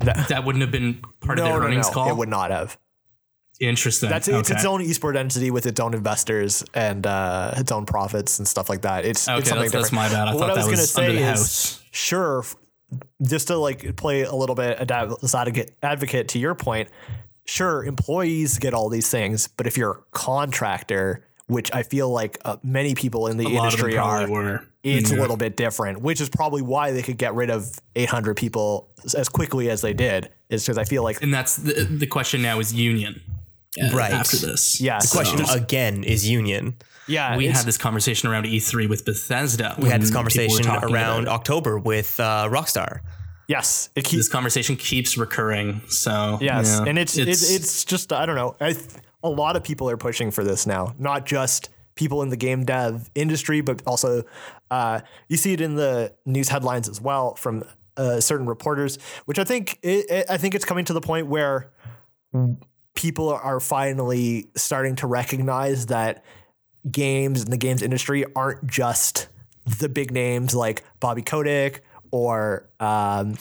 That- 0.00 0.28
that 0.28 0.44
wouldn't 0.44 0.60
have 0.62 0.70
been 0.70 1.00
part 1.20 1.38
of 1.38 1.44
no, 1.46 1.50
their 1.52 1.60
no, 1.60 1.66
earnings 1.66 1.86
no. 1.88 1.92
call? 1.92 2.10
It 2.10 2.16
would 2.16 2.28
not 2.28 2.50
have. 2.50 2.76
Interesting. 3.60 4.10
That's 4.10 4.28
it's 4.28 4.50
Okay. 4.50 4.54
its 4.56 4.64
own 4.66 4.80
esport 4.82 5.16
entity 5.16 5.50
with 5.50 5.64
its 5.66 5.78
own 5.80 5.94
investors 5.94 6.64
and 6.74 7.06
uh, 7.06 7.54
its 7.56 7.70
own 7.72 7.86
profits 7.86 8.38
and 8.38 8.46
stuff 8.48 8.68
like 8.68 8.82
that. 8.82 9.04
It's, 9.06 9.26
Okay, 9.28 9.38
it's 9.38 9.48
something 9.48 9.66
that's- 9.70 9.84
that's 9.84 9.92
my 9.92 10.08
bad. 10.08 10.28
I 10.28 10.32
But 10.32 10.38
thought 10.40 10.48
what 10.48 10.54
that 10.56 10.64
I 10.64 10.66
was, 10.66 10.78
was 10.80 10.92
gonna 10.94 11.08
under 11.08 11.18
say 11.20 11.24
is, 11.32 11.38
house. 11.38 11.80
sure, 11.92 12.44
just 13.22 13.46
to 13.48 13.56
like 13.56 13.96
play 13.96 14.22
a 14.22 14.34
little 14.34 14.56
bit 14.56 14.90
advocate, 14.90 15.72
advocate 15.82 16.28
to 16.28 16.38
your 16.38 16.54
point. 16.54 16.88
Sure, 17.46 17.84
employees 17.84 18.58
get 18.58 18.72
all 18.74 18.88
these 18.88 19.10
things, 19.10 19.48
but 19.48 19.66
if 19.66 19.76
you're 19.76 19.90
a 19.92 20.02
contractor, 20.12 21.26
which 21.46 21.70
I 21.74 21.82
feel 21.82 22.08
like 22.10 22.38
uh, 22.44 22.56
many 22.62 22.94
people 22.94 23.26
in 23.26 23.36
the 23.36 23.44
A 23.44 23.48
lot 23.48 23.72
of 23.74 23.78
them 23.78 23.90
industry 23.90 23.98
are, 23.98 24.28
were. 24.30 24.64
it's 24.82 25.10
Yeah. 25.10 25.18
a 25.18 25.20
little 25.20 25.36
bit 25.36 25.56
different, 25.56 26.00
which 26.00 26.20
is 26.22 26.30
probably 26.30 26.62
why 26.62 26.92
they 26.92 27.02
could 27.02 27.18
get 27.18 27.34
rid 27.34 27.50
of 27.50 27.68
800 27.96 28.34
people 28.36 28.88
as 29.14 29.28
quickly 29.28 29.68
as 29.68 29.82
they 29.82 29.92
did. 29.92 30.30
Is 30.48 30.62
because 30.64 30.78
I 30.78 30.84
feel 30.84 31.02
like 31.02 31.22
And 31.22 31.34
that's 31.34 31.56
the, 31.56 31.84
the 31.84 32.06
question 32.06 32.40
now 32.40 32.60
is 32.60 32.72
union. 32.72 33.20
uh, 33.82 33.94
Right. 33.94 34.12
After 34.12 34.36
this. 34.38 34.80
Yeah, 34.80 35.00
So 35.00 35.18
Question 35.18 35.44
again 35.50 36.02
is 36.04 36.26
union. 36.28 36.76
yeah, 37.08 37.36
we 37.36 37.46
had 37.48 37.66
this 37.66 37.76
conversation 37.76 38.30
around 38.30 38.44
E3 38.46 38.88
with 38.88 39.04
Bethesda. 39.04 39.74
We 39.78 39.90
had 39.90 40.00
this 40.00 40.10
conversation 40.12 40.66
around 40.66 41.28
October 41.28 41.78
with 41.78 42.18
uh, 42.20 42.48
Rockstar. 42.50 43.00
Yes, 43.48 43.90
it 43.94 44.06
This 44.06 44.28
conversation 44.28 44.76
keeps 44.76 45.16
recurring. 45.16 45.82
So 45.88 46.38
Yes, 46.40 46.68
yeah, 46.68 46.88
and 46.88 46.98
it's, 46.98 47.16
it's 47.16 47.50
it's 47.50 47.84
just 47.84 48.12
I 48.12 48.26
don't 48.26 48.36
know. 48.36 48.56
I 48.60 48.72
th- 48.72 48.86
a 49.22 49.28
lot 49.28 49.56
of 49.56 49.64
people 49.64 49.88
are 49.88 49.96
pushing 49.96 50.30
for 50.30 50.44
this 50.44 50.66
now, 50.66 50.94
not 50.98 51.24
just 51.26 51.70
people 51.94 52.22
in 52.22 52.28
the 52.28 52.36
game 52.36 52.64
dev 52.64 53.10
industry, 53.14 53.60
but 53.60 53.82
also 53.86 54.24
uh, 54.70 55.00
you 55.28 55.36
see 55.36 55.52
it 55.52 55.60
in 55.60 55.76
the 55.76 56.12
news 56.26 56.48
headlines 56.48 56.88
as 56.88 57.00
well 57.00 57.34
from 57.34 57.64
uh, 57.96 58.20
certain 58.20 58.46
reporters, 58.46 58.98
which 59.24 59.38
I 59.38 59.44
think 59.44 59.78
it, 59.82 60.10
it, 60.10 60.26
I 60.28 60.36
think 60.36 60.54
it's 60.54 60.64
coming 60.64 60.84
to 60.86 60.92
the 60.92 61.00
point 61.00 61.28
where 61.28 61.70
people 62.94 63.30
are 63.30 63.60
finally 63.60 64.48
starting 64.56 64.96
to 64.96 65.06
recognize 65.06 65.86
that 65.86 66.24
games 66.90 67.42
and 67.42 67.52
the 67.52 67.56
games 67.56 67.82
industry 67.82 68.24
aren't 68.34 68.66
just 68.66 69.28
the 69.78 69.88
big 69.88 70.10
names 70.10 70.54
like 70.54 70.84
Bobby 71.00 71.22
Kotick 71.22 71.82
or 72.14 72.68
um, 72.78 73.34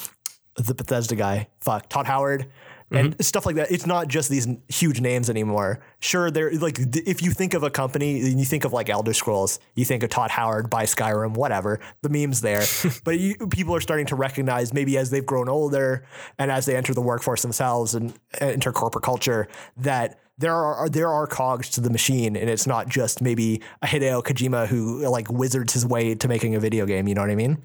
the 0.55 0.73
Bethesda 0.73 1.15
guy, 1.15 1.47
fuck 1.61 1.89
Todd 1.89 2.07
Howard. 2.07 2.47
And 2.89 3.25
stuff 3.25 3.47
like 3.47 3.55
that. 3.55 3.71
It's 3.71 3.87
not 3.87 4.07
just 4.07 4.29
these 4.29 4.47
huge 4.67 5.01
names 5.01 5.27
anymore. 5.27 5.79
Sure, 5.99 6.29
they're 6.29 6.51
like 6.51 6.77
if 6.79 7.23
you 7.23 7.31
think 7.31 7.55
of 7.55 7.63
a 7.63 7.71
company 7.71 8.19
and 8.21 8.39
you 8.39 8.45
think 8.45 8.65
of 8.65 8.73
like 8.73 8.87
Elder 8.87 9.13
Scrolls, 9.13 9.59
you 9.73 9.83
think 9.83 10.03
of 10.03 10.11
Todd 10.11 10.29
Howard 10.29 10.69
by 10.69 10.83
Skyrim, 10.83 11.35
whatever. 11.35 11.79
The 12.03 12.09
memes 12.09 12.41
there, 12.41 12.63
but 13.03 13.19
you, 13.19 13.35
people 13.47 13.75
are 13.75 13.81
starting 13.81 14.05
to 14.07 14.15
recognize 14.15 14.73
maybe 14.73 14.95
as 14.99 15.09
they've 15.09 15.25
grown 15.25 15.49
older 15.49 16.05
and 16.37 16.51
as 16.51 16.67
they 16.67 16.75
enter 16.75 16.93
the 16.93 17.01
workforce 17.01 17.41
themselves 17.41 17.95
and 17.95 18.13
enter 18.39 18.71
corporate 18.71 19.03
culture 19.03 19.47
that 19.77 20.19
there 20.37 20.53
are 20.53 20.87
there 20.87 21.09
are 21.09 21.25
cogs 21.25 21.69
to 21.71 21.81
the 21.81 21.89
machine, 21.89 22.35
and 22.35 22.47
it's 22.47 22.67
not 22.67 22.89
just 22.89 23.21
maybe 23.21 23.61
a 23.81 23.87
Hideo 23.87 24.23
Kojima 24.23 24.67
who 24.67 25.07
like 25.09 25.31
wizards 25.31 25.73
his 25.73 25.83
way 25.83 26.13
to 26.13 26.27
making 26.27 26.53
a 26.53 26.59
video 26.59 26.85
game. 26.85 27.07
You 27.07 27.15
know 27.15 27.21
what 27.21 27.31
I 27.31 27.35
mean? 27.35 27.57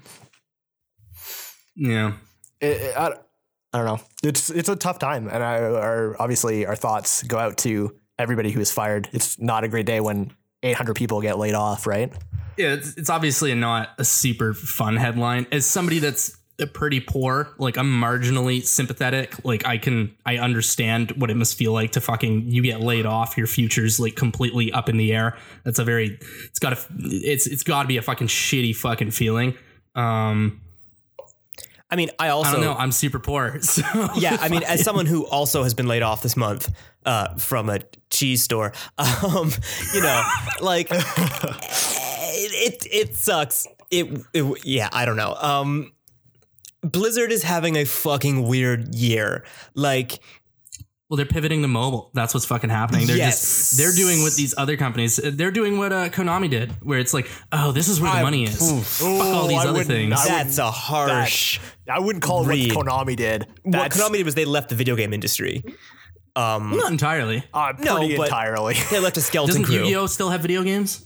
Yeah. 1.79 2.13
It, 2.61 2.95
I, 2.95 3.13
I 3.73 3.77
don't 3.77 3.85
know. 3.85 3.99
It's 4.23 4.49
it's 4.49 4.69
a 4.69 4.75
tough 4.75 4.99
time, 4.99 5.27
and 5.27 5.43
I, 5.43 5.61
our 5.61 6.15
obviously 6.19 6.65
our 6.65 6.75
thoughts 6.75 7.23
go 7.23 7.37
out 7.37 7.57
to 7.59 7.95
everybody 8.17 8.51
who 8.51 8.59
is 8.59 8.71
fired. 8.71 9.09
It's 9.13 9.39
not 9.39 9.63
a 9.63 9.67
great 9.67 9.85
day 9.85 10.01
when 10.01 10.33
800 10.63 10.95
people 10.95 11.21
get 11.21 11.37
laid 11.37 11.53
off, 11.53 11.87
right? 11.87 12.11
Yeah, 12.57 12.73
it's, 12.73 12.97
it's 12.97 13.09
obviously 13.09 13.53
not 13.55 13.91
a 13.97 14.03
super 14.03 14.53
fun 14.53 14.97
headline. 14.97 15.47
As 15.51 15.65
somebody 15.65 15.99
that's 15.99 16.37
pretty 16.67 16.99
poor, 16.99 17.53
like 17.57 17.77
I'm 17.77 18.01
marginally 18.01 18.61
sympathetic. 18.63 19.45
Like 19.45 19.65
I 19.65 19.77
can, 19.77 20.15
I 20.25 20.37
understand 20.37 21.11
what 21.11 21.31
it 21.31 21.35
must 21.35 21.57
feel 21.57 21.71
like 21.71 21.93
to 21.93 22.01
fucking 22.01 22.49
you 22.49 22.61
get 22.61 22.81
laid 22.81 23.05
off, 23.05 23.37
your 23.37 23.47
future's 23.47 23.99
like 23.99 24.15
completely 24.15 24.71
up 24.73 24.89
in 24.89 24.97
the 24.97 25.13
air. 25.13 25.37
That's 25.63 25.79
a 25.79 25.85
very, 25.85 26.19
it's 26.45 26.59
got 26.59 26.71
to, 26.71 26.85
it's 26.97 27.47
it's 27.47 27.63
got 27.63 27.83
to 27.83 27.87
be 27.87 27.97
a 27.97 28.01
fucking 28.01 28.27
shitty 28.27 28.75
fucking 28.75 29.11
feeling. 29.11 29.55
Um, 29.95 30.61
I 31.91 31.95
mean, 31.95 32.11
I 32.19 32.29
also 32.29 32.51
I 32.51 32.53
don't 32.53 32.61
know. 32.61 32.73
I'm 32.73 32.91
super 32.91 33.19
poor, 33.19 33.59
so 33.61 33.81
yeah, 34.15 34.37
I 34.39 34.49
mean, 34.49 34.63
as 34.63 34.83
someone 34.83 35.05
who 35.05 35.25
also 35.25 35.63
has 35.63 35.73
been 35.73 35.87
laid 35.87 36.03
off 36.03 36.21
this 36.21 36.37
month 36.37 36.71
uh, 37.05 37.35
from 37.35 37.69
a 37.69 37.79
cheese 38.09 38.43
store, 38.43 38.73
um, 38.97 39.51
you 39.93 40.01
know, 40.01 40.23
like 40.61 40.87
it, 40.91 42.83
it, 42.83 42.87
it 42.91 43.15
sucks. 43.15 43.67
It, 43.91 44.21
it, 44.33 44.65
yeah, 44.65 44.89
I 44.91 45.05
don't 45.05 45.17
know. 45.17 45.33
Um, 45.33 45.93
Blizzard 46.81 47.31
is 47.31 47.43
having 47.43 47.75
a 47.75 47.85
fucking 47.85 48.43
weird 48.47 48.95
year. 48.95 49.43
Like, 49.73 50.19
Well, 51.09 51.17
they're 51.17 51.25
pivoting 51.25 51.63
to 51.63 51.67
mobile. 51.67 52.11
That's 52.13 52.35
what's 52.35 52.45
fucking 52.45 52.69
happening. 52.69 53.07
They're 53.07 53.17
Yes. 53.17 53.41
just 53.41 53.77
they're 53.79 53.91
doing 53.93 54.21
what 54.21 54.35
these 54.35 54.53
other 54.55 54.77
companies. 54.77 55.15
They're 55.23 55.49
doing 55.49 55.79
what 55.79 55.91
uh, 55.91 56.09
Konami 56.09 56.49
did, 56.51 56.71
where 56.83 56.99
it's 56.99 57.15
like, 57.15 57.27
oh, 57.51 57.71
this 57.71 57.87
is 57.87 57.99
where 57.99 58.11
the 58.11 58.17
I- 58.19 58.21
money 58.21 58.43
is. 58.43 58.61
oof. 58.71 58.85
Fuck 58.85 59.07
all 59.07 59.45
Oh, 59.45 59.47
these 59.47 59.57
I 59.65 59.69
other 59.69 59.83
things. 59.83 60.23
That's 60.27 60.59
a 60.59 60.69
harsh. 60.69 61.59
I 61.89 61.97
wouldn't 61.99 62.21
call 62.23 62.43
it 62.43 62.47
read. 62.47 62.75
what 62.75 62.85
Konami 62.85 63.15
did. 63.15 63.47
what 63.63 63.91
Konami 63.91 64.17
did 64.17 64.25
was 64.25 64.35
they 64.35 64.45
left 64.45 64.69
the 64.69 64.75
video 64.75 64.95
game 64.95 65.11
industry. 65.11 65.63
Um, 66.35 66.77
Not 66.77 66.91
entirely. 66.91 67.43
uh, 67.55 67.73
No, 67.79 67.97
pretty 67.97 68.15
but- 68.15 68.27
entirely. 68.27 68.75
they 68.91 68.99
left 68.99 69.17
a 69.17 69.21
skeleton 69.21 69.63
Doesn't 69.63 69.65
crew. 69.65 69.85
Yu-Gi-Oh 69.87 70.05
still 70.05 70.29
have 70.29 70.41
video 70.41 70.61
games? 70.63 71.05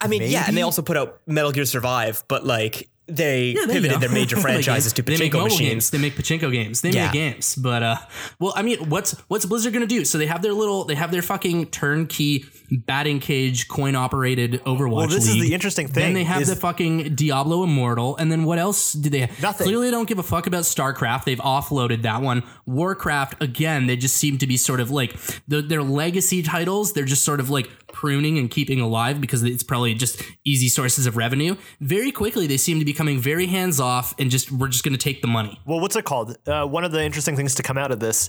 I 0.00 0.08
mean, 0.08 0.22
yeah, 0.22 0.44
and 0.48 0.56
they 0.56 0.62
also 0.62 0.82
put 0.82 0.96
out 0.96 1.20
Metal 1.28 1.52
Gear 1.52 1.64
Survive, 1.64 2.24
but 2.28 2.44
like 2.44 2.88
they 3.08 3.48
Yeah, 3.56 3.66
pivoted 3.66 3.90
go. 3.92 3.98
their 3.98 4.08
major 4.10 4.36
franchises 4.40 4.92
to 4.94 5.02
they 5.02 5.16
make 5.18 5.32
pachinko 5.32 5.34
mobile 5.34 5.44
machines. 5.46 5.68
Games. 5.70 5.90
They 5.90 5.98
make 5.98 6.14
pachinko 6.16 6.52
games. 6.52 6.80
They 6.82 6.90
Yeah. 6.90 7.04
make 7.06 7.12
games. 7.12 7.54
But 7.56 7.82
uh, 7.82 7.96
well, 8.38 8.52
I 8.56 8.62
mean, 8.62 8.88
what's 8.90 9.12
what's 9.28 9.46
Blizzard 9.46 9.72
gonna 9.72 9.86
do? 9.86 10.04
So 10.04 10.18
they 10.18 10.26
have 10.26 10.42
their 10.42 10.52
little, 10.52 10.84
they 10.84 10.94
have 10.94 11.10
their 11.10 11.22
fucking 11.22 11.66
turnkey 11.66 12.44
batting 12.70 13.18
cage 13.20 13.66
coin 13.68 13.94
operated 13.96 14.62
Overwatch. 14.64 14.92
Well, 14.92 15.08
this 15.08 15.26
is 15.26 15.40
the 15.40 15.54
interesting 15.54 15.86
thing. 15.88 16.02
Then 16.04 16.12
they 16.14 16.24
have 16.24 16.42
is- 16.42 16.48
the 16.48 16.56
fucking 16.56 17.14
Diablo 17.14 17.64
Immortal, 17.64 18.16
and 18.16 18.30
then 18.30 18.44
what 18.44 18.58
else 18.58 18.92
did 18.92 19.12
they? 19.12 19.20
have? 19.20 19.42
Nothing. 19.42 19.66
Clearly, 19.66 19.86
they 19.86 19.90
don't 19.90 20.08
give 20.08 20.18
a 20.18 20.22
fuck 20.22 20.46
about 20.46 20.64
StarCraft. 20.64 21.24
They've 21.24 21.38
offloaded 21.38 22.02
that 22.02 22.20
one. 22.20 22.42
Warcraft 22.66 23.42
again. 23.42 23.86
They 23.86 23.96
just 23.96 24.16
seem 24.16 24.38
to 24.38 24.46
be 24.46 24.56
sort 24.56 24.80
of 24.80 24.90
like 24.90 25.16
the, 25.48 25.62
their 25.62 25.82
legacy 25.82 26.42
titles. 26.42 26.92
They're 26.92 27.04
just 27.04 27.24
sort 27.24 27.40
of 27.40 27.48
like 27.50 27.68
pruning 27.92 28.36
and 28.38 28.50
keeping 28.50 28.80
alive 28.80 29.20
because 29.20 29.42
it's 29.42 29.62
probably 29.62 29.94
just 29.94 30.22
easy 30.44 30.68
sources 30.68 31.06
of 31.06 31.16
revenue. 31.16 31.56
Very 31.80 32.12
quickly, 32.12 32.46
they 32.46 32.58
seem 32.58 32.78
to 32.78 32.84
be 32.84 32.92
becoming 32.98 33.20
very 33.20 33.46
hands 33.46 33.78
off 33.78 34.12
and 34.18 34.28
just 34.28 34.50
we're 34.50 34.66
just 34.66 34.82
going 34.82 34.92
to 34.92 34.98
take 34.98 35.22
the 35.22 35.28
money. 35.28 35.56
well, 35.64 35.78
what's 35.78 35.94
it 35.94 36.04
called? 36.04 36.36
Uh, 36.48 36.66
one 36.66 36.82
of 36.82 36.90
the 36.90 37.00
interesting 37.00 37.36
things 37.36 37.54
to 37.54 37.62
come 37.62 37.78
out 37.78 37.92
of 37.92 38.00
this 38.00 38.28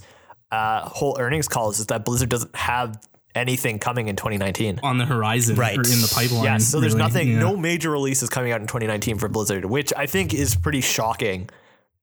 uh, 0.52 0.82
whole 0.88 1.18
earnings 1.20 1.48
calls 1.48 1.80
is 1.80 1.88
that 1.88 2.06
Blizzard 2.06 2.30
doesn't 2.30 2.56
have 2.56 3.02
anything 3.34 3.80
coming 3.80 4.08
in 4.08 4.16
2019. 4.16 4.80
on 4.84 5.00
the 5.00 5.06
horizon 5.06 5.56
Right. 5.56 5.76
or 5.76 5.82
in 5.82 6.02
the 6.02 6.12
pipeline. 6.14 6.44
Yes, 6.44 6.68
so 6.68 6.80
there's 6.80 6.94
really. 6.94 7.04
nothing, 7.04 7.28
Yeah. 7.30 7.40
no 7.40 7.58
major 7.58 7.90
releases 7.90 8.30
coming 8.30 8.52
out 8.52 8.62
in 8.62 8.68
2019 8.68 9.18
for 9.18 9.28
Blizzard, 9.28 9.66
which 9.66 9.92
I 9.98 10.06
think 10.06 10.36
is 10.36 10.56
pretty 10.56 10.82
shocking, 10.82 11.50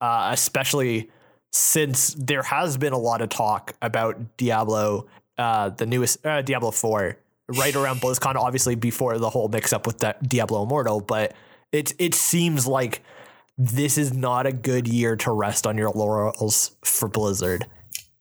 uh, 0.00 0.30
especially 0.32 1.08
since 1.52 2.14
there 2.18 2.42
has 2.42 2.76
been 2.76 2.92
a 2.92 2.98
lot 2.98 3.22
of 3.22 3.28
talk 3.28 3.74
about 3.80 4.36
Diablo, 4.36 5.06
uh, 5.38 5.68
the 5.68 5.86
newest 5.86 6.24
uh, 6.26 6.42
Diablo 6.42 6.72
4, 6.72 7.16
right 7.48 7.76
around 7.76 8.00
BlizzCon, 8.00 8.34
obviously 8.34 8.74
before 8.74 9.18
the 9.18 9.30
whole 9.30 9.46
mix 9.48 9.72
up 9.72 9.86
with 9.86 9.98
that 9.98 10.28
Diablo 10.28 10.64
Immortal, 10.64 11.00
but 11.00 11.32
it 11.77 11.93
it 11.99 12.14
seems 12.14 12.66
like 12.66 13.03
this 13.59 13.97
is 13.97 14.12
not 14.12 14.47
a 14.47 14.53
good 14.53 14.87
year 14.89 15.16
to 15.16 15.31
rest 15.31 15.66
on 15.66 15.79
your 15.79 15.91
laurels 15.91 16.77
for 16.83 17.09
Blizzard. 17.09 17.66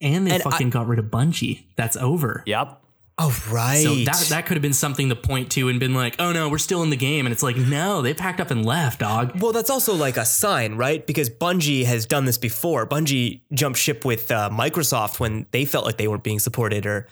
And 0.01 0.27
they 0.27 0.31
And 0.35 0.43
fucking 0.43 0.69
got 0.69 0.87
rid 0.87 0.99
of 0.99 1.05
Bungie. 1.05 1.65
That's 1.75 1.97
over. 1.97 2.43
Yep. 2.45 2.81
Oh 3.17 3.33
right. 3.49 3.81
So 3.81 3.95
that 3.95 4.25
that 4.29 4.45
could 4.45 4.57
have 4.57 4.61
been 4.61 4.73
something 4.73 5.07
to 5.07 5.15
point 5.15 5.49
to 5.53 5.69
and 5.69 5.79
been 5.79 5.93
like, 5.93 6.17
oh 6.19 6.33
no, 6.33 6.49
we're 6.49 6.57
still 6.57 6.83
in 6.83 6.89
the 6.89 6.97
game. 6.97 7.25
And 7.25 7.31
it's 7.31 7.41
like, 7.43 7.55
no, 7.55 8.01
they 8.01 8.13
packed 8.13 8.41
up 8.41 8.51
and 8.51 8.65
left, 8.65 8.99
dog. 8.99 9.39
well, 9.41 9.53
that's 9.53 9.69
also 9.69 9.93
like 9.95 10.17
a 10.17 10.25
sign, 10.25 10.75
right? 10.75 11.05
Because 11.07 11.29
Bungie 11.29 11.85
has 11.85 12.05
done 12.05 12.25
this 12.25 12.37
before. 12.37 12.85
Bungie 12.85 13.39
jumped 13.53 13.79
ship 13.79 14.03
with 14.03 14.29
uh, 14.31 14.49
Microsoft 14.51 15.21
when 15.21 15.45
they 15.51 15.63
felt 15.63 15.85
like 15.85 15.95
they 15.97 16.09
weren't 16.09 16.23
being 16.23 16.39
supported, 16.39 16.85
or 16.85 17.07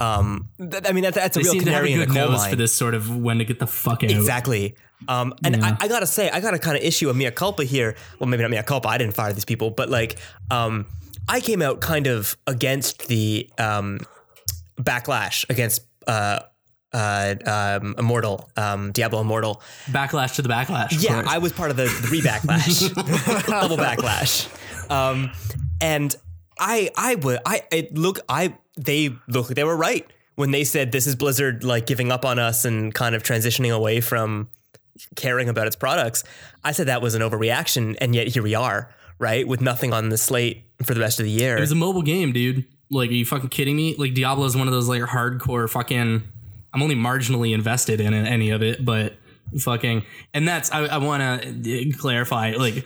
um, 0.00 0.48
th- 0.58 0.84
I 0.88 0.92
mean, 0.92 1.04
that, 1.04 1.12
that's 1.14 1.36
a 1.36 1.40
They 1.40 1.44
real 1.44 1.52
seem 1.52 1.64
to 1.64 1.70
have 1.72 1.84
a 1.84 1.86
canary 1.86 2.02
in 2.02 2.08
the 2.08 2.14
coal 2.18 2.32
mine. 2.32 2.50
for 2.50 2.56
this 2.56 2.72
sort 2.72 2.94
of 2.94 3.14
when 3.14 3.36
to 3.38 3.44
get 3.44 3.58
the 3.58 3.66
fuck 3.66 4.02
out. 4.02 4.10
Exactly. 4.10 4.74
Um, 5.08 5.34
and 5.44 5.56
Yeah. 5.56 5.76
I, 5.80 5.84
I 5.84 5.88
gotta 5.88 6.06
say, 6.06 6.30
I 6.30 6.40
gotta 6.40 6.58
kind 6.58 6.76
of 6.76 6.82
issue 6.82 7.10
a 7.10 7.14
mea 7.14 7.30
culpa 7.30 7.64
here. 7.64 7.96
Well, 8.18 8.28
maybe 8.28 8.42
not 8.42 8.50
mea 8.50 8.62
culpa. 8.62 8.88
I 8.88 8.98
didn't 8.98 9.14
fire 9.14 9.32
these 9.32 9.44
people, 9.44 9.70
but 9.70 9.88
like, 9.88 10.18
um, 10.50 10.86
I 11.28 11.40
came 11.40 11.62
out 11.62 11.80
kind 11.80 12.06
of 12.06 12.36
against 12.46 13.06
the 13.08 13.48
um, 13.58 14.00
backlash 14.76 15.48
against 15.48 15.82
uh, 16.06 16.40
uh, 16.92 17.34
um, 17.46 17.94
Immortal, 17.98 18.50
um, 18.56 18.92
Diablo 18.92 19.20
Immortal. 19.20 19.62
Backlash 19.86 20.34
to 20.36 20.42
the 20.42 20.48
backlash. 20.48 21.02
Yeah. 21.02 21.24
I 21.26 21.38
was 21.38 21.52
part 21.52 21.70
of 21.70 21.76
the, 21.76 21.84
the 21.84 22.08
re-backlash, 22.10 23.46
double 23.46 23.76
backlash, 23.76 24.48
um, 24.90 25.30
and 25.80 26.14
I 26.58 26.90
I 26.96 27.14
would 27.16 27.38
I 27.46 27.62
it, 27.70 27.96
look 27.96 28.20
I 28.28 28.54
they 28.76 29.10
look 29.28 29.48
like 29.48 29.56
they 29.56 29.64
were 29.64 29.76
right 29.76 30.06
when 30.34 30.50
they 30.50 30.64
said 30.64 30.92
this 30.92 31.06
is 31.06 31.14
Blizzard 31.14 31.64
like 31.64 31.86
giving 31.86 32.10
up 32.12 32.24
on 32.24 32.38
us 32.38 32.64
and 32.64 32.92
kind 32.94 33.14
of 33.14 33.22
transitioning 33.22 33.74
away 33.74 34.00
from 34.00 34.48
caring 35.16 35.48
about 35.48 35.66
its 35.66 35.76
products. 35.76 36.24
I 36.64 36.72
said 36.72 36.88
that 36.88 37.02
was 37.02 37.14
an 37.14 37.22
overreaction, 37.22 37.96
and 38.00 38.14
yet 38.14 38.28
here 38.28 38.42
we 38.42 38.54
are, 38.54 38.94
right, 39.18 39.46
with 39.46 39.60
nothing 39.60 39.92
on 39.92 40.08
the 40.08 40.18
slate 40.18 40.64
for 40.84 40.94
the 40.94 41.00
rest 41.00 41.20
of 41.20 41.24
the 41.24 41.30
year. 41.30 41.56
It 41.56 41.60
was 41.60 41.72
a 41.72 41.76
mobile 41.76 42.02
game, 42.02 42.32
dude. 42.32 42.64
Like, 42.90 43.10
are 43.10 43.14
you 43.14 43.24
fucking 43.24 43.48
kidding 43.48 43.76
me? 43.76 43.96
Like, 43.96 44.14
Diablo 44.14 44.44
is 44.44 44.56
one 44.56 44.68
of 44.68 44.72
those 44.72 44.88
like 44.88 45.02
hardcore 45.02 45.68
fucking. 45.68 46.22
I'm 46.74 46.82
only 46.82 46.94
marginally 46.94 47.54
invested 47.54 48.00
in 48.00 48.14
any 48.14 48.50
of 48.50 48.62
it, 48.62 48.84
but 48.84 49.14
fucking. 49.60 50.04
And 50.32 50.48
that's 50.48 50.70
I, 50.72 50.86
I 50.86 50.98
want 50.98 51.42
to 51.42 51.92
clarify. 51.92 52.52
Like, 52.52 52.84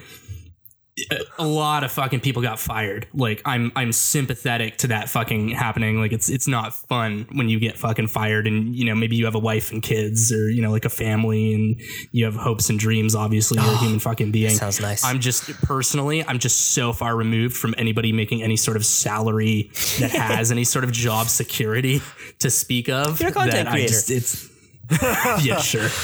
a 1.39 1.47
lot 1.47 1.85
of 1.85 1.93
fucking 1.93 2.21
people 2.21 2.41
got 2.41 2.59
fired. 2.59 3.07
Like, 3.13 3.43
I'm 3.45 3.71
I'm 3.77 3.93
sympathetic 3.93 4.79
to 4.79 4.87
that 4.89 5.11
fucking 5.11 5.51
happening. 5.51 6.01
Like, 6.01 6.13
it's 6.13 6.31
it's 6.31 6.49
not 6.49 6.73
fun 6.73 7.27
when 7.33 7.49
you 7.49 7.61
get 7.61 7.77
fucking 7.77 8.07
fired, 8.07 8.47
and 8.47 8.75
you 8.75 8.87
know 8.87 8.95
maybe 8.95 9.17
you 9.17 9.27
have 9.27 9.35
a 9.35 9.39
wife 9.39 9.73
and 9.73 9.83
kids, 9.83 10.33
or 10.33 10.49
you 10.49 10.63
know 10.63 10.71
like 10.71 10.87
a 10.87 10.91
family, 10.91 11.55
and 11.55 11.81
you 12.13 12.25
have 12.25 12.35
hopes 12.35 12.71
and 12.71 12.79
dreams. 12.79 13.15
Obviously, 13.15 13.59
you're 13.59 13.71
a 13.71 13.75
oh, 13.75 13.77
human 13.77 13.99
fucking 13.99 14.33
being. 14.33 14.51
sounds 14.51 14.81
nice. 14.81 15.05
I'm 15.05 15.21
just 15.21 15.51
personally, 15.63 16.25
I'm 16.27 16.39
just 16.39 16.73
so 16.73 16.93
far 16.95 17.15
removed 17.15 17.57
from 17.57 17.75
anybody 17.77 18.13
making 18.13 18.43
any 18.43 18.57
sort 18.57 18.77
of 18.77 18.87
salary 18.87 19.71
that 20.01 20.11
has 20.13 20.51
any 20.51 20.65
sort 20.65 20.85
of 20.85 20.93
job 20.93 21.29
security 21.29 22.01
to 22.39 22.51
speak 22.51 22.89
of. 22.89 23.21
You're 23.21 23.31
a 23.31 23.33
content 23.33 23.67
that 23.67 23.69
I 23.69 23.73
creator. 23.73 23.89
just, 23.89 24.11
it's 24.11 24.51
yeah, 25.45 25.61
sure. 25.61 25.89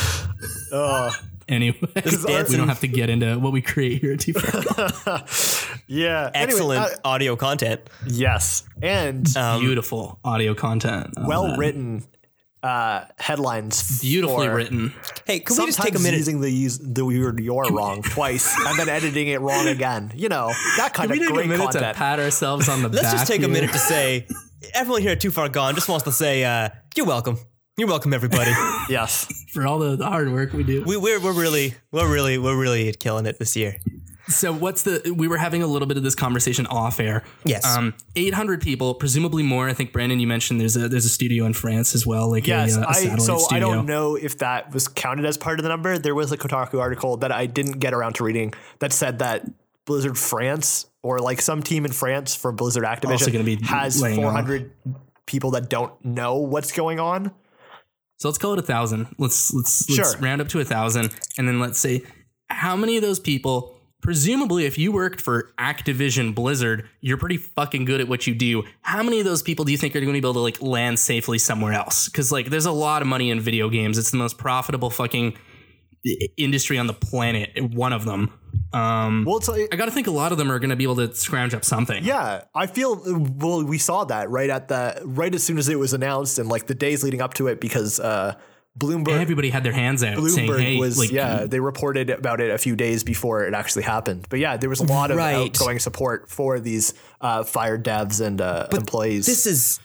Uh, 0.72 1.12
anyway, 1.49 1.78
we 1.95 2.01
dancing- 2.03 2.57
don't 2.59 2.68
have 2.68 2.80
to 2.80 2.88
get 2.88 3.11
into 3.11 3.38
what 3.38 3.53
we 3.53 3.62
create 3.62 4.01
here 4.01 4.12
at 4.14 4.20
too 4.20 4.32
far. 4.34 5.22
Yeah. 5.88 6.30
Anyway, 6.32 6.53
Excellent 6.53 6.80
uh, 6.93 6.97
audio 7.05 7.36
content. 7.36 7.80
yes. 8.07 8.64
And 8.80 9.24
Beautiful 9.61 10.18
audio 10.24 10.55
content. 10.55 11.09
Well 11.18 11.49
man. 11.49 11.59
written 11.59 12.05
uh, 12.62 13.05
headlines. 13.18 14.01
Beautifully 14.01 14.47
for- 14.47 14.55
written. 14.55 14.95
Hey, 15.26 15.40
could 15.40 15.59
we 15.59 15.66
just 15.66 15.82
take 15.82 15.95
a 15.97 15.99
minute? 15.99 16.16
using 16.18 16.40
the 16.40 16.49
use 16.51 16.78
the 16.78 17.05
word 17.05 17.40
"you're" 17.40 17.64
wrong 17.72 18.03
twice 18.03 18.55
and 18.66 18.78
then 18.78 18.88
editing 18.88 19.28
it 19.28 19.40
wrong 19.40 19.66
again. 19.66 20.12
You 20.14 20.28
know 20.28 20.53
that 20.78 20.95
kind 20.95 21.11
We 21.11 21.16
of 21.18 21.22
take 21.22 21.30
a 21.30 21.34
great 21.34 21.49
minute 21.49 21.64
content. 21.64 21.95
to 21.95 21.99
pat 21.99 22.20
ourselves 22.20 22.68
on 22.68 22.82
the 22.82 22.88
back. 22.88 23.03
Let's 23.03 23.12
just 23.14 23.26
take 23.26 23.43
a 23.43 23.49
minute 23.49 23.72
to 23.72 23.78
say, 23.78 24.26
everyone 24.72 25.03
here 25.03 25.11
at 25.12 25.20
Too 25.20 25.30
Far 25.32 25.49
Gone 25.49 25.74
just 25.74 25.88
wants 25.88 26.05
to 26.05 26.12
say, 26.12 26.45
uh, 26.45 26.68
you're 26.97 27.07
welcome. 27.07 27.36
You're 27.76 27.88
welcome, 27.88 28.12
everybody. 28.14 28.51
yes, 28.88 29.26
for 29.53 29.67
all 29.67 29.79
the, 29.79 29.97
the 29.97 30.07
hard 30.07 30.33
work 30.33 30.53
we 30.53 30.65
do. 30.65 30.83
we, 30.85 30.97
we're 30.97 31.21
we're 31.21 31.33
really 31.33 31.75
we're 31.91 32.11
really 32.11 32.39
we're 32.39 32.59
really 32.59 32.93
killing 32.93 33.27
it 33.27 33.39
this 33.39 33.55
year. 33.55 33.77
So 34.29 34.53
what's 34.53 34.83
the? 34.83 35.13
We 35.15 35.29
were 35.29 35.37
having 35.37 35.63
a 35.63 35.67
little 35.67 35.87
bit 35.87 35.97
of 35.97 36.03
this 36.03 36.15
conversation 36.15 36.67
off 36.67 37.01
air. 37.01 37.25
Yes. 37.45 37.67
Um, 37.67 37.95
800 38.15 38.63
people, 38.63 38.95
presumably 38.95 39.43
more. 39.43 39.69
I 39.69 39.75
think 39.75 39.93
Brandon, 39.93 40.21
you 40.21 40.27
mentioned 40.27 40.61
there's 40.61 40.77
a 40.77 40.89
there's 40.89 41.05
a 41.05 41.11
studio 41.11 41.45
in 41.45 41.53
France 41.53 41.95
as 41.95 42.07
well, 42.07 42.31
like 42.31 42.47
yes. 42.47 42.77
a, 42.77 42.81
uh, 42.81 42.85
a 42.85 42.89
I 42.89 43.17
so 43.17 43.39
studio. 43.39 43.69
I 43.69 43.75
don't 43.75 43.87
know 43.87 44.15
if 44.15 44.39
that 44.39 44.73
was 44.73 44.89
counted 44.89 45.27
as 45.27 45.37
part 45.37 45.59
of 45.59 45.65
the 45.65 45.69
number. 45.69 45.99
There 45.99 46.15
was 46.15 46.31
a 46.33 46.39
Kotaku 46.39 46.81
article 46.81 47.17
that 47.19 47.33
I 47.33 47.47
didn't 47.47 47.79
get 47.79 47.93
around 47.93 48.15
to 48.17 48.25
reading 48.25 48.55
that 48.79 48.93
said 48.93 49.19
that 49.19 49.45
Blizzard 49.85 50.17
France 50.17 50.87
or 51.03 51.19
like 51.19 51.41
some 51.41 51.63
team 51.63 51.85
in 51.85 51.93
France 51.93 52.35
for 52.35 52.53
Blizzard 52.53 52.85
Activision 52.85 53.33
gonna 53.33 53.45
be 53.45 53.57
has 53.65 54.01
laying 54.01 54.19
off. 54.19 54.33
400 54.33 54.73
people 55.27 55.51
that 55.53 55.69
don't 55.69 55.93
know 56.05 56.37
what's 56.37 56.73
going 56.73 57.01
on. 57.01 57.33
So 58.23 58.29
let's 58.29 58.39
call 58.39 58.53
it 58.53 58.61
a 58.61 58.62
thousand. 58.62 59.09
Let's 59.18 59.53
let's 59.53 59.91
let's 59.91 60.16
round 60.18 60.41
up 60.41 60.47
to 60.51 60.61
a 60.61 60.64
thousand, 60.64 61.12
and 61.37 61.49
then 61.49 61.59
let's 61.59 61.81
say 61.81 62.05
how 62.49 62.77
many 62.77 62.95
of 62.97 63.03
those 63.03 63.18
people. 63.18 63.75
Presumably, 64.01 64.64
if 64.64 64.79
you 64.79 64.93
worked 64.93 65.20
for 65.20 65.53
Activision 65.59 66.33
Blizzard, 66.33 66.89
you're 67.01 67.16
pretty 67.16 67.37
fucking 67.37 67.85
good 67.85 68.01
at 68.01 68.07
what 68.07 68.29
you 68.29 68.35
do. 68.37 68.62
How 68.83 69.03
many 69.03 69.18
of 69.18 69.25
those 69.25 69.43
people 69.43 69.64
do 69.64 69.73
you 69.73 69.79
think 69.79 69.97
are 69.97 70.01
going 70.01 70.07
to 70.07 70.12
be 70.12 70.18
able 70.18 70.35
to 70.35 70.39
like 70.39 70.62
land 70.62 71.01
safely 71.01 71.39
somewhere 71.39 71.73
else? 71.73 72.09
Because 72.09 72.31
like, 72.31 72.47
there's 72.51 72.66
a 72.66 72.73
lot 72.73 73.03
of 73.03 73.09
money 73.09 73.29
in 73.31 73.41
video 73.41 73.68
games. 73.68 73.99
It's 73.99 74.12
the 74.12 74.18
most 74.18 74.39
profitable 74.39 74.91
fucking 74.91 75.37
industry 76.37 76.79
on 76.79 76.87
the 76.87 76.93
planet. 76.95 77.51
One 77.75 77.93
of 77.93 78.05
them. 78.05 78.33
Um, 78.73 79.25
Well, 79.27 79.41
I 79.73 79.77
got 79.77 79.87
to 79.87 79.91
think 79.91 80.07
a 80.07 80.11
lot 80.13 80.33
of 80.33 80.39
them 80.39 80.51
are 80.51 80.59
going 80.59 80.71
to 80.71 80.77
be 80.77 80.85
able 80.85 80.97
to 80.97 81.15
scrounge 81.15 81.55
up 81.55 81.65
something. 81.65 82.03
Yeah, 82.05 82.45
I 82.55 82.67
feel 82.67 83.01
well. 83.39 83.65
We 83.65 83.79
saw 83.79 84.05
that 84.05 84.31
right 84.31 84.51
at 84.51 84.69
the 84.69 85.01
right 85.05 85.35
as 85.35 85.43
soon 85.43 85.59
as 85.59 85.69
it 85.69 85.79
was 85.79 85.93
announced, 85.93 86.39
and 86.39 86.49
like 86.49 86.67
the 86.67 86.75
days 86.75 87.03
leading 87.05 87.21
up 87.23 87.35
to 87.35 87.49
it, 87.49 87.61
because 87.61 88.01
uh, 88.01 88.35
Bloomberg 88.79 89.21
Everybody 89.21 89.51
had 89.51 89.63
their 89.63 89.73
hands 89.73 90.03
out 90.03 90.19
saying, 90.23 90.49
Bloomberg 90.49 90.61
"Hey, 90.61 90.79
was 90.79 90.99
like, 90.99 91.11
yeah, 91.13 91.45
they 91.45 91.61
reported 91.61 92.09
about 92.11 92.41
it 92.41 92.51
a 92.51 92.57
few 92.59 92.75
days 92.75 93.05
before 93.05 93.45
it 93.45 93.53
actually 93.55 93.83
happened. 93.83 94.27
But 94.31 94.39
yeah, 94.39 94.57
there 94.57 94.71
was 94.71 94.81
a 94.81 94.85
lot 94.87 95.11
of 95.11 95.19
Right. 95.19 95.35
outgoing 95.35 95.79
support 95.79 96.31
for 96.31 96.59
these 96.59 96.95
uh, 97.21 97.45
fired 97.45 97.85
devs 97.85 98.25
and 98.25 98.41
uh, 98.41 98.69
employees. 98.73 99.27
This 99.27 99.47
is, 99.47 99.79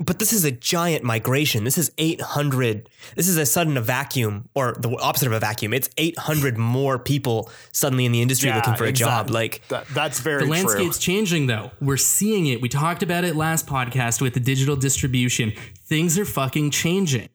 but 0.00 0.18
this 0.20 0.32
is 0.32 0.44
a 0.44 0.50
giant 0.52 1.02
migration. 1.02 1.64
This 1.64 1.76
is 1.76 1.90
800. 1.98 2.88
This 3.16 3.26
is 3.28 3.36
a 3.36 3.44
sudden 3.44 3.76
a 3.76 3.80
vacuum, 3.80 4.48
or 4.54 4.74
the 4.78 4.90
opposite 5.00 5.26
of 5.26 5.32
a 5.32 5.40
vacuum. 5.40 5.74
It's 5.74 5.90
800 5.96 6.56
more 6.56 6.98
people 6.98 7.50
suddenly 7.72 8.04
in 8.06 8.12
the 8.12 8.22
industry 8.22 8.48
Yeah, 8.48 8.56
looking 8.56 8.76
for 8.76 8.84
a 8.84 8.92
job. 8.92 9.30
Like, 9.30 9.62
That, 9.68 9.86
that's 9.88 10.20
very 10.20 10.38
The 10.40 10.44
true. 10.44 10.52
landscape's 10.52 10.98
changing 10.98 11.46
though. 11.48 11.72
We're 11.80 11.96
seeing 11.96 12.46
it. 12.46 12.60
We 12.60 12.68
talked 12.68 13.02
about 13.02 13.24
it 13.24 13.34
last 13.34 13.66
podcast 13.66 14.20
with 14.20 14.34
the 14.34 14.40
digital 14.40 14.76
distribution. 14.76 15.52
Things 15.84 16.16
are 16.18 16.24
fucking 16.24 16.70
changing. 16.70 17.28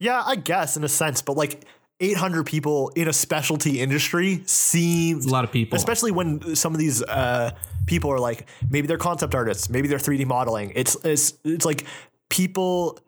Yeah, 0.00 0.22
I 0.26 0.34
guess 0.36 0.76
in 0.76 0.82
a 0.84 0.88
sense, 0.88 1.22
but 1.22 1.36
like 1.36 1.64
800 2.00 2.44
people 2.44 2.88
in 2.96 3.06
a 3.06 3.12
specialty 3.12 3.80
industry 3.80 4.42
seems 4.46 5.26
a 5.26 5.30
lot 5.30 5.44
of 5.44 5.52
people. 5.52 5.76
especially 5.76 6.10
when 6.10 6.56
some 6.56 6.72
of 6.74 6.78
these 6.80 7.02
uh, 7.04 7.52
people 7.86 8.10
are 8.10 8.18
like 8.18 8.48
maybe 8.70 8.86
they're 8.86 8.98
concept 8.98 9.34
artists, 9.34 9.68
maybe 9.68 9.88
they're 9.88 9.98
3D 9.98 10.26
modeling. 10.26 10.72
It's 10.74 10.96
it's 11.04 11.34
it's 11.44 11.64
like 11.64 11.84
people. 12.28 12.98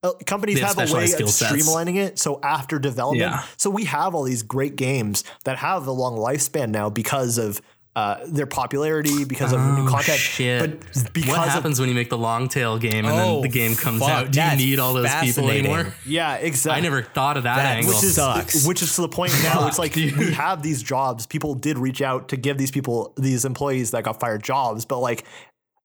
Uh, 0.00 0.12
companies 0.26 0.60
have 0.60 0.76
have, 0.76 0.92
a 0.92 0.94
way 0.94 1.04
of 1.06 1.10
streamlining 1.10 1.96
it. 1.96 2.20
So 2.20 2.38
after 2.40 2.78
development, 2.78 3.32
Yeah. 3.32 3.42
so 3.56 3.68
we 3.68 3.84
have 3.86 4.14
all 4.14 4.22
these 4.22 4.44
great 4.44 4.76
games 4.76 5.24
that 5.44 5.58
have 5.58 5.88
a 5.88 5.90
long 5.90 6.16
lifespan 6.16 6.68
now 6.70 6.88
because 6.88 7.36
of 7.36 7.60
uh, 7.98 8.20
their 8.28 8.46
popularity, 8.46 9.24
because 9.24 9.52
of 9.52 9.60
new 9.60 9.88
content. 9.88 10.10
Oh, 10.10 10.16
Shit. 10.16 10.60
But 10.80 11.12
because 11.12 11.28
what 11.30 11.48
of 11.48 11.52
happens 11.54 11.80
when 11.80 11.88
you 11.88 11.94
make 11.94 12.10
the 12.10 12.18
long 12.18 12.48
tail 12.48 12.78
game 12.78 13.04
and 13.04 13.14
Oh, 13.14 13.32
then 13.34 13.42
the 13.42 13.48
game 13.48 13.74
comes 13.74 14.00
fuck, 14.00 14.10
out? 14.10 14.30
Do 14.30 14.40
you 14.40 14.56
need 14.56 14.78
all 14.78 14.92
those 14.92 15.12
people 15.16 15.50
anymore? 15.50 15.92
yeah, 16.06 16.36
exactly. 16.36 16.78
I 16.78 16.82
never 16.82 17.02
thought 17.02 17.36
of 17.36 17.42
that, 17.42 17.56
That 17.56 17.76
angle. 17.78 17.92
which 17.94 18.04
is 18.04 18.14
sucks. 18.14 18.66
which 18.66 18.82
is 18.82 18.94
to 18.96 19.00
the 19.02 19.08
point 19.08 19.32
now. 19.42 19.66
it's 19.66 19.78
like 19.78 19.92
dude. 19.98 20.16
we 20.16 20.32
have 20.32 20.62
these 20.62 20.82
jobs. 20.82 21.26
People 21.26 21.54
did 21.54 21.76
reach 21.78 22.00
out 22.02 22.28
to 22.28 22.36
give 22.36 22.56
these 22.58 22.70
people 22.70 23.12
these 23.16 23.44
employees 23.44 23.90
that 23.90 24.04
got 24.04 24.20
fired 24.20 24.42
jobs, 24.44 24.84
but 24.84 24.98
like, 25.00 25.24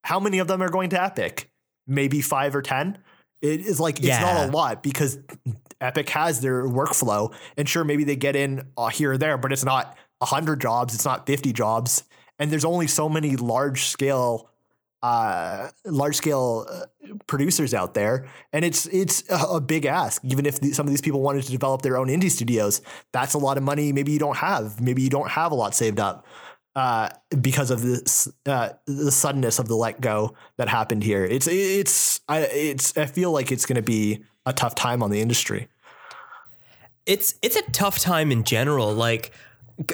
how 0.03 0.19
many 0.19 0.37
of 0.39 0.47
them 0.47 0.61
are 0.61 0.69
going 0.69 0.89
to 0.91 1.01
Epic? 1.01 1.49
Maybe 1.87 2.21
five 2.21 2.55
or 2.55 2.61
ten. 2.61 2.97
It 3.41 3.61
is 3.61 3.79
like 3.79 3.97
it's 3.99 4.07
Yeah. 4.07 4.21
not 4.21 4.49
a 4.49 4.51
lot 4.51 4.83
because 4.83 5.17
Epic 5.81 6.09
has 6.09 6.39
their 6.41 6.63
workflow, 6.65 7.33
and 7.57 7.67
sure, 7.67 7.83
maybe 7.83 8.03
they 8.03 8.15
get 8.15 8.35
in 8.35 8.67
uh, 8.77 8.87
here 8.87 9.13
or 9.13 9.17
there, 9.17 9.37
but 9.37 9.51
it's 9.51 9.65
not 9.65 9.97
hundred 10.25 10.61
jobs. 10.61 10.93
It's 10.93 11.05
not 11.05 11.25
fifty 11.25 11.53
jobs, 11.53 12.03
and 12.39 12.51
there's 12.51 12.65
only 12.65 12.87
so 12.87 13.09
many 13.09 13.35
large 13.35 13.85
scale 13.85 14.49
uh, 15.03 15.69
large 15.85 16.15
scale 16.15 16.65
uh, 16.71 16.85
producers 17.27 17.73
out 17.73 17.93
there, 17.93 18.25
and 18.53 18.63
it's 18.63 18.85
it's 18.85 19.23
a, 19.29 19.59
big 19.59 19.85
ask. 19.85 20.23
Even 20.23 20.45
if 20.45 20.61
the, 20.61 20.71
some 20.71 20.87
of 20.87 20.91
these 20.91 21.01
people 21.01 21.21
wanted 21.21 21.43
to 21.43 21.51
develop 21.51 21.81
their 21.81 21.97
own 21.97 22.07
indie 22.07 22.31
studios, 22.31 22.81
that's 23.11 23.33
a 23.33 23.37
lot 23.37 23.57
of 23.57 23.63
money. 23.63 23.91
Maybe 23.91 24.13
you 24.13 24.19
don't 24.19 24.37
have. 24.37 24.79
Maybe 24.79 25.01
you 25.01 25.09
don't 25.09 25.29
have 25.29 25.51
a 25.51 25.55
lot 25.55 25.75
saved 25.75 25.99
up 25.99 26.25
uh, 26.75 27.09
because 27.41 27.69
of 27.69 27.81
this 27.81 28.29
uh, 28.45 28.69
the 28.85 29.11
suddenness 29.11 29.59
of 29.59 29.67
the 29.67 29.75
let 29.75 29.99
go 29.99 30.35
that 30.55 30.69
happened 30.69 31.03
here. 31.03 31.25
It's 31.25 31.47
it's 31.47 32.21
I 32.29 32.39
it's 32.39 32.97
I 32.97 33.05
feel 33.05 33.31
like 33.31 33.51
it's 33.51 33.65
going 33.65 33.75
to 33.75 33.81
be 33.81 34.23
a 34.45 34.53
tough 34.53 34.73
time 34.73 35.03
on 35.03 35.11
the 35.11 35.19
industry. 35.19 35.67
it's 37.05 37.35
it's 37.41 37.57
a 37.57 37.71
tough 37.71 37.99
time 37.99 38.31
in 38.31 38.45
general. 38.45 38.93
Like 38.93 39.33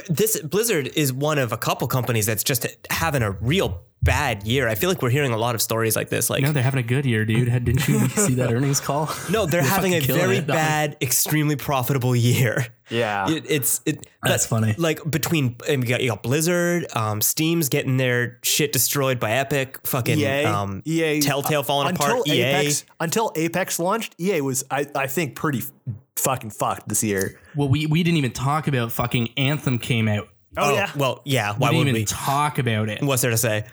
this 0.09 0.39
Blizzard 0.41 0.87
is 0.95 1.11
one 1.13 1.37
of 1.37 1.51
a 1.51 1.57
couple 1.57 1.87
companies 1.87 2.25
that's 2.25 2.43
just 2.43 2.65
having 2.89 3.21
a 3.21 3.31
real 3.31 3.81
bad 4.01 4.43
year. 4.47 4.67
I 4.67 4.75
feel 4.75 4.89
like 4.89 5.01
we're 5.01 5.09
hearing 5.09 5.33
a 5.33 5.37
lot 5.37 5.55
of 5.55 5.61
stories 5.61 5.95
like 5.95 6.09
this. 6.09 6.29
Like 6.29 6.43
no, 6.43 6.51
they're 6.51 6.63
having 6.63 6.79
a 6.79 6.87
good 6.87 7.05
year, 7.05 7.25
dude. 7.25 7.47
Had- 7.47 7.65
Didn't 7.65 7.87
you 7.87 8.07
see 8.09 8.35
that 8.35 8.51
earnings 8.51 8.79
call? 8.79 9.09
no, 9.29 9.45
they're 9.45 9.61
having 9.61 9.93
a 9.93 9.99
very 9.99 10.37
it, 10.37 10.47
bad, 10.47 10.97
extremely 11.01 11.55
profitable 11.55 12.15
year. 12.15 12.67
Yeah. 12.89 13.29
It, 13.29 13.45
it's 13.49 13.81
it. 13.85 14.07
That's 14.23 14.47
but, 14.47 14.61
funny. 14.61 14.75
Like 14.77 15.09
between 15.09 15.57
you 15.67 15.77
got, 15.83 16.01
you 16.01 16.09
got 16.09 16.23
Blizzard, 16.23 16.85
um, 16.95 17.21
Steam's 17.21 17.69
getting 17.69 17.97
their 17.97 18.39
shit 18.43 18.71
destroyed 18.71 19.19
by 19.19 19.31
Epic, 19.31 19.79
fucking 19.85 20.17
EA, 20.17 20.45
um, 20.45 20.81
EA, 20.85 21.19
Telltale 21.21 21.63
falling 21.63 21.89
until 21.89 22.05
apart. 22.05 22.27
E 22.27 22.31
EA, 22.39 22.43
Apex, 22.43 22.85
until 22.99 23.31
Apex 23.35 23.79
launched, 23.79 24.15
EA 24.19 24.41
was 24.41 24.63
I, 24.71 24.87
I 24.95 25.07
think 25.07 25.35
pretty 25.35 25.59
f- 25.59 25.71
fucking 26.19 26.51
fucked 26.51 26.87
this 26.89 27.03
year. 27.03 27.39
Well, 27.55 27.69
we, 27.69 27.85
we 27.85 28.03
didn't 28.03 28.17
even 28.17 28.31
talk 28.31 28.67
about 28.67 28.91
fucking 28.91 29.29
Anthem 29.37 29.77
came 29.79 30.07
out. 30.07 30.29
Oh, 30.57 30.71
oh, 30.71 30.73
yeah. 30.75 30.91
Well, 30.95 31.21
yeah. 31.25 31.53
We 31.53 31.59
Why 31.59 31.67
didn't 31.67 31.77
would 31.79 31.87
even 31.89 32.01
we? 32.01 32.05
talk 32.05 32.59
about 32.59 32.89
it. 32.89 33.01
What's 33.03 33.21
there 33.21 33.31
to 33.31 33.37
say? 33.37 33.65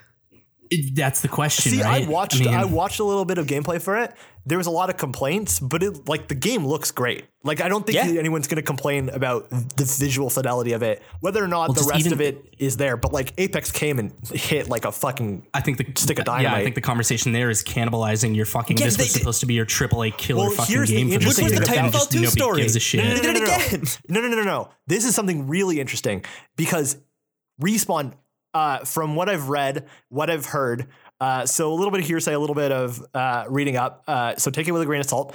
It- 0.71 0.95
That's 0.95 1.21
the 1.21 1.29
question, 1.29 1.73
See, 1.73 1.83
right? 1.83 2.05
I 2.07 2.09
watched 2.09 2.41
mean, 2.41 2.49
I, 2.55 2.65
watched 2.65 2.99
a 3.01 3.05
little 3.05 3.25
bit 3.25 3.39
of 3.39 3.47
gameplay 3.47 3.81
for 3.81 3.97
it. 3.99 4.15
There 4.49 4.59
was 4.59 4.69
a 4.69 4.71
lot 4.71 4.91
of 4.91 4.97
complaints, 4.97 5.59
but 5.59 5.83
it 5.83 6.09
like 6.09 6.29
the 6.29 6.37
game 6.37 6.65
looks 6.65 6.93
great. 6.93 7.25
Like 7.43 7.61
I 7.61 7.69
don't 7.69 7.85
think 7.85 7.97
Yeah. 7.97 8.19
anyone's 8.21 8.47
going 8.47 8.57
to 8.57 8.63
complain 8.63 9.09
about 9.09 9.51
the 9.51 9.85
visual 9.99 10.31
fidelity 10.31 10.73
of 10.73 10.83
it, 10.85 11.03
whether 11.21 11.43
or 11.43 11.49
not 11.49 11.75
the 11.75 11.83
rest 11.83 12.13
of 12.13 12.21
it 12.21 12.45
is 12.57 12.77
there. 12.77 12.97
But 12.97 13.13
like 13.13 13.33
Apex 13.39 13.73
came 13.73 13.99
and 13.99 14.13
hit 14.33 14.69
like 14.69 14.85
a 14.85 14.93
fucking 14.93 15.49
I 15.53 15.63
think 15.63 15.79
the 15.79 15.87
stick 16.01 16.21
of 16.21 16.27
Yeah, 16.41 16.55
I 16.55 16.63
think 16.63 16.77
the 16.77 16.81
conversation 16.81 17.33
there 17.33 17.51
is 17.51 17.65
cannibalizing 17.65 18.37
your 18.37 18.47
fucking. 18.47 18.79
Yeah, 18.79 18.85
this 18.87 18.97
they- 18.97 19.03
was 19.05 19.13
supposed 19.15 19.41
to 19.41 19.47
be 19.47 19.55
your 19.55 19.67
AAA 19.67 20.17
killer 20.17 20.43
Well, 20.43 20.51
fucking 20.53 20.73
here's 20.77 20.91
the 20.91 20.95
game 20.97 21.09
for 21.11 21.19
this 21.19 21.39
interesting 21.41 21.49
year, 21.49 21.65
thing 21.67 21.79
and 21.79 21.89
about 21.89 21.93
just 21.93 22.11
Titanfall 22.11 22.13
2 22.13 22.21
nobody 22.21 22.41
story. 22.41 22.61
gives 22.63 22.77
a 22.77 22.81
shit. 22.81 23.03
Did 23.03 23.17
it 23.19 23.23
no, 23.25 23.33
no, 23.33 23.45
again. 23.57 23.83
No, 24.09 24.21
no, 24.21 24.29
no, 24.29 24.37
no, 24.37 24.43
no. 24.45 24.69
This 24.87 25.05
is 25.05 25.15
something 25.17 25.49
really 25.49 25.81
interesting 25.81 26.25
because 26.57 26.97
respawn. 27.61 28.13
Uh, 28.57 28.79
from 28.87 29.15
what 29.17 29.29
I've 29.29 29.51
read, 29.51 29.87
what 30.09 30.31
I've 30.31 30.47
heard, 30.47 30.87
uh, 31.21 31.45
so 31.45 31.71
a 31.71 31.75
little 31.75 31.91
bit 31.91 32.01
of 32.01 32.07
hearsay, 32.07 32.33
a 32.33 32.39
little 32.39 32.55
bit 32.55 32.73
of 32.73 33.05
uh, 33.13 33.45
reading 33.51 33.77
up. 33.77 34.03
Uh, 34.09 34.35
so 34.37 34.51
take 34.51 34.67
it 34.67 34.73
with 34.73 34.81
a 34.81 34.87
grain 34.87 35.03
of 35.03 35.07
salt. 35.07 35.35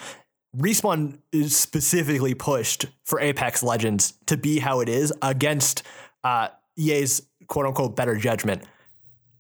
Respawn 0.57 1.19
is 1.31 1.55
specifically 1.55 2.33
pushed 2.33 2.87
for 3.05 3.19
Apex 3.19 3.61
Legends 3.61 4.15
to 4.25 4.37
be 4.37 4.57
how 4.57 4.79
it 4.79 4.89
is 4.89 5.13
against 5.21 5.83
uh, 6.23 6.47
EA's 6.75 7.21
quote 7.45 7.67
unquote 7.67 7.95
better 7.95 8.15
judgment. 8.15 8.63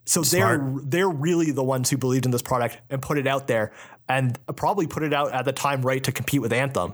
So 0.05 0.21
they're 0.21 0.63
they're 0.83 1.09
really 1.09 1.49
the 1.49 1.63
ones 1.63 1.89
who 1.89 1.97
believed 1.97 2.25
in 2.25 2.31
this 2.31 2.43
product 2.43 2.77
and 2.91 3.01
put 3.01 3.17
it 3.17 3.25
out 3.25 3.47
there, 3.47 3.71
and 4.07 4.37
probably 4.57 4.85
put 4.85 5.01
it 5.01 5.11
out 5.11 5.31
at 5.33 5.45
the 5.45 5.53
time 5.53 5.81
right 5.81 6.03
to 6.03 6.11
compete 6.11 6.43
with 6.43 6.53
Anthem. 6.53 6.93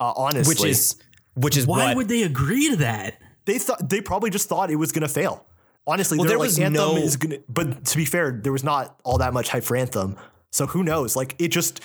Uh, 0.00 0.14
honestly, 0.16 0.50
Which 0.50 0.64
is 0.64 0.96
which 1.34 1.56
is 1.58 1.66
Why 1.66 1.88
what 1.88 1.96
would 1.96 2.08
they 2.08 2.22
agree 2.22 2.70
to 2.70 2.76
that? 2.76 3.20
they 3.44 3.58
thought 3.58 3.88
they 3.88 4.00
probably 4.00 4.30
just 4.30 4.48
thought 4.48 4.70
it 4.70 4.76
was 4.76 4.92
going 4.92 5.06
to 5.06 5.12
fail. 5.12 5.46
Honestly, 5.86 6.18
Well, 6.18 6.26
there 6.26 6.38
was 6.38 6.58
Anthem 6.58 6.74
no- 6.74 6.96
is 6.96 7.16
to. 7.16 7.42
But 7.48 7.84
to 7.86 7.96
be 7.96 8.04
fair, 8.04 8.32
there 8.32 8.52
was 8.52 8.64
not 8.64 8.98
all 9.04 9.18
that 9.18 9.32
much 9.32 9.48
hype 9.50 9.64
for 9.64 9.76
Anthem. 9.76 10.16
So 10.50 10.66
who 10.66 10.82
knows? 10.82 11.14
Like 11.16 11.34
it 11.38 11.48
just 11.48 11.80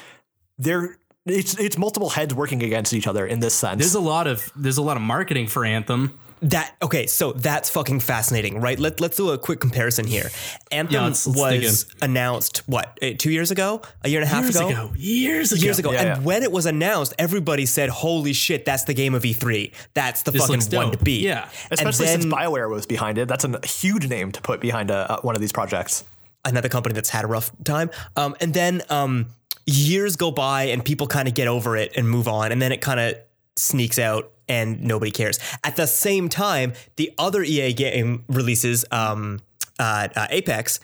there. 0.58 0.98
It's 1.26 1.58
it's 1.60 1.78
multiple 1.78 2.10
heads 2.10 2.34
working 2.34 2.64
against 2.64 2.94
each 2.94 3.06
other 3.06 3.28
in 3.28 3.42
this 3.42 3.54
sense. 3.54 3.80
There's 3.80 3.94
a 3.94 4.00
lot 4.00 4.26
of 4.26 4.52
there's 4.56 4.78
a 4.78 4.82
lot 4.82 4.98
of 4.98 5.04
marketing 5.04 5.48
for 5.48 5.64
Anthem. 5.64 6.20
That 6.44 6.76
okay, 6.82 7.06
so 7.06 7.34
that's 7.34 7.70
fucking 7.70 8.00
fascinating, 8.00 8.60
right? 8.62 8.80
Let 8.80 9.00
let's 9.00 9.16
do 9.16 9.30
a 9.30 9.38
quick 9.38 9.60
comparison 9.60 10.08
here. 10.08 10.32
Anthem 10.72 10.94
Yeah, 10.96 11.06
let's- 11.06 11.28
let's 11.28 11.64
was 11.66 11.86
announced 12.02 12.64
what 12.68 12.98
eh, 13.00 13.14
two 13.16 13.30
years 13.30 13.52
ago, 13.52 13.84
a 14.04 14.10
year 14.10 14.22
and 14.22 14.28
a 14.28 14.34
half 14.34 14.44
Years 14.46 14.56
ago, 14.56 14.70
ago. 14.70 14.92
Years 14.98 15.52
ago. 15.52 15.62
years 15.62 15.78
ago. 15.78 15.92
Yeah, 15.92 16.00
and 16.00 16.08
yeah. 16.08 16.20
when 16.26 16.42
it 16.42 16.52
was 16.52 16.66
announced, 16.66 17.14
everybody 17.20 17.68
said, 17.68 17.90
"Holy 17.90 18.34
shit, 18.34 18.66
that's 18.66 18.86
the 18.86 18.96
game 18.96 19.14
of 19.14 19.22
E3. 19.24 19.72
That's 19.94 20.24
the 20.24 20.32
This 20.32 20.48
fucking 20.48 20.76
one 20.76 20.92
to 20.92 20.98
beat." 20.98 21.22
Yeah. 21.22 21.48
Especially 21.70 21.86
and 21.86 21.96
since 21.96 22.24
then 22.24 22.32
Bioware 22.32 22.70
was 22.72 22.88
behind 22.88 23.20
it. 23.20 23.28
That's 23.28 23.44
a 23.46 23.60
huge 23.68 24.08
name 24.10 24.32
to 24.32 24.42
put 24.42 24.60
behind 24.62 24.90
a, 24.90 25.18
a- 25.20 25.22
one 25.22 25.36
of 25.36 25.42
these 25.42 25.52
projects. 25.52 26.04
another 26.44 26.70
company 26.70 26.94
that's 26.96 27.10
had 27.12 27.24
a 27.24 27.28
rough 27.28 27.52
time. 27.66 27.92
Um, 28.16 28.36
and 28.42 28.52
then 28.52 28.82
um, 28.90 29.28
years 29.68 30.16
go 30.16 30.32
by 30.32 30.64
and 30.64 30.84
people 30.84 31.06
kind 31.06 31.28
of 31.28 31.36
get 31.36 31.48
over 31.48 31.78
it 31.78 31.92
and 31.96 32.10
move 32.10 32.28
on, 32.28 32.52
and 32.52 32.60
then 32.60 32.72
it 32.72 32.82
kind 32.82 33.00
of 33.00 33.14
sneaks 33.56 34.00
out 34.00 34.32
and 34.48 34.82
nobody 34.82 35.12
cares. 35.12 35.40
At 35.64 35.76
the 35.76 35.88
same 35.88 36.30
time, 36.30 36.74
the 36.98 37.14
other 37.18 37.42
EA 37.44 37.74
game 37.74 38.26
releases 38.28 38.84
um, 38.92 39.40
uh, 39.80 40.10
uh, 40.16 40.28
Apex, 40.30 40.80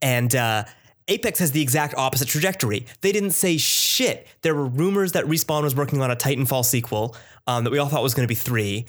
and 0.00 0.34
uh, 0.34 0.64
Apex 1.08 1.38
has 1.38 1.52
the 1.52 1.62
exact 1.62 1.94
opposite 1.94 2.28
trajectory. 2.28 2.86
They 3.00 3.12
didn't 3.12 3.30
say 3.30 3.56
shit. 3.56 4.26
There 4.42 4.54
were 4.54 4.66
rumors 4.66 5.12
that 5.12 5.24
Respawn 5.24 5.62
was 5.62 5.76
working 5.76 6.02
on 6.02 6.10
a 6.10 6.16
Titanfall 6.16 6.64
sequel 6.64 7.16
um, 7.46 7.64
that 7.64 7.70
we 7.70 7.78
all 7.78 7.88
thought 7.88 8.02
was 8.02 8.14
going 8.14 8.24
to 8.26 8.28
be 8.28 8.34
three. 8.34 8.86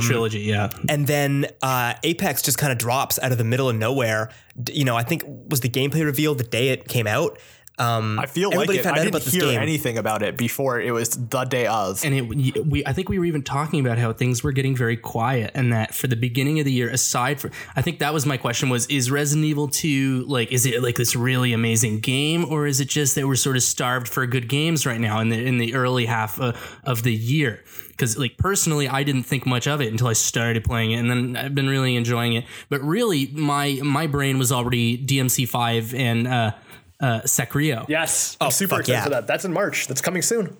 the 0.00 0.06
trilogy, 0.06 0.40
yeah. 0.40 0.70
And 0.88 1.06
then 1.06 1.46
uh, 1.62 1.94
Apex 2.04 2.42
just 2.42 2.58
kind 2.58 2.70
of 2.70 2.78
drops 2.78 3.18
out 3.18 3.32
of 3.32 3.38
the 3.38 3.44
middle 3.44 3.68
of 3.68 3.76
nowhere. 3.76 4.30
You 4.70 4.84
know, 4.84 4.96
I 4.96 5.02
think 5.02 5.24
was 5.26 5.60
the 5.60 5.68
gameplay 5.68 6.04
revealed 6.04 6.38
the 6.38 6.44
day 6.44 6.68
it 6.68 6.86
came 6.86 7.06
out. 7.06 7.38
Um, 7.76 8.20
I 8.20 8.26
feel 8.26 8.50
like 8.50 8.68
everybody 8.68 8.78
it. 8.78 8.86
I 8.86 8.94
didn't 8.94 9.08
about 9.08 9.22
hear 9.22 9.42
game. 9.42 9.60
anything 9.60 9.98
about 9.98 10.22
it 10.22 10.36
before 10.36 10.80
it 10.80 10.92
was 10.92 11.08
the 11.10 11.44
day 11.44 11.66
of. 11.66 12.04
and 12.04 12.14
it 12.14 12.64
we 12.66 12.86
I 12.86 12.92
think 12.92 13.08
we 13.08 13.18
were 13.18 13.24
even 13.24 13.42
talking 13.42 13.80
about 13.80 13.98
how 13.98 14.12
things 14.12 14.44
were 14.44 14.52
getting 14.52 14.76
very 14.76 14.96
quiet 14.96 15.50
and 15.54 15.72
that 15.72 15.92
for 15.92 16.06
the 16.06 16.14
beginning 16.14 16.60
of 16.60 16.66
the 16.66 16.72
year 16.72 16.88
aside 16.88 17.40
for 17.40 17.50
I 17.74 17.82
think 17.82 17.98
that 17.98 18.14
was 18.14 18.26
my 18.26 18.36
question 18.36 18.68
was 18.68 18.86
is 18.86 19.10
Resident 19.10 19.44
Evil 19.44 19.66
2 19.66 20.24
like 20.28 20.52
is 20.52 20.66
it 20.66 20.84
like 20.84 20.94
this 20.94 21.16
really 21.16 21.52
amazing 21.52 21.98
game 21.98 22.44
or 22.44 22.68
is 22.68 22.80
it 22.80 22.88
just 22.88 23.16
that 23.16 23.26
we're 23.26 23.34
sort 23.34 23.56
of 23.56 23.62
starved 23.64 24.06
for 24.06 24.24
good 24.26 24.48
games 24.48 24.86
right 24.86 25.00
now 25.00 25.18
in 25.18 25.30
the 25.30 25.44
in 25.44 25.58
the 25.58 25.74
early 25.74 26.06
half 26.06 26.40
uh, 26.40 26.52
of 26.84 27.02
the 27.02 27.12
year 27.12 27.64
because 27.88 28.16
like 28.16 28.36
personally 28.38 28.88
I 28.88 29.02
didn't 29.02 29.24
think 29.24 29.46
much 29.46 29.66
of 29.66 29.80
it 29.80 29.90
until 29.90 30.06
I 30.06 30.12
started 30.12 30.62
playing 30.62 30.92
it 30.92 30.96
and 30.98 31.10
then 31.10 31.36
I've 31.36 31.54
been 31.56 31.68
really 31.68 31.96
enjoying 31.96 32.34
it 32.34 32.44
but 32.68 32.80
really 32.82 33.26
my 33.32 33.80
my 33.82 34.06
brain 34.06 34.38
was 34.38 34.52
already 34.52 34.96
DMC5 34.96 35.98
and 35.98 36.28
uh 36.28 36.52
uh 37.00 37.20
Sekiro 37.22 37.86
Yes, 37.88 38.36
I'm 38.40 38.50
super 38.50 38.80
excited 38.80 38.98
yeah. 38.98 39.04
for 39.04 39.10
that. 39.10 39.26
That's 39.26 39.44
in 39.44 39.52
March. 39.52 39.86
That's 39.88 40.00
coming 40.00 40.22
soon. 40.22 40.56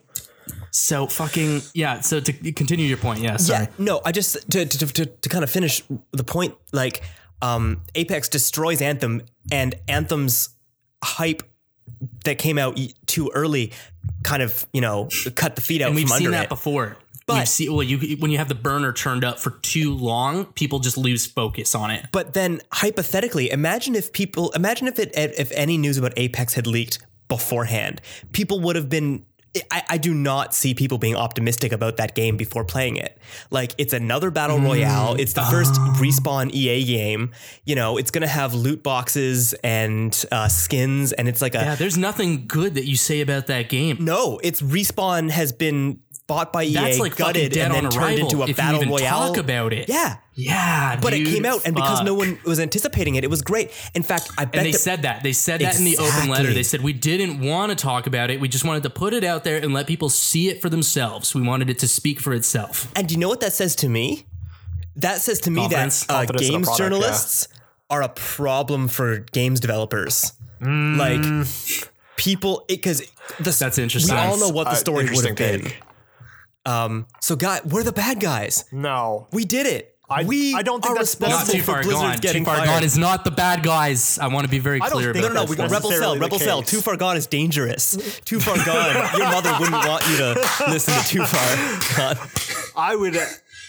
so 0.71 1.07
fucking 1.07 1.63
yeah 1.73 2.01
so 2.01 2.21
to 2.21 2.33
continue 2.53 2.87
your 2.87 2.99
point 2.99 3.21
yeah 3.21 3.37
sorry 3.37 3.65
Yeah, 3.65 3.71
no, 3.79 4.01
I 4.05 4.13
just 4.13 4.51
to 4.51 4.67
to, 4.67 4.87
to 4.93 5.07
to 5.07 5.29
kind 5.29 5.45
of 5.45 5.51
finish 5.51 5.83
the 6.13 6.25
point. 6.25 6.55
Like, 6.73 7.03
um, 7.41 7.83
Apex 7.95 8.29
destroys 8.29 8.83
Anthem, 8.83 9.23
and 9.53 9.75
Anthem's 9.89 10.51
hype 11.03 11.43
that 12.25 12.39
came 12.39 12.59
out 12.59 12.79
too 13.07 13.31
early, 13.35 13.73
kind 14.23 14.43
of 14.43 14.67
you 14.73 14.81
know 14.81 15.09
cut 15.35 15.55
the 15.55 15.61
feet 15.63 15.81
out 15.83 15.89
and 15.89 15.97
we've 15.97 16.09
from 16.09 16.19
seen 16.19 16.27
under 16.29 16.39
that 16.39 16.45
it. 16.45 16.49
before. 16.49 16.97
But- 17.27 17.49
we've 17.59 17.71
well, 17.73 17.83
you 17.83 18.17
when 18.19 18.31
you 18.31 18.39
have 18.39 18.49
the 18.49 18.55
burner 18.55 18.93
turned 18.93 19.25
up 19.25 19.39
for 19.39 19.51
too 19.63 19.95
long, 19.95 20.47
people 20.47 20.79
just 20.79 20.97
lose 20.99 21.27
focus 21.27 21.75
on 21.75 21.91
it. 21.91 22.07
But 22.13 22.35
then 22.35 22.61
hypothetically, 22.73 23.51
imagine 23.51 23.95
if 23.95 24.13
people 24.13 24.51
imagine 24.53 24.87
if 24.89 24.99
it 24.99 25.13
if 25.17 25.51
any 25.53 25.79
news 25.79 25.97
about 25.99 26.13
Apex 26.17 26.55
had 26.55 26.67
leaked 26.67 26.99
beforehand, 27.29 28.01
people 28.33 28.61
would 28.61 28.77
have 28.77 28.89
been. 28.89 29.25
I, 29.71 29.83
I 29.91 29.99
do 29.99 30.13
not 30.13 30.53
see 30.53 30.75
people 30.75 30.99
being 30.99 31.15
optimistic 31.15 31.71
about 31.71 31.99
that 31.99 32.17
game 32.17 32.37
before 32.37 32.65
playing 32.65 32.97
it. 32.97 33.17
Like 33.53 33.73
it's 33.79 33.93
another 33.93 34.33
battle 34.33 34.59
royale. 34.59 35.15
It's 35.15 35.33
the 35.35 35.43
first 35.43 35.75
respawn 36.01 36.51
EA 36.53 36.85
game. 36.85 37.31
You 37.65 37.77
know, 37.77 37.97
it's 37.97 38.11
gonna 38.11 38.27
have 38.27 38.53
loot 38.53 38.83
boxes 38.83 39.53
and 39.63 40.25
uh, 40.33 40.49
skins, 40.49 41.13
and 41.13 41.29
it's 41.29 41.41
like 41.41 41.55
a 41.55 41.59
Yeah, 41.59 41.75
there's 41.77 41.97
nothing 41.97 42.49
good 42.49 42.75
that 42.75 42.87
you 42.87 42.97
say 42.97 43.21
about 43.21 43.47
that 43.47 43.69
game. 43.69 43.99
no. 44.01 44.41
It's 44.43 44.61
respawn 44.61 45.31
has 45.31 45.53
been 45.53 46.01
bought 46.27 46.53
by 46.53 46.65
EA, 46.65 46.73
That's 46.75 46.99
like 46.99 47.17
gutted, 47.17 47.53
dead 47.53 47.67
and 47.67 47.75
then 47.75 47.85
on 47.87 47.91
turned 47.93 48.19
into 48.19 48.41
a 48.41 48.43
if 48.45 48.49
you 48.49 48.55
battle 48.55 48.81
even 48.81 48.89
royale. 48.91 49.29
talk 49.29 49.37
about 49.37 49.73
it. 49.73 49.89
yeah, 49.89 50.17
yeah, 50.35 50.99
but 51.01 51.13
it 51.13 51.27
came 51.27 51.45
out, 51.45 51.67
and 51.67 51.75
because 51.75 52.03
no 52.03 52.15
one 52.15 52.39
was 52.45 52.59
anticipating 52.59 53.15
it, 53.17 53.25
it 53.25 53.31
was 53.31 53.43
great. 53.43 53.71
In 53.95 54.03
fact, 54.03 54.31
I 54.39 54.45
bet 54.47 54.57
And 54.61 54.67
they 54.67 54.73
that- 54.73 54.79
said 54.81 55.03
that. 55.03 55.23
They 55.23 55.33
said 55.33 55.61
that 55.61 55.79
in 55.79 55.85
the 55.85 55.99
open 55.99 56.29
letter. 56.31 56.53
They 56.53 56.63
said 56.63 56.81
we 56.81 56.93
didn't 56.95 57.41
want 57.41 57.71
to 57.71 57.77
talk 57.77 58.07
about 58.07 58.31
it. 58.31 58.41
We 58.41 58.49
just 58.49 58.65
wanted 58.65 58.83
to 58.85 58.91
put 58.91 59.13
it 59.13 59.23
out 59.25 59.45
there 59.45 59.59
and 59.59 59.75
let 59.75 59.87
people 59.87 60.09
see 60.09 60.49
it 60.49 60.63
for 60.63 60.69
themselves. 60.71 61.35
We 61.35 61.43
wanted 61.43 61.69
it 61.71 61.79
to 61.81 61.89
speak 61.89 62.21
for 62.21 62.33
itself. 62.33 62.91
And 62.97 63.07
do 63.09 63.15
you 63.15 63.21
know 63.21 63.29
what 63.29 63.41
that 63.41 63.53
says 63.53 63.77
to 63.77 63.89
me? 63.89 64.27
That 64.97 65.21
says 65.21 65.41
to 65.41 65.51
me 65.51 65.61
Confidence. 65.63 66.07
that 66.07 66.13
uh, 66.13 66.17
Confidence 66.19 66.49
games 66.51 66.67
product, 66.67 66.79
journalists 66.79 67.49
are 67.91 68.03
a 68.03 68.09
problem 68.09 68.89
for 68.89 69.19
games 69.19 69.61
developers. 69.61 70.33
Mm. 70.63 70.97
Like 70.97 71.47
people, 72.17 72.65
because 72.69 73.03
That's 73.41 73.77
interesting. 73.79 74.15
We 74.15 74.21
all 74.21 74.39
know 74.39 74.49
what 74.49 74.65
the 74.65 74.71
Uh, 74.71 74.75
story 74.77 75.05
would 75.05 75.25
have 75.27 75.39
interesting 75.39 75.61
been. 75.65 75.73
Take. 76.65 76.73
Um, 76.73 77.07
so, 77.21 77.37
guy, 77.37 77.61
we're 77.65 77.83
the 77.83 77.93
bad 77.93 78.21
guys. 78.21 78.65
No. 78.73 79.27
We 79.33 79.45
did 79.45 79.67
it. 79.67 79.91
I- 80.07 80.23
we 80.23 80.55
I 80.55 80.61
don't 80.61 80.83
think 80.83 80.93
are 80.97 80.99
that's 80.99 81.19
Not 81.19 81.29
responsible 81.31 81.53
too 81.55 81.63
for 81.63 81.73
far 81.73 81.83
Blizzard 81.83 82.23
gone. 82.23 82.33
Too 82.35 82.45
far 82.45 82.57
fired. 82.57 82.67
gone 82.67 82.85
is 82.85 82.99
not 82.99 83.25
the 83.25 83.31
bad 83.31 83.63
guys. 83.63 84.19
I 84.19 84.27
want 84.27 84.45
to 84.45 84.51
be 84.51 84.59
very 84.59 84.79
don't 84.79 84.91
clear 84.91 85.15
think 85.15 85.25
about 85.25 85.35
no, 85.35 85.41
no, 85.41 85.47
this. 85.47 85.51
we 85.51 85.57
got 85.57 85.71
Rebel 85.71 85.81
Cell. 85.81 85.91
necessarily 85.91 86.19
the 86.19 86.25
Rebel 86.25 86.39
Cell. 86.39 86.63
Too 86.63 86.81
far 86.83 86.97
gone 86.99 87.17
is 87.17 87.27
dangerous. 87.27 88.21
Too 88.27 88.39
far 88.39 88.55
gone. 88.67 88.95
Your 89.19 89.29
mother 89.31 89.57
wouldn't 89.59 89.89
want 89.89 90.07
you 90.11 90.17
to 90.19 90.35
listen 90.69 90.93
to 90.95 91.09
Too 91.09 91.25
Far 91.25 92.15
Gone. 92.15 92.29
I 92.77 92.95
would. 92.97 93.17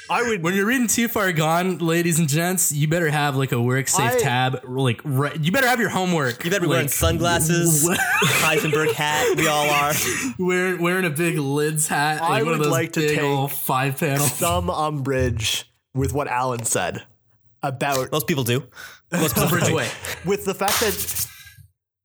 I 0.09 0.21
would. 0.23 0.43
When 0.43 0.53
you're 0.53 0.65
reading 0.67 0.87
too 0.87 1.07
far 1.07 1.31
gone, 1.31 1.79
ladies 1.79 2.19
and 2.19 2.29
gents, 2.29 2.71
you 2.71 2.87
better 2.87 3.09
have 3.09 3.35
like 3.35 3.51
a 3.51 3.61
work 3.61 3.87
safe 3.87 4.13
I- 4.13 4.19
tab. 4.19 4.61
Like, 4.67 5.01
right, 5.03 5.39
you 5.43 5.51
better 5.51 5.67
have 5.67 5.79
your 5.79 5.89
homework. 5.89 6.43
You 6.43 6.51
better 6.51 6.61
be 6.61 6.67
wearing 6.67 6.87
sunglasses, 6.87 7.87
Heisenberg 7.89 8.93
hat. 8.93 9.35
We 9.37 9.47
all 9.47 9.69
are. 9.69 9.93
wearing 10.37 10.81
wearing 10.81 11.05
a 11.05 11.09
big 11.09 11.37
lids 11.37 11.87
hat. 11.87 12.21
I 12.21 12.29
Like 12.29 12.43
one 12.45 12.53
of 12.53 12.59
would 12.59 12.65
those 12.65 12.71
like 12.71 12.91
to 12.93 12.99
big 13.01 13.19
take 13.19 13.49
five 13.51 13.97
panel. 13.99 14.25
some 14.25 14.69
umbrage 14.69 15.69
with 15.93 16.13
what 16.13 16.27
Alan 16.27 16.65
said 16.65 17.03
about 17.63 18.11
Most 18.11 18.27
people 18.27 18.43
do. 18.43 18.63
Most 19.11 19.33
people 19.35 19.49
do. 19.49 19.55
Bridgeway. 19.57 20.25
with 20.25 20.45
the 20.45 20.53
fact 20.53 20.79
that 20.81 21.27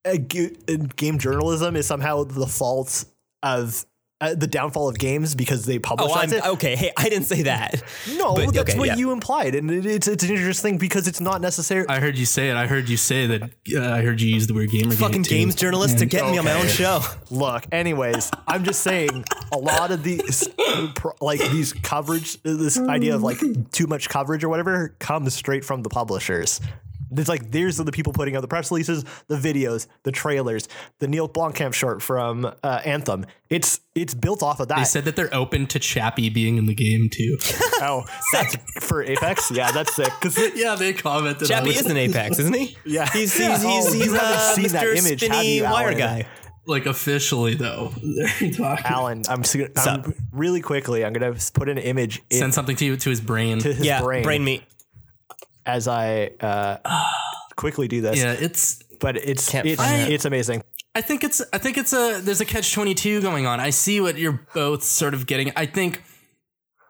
a 0.05 0.17
g- 0.19 0.57
a 0.69 0.77
game 0.79 1.19
journalism 1.19 1.77
is 1.77 1.87
somehow 1.87 2.25
the 2.25 2.47
fault 2.47 3.05
of 3.43 3.85
uh, 4.21 4.35
the 4.35 4.47
downfall 4.47 4.89
of 4.89 4.99
games 4.99 5.35
because 5.35 5.65
they 5.65 5.77
Oh, 5.77 5.81
publicize 5.81 6.17
I'm, 6.25 6.33
it. 6.35 6.47
okay. 6.47 6.77
Hey, 6.77 6.93
I 6.97 7.09
didn't 7.09 7.25
say 7.27 7.43
that. 7.43 7.83
no, 8.17 8.35
but- 8.35 8.53
that's 8.55 8.71
okay, 8.71 8.79
what 8.79 8.89
yeah. 8.89 8.97
you 8.97 9.13
implied, 9.13 9.55
and 9.55 9.71
it, 9.71 9.87
it's 9.87 10.09
it's 10.09 10.25
an 10.25 10.31
interesting 10.31 10.73
thing 10.73 10.79
because 10.79 11.07
it's 11.09 11.21
not 11.21 11.41
necessary. 11.41 11.85
I 11.89 12.01
heard 12.01 12.19
you 12.19 12.27
say 12.27 12.51
it. 12.51 12.57
I 12.57 12.67
heard 12.67 12.89
you 12.89 12.97
say 12.97 13.27
that. 13.27 13.43
Uh, 13.75 13.81
I 13.95 14.03
heard 14.03 14.21
you 14.21 14.29
use 14.29 14.47
the 14.47 14.55
word 14.55 14.71
gamer. 14.71 14.93
Fucking 14.93 15.23
games 15.23 15.55
journalists 15.55 16.01
are 16.03 16.07
getting 16.07 16.33
me 16.33 16.39
on 16.39 16.45
my 16.45 16.53
own 16.53 16.67
show. 16.69 17.01
Look, 17.31 17.65
anyways, 17.73 18.31
I'm 18.47 18.65
just 18.65 18.83
saying 18.83 19.25
a 19.53 19.59
lot 19.59 19.91
of 19.91 20.03
these, 20.03 20.49
like 21.21 21.41
these 21.51 21.73
coverage, 21.73 22.43
this 22.43 22.79
idea 22.79 23.15
of 23.15 23.23
like 23.23 23.39
too 23.73 23.87
much 23.87 24.09
coverage 24.09 24.45
or 24.45 24.49
whatever 24.49 24.95
comes 24.99 25.35
straight 25.35 25.65
from 25.65 25.83
the 25.83 25.89
publishers. 25.89 26.61
It's 27.13 27.29
like 27.29 27.51
there's 27.51 27.77
the 27.77 27.91
people 27.93 28.13
putting 28.13 28.37
out 28.37 28.43
the 28.43 28.49
press 28.49 28.71
releases, 28.71 29.05
the 29.29 29.37
videos, 29.37 29.87
the 30.05 30.13
trailers, 30.13 30.69
the 31.01 31.09
Neil 31.09 31.29
Blomkamp 31.29 31.75
short 31.75 32.03
from 32.03 32.45
uh, 32.63 32.81
Anthem. 32.85 33.27
It's 33.49 33.81
it's 33.95 34.15
built 34.15 34.43
off 34.43 34.61
of 34.61 34.69
that. 34.69 34.79
They 34.79 34.85
said 34.85 35.05
that 35.07 35.17
they're 35.17 35.35
open 35.35 35.67
to 35.69 35.79
Chappie 35.79 36.29
being 36.31 36.57
in 36.57 36.67
the 36.67 36.75
game 36.75 37.09
too. 37.11 37.37
oh, 37.81 38.05
that's 38.33 38.57
for 38.81 39.03
Apex. 39.03 39.51
Yeah, 39.51 39.73
that's 39.73 39.95
sick. 39.95 40.13
Because 40.21 40.39
yeah, 40.57 40.77
they 40.77 40.93
commented. 40.93 41.49
Chappie 41.49 41.71
is 41.71 41.87
an 41.87 41.97
Apex, 41.97 42.39
isn't 42.39 42.55
he? 42.55 42.77
Yeah. 42.85 43.09
He's 43.11 43.33
he's 43.37 43.41
Yeah. 43.41 43.57
he's, 43.59 43.87
Oh, 43.89 43.93
he's 43.93 44.07
you 44.07 44.13
haven't 44.15 44.37
uh, 44.37 44.55
seen 44.55 44.69
that 44.69 44.85
Mr. 44.85 44.97
image, 44.97 45.21
Spinny 45.25 45.63
wire 45.63 45.87
Alan? 45.87 45.99
guy. 45.99 46.27
like 46.67 46.87
officially 46.87 47.55
though. 47.55 47.93
Alan, 48.85 49.23
I'm, 49.29 49.41
s- 49.41 49.57
I'm 49.57 50.01
up? 50.01 50.07
really 50.33 50.61
quickly. 50.61 51.05
I'm 51.05 51.13
gonna 51.13 51.35
put 51.55 51.69
an 51.69 51.79
image 51.79 52.23
in 52.31 52.39
Send 52.39 52.55
something 52.55 52.77
to 52.77 52.85
you 52.85 52.97
to 52.97 53.11
his 53.11 53.21
brain. 53.21 53.61
his 53.61 53.81
Yeah, 53.81 54.01
brain, 54.03 54.23
brain 54.23 54.45
meat. 54.45 54.63
As 55.75 55.89
I 55.89 56.33
uh, 56.41 56.79
quickly 57.57 57.89
do 57.89 58.01
this. 58.01 58.19
Yeah, 58.19 58.33
it's 58.33 58.83
but 59.01 59.17
it's 59.17 59.53
it's, 59.55 59.77
find 59.77 60.13
it's 60.13 60.25
amazing. 60.25 60.63
I 60.95 61.01
think 61.01 61.23
it's 61.25 61.43
I 61.53 61.59
think 61.59 61.79
it's 61.79 61.93
a 61.93 62.21
there's 62.21 62.41
a 62.41 62.45
catch 62.45 62.73
22 62.73 63.23
going 63.23 63.47
on. 63.47 63.61
I 63.61 63.71
see 63.71 64.01
what 64.01 64.17
you're 64.17 64.45
both 64.55 64.83
sort 64.83 65.15
of 65.15 65.27
getting. 65.27 65.53
I 65.57 65.67
think 65.67 66.03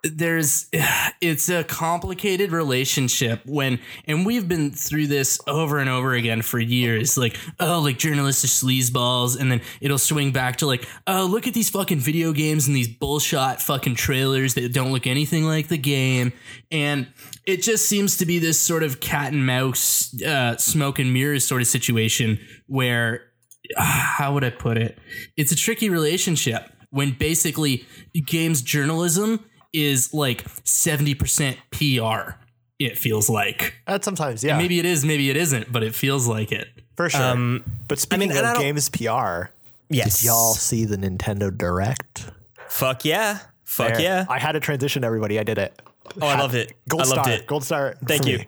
there's 0.02 0.68
it's 1.20 1.48
a 1.48 1.64
complicated 1.64 2.52
relationship 2.52 3.44
when 3.44 3.78
and 4.06 4.24
we've 4.24 4.48
been 4.48 4.70
through 4.70 5.06
this 5.06 5.38
over 5.46 5.78
and 5.78 5.90
over 5.90 6.14
again 6.14 6.42
for 6.42 6.58
years 6.58 7.18
like 7.18 7.36
oh 7.58 7.80
like 7.80 7.98
journalists 7.98 8.44
are 8.44 8.66
sleazeballs 8.66 9.38
and 9.38 9.50
then 9.50 9.60
it'll 9.80 9.98
swing 9.98 10.32
back 10.32 10.56
to 10.56 10.66
like 10.66 10.88
oh 11.06 11.26
look 11.26 11.46
at 11.46 11.54
these 11.54 11.70
fucking 11.70 11.98
video 11.98 12.32
games 12.32 12.66
and 12.66 12.76
these 12.76 12.88
bullshot 12.88 13.60
fucking 13.60 13.94
trailers 13.94 14.54
that 14.54 14.72
don't 14.72 14.92
look 14.92 15.06
anything 15.06 15.44
like 15.44 15.68
the 15.68 15.78
game 15.78 16.32
and 16.70 17.06
it 17.46 17.62
just 17.62 17.88
seems 17.88 18.16
to 18.18 18.26
be 18.26 18.38
this 18.38 18.60
sort 18.60 18.82
of 18.82 19.00
cat 19.00 19.32
and 19.32 19.46
mouse 19.46 20.20
uh, 20.22 20.56
smoke 20.56 20.98
and 20.98 21.12
mirrors 21.12 21.46
sort 21.46 21.62
of 21.62 21.68
situation 21.68 22.38
where 22.66 23.30
how 23.76 24.34
would 24.34 24.44
I 24.44 24.50
put 24.50 24.76
it? 24.76 24.98
It's 25.36 25.52
a 25.52 25.56
tricky 25.56 25.88
relationship 25.90 26.70
when 26.90 27.12
basically 27.12 27.86
games 28.26 28.62
journalism 28.62 29.44
is 29.72 30.12
like 30.12 30.44
70% 30.64 31.56
PR. 31.70 32.32
It 32.78 32.98
feels 32.98 33.28
like. 33.28 33.74
And 33.86 34.02
sometimes, 34.02 34.42
yeah, 34.42 34.56
Maybe 34.56 34.78
it 34.78 34.86
is, 34.86 35.04
maybe 35.04 35.30
it 35.30 35.36
isn't, 35.36 35.70
but 35.70 35.82
it 35.82 35.94
feels 35.94 36.26
like 36.26 36.50
it. 36.50 36.68
for 36.96 37.10
sure. 37.10 37.22
Um, 37.22 37.64
but 37.86 37.98
speaking 37.98 38.30
mean, 38.30 38.44
of 38.44 38.56
games 38.56 38.88
PR, 38.88 39.50
yes. 39.90 40.20
did 40.20 40.26
y'all 40.26 40.54
see 40.54 40.84
the 40.84 40.96
Nintendo 40.96 41.56
Direct? 41.56 42.30
Fuck 42.68 43.04
yeah. 43.04 43.40
Fuck 43.64 43.94
There. 43.94 44.00
yeah. 44.00 44.26
I 44.28 44.38
had 44.38 44.52
to 44.52 44.60
transition 44.60 45.04
everybody. 45.04 45.38
I 45.38 45.42
did 45.42 45.58
it. 45.58 45.80
Oh, 46.20 46.26
I 46.26 46.38
loved 46.38 46.54
it. 46.54 46.72
Gold 46.88 47.02
I 47.02 47.06
loved 47.06 47.22
star. 47.22 47.30
it. 47.30 47.46
Gold 47.46 47.64
star. 47.64 47.94
Thank 48.04 48.26
you. 48.26 48.38
me. 48.38 48.46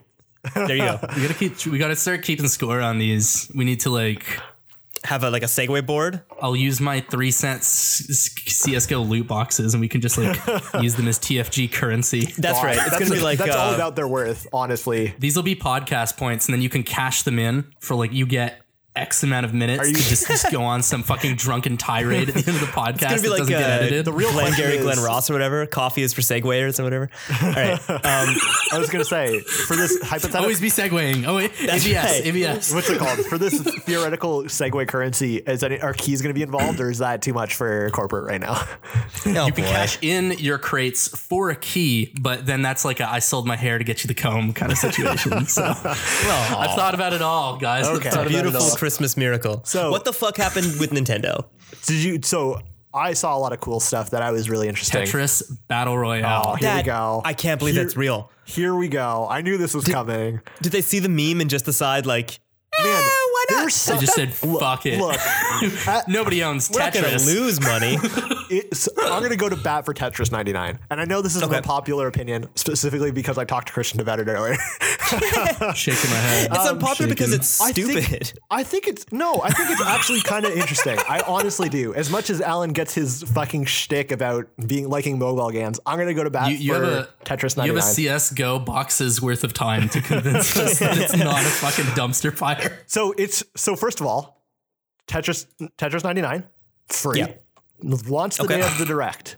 There 0.55 0.75
you 0.75 0.83
go. 0.83 0.99
We 1.15 1.21
gotta 1.21 1.33
keep. 1.33 1.65
We 1.65 1.77
gotta 1.77 1.95
start 1.95 2.23
keeping 2.23 2.47
score 2.47 2.81
on 2.81 2.97
these. 2.99 3.51
We 3.55 3.65
need 3.65 3.81
to 3.81 3.89
like. 3.89 4.25
Have 5.05 5.25
a 5.25 5.29
like 5.29 5.43
a 5.43 5.47
Segway 5.47 5.85
board. 5.85 6.21
I'll 6.41 6.55
use 6.55 6.79
my 6.79 7.01
three 7.01 7.31
cents 7.31 7.67
CS:GO 7.67 9.01
loot 9.01 9.27
boxes, 9.27 9.73
and 9.73 9.81
we 9.81 9.89
can 9.89 9.99
just 9.99 10.17
like 10.17 10.39
use 10.81 10.95
them 10.95 11.09
as 11.09 11.19
TFG 11.19 11.73
currency. 11.73 12.21
That's 12.37 12.63
right. 12.63 12.77
It's 12.77 12.85
That's, 12.85 12.99
gonna 13.03 13.15
be 13.15 13.19
like 13.19 13.37
that's 13.39 13.53
all 13.53 13.71
uh, 13.71 13.75
about 13.75 13.97
their 13.97 14.07
worth, 14.07 14.47
honestly. 14.53 15.13
These 15.19 15.35
will 15.35 15.43
be 15.43 15.55
podcast 15.55 16.15
points, 16.15 16.47
and 16.47 16.53
then 16.53 16.61
you 16.61 16.69
can 16.69 16.83
cash 16.83 17.23
them 17.23 17.37
in 17.37 17.65
for 17.81 17.95
like 17.95 18.13
you 18.13 18.25
get 18.25 18.62
X 18.95 19.23
amount 19.23 19.45
of 19.45 19.53
minutes 19.53 19.87
you- 19.89 19.95
to 19.95 20.01
just, 20.03 20.27
just 20.27 20.51
go 20.51 20.61
on 20.63 20.83
some 20.83 21.01
fucking 21.03 21.35
drunken 21.35 21.77
tirade 21.77 22.29
at 22.29 22.35
the 22.35 22.39
end 22.39 22.49
of 22.49 22.59
the 22.59 22.67
podcast 22.67 22.91
It's 23.13 23.21
gonna 23.21 23.21
be 23.21 23.21
that 23.23 23.29
like 23.29 23.37
doesn't 23.39 23.53
get 23.53 23.63
uh, 23.63 23.73
edited. 23.73 24.05
the 24.05 24.13
real 24.13 24.31
Glenn 24.31 24.45
question 24.47 24.65
Gary, 24.65 24.77
is- 24.77 24.83
Glenn 24.83 24.99
Ross 24.99 25.29
or 25.29 25.33
whatever. 25.33 25.65
Coffee 25.65 26.03
is 26.03 26.13
for 26.13 26.21
Segwayers 26.21 26.79
or 26.79 26.83
whatever. 26.83 27.09
All 27.41 27.49
right. 27.51 27.89
Um, 27.89 27.97
I 28.71 28.77
was 28.77 28.89
gonna 28.89 29.03
say 29.05 29.39
for 29.39 29.75
this 29.75 29.99
hypothetical. 30.01 30.41
Always 30.41 30.61
be 30.61 30.67
segueing. 30.69 31.25
Oh 31.25 31.35
wait, 31.37 31.51
ABS, 31.61 31.85
right. 31.95 32.21
ABS. 32.25 32.73
What's 32.73 32.89
it 32.89 32.99
called? 32.99 33.19
For 33.25 33.37
this 33.37 33.59
theoretical 33.61 34.43
segue 34.43 34.87
currency, 34.87 35.37
is 35.37 35.63
any 35.63 35.79
are 35.81 35.93
keys 35.93 36.21
going 36.21 36.29
to 36.33 36.37
be 36.37 36.43
involved, 36.43 36.79
or 36.79 36.89
is 36.91 36.99
that 36.99 37.21
too 37.21 37.33
much 37.33 37.55
for 37.55 37.89
corporate 37.91 38.25
right 38.25 38.41
now? 38.41 38.55
oh 39.25 39.45
You 39.47 39.51
can 39.51 39.63
boy. 39.63 39.69
cash 39.71 39.97
in 40.01 40.31
your 40.33 40.57
crates 40.57 41.07
for 41.07 41.49
a 41.49 41.55
key, 41.55 42.13
but 42.19 42.45
then 42.45 42.61
that's 42.61 42.83
like 42.85 42.99
a 42.99 43.09
I 43.09 43.19
sold 43.19 43.47
my 43.47 43.55
hair 43.55 43.77
to 43.77 43.83
get 43.83 44.03
you 44.03 44.07
the 44.07 44.13
comb 44.13 44.53
kind 44.53 44.71
of 44.71 44.77
situation. 44.77 45.45
So 45.47 45.63
I've 45.63 46.75
thought 46.75 46.93
about 46.93 47.13
it 47.13 47.21
all, 47.21 47.57
guys. 47.57 47.87
I've 47.87 47.97
Okay. 47.97 48.09
thought 48.09 48.27
about 48.27 48.39
it 48.39 48.43
Beautiful 48.43 48.61
all. 48.61 48.69
Christmas 48.83 49.15
miracle. 49.15 49.61
So- 49.63 49.91
what 49.91 50.03
the 50.03 50.11
fuck 50.11 50.35
happened 50.35 50.77
with 50.77 50.91
Nintendo? 50.91 51.45
Did 51.85 52.03
you? 52.03 52.19
So 52.21 52.59
I 52.93 53.13
saw 53.13 53.37
a 53.37 53.39
lot 53.39 53.53
of 53.53 53.61
cool 53.61 53.79
stuff 53.79 54.09
that 54.09 54.21
I 54.21 54.31
was 54.31 54.49
really 54.49 54.67
interesting. 54.67 55.03
Tetris 55.03 55.41
Battle 55.69 55.97
Royale. 55.97 56.43
Oh, 56.47 56.55
here 56.55 56.75
we 56.75 56.83
go. 56.83 57.21
I 57.23 57.33
can't 57.33 57.59
believe 57.59 57.75
Here- 57.75 57.85
that's 57.85 57.95
real. 57.95 58.29
Here 58.43 58.75
we 58.75 58.89
go. 58.89 59.25
I 59.29 59.39
knew 59.41 59.57
this 59.57 59.73
was 59.73 59.85
coming. 59.85 60.41
Did 60.61 60.73
they 60.73 60.81
see 60.81 60.99
the 60.99 61.07
meme 61.07 61.39
and 61.39 61.49
just 61.49 61.63
decide 61.63 62.05
like, 62.05 62.39
Man, 62.83 63.03
eh, 63.03 63.09
why 63.49 63.55
not? 63.55 63.61
there's 63.61 63.89
I 63.89 63.95
so, 63.95 63.99
just 63.99 64.13
said 64.15 64.33
fuck 64.59 64.85
it. 64.85 64.99
look. 64.99 65.19
Nobody 66.07 66.43
owns 66.43 66.69
we're 66.69 66.79
not 66.79 66.93
gonna 66.93 67.07
Tetris. 67.07 67.25
lose 67.33 67.61
money? 67.61 67.97
It's, 68.49 68.87
I'm 69.01 69.19
going 69.21 69.31
to 69.31 69.35
go 69.35 69.49
to 69.49 69.55
bat 69.55 69.83
for 69.83 69.95
Tetris 69.95 70.31
99, 70.31 70.77
and 70.91 71.01
I 71.01 71.05
know 71.05 71.23
this 71.23 71.35
is 71.35 71.41
an 71.41 71.47
Okay. 71.47 71.57
unpopular 71.57 72.05
opinion, 72.05 72.49
specifically 72.53 73.09
because 73.09 73.39
I 73.39 73.45
talked 73.45 73.67
to 73.69 73.73
Christian 73.73 73.99
about 73.99 74.19
it 74.19 74.27
earlier. 74.27 74.57
Shaking 75.73 76.09
my 76.11 76.17
head. 76.17 76.49
It's 76.51 76.59
um, 76.59 76.75
unpopular 76.75 77.09
because 77.09 77.27
shaking. 77.29 77.39
it's 77.39 77.61
I 77.61 77.71
stupid. 77.71 78.03
think, 78.03 78.33
I 78.51 78.63
think 78.63 78.87
it's 78.87 79.11
no. 79.11 79.41
I 79.41 79.49
think 79.49 79.71
it's 79.71 79.81
actually 79.81 80.21
kind 80.21 80.45
of 80.45 80.51
interesting. 80.51 80.99
I 81.09 81.21
honestly 81.25 81.67
do. 81.69 81.95
As 81.95 82.11
much 82.11 82.29
as 82.29 82.41
Alan 82.41 82.73
gets 82.73 82.93
his 82.93 83.23
fucking 83.23 83.65
shtick 83.65 84.11
about 84.11 84.47
being 84.67 84.87
liking 84.87 85.17
mobile 85.17 85.49
games, 85.49 85.79
I'm 85.85 85.97
gonna 85.97 86.13
go 86.13 86.23
to 86.23 86.29
bat 86.29 86.51
You, 86.51 86.57
you 86.57 86.73
for 86.75 86.83
have 86.85 86.93
a 86.93 87.09
Tetris 87.25 87.55
You 87.65 87.73
have 87.73 87.83
a 87.83 87.87
CS:GO 87.87 88.59
box's 88.59 89.19
worth 89.21 89.43
of 89.43 89.53
time 89.53 89.89
to 89.89 90.01
convince 90.01 90.55
us 90.57 90.77
that 90.79 90.97
it's 90.97 91.15
not 91.15 91.41
a 91.41 91.45
fucking 91.49 91.85
dumpster 91.95 92.35
fire. 92.35 92.79
so 92.85 93.13
it's 93.17 93.32
so 93.55 93.75
first 93.75 94.01
of 94.01 94.07
all, 94.07 94.43
Tetris 95.07 95.45
Tetris 95.77 96.03
99 96.03 96.43
free. 96.89 97.19
Yeah. 97.19 97.33
Launch 97.81 98.37
the 98.37 98.43
Okay. 98.43 98.57
day 98.61 98.67
of 98.67 98.77
the 98.77 98.85
direct. 98.85 99.37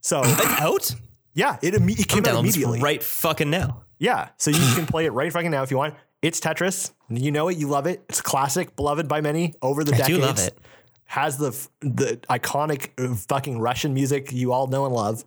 So 0.00 0.22
out. 0.24 0.94
yeah, 1.34 1.58
it, 1.62 1.74
imme- 1.74 1.98
it 1.98 2.08
came 2.08 2.24
out 2.26 2.38
immediately. 2.40 2.80
right 2.80 3.02
fucking 3.02 3.50
now. 3.50 3.82
Yeah, 3.98 4.28
so 4.38 4.50
you 4.50 4.58
can 4.74 4.86
play 4.86 5.06
it 5.06 5.10
right 5.12 5.32
fucking 5.32 5.50
now 5.50 5.62
if 5.62 5.70
you 5.70 5.76
want. 5.76 5.94
It's 6.22 6.40
Tetris. 6.40 6.92
You 7.10 7.30
know 7.30 7.48
it. 7.48 7.58
You 7.58 7.68
love 7.68 7.86
it. 7.86 8.02
It's 8.08 8.20
classic, 8.22 8.76
beloved 8.76 9.08
by 9.08 9.20
many 9.20 9.54
over 9.60 9.84
the 9.84 9.94
I 9.94 9.98
decades. 9.98 10.18
do 10.18 10.24
love 10.24 10.38
it. 10.38 10.58
Has 11.06 11.36
the 11.36 11.50
the 11.80 12.18
iconic 12.30 12.90
uh, 12.98 13.14
fucking 13.14 13.58
Russian 13.60 13.92
music 13.92 14.32
you 14.32 14.52
all 14.52 14.66
know 14.66 14.86
and 14.86 14.94
love. 14.94 15.24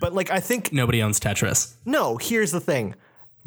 But 0.00 0.12
like, 0.14 0.30
I 0.30 0.38
think 0.38 0.72
Nobody 0.72 1.02
owns 1.02 1.18
Tetris. 1.18 1.74
no. 1.84 2.16
Here's 2.16 2.52
the 2.52 2.60
thing: 2.60 2.94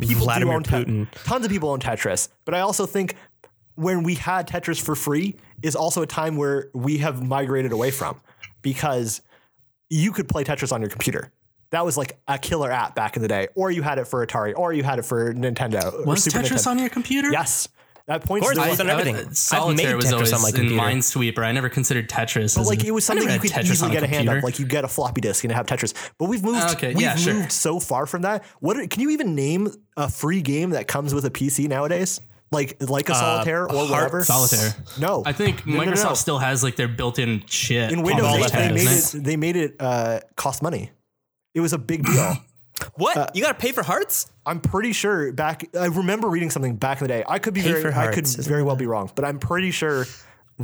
people 0.02 0.24
Vladimir 0.26 0.52
do 0.52 0.56
own 0.58 0.64
Te- 0.64 0.92
Putin. 0.92 1.08
tons 1.24 1.46
of 1.46 1.52
people 1.52 1.70
own 1.70 1.80
Tetris, 1.80 2.28
but 2.44 2.54
I 2.54 2.60
also 2.60 2.86
think 2.86 3.16
when 3.76 4.04
we 4.04 4.16
had 4.16 4.48
Tetris 4.48 4.82
for 4.82 4.96
free 4.96 5.36
is 5.62 5.76
also 5.76 6.02
a 6.02 6.08
time 6.08 6.38
where 6.38 6.70
we 6.74 6.98
have 7.00 7.24
migrated 7.24 7.72
away 7.72 7.92
from 7.92 8.20
because 8.62 9.22
you 9.90 10.12
could 10.12 10.28
play 10.28 10.44
Tetris 10.44 10.72
on 10.72 10.82
your 10.82 10.90
computer. 10.90 11.32
That 11.72 11.84
was 11.86 11.98
like 11.98 12.18
a 12.28 12.38
killer 12.38 12.72
app 12.72 12.94
back 12.96 13.16
in 13.16 13.22
the 13.24 13.28
day, 13.28 13.48
or 13.56 13.72
you 13.72 13.82
had 13.82 13.98
it 13.98 14.06
for 14.06 14.26
Atari, 14.26 14.54
or 14.56 14.74
you 14.74 14.84
had 14.84 15.00
it 15.00 15.06
for 15.06 15.34
Nintendo. 15.34 16.06
Was 16.06 16.24
Super 16.24 16.40
Tetris 16.40 16.50
Nintendo. 16.52 16.68
on 16.68 16.80
your 16.80 16.90
computer? 16.90 17.32
Yes, 17.32 17.68
that 18.06 18.24
points. 18.24 18.46
course, 18.46 18.56
to 18.58 18.62
I- 18.62 18.66
the- 18.68 18.72
It's 18.74 18.80
on 18.82 18.90
everything. 18.92 19.16
I've 19.16 19.36
Solitaire 19.38 19.96
was 19.96 20.06
Tetris 20.06 20.14
always 20.14 20.34
on 20.34 20.42
my 20.44 20.50
in 20.50 20.54
computer. 20.56 20.76
Minesweeper. 20.84 21.40
I 21.44 21.52
never 21.52 21.70
considered 21.70 22.10
Tetris. 22.10 22.60
as 22.60 22.68
like 22.68 22.84
it 22.84 22.92
was 22.92 23.06
something 23.06 23.28
you 23.28 23.40
could 23.40 23.50
Tetris 23.50 23.72
easily 23.72 23.90
on 23.90 23.98
a 23.98 24.00
get 24.02 24.04
a 24.04 24.08
hand 24.08 24.18
computer. 24.28 24.38
of. 24.38 24.44
Like 24.44 24.60
you 24.60 24.68
get 24.68 24.84
a 24.84 24.88
floppy 24.88 25.22
disk 25.22 25.44
and 25.46 25.52
have 25.54 25.66
Tetris. 25.66 25.96
But 26.20 26.26
we've 26.30 26.44
moved. 26.44 26.76
Okay, 26.76 26.90
we've 26.90 27.02
yeah, 27.02 27.16
sure. 27.16 27.50
so 27.50 27.80
far 27.80 28.06
from 28.06 28.22
that. 28.22 28.46
What 28.60 28.78
are- 28.78 28.86
can 28.86 29.02
you 29.02 29.10
even 29.10 29.34
name 29.34 29.74
a 29.98 30.08
free 30.10 30.44
game 30.44 30.70
that 30.72 30.88
comes 30.88 31.12
with 31.16 31.26
a 31.26 31.32
PC 31.32 31.68
nowadays? 31.68 32.22
Like 32.54 32.78
like 32.90 33.10
a 33.10 33.16
solitaire 33.16 33.70
or 33.70 33.90
whatever. 33.90 34.24
Solitaire. 34.24 34.74
No, 35.00 35.24
I 35.26 35.34
think 35.34 35.66
No, 35.66 35.74
no, 35.74 35.84
no, 35.84 35.92
Microsoft 35.92 36.10
no. 36.10 36.14
still 36.16 36.38
has 36.40 36.64
like 36.64 36.76
their 36.76 36.88
built-in 36.88 37.44
shit. 37.48 37.92
in 37.92 38.02
Windows 38.04 38.26
all 38.26 38.38
the 38.40 38.48
they 38.50 38.72
made 38.72 38.88
it. 38.88 39.24
They 39.24 39.36
made 39.38 39.56
it 39.56 39.76
uh, 39.80 40.20
cost 40.36 40.62
money. 40.62 40.92
It 41.54 41.60
was 41.60 41.74
a 41.74 41.78
big 41.78 42.06
deal. 42.06 42.38
What? 42.96 43.16
Uh, 43.16 43.28
you 43.34 43.42
got 43.42 43.50
to 43.50 43.58
pay 43.60 43.72
for 43.72 43.84
hearts? 43.84 44.32
I'm 44.46 44.60
pretty 44.60 44.94
sure 44.94 45.32
back. 45.32 45.64
I 45.78 45.86
remember 45.86 46.28
reading 46.28 46.50
something 46.50 46.76
back 46.76 47.00
in 47.00 47.06
the 47.06 47.08
day. 47.08 47.24
I 47.26 47.40
could 47.40 47.54
be 47.54 47.62
Pay 47.62 47.72
very. 47.72 47.82
for 47.84 47.94
I 47.94 48.12
could 48.14 48.28
very 48.28 48.64
well 48.64 48.76
be 48.76 48.88
wrong, 48.88 49.10
but 49.16 49.24
I'm 49.24 49.40
pretty 49.40 49.72
sure 49.72 50.06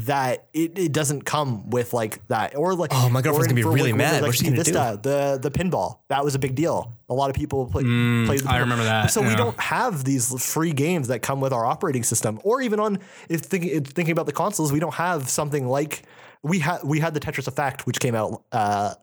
that 0.05 0.47
it, 0.53 0.77
it 0.77 0.91
doesn't 0.91 1.23
come 1.25 1.69
with 1.69 1.93
like 1.93 2.25
that 2.27 2.55
or 2.55 2.75
like. 2.75 2.91
Oh, 2.93 3.09
my 3.09 3.21
girlfriend's 3.21 3.51
in- 3.51 3.55
gonna 3.55 3.69
be 3.69 3.75
really 3.75 3.91
like, 3.91 3.97
mad. 3.97 4.13
Like 4.21 4.29
What's 4.29 4.39
she 4.39 4.45
gonna 4.49 4.63
do? 4.63 4.71
The 4.71 5.39
the 5.41 5.51
pinball 5.51 5.99
that 6.09 6.23
was 6.23 6.35
a 6.35 6.39
big 6.39 6.55
deal. 6.55 6.93
A 7.09 7.13
lot 7.13 7.29
of 7.29 7.35
people 7.35 7.65
play, 7.65 7.83
played. 7.83 8.39
The 8.39 8.49
I 8.49 8.57
remember 8.59 8.83
that, 8.83 9.11
So 9.11 9.21
we 9.21 9.35
don't 9.35 9.59
have 9.59 10.03
these 10.03 10.43
free 10.43 10.73
games 10.73 11.07
that 11.07 11.21
come 11.21 11.39
with 11.41 11.53
our 11.53 11.65
operating 11.65 12.03
system, 12.03 12.39
or 12.43 12.61
even 12.61 12.79
on 12.79 12.99
if 13.29 13.41
thinking 13.41 13.71
if 13.71 13.85
thinking 13.85 14.11
about 14.11 14.25
the 14.25 14.33
consoles, 14.33 14.71
we 14.71 14.79
don't 14.79 14.93
have 14.95 15.29
something 15.29 15.67
like 15.67 16.03
we 16.43 16.59
had. 16.59 16.79
We 16.83 16.99
had 16.99 17.13
the 17.13 17.19
Tetris 17.19 17.47
Effect, 17.47 17.85
which 17.87 17.99
came 17.99 18.15
out. 18.15 18.43
Uh, 18.51 18.93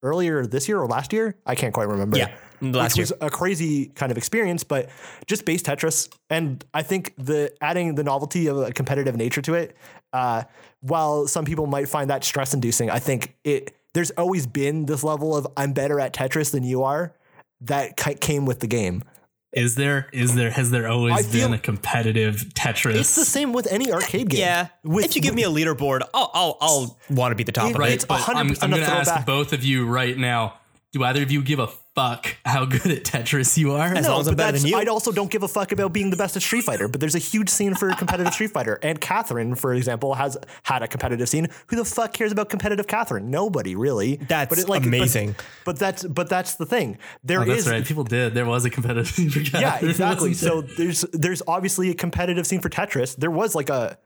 Earlier 0.00 0.46
this 0.46 0.68
year 0.68 0.78
or 0.78 0.86
last 0.86 1.12
year, 1.12 1.34
I 1.44 1.56
can't 1.56 1.74
quite 1.74 1.88
remember. 1.88 2.16
Yeah, 2.16 2.32
last 2.60 2.96
which 2.96 3.10
was 3.10 3.12
a 3.20 3.30
crazy 3.30 3.86
kind 3.86 4.10
of 4.12 4.18
experience, 4.18 4.64
but 4.64 4.88
just 5.26 5.44
base 5.44 5.62
Tetris. 5.62 6.08
And 6.30 6.64
I 6.74 6.82
think 6.82 7.14
the 7.18 7.52
adding 7.60 7.94
the 7.94 8.04
novelty 8.04 8.46
of 8.46 8.58
a 8.58 8.72
competitive 8.72 9.16
nature 9.16 9.42
to 9.42 9.54
it, 9.54 9.76
uh, 10.12 10.44
while 10.80 11.26
some 11.26 11.44
people 11.44 11.66
might 11.66 11.88
find 11.88 12.10
that 12.10 12.24
stress 12.24 12.54
inducing, 12.54 12.90
I 12.90 12.98
think 12.98 13.34
it 13.44 13.74
there's 13.94 14.10
always 14.12 14.46
been 14.46 14.86
this 14.86 15.02
level 15.02 15.36
of 15.36 15.46
I'm 15.56 15.72
better 15.72 15.98
at 16.00 16.12
Tetris 16.14 16.52
than 16.52 16.62
you 16.62 16.82
are 16.84 17.14
that 17.62 17.96
came 18.20 18.44
with 18.46 18.60
the 18.60 18.66
game. 18.66 19.02
Is 19.54 19.76
there? 19.76 20.08
Is 20.12 20.34
there? 20.34 20.50
Has 20.50 20.70
there 20.70 20.86
always 20.88 21.26
feel- 21.26 21.48
been 21.48 21.54
a 21.54 21.58
competitive 21.58 22.44
Tetris? 22.54 22.96
It's 22.96 23.16
the 23.16 23.24
same 23.24 23.54
with 23.54 23.66
any 23.72 23.90
arcade 23.90 24.28
game. 24.28 24.40
Yeah. 24.40 24.68
With, 24.84 25.06
if 25.06 25.16
you 25.16 25.22
give 25.22 25.34
me 25.34 25.42
a 25.42 25.48
leaderboard, 25.50 26.02
I'll 26.12 26.30
I'll, 26.34 26.58
I'll 26.60 26.98
want 27.08 27.32
to 27.32 27.34
be 27.34 27.44
the 27.44 27.52
top 27.52 27.70
of 27.70 27.76
Right. 27.78 27.92
it. 27.92 27.94
It's 27.94 28.04
but 28.04 28.28
I'm, 28.28 28.36
I'm 28.60 28.70
going 28.70 28.82
to 28.82 28.90
ask 28.90 29.06
throwback. 29.10 29.26
both 29.26 29.52
of 29.54 29.64
you 29.64 29.86
right 29.86 30.16
now. 30.18 30.54
Do 30.92 31.02
either 31.02 31.22
of 31.22 31.30
you 31.32 31.42
give 31.42 31.58
a 31.60 31.68
fuck 31.98 32.36
how 32.44 32.64
good 32.64 32.86
at 32.86 33.04
Tetris 33.04 33.56
you 33.56 33.72
are? 33.72 33.92
As 33.94 34.04
No, 34.06 34.12
long 34.12 34.20
as 34.20 34.28
I'm 34.28 34.36
better 34.36 34.56
than 34.58 34.66
you. 34.68 34.76
I 34.76 34.84
also 34.84 35.10
don't 35.12 35.30
give 35.30 35.42
a 35.42 35.48
fuck 35.48 35.72
about 35.72 35.92
being 35.92 36.10
the 36.10 36.16
best 36.16 36.36
at 36.36 36.42
Street 36.42 36.62
Fighter, 36.62 36.86
but 36.88 37.00
there's 37.00 37.14
a 37.14 37.18
huge 37.18 37.48
scene 37.48 37.74
for 37.74 37.92
competitive 37.94 38.32
Street 38.32 38.50
Fighter. 38.52 38.78
And 38.82 39.00
Catherine, 39.00 39.54
for 39.54 39.74
example, 39.74 40.14
has 40.14 40.36
had 40.62 40.82
a 40.82 40.88
competitive 40.88 41.28
scene. 41.28 41.48
Who 41.68 41.76
the 41.76 41.84
fuck 41.84 42.12
cares 42.12 42.30
about 42.32 42.48
competitive 42.50 42.86
Catherine? 42.86 43.30
Nobody 43.30 43.74
really. 43.74 44.16
That's 44.16 44.64
but 44.64 44.76
amazing. 44.76 45.32
But, 45.32 45.44
but 45.64 45.78
that's 45.78 46.04
but 46.04 46.28
that's 46.28 46.54
the 46.54 46.66
thing. 46.66 46.98
There 47.24 47.40
Oh, 47.40 47.50
is 47.50 47.68
right. 47.68 47.84
People 47.84 48.04
did. 48.04 48.34
There 48.34 48.46
was 48.46 48.64
a 48.64 48.70
competitive 48.70 49.08
scene 49.08 49.30
for 49.30 49.40
Tetris. 49.40 49.60
yeah, 49.60 49.78
exactly. 49.82 50.34
So 50.34 50.62
there's 50.62 51.02
there's 51.12 51.42
obviously 51.46 51.90
a 51.90 51.94
competitive 51.94 52.46
scene 52.46 52.60
for 52.60 52.68
Tetris. 52.68 53.16
There 53.16 53.30
was 53.30 53.54
like 53.54 53.68
a 53.70 53.98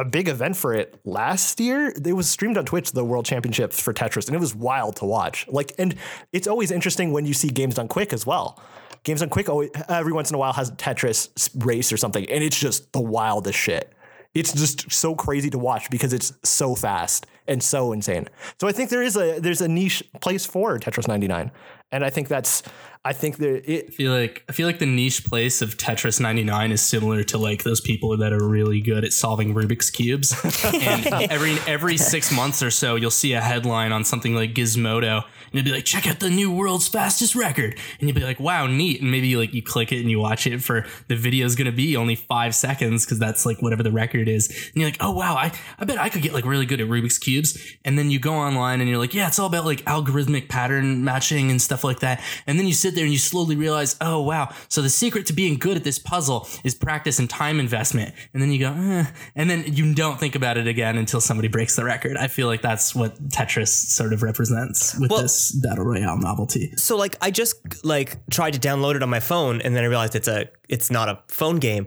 a 0.00 0.04
big 0.04 0.28
event 0.28 0.56
for 0.56 0.72
it 0.72 0.98
last 1.04 1.60
year. 1.60 1.92
It 2.04 2.12
was 2.14 2.28
streamed 2.28 2.56
on 2.56 2.64
Twitch, 2.64 2.92
the 2.92 3.04
World 3.04 3.26
Championships 3.26 3.78
for 3.78 3.92
Tetris, 3.92 4.26
and 4.26 4.34
it 4.34 4.40
was 4.40 4.54
wild 4.54 4.96
to 4.96 5.04
watch. 5.04 5.46
Like, 5.48 5.72
and 5.78 5.94
it's 6.32 6.48
always 6.48 6.70
interesting 6.70 7.12
when 7.12 7.26
you 7.26 7.34
see 7.34 7.48
games 7.48 7.74
done 7.74 7.88
quick 7.88 8.12
as 8.12 8.24
well. 8.24 8.60
Games 9.02 9.20
done 9.20 9.28
quick 9.28 9.48
always, 9.48 9.70
every 9.88 10.12
once 10.12 10.30
in 10.30 10.34
a 10.34 10.38
while 10.38 10.54
has 10.54 10.70
a 10.70 10.72
Tetris 10.72 11.50
race 11.64 11.92
or 11.92 11.96
something, 11.98 12.28
and 12.30 12.42
it's 12.42 12.58
just 12.58 12.92
the 12.92 13.00
wildest 13.00 13.58
shit. 13.58 13.92
It's 14.32 14.52
just 14.52 14.90
so 14.92 15.14
crazy 15.14 15.50
to 15.50 15.58
watch 15.58 15.90
because 15.90 16.12
it's 16.12 16.32
so 16.44 16.74
fast 16.74 17.26
and 17.50 17.62
so 17.62 17.92
insane. 17.92 18.28
So 18.60 18.68
I 18.68 18.72
think 18.72 18.88
there 18.88 19.02
is 19.02 19.16
a 19.16 19.40
there's 19.40 19.60
a 19.60 19.68
niche 19.68 20.02
place 20.20 20.46
for 20.46 20.78
Tetris 20.78 21.08
99, 21.08 21.50
and 21.92 22.04
I 22.04 22.08
think 22.08 22.28
that's 22.28 22.62
I 23.02 23.14
think 23.14 23.38
there 23.38 23.62
it 23.64 23.86
I 23.88 23.90
feel 23.92 24.12
like 24.12 24.44
I 24.46 24.52
feel 24.52 24.66
like 24.66 24.78
the 24.78 24.84
niche 24.84 25.24
place 25.24 25.62
of 25.62 25.78
Tetris 25.78 26.20
99 26.20 26.70
is 26.70 26.82
similar 26.82 27.22
to 27.24 27.38
like 27.38 27.62
those 27.62 27.80
people 27.80 28.14
that 28.18 28.30
are 28.30 28.46
really 28.46 28.82
good 28.82 29.04
at 29.06 29.14
solving 29.14 29.54
Rubik's 29.54 29.88
cubes. 29.88 30.34
and 30.64 31.06
every 31.30 31.56
every 31.66 31.96
6 31.96 32.32
months 32.32 32.62
or 32.62 32.70
so 32.70 32.96
you'll 32.96 33.10
see 33.10 33.32
a 33.32 33.40
headline 33.40 33.92
on 33.92 34.04
something 34.04 34.34
like 34.34 34.52
Gizmodo 34.52 35.24
and 35.24 35.54
it'll 35.54 35.64
be 35.64 35.72
like 35.72 35.86
check 35.86 36.06
out 36.06 36.20
the 36.20 36.28
new 36.28 36.52
world's 36.52 36.88
fastest 36.88 37.34
record 37.34 37.78
and 38.00 38.08
you'll 38.08 38.18
be 38.18 38.24
like 38.24 38.38
wow 38.38 38.66
neat 38.66 39.00
and 39.00 39.10
maybe 39.10 39.34
like 39.34 39.54
you 39.54 39.62
click 39.62 39.92
it 39.92 40.00
and 40.00 40.10
you 40.10 40.20
watch 40.20 40.46
it 40.46 40.62
for 40.62 40.84
the 41.08 41.16
video 41.16 41.46
is 41.46 41.56
going 41.56 41.70
to 41.70 41.72
be 41.72 41.96
only 41.96 42.16
5 42.16 42.54
seconds 42.54 43.06
cuz 43.06 43.18
that's 43.18 43.46
like 43.46 43.62
whatever 43.62 43.82
the 43.82 43.92
record 43.92 44.28
is. 44.28 44.48
And 44.48 44.74
you're 44.74 44.90
like 44.90 44.98
oh 45.00 45.12
wow 45.12 45.36
I 45.36 45.52
I 45.78 45.86
bet 45.86 45.96
I 45.96 46.10
could 46.10 46.20
get 46.20 46.34
like 46.34 46.44
really 46.44 46.66
good 46.66 46.82
at 46.82 46.88
Rubik's 46.88 47.16
cubes 47.16 47.39
and 47.84 47.98
then 47.98 48.10
you 48.10 48.18
go 48.18 48.34
online 48.34 48.80
and 48.80 48.88
you're 48.88 48.98
like 48.98 49.14
yeah 49.14 49.28
it's 49.28 49.38
all 49.38 49.46
about 49.46 49.64
like 49.64 49.82
algorithmic 49.84 50.48
pattern 50.48 51.04
matching 51.04 51.50
and 51.50 51.60
stuff 51.60 51.84
like 51.84 52.00
that. 52.00 52.22
And 52.46 52.58
then 52.58 52.66
you 52.66 52.74
sit 52.74 52.94
there 52.94 53.04
and 53.04 53.12
you 53.12 53.18
slowly 53.18 53.56
realize, 53.56 53.96
oh 54.00 54.20
wow, 54.20 54.52
so 54.68 54.82
the 54.82 54.90
secret 54.90 55.26
to 55.26 55.32
being 55.32 55.58
good 55.58 55.76
at 55.76 55.84
this 55.84 55.98
puzzle 55.98 56.48
is 56.64 56.74
practice 56.74 57.18
and 57.18 57.28
time 57.28 57.60
investment. 57.60 58.14
And 58.32 58.42
then 58.42 58.52
you 58.52 58.58
go, 58.58 58.72
eh. 58.72 59.04
and 59.34 59.48
then 59.48 59.64
you 59.66 59.94
don't 59.94 60.18
think 60.18 60.34
about 60.34 60.56
it 60.56 60.66
again 60.66 60.96
until 60.98 61.20
somebody 61.20 61.48
breaks 61.48 61.76
the 61.76 61.84
record. 61.84 62.16
I 62.16 62.28
feel 62.28 62.46
like 62.46 62.62
that's 62.62 62.94
what 62.94 63.16
Tetris 63.28 63.68
sort 63.68 64.12
of 64.12 64.22
represents 64.22 64.98
with 64.98 65.10
Well- 65.10 65.22
this 65.22 65.52
battle 65.52 65.84
royale 65.84 66.16
novelty. 66.18 66.72
So 66.76 66.96
like 66.96 67.16
I 67.20 67.30
just 67.30 67.84
like 67.84 68.16
tried 68.30 68.54
to 68.54 68.60
download 68.60 68.96
it 68.96 69.02
on 69.02 69.10
my 69.10 69.20
phone 69.20 69.60
and 69.60 69.74
then 69.74 69.84
I 69.84 69.86
realized 69.86 70.14
it's 70.14 70.28
a 70.28 70.48
it's 70.68 70.90
not 70.90 71.08
a 71.08 71.20
phone 71.28 71.56
game. 71.56 71.86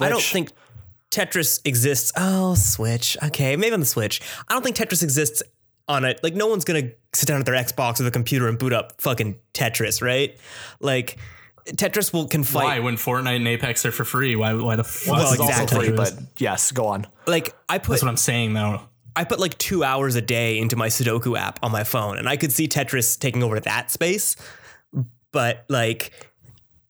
I 0.00 0.08
don't 0.08 0.22
think 0.22 0.50
Tetris 1.14 1.60
exists. 1.64 2.12
Oh, 2.16 2.54
Switch. 2.54 3.16
Okay, 3.22 3.56
maybe 3.56 3.72
on 3.72 3.80
the 3.80 3.86
Switch. 3.86 4.20
I 4.48 4.52
don't 4.52 4.64
think 4.64 4.76
Tetris 4.76 5.02
exists 5.02 5.42
on 5.86 6.04
it. 6.04 6.20
Like 6.22 6.34
no 6.34 6.46
one's 6.46 6.64
gonna 6.64 6.90
sit 7.14 7.28
down 7.28 7.40
at 7.40 7.46
their 7.46 7.54
Xbox 7.54 8.00
or 8.00 8.02
the 8.04 8.10
computer 8.10 8.48
and 8.48 8.58
boot 8.58 8.72
up 8.72 9.00
fucking 9.00 9.38
Tetris, 9.52 10.02
right? 10.02 10.36
Like 10.80 11.18
Tetris 11.66 12.12
will 12.12 12.26
can 12.26 12.42
fight. 12.42 12.64
Why, 12.64 12.80
when 12.80 12.96
Fortnite 12.96 13.36
and 13.36 13.48
Apex 13.48 13.86
are 13.86 13.92
for 13.92 14.04
free, 14.04 14.36
why, 14.36 14.54
why 14.54 14.76
the 14.76 14.84
fuck? 14.84 15.18
this 15.18 15.38
Well, 15.38 15.48
exactly. 15.48 15.88
free, 15.88 15.96
but 15.96 16.14
yes, 16.38 16.72
go 16.72 16.86
on. 16.86 17.06
Like 17.26 17.54
I 17.68 17.78
put 17.78 17.92
That's 17.92 18.02
what 18.02 18.08
I'm 18.08 18.16
saying 18.16 18.54
though. 18.54 18.80
I 19.16 19.22
put 19.22 19.38
like 19.38 19.56
two 19.58 19.84
hours 19.84 20.16
a 20.16 20.20
day 20.20 20.58
into 20.58 20.74
my 20.74 20.88
Sudoku 20.88 21.38
app 21.38 21.60
on 21.62 21.70
my 21.70 21.84
phone, 21.84 22.18
and 22.18 22.28
I 22.28 22.36
could 22.36 22.50
see 22.50 22.66
Tetris 22.66 23.18
taking 23.18 23.42
over 23.42 23.60
that 23.60 23.90
space. 23.90 24.34
But 25.30 25.64
like, 25.68 26.12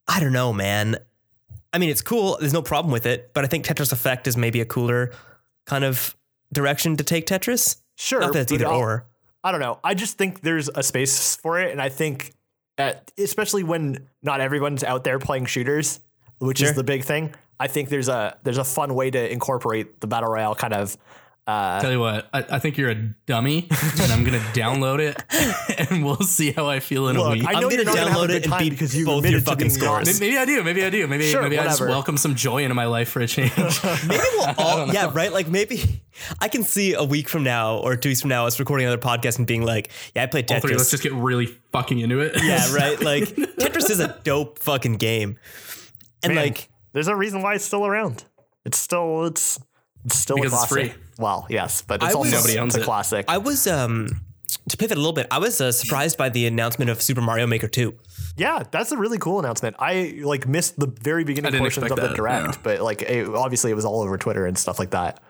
I 0.08 0.20
don't 0.20 0.32
know, 0.32 0.52
man. 0.52 0.96
I 1.74 1.78
mean, 1.78 1.90
it's 1.90 2.02
cool. 2.02 2.36
There's 2.40 2.52
no 2.52 2.62
problem 2.62 2.92
with 2.92 3.04
it, 3.04 3.32
but 3.34 3.44
I 3.44 3.48
think 3.48 3.66
Tetris 3.66 3.92
Effect 3.92 4.26
is 4.26 4.36
maybe 4.36 4.60
a 4.60 4.64
cooler 4.64 5.10
kind 5.66 5.84
of 5.84 6.16
direction 6.52 6.96
to 6.96 7.04
take 7.04 7.26
Tetris. 7.26 7.80
Sure, 7.96 8.20
Not 8.20 8.32
that 8.32 8.42
it's 8.42 8.52
either 8.52 8.66
I'll- 8.68 8.78
or. 8.78 9.06
I 9.42 9.50
don't 9.52 9.60
know. 9.60 9.78
I 9.84 9.92
just 9.92 10.16
think 10.16 10.40
there's 10.40 10.70
a 10.74 10.82
space 10.82 11.36
for 11.36 11.60
it, 11.60 11.70
and 11.72 11.82
I 11.82 11.90
think, 11.90 12.32
at, 12.78 13.10
especially 13.18 13.62
when 13.62 14.08
not 14.22 14.40
everyone's 14.40 14.82
out 14.82 15.04
there 15.04 15.18
playing 15.18 15.44
shooters, 15.46 16.00
which 16.38 16.58
Sure. 16.60 16.70
is 16.70 16.76
the 16.76 16.84
big 16.84 17.04
thing. 17.04 17.34
I 17.60 17.66
think 17.66 17.88
there's 17.90 18.08
a 18.08 18.38
there's 18.42 18.56
a 18.58 18.64
fun 18.64 18.94
way 18.94 19.10
to 19.10 19.30
incorporate 19.32 20.00
the 20.00 20.06
battle 20.06 20.30
royale 20.30 20.54
kind 20.54 20.72
of. 20.72 20.96
Uh, 21.46 21.78
Tell 21.82 21.92
you 21.92 22.00
what, 22.00 22.26
I, 22.32 22.38
I 22.52 22.58
think 22.58 22.78
you're 22.78 22.88
a 22.88 22.94
dummy, 23.26 23.68
and 23.70 24.10
I'm 24.10 24.24
gonna 24.24 24.38
download 24.54 24.98
it, 24.98 25.22
and 25.90 26.02
we'll 26.02 26.16
see 26.22 26.52
how 26.52 26.66
I 26.66 26.80
feel 26.80 27.08
in 27.08 27.16
a 27.16 27.30
week. 27.30 27.44
I 27.46 27.52
I'm 27.52 27.62
gonna 27.64 27.74
you're 27.74 27.84
gonna 27.84 27.98
download 28.00 28.30
it 28.30 28.46
and 28.46 28.58
beat 28.58 28.70
because 28.70 28.96
you 28.96 29.04
both 29.04 29.26
your 29.28 29.40
fucking 29.42 29.58
being 29.58 29.70
scores. 29.70 30.08
lost. 30.08 30.20
Maybe 30.20 30.38
I 30.38 30.46
do. 30.46 30.62
Maybe 30.64 30.82
I 30.82 30.88
do. 30.88 31.06
Maybe 31.06 31.30
Sure, 31.30 31.42
maybe 31.42 31.58
I 31.58 31.64
just 31.64 31.82
welcome 31.82 32.16
some 32.16 32.34
joy 32.34 32.62
into 32.62 32.74
my 32.74 32.86
life 32.86 33.10
for 33.10 33.20
a 33.20 33.26
change. 33.26 33.52
Maybe 33.58 34.22
we'll 34.32 34.54
all, 34.56 34.88
yeah, 34.94 35.10
right. 35.12 35.30
Like 35.30 35.48
maybe 35.48 36.02
I 36.40 36.48
can 36.48 36.62
see 36.62 36.94
a 36.94 37.04
week 37.04 37.28
from 37.28 37.42
now 37.42 37.76
or 37.76 37.94
two 37.96 38.08
weeks 38.08 38.22
from 38.22 38.30
now 38.30 38.46
us 38.46 38.58
recording 38.58 38.86
another 38.86 39.02
podcast 39.02 39.36
and 39.36 39.46
being 39.46 39.62
like, 39.62 39.90
"Yeah, 40.14 40.22
I 40.22 40.26
played 40.26 40.50
All 40.50 40.60
three, 40.60 40.74
let's 40.74 40.90
just 40.90 41.02
get 41.02 41.12
really 41.12 41.46
fucking 41.72 41.98
into 41.98 42.20
it. 42.20 42.42
yeah, 42.42 42.72
right. 42.74 42.98
Like 43.02 43.24
Tetris 43.24 43.90
is 43.90 44.00
a 44.00 44.18
dope 44.24 44.60
fucking 44.60 44.94
game, 44.94 45.38
and 46.22 46.34
Man, 46.34 46.42
like 46.42 46.70
there's 46.94 47.08
a 47.08 47.14
reason 47.16 47.42
why 47.42 47.54
it's 47.56 47.66
still 47.66 47.84
around. 47.86 48.24
It's 48.64 48.78
still 48.78 49.26
it's, 49.26 49.60
it's 50.06 50.16
still 50.18 50.36
Because 50.36 50.54
a 50.54 50.56
it's 50.56 50.66
free. 50.66 50.94
Well, 51.18 51.46
yes, 51.48 51.82
but 51.82 52.02
it's 52.02 52.14
I 52.14 52.16
also 52.16 52.20
was- 52.20 52.32
Nobody 52.32 52.58
owns 52.58 52.74
it's 52.74 52.78
a 52.78 52.82
it. 52.82 52.84
classic. 52.84 53.24
I 53.28 53.38
was 53.38 53.66
um 53.66 54.20
to 54.68 54.76
pivot 54.76 54.96
a 54.96 55.00
little 55.00 55.12
bit. 55.12 55.26
I 55.30 55.38
was 55.38 55.60
uh, 55.60 55.72
surprised 55.72 56.16
by 56.16 56.28
the 56.28 56.46
announcement 56.46 56.90
of 56.90 57.02
Super 57.02 57.20
Mario 57.20 57.46
Maker 57.46 57.68
2. 57.68 57.94
Yeah, 58.36 58.62
that's 58.70 58.92
a 58.92 58.96
really 58.96 59.18
cool 59.18 59.38
announcement. 59.38 59.76
I 59.78 60.20
like 60.22 60.46
missed 60.48 60.78
the 60.78 60.86
very 60.86 61.24
beginning 61.24 61.52
portions 61.58 61.84
of 61.84 61.92
expect 61.92 62.10
the 62.10 62.16
direct, 62.16 62.46
yeah. 62.54 62.60
but 62.62 62.80
like 62.80 63.02
it, 63.02 63.28
obviously 63.28 63.70
it 63.70 63.74
was 63.74 63.84
all 63.84 64.00
over 64.00 64.16
Twitter 64.16 64.46
and 64.46 64.56
stuff 64.56 64.78
like 64.78 64.90
that. 64.90 65.20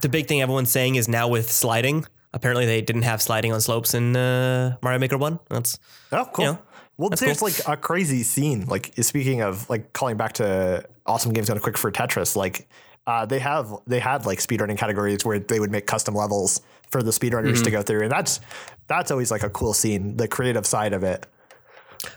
The 0.00 0.08
big 0.08 0.26
thing 0.28 0.40
everyone's 0.42 0.70
saying 0.70 0.94
is 0.96 1.08
now 1.08 1.28
with 1.28 1.50
sliding. 1.50 2.06
Apparently, 2.32 2.64
they 2.64 2.80
didn't 2.80 3.02
have 3.02 3.20
sliding 3.20 3.52
on 3.52 3.60
slopes 3.60 3.92
in 3.92 4.14
uh, 4.16 4.76
Mario 4.82 5.00
Maker 5.00 5.18
1. 5.18 5.40
That's 5.48 5.78
Oh, 6.12 6.26
cool. 6.32 6.44
You 6.44 6.50
know, 6.52 6.58
well, 6.96 7.08
that's 7.10 7.20
there's 7.20 7.38
cool. 7.40 7.48
like 7.48 7.60
a 7.66 7.76
crazy 7.80 8.22
scene. 8.22 8.66
Like 8.66 8.92
speaking 9.00 9.40
of 9.42 9.68
like 9.68 9.92
calling 9.92 10.16
back 10.16 10.34
to 10.34 10.84
awesome 11.06 11.32
games 11.32 11.50
on 11.50 11.56
a 11.56 11.60
quick 11.60 11.76
for 11.76 11.90
Tetris, 11.90 12.36
like 12.36 12.68
uh, 13.06 13.26
they 13.26 13.38
have 13.38 13.72
they 13.86 13.98
had 13.98 14.26
like 14.26 14.38
speedrunning 14.38 14.78
categories 14.78 15.24
where 15.24 15.38
they 15.38 15.60
would 15.60 15.70
make 15.70 15.86
custom 15.86 16.14
levels 16.14 16.60
for 16.90 17.02
the 17.02 17.10
speedrunners 17.10 17.54
Mm-hmm. 17.54 17.64
to 17.64 17.70
go 17.70 17.82
through, 17.82 18.02
and 18.02 18.10
that's 18.10 18.40
that's 18.86 19.10
always 19.10 19.30
like 19.30 19.42
a 19.42 19.50
cool 19.50 19.72
scene. 19.72 20.16
The 20.16 20.28
creative 20.28 20.66
side 20.66 20.92
of 20.92 21.02
it. 21.04 21.26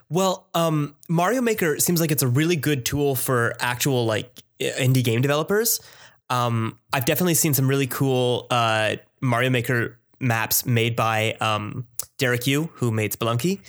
Well, 0.09 0.47
um, 0.53 0.95
Mario 1.09 1.41
Maker 1.41 1.79
seems 1.79 1.99
like 1.99 2.11
it's 2.11 2.23
a 2.23 2.27
really 2.27 2.55
good 2.55 2.85
tool 2.85 3.15
for 3.15 3.53
actual 3.59 4.05
like 4.05 4.33
indie 4.59 5.03
game 5.03 5.21
developers. 5.21 5.81
Um, 6.29 6.79
I've 6.93 7.05
definitely 7.05 7.33
seen 7.33 7.53
some 7.53 7.67
really 7.67 7.87
cool 7.87 8.47
uh, 8.49 8.95
Mario 9.21 9.49
Maker 9.49 9.99
maps 10.19 10.65
made 10.65 10.95
by 10.95 11.33
um, 11.41 11.85
Derek 12.17 12.47
Yu, 12.47 12.69
who 12.75 12.91
made 12.91 13.11
Spelunky. 13.11 13.59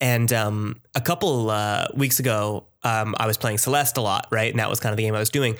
And 0.00 0.32
um, 0.32 0.80
a 0.94 1.00
couple 1.00 1.48
uh, 1.50 1.86
weeks 1.94 2.18
ago, 2.20 2.66
um, 2.82 3.14
I 3.18 3.26
was 3.26 3.38
playing 3.38 3.56
Celeste 3.58 3.96
a 3.96 4.02
lot, 4.02 4.26
right? 4.30 4.50
And 4.50 4.60
that 4.60 4.68
was 4.68 4.80
kind 4.80 4.92
of 4.92 4.98
the 4.98 5.02
game 5.02 5.14
I 5.14 5.18
was 5.18 5.30
doing. 5.30 5.56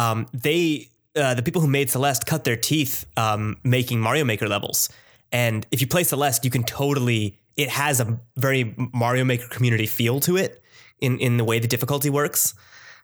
Um, 0.00 0.26
they, 0.32 0.88
uh, 1.14 1.34
the 1.34 1.42
people 1.42 1.60
who 1.60 1.68
made 1.68 1.90
Celeste, 1.90 2.24
cut 2.24 2.44
their 2.44 2.56
teeth 2.56 3.04
um, 3.16 3.58
making 3.62 4.00
Mario 4.00 4.24
Maker 4.24 4.48
levels. 4.48 4.88
And 5.30 5.66
if 5.70 5.80
you 5.80 5.86
play 5.86 6.04
Celeste, 6.04 6.44
you 6.44 6.50
can 6.50 6.64
totally. 6.64 7.38
It 7.56 7.68
has 7.68 8.00
a 8.00 8.18
very 8.36 8.74
Mario 8.94 9.24
Maker 9.24 9.46
community 9.48 9.86
feel 9.86 10.20
to 10.20 10.36
it 10.36 10.62
in 11.00 11.18
in 11.18 11.36
the 11.36 11.44
way 11.44 11.58
the 11.58 11.68
difficulty 11.68 12.10
works, 12.10 12.54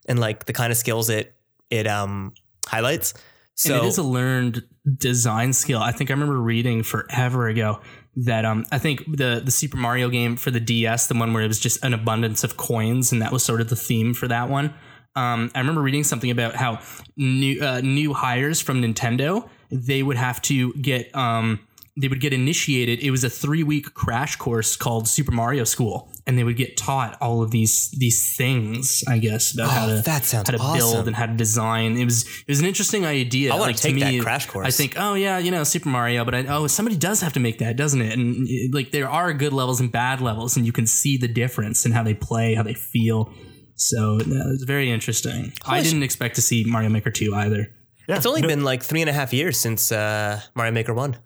and 0.07 0.19
like 0.19 0.47
the 0.47 0.53
kind 0.53 0.71
of 0.73 0.79
skills 0.79 1.11
it 1.11 1.35
it 1.71 1.87
um 1.87 2.33
highlights. 2.67 3.15
So 3.55 3.75
and 3.75 3.85
it 3.85 3.89
is 3.89 3.99
a 3.99 4.03
learned 4.03 4.63
design 4.99 5.53
skill. 5.53 5.81
I 5.81 5.93
think 5.93 6.11
I 6.11 6.15
remember 6.15 6.41
reading 6.41 6.83
forever 6.83 7.49
ago 7.49 7.81
that 8.17 8.45
um 8.45 8.65
I 8.73 8.79
think 8.79 9.05
the 9.07 9.43
the 9.45 9.51
Super 9.51 9.77
Mario 9.77 10.09
game 10.09 10.37
for 10.37 10.51
the 10.51 10.61
DS, 10.61 11.07
the 11.07 11.15
one 11.15 11.33
where 11.33 11.43
it 11.43 11.49
was 11.49 11.61
just 11.61 11.85
an 11.85 11.93
abundance 11.93 12.43
of 12.45 12.57
coins, 12.57 13.13
and 13.13 13.21
that 13.23 13.33
was 13.33 13.45
sort 13.45 13.61
of 13.61 13.69
the 13.69 13.77
theme 13.77 14.15
for 14.15 14.29
that 14.29 14.49
one. 14.49 14.75
Um, 15.17 15.51
I 15.55 15.61
remember 15.61 15.81
reading 15.83 16.05
something 16.05 16.31
about 16.31 16.55
how 16.55 16.81
new 17.17 17.63
uh, 17.63 17.81
new 17.81 18.13
hires 18.15 18.61
from 18.61 18.83
Nintendo 18.83 19.49
they 19.71 20.03
would 20.03 20.17
have 20.17 20.41
to 20.43 20.73
get 20.75 21.15
um 21.17 21.59
they 21.99 22.09
would 22.09 22.21
get 22.21 22.35
initiated. 22.35 23.01
It 23.01 23.11
was 23.11 23.25
a 23.25 23.31
three 23.31 23.63
week 23.63 23.95
crash 23.95 24.37
course 24.37 24.77
called 24.77 25.09
Super 25.09 25.33
Mario 25.33 25.65
School, 25.65 26.13
and 26.27 26.37
they 26.37 26.45
would 26.45 26.59
get 26.59 26.77
taught 26.77 27.17
all 27.23 27.43
of 27.43 27.51
these 27.51 27.91
these 27.93 28.37
things. 28.37 29.03
I 29.09 29.17
guess 29.17 29.55
about 29.55 29.71
how 29.71 29.87
Oh, 29.87 29.97
to 29.97 30.03
that 30.03 30.25
sounds 30.27 30.51
how 30.51 30.57
to 30.59 30.79
build 30.79 31.07
and 31.07 31.17
how 31.17 31.25
to 31.25 31.33
design. 31.33 31.97
It 31.97 32.05
was 32.05 32.27
it 32.27 32.49
was 32.49 32.61
an 32.61 32.67
interesting 32.67 33.07
idea. 33.07 33.51
I 33.51 33.55
wanna 33.55 33.69
like, 33.69 33.77
to 33.77 33.83
take 33.83 33.95
me, 33.95 34.19
that 34.19 34.23
crash 34.23 34.45
course. 34.47 34.67
I 34.67 34.71
think, 34.71 34.95
oh 34.99 35.15
yeah, 35.15 35.39
you 35.39 35.51
know, 35.51 35.65
Super 35.65 35.89
Mario, 35.89 36.25
but 36.27 36.35
I, 36.35 36.45
oh, 36.49 36.67
somebody 36.67 36.97
does 36.97 37.23
have 37.23 37.33
to 37.33 37.41
make 37.41 37.59
that, 37.61 37.77
doesn't 37.77 38.03
it? 38.03 38.13
And 38.19 38.47
like, 38.75 38.91
there 38.91 39.09
are 39.09 39.33
good 39.33 39.55
levels 39.55 39.81
and 39.81 39.91
bad 39.91 40.21
levels, 40.21 40.59
and 40.59 40.67
you 40.67 40.73
can 40.73 40.87
see 40.87 41.17
the 41.17 41.29
difference 41.29 41.87
in 41.87 41.93
how 41.93 42.03
they 42.03 42.15
play, 42.15 42.55
how 42.55 42.63
they 42.63 42.75
feel. 42.75 43.33
So 43.77 44.19
yeah, 44.27 44.43
it's 44.53 44.65
very 44.65 44.91
interesting. 44.91 45.53
I 45.67 45.83
didn't 45.83 46.03
expect 46.03 46.35
to 46.37 46.43
see 46.43 46.65
Mario 46.67 46.89
Maker 46.89 47.11
two 47.11 47.35
either. 47.35 47.71
Yeah, 48.09 48.17
it's 48.17 48.27
only 48.27 48.41
no- 48.43 48.49
been 48.49 48.65
like 48.65 48.83
three 48.83 49.01
and 49.03 49.11
a 49.11 49.13
half 49.13 49.33
years 49.33 49.59
since 49.59 49.93
uh, 49.93 50.41
Mario 50.55 50.73
Maker 50.73 50.95
One. 50.95 51.17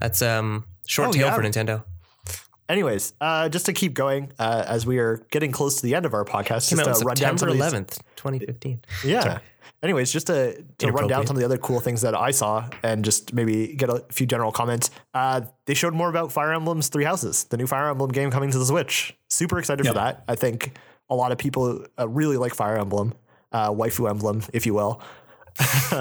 That's 0.00 0.22
um 0.22 0.64
short 0.86 1.08
Oh, 1.10 1.12
tail 1.12 1.26
yeah. 1.26 1.34
for 1.34 1.42
Nintendo. 1.42 1.84
Anyways, 2.68 3.12
uh, 3.20 3.48
just 3.50 3.66
to 3.66 3.72
keep 3.74 3.92
going, 3.92 4.32
uh, 4.38 4.64
as 4.66 4.86
we 4.86 4.98
are 4.98 5.18
getting 5.30 5.52
close 5.52 5.76
to 5.76 5.82
the 5.86 5.94
end 5.94 6.06
of 6.06 6.14
our 6.14 6.24
podcast, 6.24 6.70
Came 6.70 6.80
out 6.80 6.86
just 6.86 7.00
to 7.00 7.06
run 7.06 7.14
down 7.16 7.36
September 7.36 7.38
some 7.38 7.48
of 7.48 7.54
these- 7.54 7.60
eleventh, 7.60 8.02
twenty 8.16 8.38
fifteen. 8.38 8.80
Yeah. 9.04 9.38
Anyways, 9.82 10.10
just 10.10 10.28
to, 10.28 10.62
to 10.78 10.92
run 10.92 11.08
down 11.08 11.26
some 11.26 11.36
of 11.36 11.40
the 11.40 11.44
other 11.44 11.58
cool 11.58 11.78
things 11.78 12.00
that 12.00 12.14
I 12.18 12.30
saw 12.30 12.66
and 12.82 13.04
just 13.04 13.34
maybe 13.34 13.74
get 13.74 13.90
a 13.90 14.02
few 14.10 14.26
general 14.26 14.50
comments. 14.50 14.90
Uh, 15.12 15.42
they 15.66 15.74
showed 15.74 15.92
more 15.92 16.08
about 16.08 16.32
Fire 16.32 16.54
Emblem's 16.54 16.88
Three 16.88 17.04
Houses, 17.04 17.44
the 17.44 17.58
new 17.58 17.66
Fire 17.66 17.90
Emblem 17.90 18.10
game 18.10 18.30
coming 18.30 18.50
to 18.50 18.58
the 18.58 18.64
Switch. 18.64 19.14
Super 19.28 19.58
excited 19.58 19.86
for 19.86 19.92
that. 19.92 20.24
I 20.26 20.36
think 20.36 20.74
a 21.10 21.14
lot 21.14 21.32
of 21.32 21.38
people 21.38 21.84
uh, 21.98 22.08
really 22.08 22.36
like 22.36 22.54
Fire 22.54 22.76
Emblem, 22.78 23.14
uh, 23.52 23.70
waifu 23.70 24.08
emblem, 24.08 24.42
if 24.52 24.66
you 24.66 24.74
will. 24.74 25.00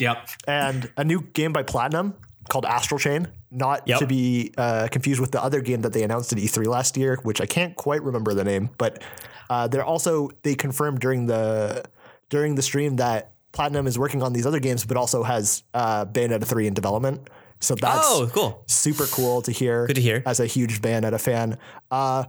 Yep. 0.00 0.28
and 0.48 0.90
a 0.96 1.04
new 1.04 1.20
game 1.22 1.52
by 1.52 1.62
Platinum 1.62 2.14
called 2.48 2.64
Astral 2.66 2.98
Chain, 2.98 3.28
not 3.50 3.86
Yep. 3.86 4.00
to 4.00 4.06
be 4.06 4.52
uh, 4.58 4.88
confused 4.90 5.20
with 5.20 5.30
the 5.32 5.42
other 5.42 5.60
game 5.60 5.80
that 5.82 5.92
they 5.92 6.02
announced 6.02 6.32
at 6.32 6.38
E3 6.38 6.66
last 6.66 6.96
year, 6.96 7.18
which 7.22 7.40
I 7.40 7.46
can't 7.46 7.74
quite 7.76 8.02
remember 8.02 8.34
the 8.34 8.44
name, 8.44 8.70
but 8.78 9.02
uh, 9.50 9.68
they're 9.68 9.84
also 9.84 10.30
they 10.42 10.54
confirmed 10.54 11.00
during 11.00 11.26
the 11.26 11.84
during 12.30 12.54
the 12.54 12.62
stream 12.62 12.96
that 12.96 13.32
Platinum 13.52 13.86
is 13.86 13.98
working 13.98 14.22
on 14.22 14.32
these 14.32 14.46
other 14.46 14.58
games, 14.58 14.84
but 14.84 14.96
also 14.96 15.22
has 15.22 15.62
uh, 15.74 16.04
Bayonetta 16.06 16.44
3 16.44 16.66
in 16.66 16.74
development. 16.74 17.28
So 17.60 17.76
that's 17.76 18.00
Oh, 18.02 18.28
cool. 18.32 18.64
super 18.66 19.06
cool 19.06 19.40
to 19.42 19.52
hear. 19.52 19.86
Good 19.86 19.94
to 19.94 20.02
hear. 20.02 20.22
As 20.26 20.40
a 20.40 20.46
huge 20.46 20.82
Bayonetta 20.82 21.20
fan. 21.20 21.58
Uh, 21.90 22.24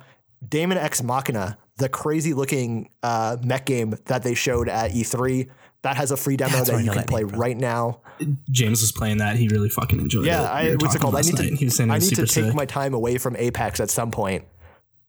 Daemon 0.47 0.77
X 0.77 1.01
Machina, 1.01 1.57
the 1.77 1.89
crazy 1.89 2.33
looking 2.33 2.89
uh, 3.03 3.37
mech 3.43 3.65
game 3.65 3.95
that 4.05 4.23
they 4.23 4.33
showed 4.33 4.69
at 4.69 4.91
E3, 4.91 5.49
that 5.81 5.97
has 5.97 6.11
a 6.11 6.17
free 6.17 6.37
demo 6.37 6.51
That's 6.57 6.69
that 6.69 6.83
you 6.83 6.91
can 6.91 7.03
play 7.03 7.23
name 7.23 7.39
right 7.39 7.57
now. 7.57 7.99
James 8.49 8.81
was 8.81 8.91
playing 8.91 9.17
that. 9.17 9.35
He 9.35 9.47
really 9.49 9.69
fucking 9.69 9.99
enjoyed 9.99 10.25
Yeah, 10.25 10.41
it. 10.59 10.65
We 10.65 10.71
I, 10.71 10.75
what's 10.75 10.95
it 10.95 10.99
called? 11.01 11.15
I 11.15 11.21
need 11.21 11.35
to, 11.35 11.43
night. 11.43 11.53
He 11.53 11.65
was 11.65 11.79
I 11.79 11.85
was 11.85 12.09
need 12.09 12.15
to 12.15 12.21
take 12.25 12.45
sick. 12.45 12.55
my 12.55 12.65
time 12.65 12.93
away 12.93 13.17
from 13.17 13.35
Apex 13.35 13.79
at 13.79 13.89
some 13.89 14.09
point 14.11 14.45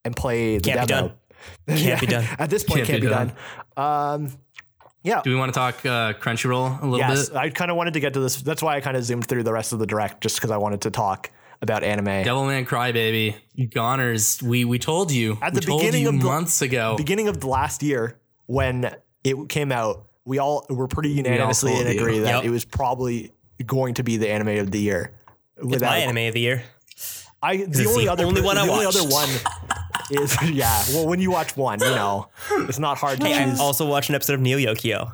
and 0.05 0.15
play 0.15 0.59
the 0.59 0.63
Can't 0.71 0.81
be 0.83 0.87
demo. 0.87 1.09
done. 1.67 1.77
Can't 1.79 2.01
be 2.01 2.07
done. 2.09 2.25
At 2.39 2.51
this 2.51 2.65
point, 2.65 2.85
can't, 2.85 2.89
Can't 2.89 3.01
be 3.01 3.07
be 3.07 3.13
done. 3.13 3.33
Um, 3.77 4.29
yeah. 5.03 5.23
Do 5.23 5.31
we 5.31 5.37
want 5.37 5.55
to 5.55 5.59
talk 5.59 5.77
uh, 5.87 6.15
Crunchyroll 6.15 6.83
a 6.83 6.85
little 6.85 6.99
Yes, 6.99 7.29
bit? 7.29 7.39
I 7.39 7.51
kind 7.51 7.71
of 7.71 7.77
wanted 7.77 7.95
to 7.95 8.01
get 8.01 8.13
to 8.15 8.21
this. 8.21 8.43
That's 8.43 8.61
why 8.63 8.77
I 8.77 8.81
kind 8.81 8.97
of 8.97 9.05
zoomed 9.05 9.27
through 9.29 9.45
the 9.45 9.53
rest 9.53 9.73
of 9.73 9.79
the 9.79 9.87
direct, 9.87 10.21
just 10.21 10.37
because 10.37 10.51
I 10.51 10.57
wanted 10.57 10.81
to 10.83 10.91
talk 10.91 11.31
about 11.63 11.83
anime. 11.83 12.07
Devilman 12.07 12.67
Crybaby, 12.67 13.35
you 13.55 13.67
goners. 13.69 14.43
We 14.43 14.65
we 14.65 14.79
told 14.79 15.11
you 15.11 15.39
At 15.43 15.53
we 15.55 15.61
the 15.61 15.67
told 15.67 15.81
beginning 15.81 16.03
you 16.03 16.09
of 16.11 16.21
the- 16.21 16.27
months 16.27 16.63
ago. 16.63 16.95
Beginning 16.97 17.29
of 17.29 17.41
the 17.41 17.47
last 17.49 17.83
year, 17.83 18.19
when 18.47 18.95
it 19.25 19.49
came 19.49 19.73
out, 19.73 20.05
we 20.25 20.39
all 20.39 20.67
were 20.69 20.89
pretty 20.89 21.11
unanimously 21.11 21.73
told 21.73 21.87
in 21.87 21.93
you. 21.95 22.01
agree 22.01 22.19
that 22.21 22.37
Yep. 22.37 22.45
it 22.45 22.51
was 22.51 22.65
probably 22.65 23.33
going 23.65 23.95
to 23.95 24.03
be 24.03 24.17
the 24.17 24.29
anime 24.31 24.59
of 24.59 24.71
the 24.71 24.81
year. 24.81 25.13
It's 25.59 25.81
my 25.83 25.99
anime 25.99 26.29
of 26.29 26.35
the 26.35 26.41
year. 26.41 26.65
I 27.43 27.57
the 27.59 27.87
only 27.87 28.05
the 28.07 28.13
other 28.13 28.25
only 28.25 28.41
one 28.41 28.57
the 28.57 28.63
I 28.63 28.69
only 28.69 28.87
watched. 28.87 28.99
other 28.99 29.09
one 29.09 29.29
is 30.11 30.37
yeah. 30.51 30.83
Well, 30.93 31.07
when 31.07 31.21
you 31.21 31.31
watch 31.31 31.57
one, 31.57 31.81
you 31.81 31.87
know 31.87 32.29
it's 32.69 32.79
not 32.79 32.99
hard 32.99 33.21
to 33.21 33.27
Hey, 33.27 33.35
I 33.43 33.45
choose. 33.47 33.61
also 33.61 33.87
watched 33.87 34.09
an 34.09 34.15
episode 34.15 34.35
of 34.35 34.41
Neo 34.41 34.59
Yokio. 34.59 35.13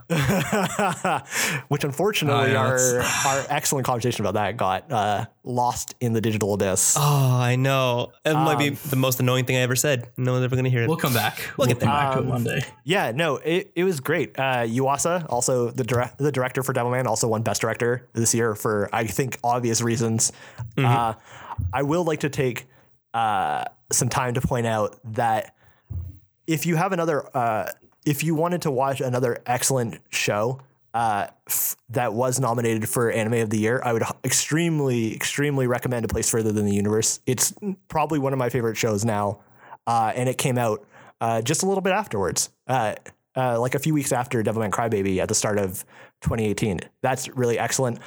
Which 1.69 1.85
unfortunately, 1.85 2.51
Oh, 2.51 2.53
yeah, 2.53 2.59
our 2.59 3.03
our 3.27 3.47
excellent 3.49 3.87
conversation 3.87 4.25
about 4.25 4.35
that 4.35 4.57
got 4.57 4.91
uh, 4.93 5.27
lost 5.45 5.95
in 6.01 6.13
the 6.13 6.21
digital 6.21 6.55
abyss. 6.55 6.97
Oh, 6.99 7.03
I 7.41 7.57
know. 7.57 8.13
It 8.25 8.35
might 8.35 8.59
be 8.59 8.69
Um, 8.71 8.77
the 8.91 8.97
most 8.97 9.21
annoying 9.21 9.45
thing 9.45 9.57
I 9.57 9.61
ever 9.61 9.77
said. 9.77 10.09
No 10.17 10.33
one's 10.33 10.45
ever 10.45 10.55
going 10.57 10.65
to 10.65 10.71
hear 10.71 10.83
it. 10.83 10.89
we'll 10.89 10.97
come 10.97 11.15
back. 11.15 11.51
We'll, 11.57 11.67
get 11.69 11.81
come 11.81 11.89
there. 11.89 11.97
back 11.99 12.13
to 12.15 12.19
Um, 12.21 12.27
it 12.27 12.31
one 12.31 12.45
day. 12.45 12.61
Yeah, 12.85 13.13
no, 13.13 13.37
it, 13.37 13.73
it 13.77 13.85
was 13.85 14.01
great. 14.01 14.39
Uh, 14.39 14.65
Yuasa, 14.67 15.27
also 15.29 15.71
the 15.71 15.85
direct, 15.85 16.19
the 16.19 16.33
director 16.33 16.63
for 16.63 16.73
Devilman, 16.73 17.07
also 17.07 17.29
won 17.29 17.43
Best 17.43 17.61
Director 17.61 18.09
this 18.13 18.35
year 18.35 18.55
for 18.55 18.89
I 18.93 19.07
think 19.07 19.39
obvious 19.45 19.81
reasons. 19.83 20.33
Uh, 20.79 21.15
I 21.73 21.83
will 21.83 22.05
like 22.05 22.21
to 22.21 22.29
take 22.31 22.67
uh, 23.15 23.65
some 23.95 24.09
time 24.09 24.35
to 24.35 24.41
point 24.41 24.67
out 24.67 24.99
that 25.15 25.55
if 26.47 26.67
you 26.67 26.77
have 26.77 26.93
another, 26.93 27.37
uh, 27.37 27.71
if 28.05 28.25
you 28.25 28.35
wanted 28.35 28.63
to 28.63 28.71
watch 28.71 29.01
another 29.01 29.43
excellent 29.47 30.01
show 30.11 30.61
uh, 30.95 31.27
f- 31.47 31.77
that 31.91 32.13
was 32.13 32.41
nominated 32.41 32.89
for 32.89 33.11
Anime 33.11 33.35
of 33.35 33.51
the 33.51 33.59
Year, 33.59 33.81
I 33.85 33.93
would 33.93 34.03
extremely, 34.25 35.15
extremely 35.15 35.67
recommend 35.67 36.05
A 36.05 36.09
Place 36.09 36.29
Further 36.31 36.53
Than 36.53 36.67
the 36.67 36.75
Universe. 36.75 37.21
It's 37.27 37.55
probably 37.89 38.19
one 38.19 38.33
of 38.33 38.39
my 38.39 38.49
favorite 38.49 38.77
shows 38.77 39.05
now, 39.05 39.41
uh, 39.87 40.13
and 40.15 40.29
it 40.29 40.39
came 40.39 40.59
out 40.59 40.85
uh, 41.21 41.41
just 41.41 41.63
a 41.63 41.67
little 41.67 41.83
bit 41.83 41.93
afterwards, 41.93 42.51
uh, 42.67 42.95
uh, 43.37 43.61
like 43.61 43.75
a 43.75 43.79
few 43.79 43.95
weeks 43.95 44.13
after 44.13 44.43
Devilman 44.43 44.71
Crybaby 44.71 45.19
at 45.19 45.29
the 45.29 45.35
start 45.35 45.59
of 45.59 45.85
2018. 46.23 46.81
That's 47.01 47.29
really 47.29 47.59
excellent. 47.59 47.99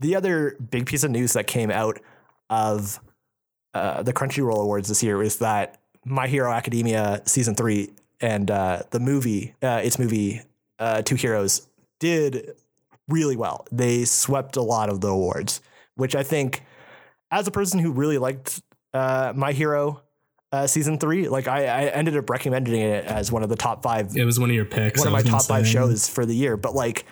The 0.00 0.16
other 0.16 0.56
big 0.70 0.86
piece 0.86 1.04
of 1.04 1.10
news 1.10 1.32
that 1.32 1.46
came 1.46 1.70
out 1.70 2.00
of 2.50 3.00
uh, 3.74 4.02
the 4.02 4.12
Crunchyroll 4.12 4.62
Awards 4.62 4.88
this 4.88 5.02
year 5.02 5.22
is 5.22 5.38
that 5.38 5.80
My 6.04 6.26
Hero 6.28 6.52
Academia 6.52 7.22
season 7.26 7.54
three 7.54 7.90
and 8.20 8.50
uh, 8.50 8.82
the 8.90 9.00
movie, 9.00 9.54
uh, 9.62 9.80
its 9.84 9.98
movie, 9.98 10.42
uh, 10.78 11.02
Two 11.02 11.16
Heroes, 11.16 11.66
did 12.00 12.54
really 13.08 13.36
well. 13.36 13.66
They 13.70 14.04
swept 14.04 14.56
a 14.56 14.62
lot 14.62 14.88
of 14.88 15.00
the 15.00 15.08
awards, 15.08 15.60
which 15.96 16.14
I 16.14 16.22
think, 16.22 16.62
as 17.30 17.46
a 17.46 17.50
person 17.50 17.80
who 17.80 17.92
really 17.92 18.18
liked 18.18 18.62
uh, 18.92 19.32
My 19.34 19.52
Hero 19.52 20.02
uh, 20.52 20.66
season 20.68 20.98
three, 20.98 21.28
like 21.28 21.48
I, 21.48 21.64
I 21.66 21.84
ended 21.86 22.16
up 22.16 22.30
recommending 22.30 22.80
it 22.80 23.04
as 23.06 23.32
one 23.32 23.42
of 23.42 23.48
the 23.48 23.56
top 23.56 23.82
five 23.82 24.16
It 24.16 24.24
was 24.24 24.38
one 24.38 24.50
of 24.50 24.56
your 24.56 24.64
picks. 24.64 25.00
one 25.00 25.08
of 25.08 25.12
my 25.12 25.22
top 25.22 25.44
five 25.44 25.66
shows 25.66 26.08
for 26.08 26.24
the 26.24 26.34
year. 26.34 26.56
But 26.56 26.74
like, 26.76 27.04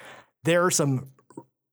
there 0.44 0.64
are 0.64 0.70
some 0.70 1.08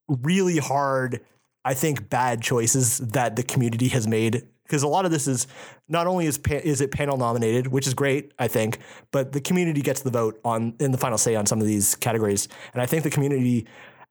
really 0.07 0.57
hard, 0.57 1.21
I 1.63 1.75
think, 1.75 2.09
bad 2.09 2.41
choices 2.41 2.97
that 2.97 3.35
the 3.35 3.43
community 3.43 3.89
has 3.89 4.07
made. 4.07 4.47
Because 4.69 4.83
a 4.83 4.87
lot 4.87 5.03
of 5.03 5.09
this 5.09 5.27
is 5.27 5.47
not 5.87 6.05
only 6.05 6.27
is 6.27 6.37
pa- 6.37 6.61
is 6.63 6.79
it 6.79 6.91
panel 6.91 7.17
nominated, 7.17 7.65
which 7.67 7.87
is 7.87 7.95
great, 7.95 8.33
I 8.37 8.47
think, 8.47 8.77
but 9.09 9.31
the 9.31 9.41
community 9.41 9.81
gets 9.81 10.01
the 10.03 10.11
vote 10.11 10.39
on 10.45 10.75
in 10.79 10.91
the 10.91 10.97
final 10.99 11.17
say 11.17 11.35
on 11.35 11.47
some 11.47 11.59
of 11.59 11.65
these 11.65 11.95
categories. 11.95 12.47
And 12.73 12.81
I 12.81 12.85
think 12.85 13.03
the 13.03 13.09
community, 13.09 13.65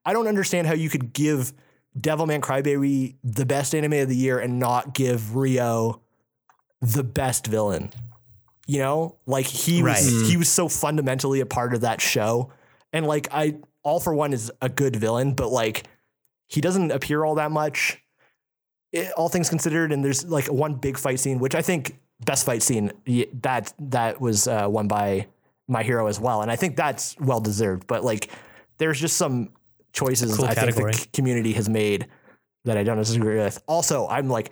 I 0.05 0.13
don't 0.13 0.27
understand 0.27 0.67
how 0.67 0.75
you 0.75 0.91
could 0.91 1.13
give 1.13 1.53
Devilman 1.99 2.41
Crybaby 2.41 3.15
the 3.23 3.47
best 3.47 3.73
anime 3.73 3.93
of 3.95 4.09
the 4.09 4.17
year 4.17 4.41
and 4.41 4.59
not 4.59 4.95
give 4.95 5.37
Ryo 5.37 6.03
the 6.81 7.05
best 7.05 7.47
villain. 7.47 7.93
You 8.67 8.81
know, 8.81 9.17
like 9.27 9.47
he 9.47 9.81
was 9.83 10.29
he 10.29 10.37
was 10.37 10.49
so 10.49 10.69
fundamentally 10.69 11.41
a 11.41 11.47
part 11.47 11.73
of 11.73 11.83
that 11.83 12.01
show. 12.01 12.53
And 12.93 13.07
like 13.07 13.29
I 13.31 13.59
all 13.85 14.01
for 14.01 14.13
one 14.13 14.33
is 14.33 14.51
a 14.61 14.69
good 14.69 14.97
villain, 14.97 15.35
but 15.35 15.51
like 15.51 15.85
he 16.49 16.61
doesn't 16.61 16.91
appear 16.91 17.25
all 17.25 17.37
that 17.37 17.53
much. 17.53 18.03
It, 18.93 19.13
all 19.13 19.29
things 19.29 19.49
considered, 19.49 19.93
and 19.93 20.05
there's 20.05 20.25
like 20.25 20.47
one 20.47 20.75
big 20.75 20.97
fight 20.99 21.21
scene, 21.21 21.39
which 21.39 21.55
I 21.55 21.63
think 21.63 21.99
best 22.25 22.47
fight 22.47 22.63
scene 22.63 22.93
that 23.43 23.73
that 23.79 24.21
was 24.21 24.49
uh, 24.49 24.67
won 24.69 24.89
by 24.89 25.27
my 25.69 25.83
hero 25.83 26.07
as 26.07 26.19
well, 26.19 26.41
and 26.43 26.51
I 26.51 26.57
think 26.57 26.77
that's 26.77 27.17
well 27.21 27.41
deserved. 27.41 27.87
But 27.87 28.03
like, 28.05 28.31
there's 28.79 28.99
just 28.99 29.17
some 29.17 29.51
choices 29.93 30.37
Cool 30.37 30.47
I 30.47 30.55
category. 30.55 30.93
think 30.93 30.97
the 30.97 31.03
c- 31.03 31.11
community 31.13 31.53
has 31.53 31.69
made 31.69 32.07
that 32.65 32.77
I 32.77 32.83
don't 32.83 32.97
disagree 32.97 33.37
with. 33.37 33.63
Also, 33.67 34.07
I'm 34.09 34.29
like, 34.29 34.51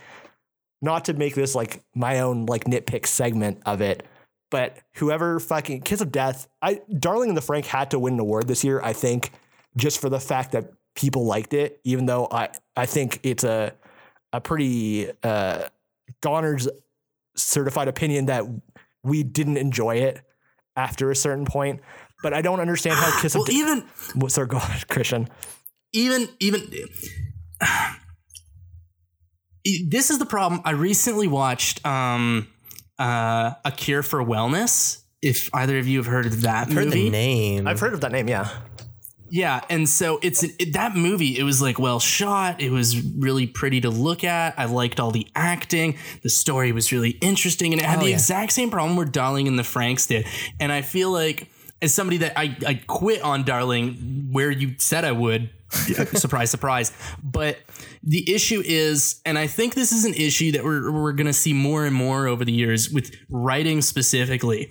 not 0.83 1.07
to 1.07 1.15
make 1.15 1.35
this 1.35 1.55
like 1.55 1.83
my 1.95 2.21
own 2.21 2.47
like 2.47 2.65
nitpick 2.65 3.07
segment 3.07 3.63
of 3.65 3.81
it, 3.81 4.05
but 4.51 4.79
whoever 4.97 5.41
fucking 5.41 5.81
Kiss 5.81 6.01
of 6.03 6.13
Death, 6.13 6.49
I 6.61 6.83
Darling 6.99 7.31
in 7.31 7.35
the 7.35 7.41
Franxx 7.41 7.67
had 7.67 7.91
to 7.93 7.99
win 7.99 8.15
an 8.15 8.21
award 8.21 8.49
this 8.49 8.63
year, 8.63 8.81
I 8.83 8.93
think, 8.93 9.31
just 9.77 10.01
for 10.01 10.11
the 10.11 10.21
fact 10.21 10.53
that 10.53 10.73
people 10.95 11.25
liked 11.25 11.55
it, 11.55 11.81
even 11.85 12.05
though 12.05 12.29
I 12.31 12.51
I 12.77 12.85
think 12.87 13.21
it's 13.23 13.45
a 13.45 13.73
a 14.33 14.41
pretty 14.41 15.11
uh 15.23 15.69
Goner's 16.21 16.69
certified 17.37 17.89
opinion 17.89 18.27
that 18.27 18.45
we 19.03 19.23
didn't 19.23 19.57
enjoy 19.59 19.97
it 19.97 20.21
after 20.77 21.11
a 21.11 21.17
certain 21.17 21.45
point. 21.45 21.81
But 22.23 22.33
I 22.33 22.43
don't 22.43 22.61
understand 22.61 22.97
how 22.97 23.21
Kiss 23.21 23.35
Well, 23.35 23.43
of 23.43 23.49
Death. 23.49 23.57
even 23.57 23.85
What's 24.15 24.35
their 24.37 24.47
go 24.47 24.57
ahead, 24.59 24.89
Christian? 24.89 25.29
even 25.93 26.29
even 26.41 26.69
this 29.89 30.11
is 30.11 30.19
the 30.19 30.27
problem. 30.27 30.61
I 30.65 30.71
recently 30.73 31.29
watched 31.29 31.85
um 31.87 32.49
uh 32.99 33.53
A 33.65 33.73
Cure 33.73 34.03
for 34.03 34.23
Wellness. 34.23 35.03
If 35.23 35.49
either 35.55 35.79
of 35.79 35.89
you 35.89 35.99
have 35.99 36.07
heard 36.07 36.27
of 36.27 36.43
that 36.43 36.69
Heard 36.73 36.87
movie, 36.87 37.05
the 37.05 37.11
name. 37.11 37.67
I've 37.67 37.81
heard 37.81 37.95
of 37.95 38.01
that 38.03 38.13
name, 38.13 38.29
yeah. 38.29 38.49
Yeah, 39.29 39.61
and 39.69 39.89
so 39.89 40.19
it's 40.23 40.43
it, 40.45 40.73
that 40.75 40.95
movie. 40.97 41.39
It 41.39 41.43
was 41.43 41.61
like 41.61 41.79
well 41.79 41.99
shot. 42.01 42.61
It 42.61 42.71
was 42.71 43.01
really 43.03 43.47
pretty 43.47 43.81
to 43.81 43.91
look 43.91 44.25
at. 44.25 44.59
I 44.59 44.67
liked 44.67 45.01
all 45.01 45.11
the 45.11 45.27
acting. 45.35 45.97
The 46.23 46.29
story 46.31 46.73
was 46.73 46.93
really 46.93 47.11
interesting, 47.11 47.73
and 47.73 47.81
it 47.81 47.85
had 47.87 47.99
Oh, 47.99 48.03
the 48.03 48.11
yeah. 48.11 48.15
exact 48.17 48.53
same 48.53 48.71
problem 48.71 48.97
where 48.97 49.07
Darling 49.07 49.49
and 49.49 49.59
the 49.59 49.63
Franxx 49.65 50.07
did. 50.09 50.27
And 50.61 50.71
I 50.71 50.83
feel 50.83 51.11
like 51.11 51.49
as 51.83 51.93
somebody 51.95 52.19
that 52.19 52.39
I 52.39 52.57
I 52.67 52.75
quit 52.87 53.23
on 53.23 53.45
Darling 53.45 54.29
where 54.31 54.51
you 54.51 54.75
said 54.79 55.05
I 55.05 55.13
would. 55.13 55.51
surprise, 56.15 56.51
surprise. 56.51 56.93
But 57.23 57.59
the 58.05 58.33
issue 58.33 58.63
is, 58.65 59.21
and 59.27 59.37
I 59.37 59.49
think 59.49 59.75
this 59.75 59.91
is 59.91 60.05
an 60.05 60.15
issue 60.15 60.53
that 60.53 60.63
we're 60.65 60.93
we're 60.93 61.13
gonna 61.13 61.33
see 61.33 61.53
more 61.53 61.85
and 61.85 61.95
more 61.95 62.29
over 62.29 62.45
the 62.45 62.53
years 62.53 62.89
with 62.91 63.13
writing 63.29 63.83
specifically. 63.83 64.71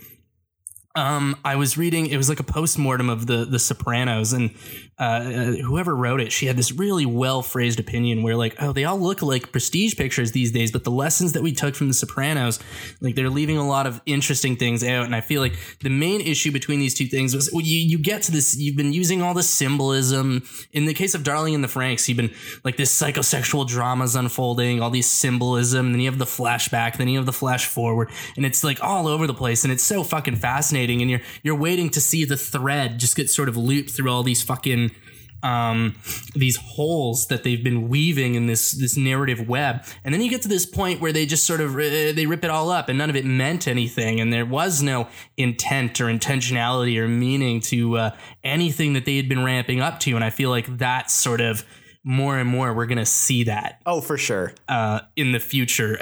Um, 0.95 1.35
I 1.43 1.55
was 1.57 1.77
reading. 1.77 2.07
It 2.07 2.17
was 2.17 2.29
like 2.29 2.39
a 2.39 2.43
post 2.43 2.77
mortem 2.77 3.09
of 3.09 3.27
the 3.27 3.45
the 3.45 3.59
Sopranos, 3.59 4.31
and 4.33 4.51
uh, 4.97 5.03
uh, 5.03 5.51
whoever 5.63 5.93
wrote 5.93 6.21
it, 6.21 6.31
she 6.31 6.45
had 6.45 6.55
this 6.55 6.71
really 6.71 7.05
well 7.05 7.41
phrased 7.41 7.81
opinion 7.81 8.23
where 8.23 8.37
like, 8.37 8.55
oh, 8.61 8.71
they 8.71 8.85
all 8.85 8.97
look 8.97 9.21
like 9.21 9.51
prestige 9.51 9.97
pictures 9.97 10.31
these 10.31 10.53
days, 10.53 10.71
but 10.71 10.85
the 10.85 10.91
lessons 10.91 11.33
that 11.33 11.43
we 11.43 11.51
took 11.51 11.75
from 11.75 11.89
the 11.89 11.93
Sopranos, 11.93 12.59
like 13.01 13.15
they're 13.15 13.29
leaving 13.29 13.57
a 13.57 13.67
lot 13.67 13.87
of 13.87 14.01
interesting 14.05 14.55
things 14.55 14.85
out. 14.85 15.05
And 15.05 15.13
I 15.13 15.19
feel 15.19 15.41
like 15.41 15.57
the 15.81 15.89
main 15.89 16.21
issue 16.21 16.49
between 16.49 16.79
these 16.79 16.93
two 16.93 17.07
things 17.07 17.35
was 17.35 17.49
well, 17.51 17.61
you 17.61 17.77
you 17.77 17.97
get 17.97 18.21
to 18.23 18.31
this. 18.31 18.57
You've 18.57 18.77
been 18.77 18.93
using 18.93 19.21
all 19.21 19.33
the 19.33 19.43
symbolism. 19.43 20.43
In 20.71 20.85
the 20.85 20.93
case 20.93 21.13
of 21.13 21.25
Darling 21.25 21.55
and 21.55 21.63
the 21.63 21.67
Franxx, 21.67 22.07
you've 22.07 22.15
been 22.15 22.33
like 22.63 22.77
this 22.77 22.97
psychosexual 22.97 23.67
dramas 23.67 24.15
unfolding, 24.15 24.81
all 24.81 24.89
these 24.89 25.09
symbolism. 25.09 25.91
Then 25.91 25.99
you 25.99 26.09
have 26.09 26.19
the 26.19 26.25
flashback, 26.25 26.95
then 26.95 27.09
you 27.09 27.17
have 27.17 27.25
the 27.25 27.33
flash 27.33 27.65
forward, 27.65 28.09
and 28.37 28.45
it's 28.45 28.63
like 28.63 28.81
all 28.81 29.07
over 29.07 29.27
the 29.27 29.33
place, 29.33 29.65
and 29.65 29.73
it's 29.73 29.83
so 29.83 30.03
fucking 30.03 30.37
fascinating. 30.37 31.01
And 31.01 31.11
you're 31.11 31.21
you're 31.43 31.55
waiting 31.57 31.89
to 31.89 31.99
see 31.99 32.23
the 32.23 32.37
thread 32.37 32.97
just 32.97 33.17
get 33.17 33.29
sort 33.29 33.49
of 33.49 33.57
looped 33.57 33.89
through 33.89 34.09
all 34.09 34.23
these 34.23 34.41
fucking 34.41 34.84
um, 35.45 35.95
these 36.33 36.57
holes 36.57 37.27
that 37.27 37.43
they've 37.43 37.63
been 37.63 37.87
weaving 37.87 38.33
in 38.33 38.47
this 38.47 38.71
this 38.71 38.97
narrative 38.97 39.47
web, 39.47 39.85
and 40.03 40.13
then 40.13 40.21
you 40.21 40.29
get 40.29 40.41
to 40.41 40.47
this 40.47 40.65
point 40.65 40.99
where 40.99 41.13
they 41.13 41.27
just 41.27 41.45
sort 41.45 41.61
of 41.61 41.75
uh, 41.75 41.79
they 42.13 42.25
rip 42.25 42.43
it 42.43 42.49
all 42.49 42.71
up, 42.71 42.89
and 42.89 42.97
none 42.97 43.11
of 43.11 43.15
it 43.15 43.25
meant 43.25 43.67
anything, 43.67 44.19
and 44.19 44.33
there 44.33 44.45
was 44.45 44.81
no 44.81 45.07
intent 45.37 46.01
or 46.01 46.05
intentionality 46.05 46.97
or 46.97 47.07
meaning 47.07 47.61
to 47.61 47.97
uh, 47.97 48.15
anything 48.43 48.93
that 48.93 49.05
they 49.05 49.17
had 49.17 49.29
been 49.29 49.43
ramping 49.43 49.79
up 49.79 49.99
to, 49.99 50.15
and 50.15 50.23
I 50.23 50.31
feel 50.31 50.49
like 50.49 50.79
that 50.79 51.11
sort 51.11 51.41
of 51.41 51.63
more 52.07 52.37
and 52.37 52.47
more 52.47 52.73
we're 52.73 52.85
gonna 52.85 53.05
see 53.05 53.43
that 53.45 53.81
Oh, 53.85 53.99
for 53.99 54.17
sure. 54.17 54.53
uh, 54.69 54.99
in 55.15 55.31
the 55.31 55.39
future. 55.39 55.95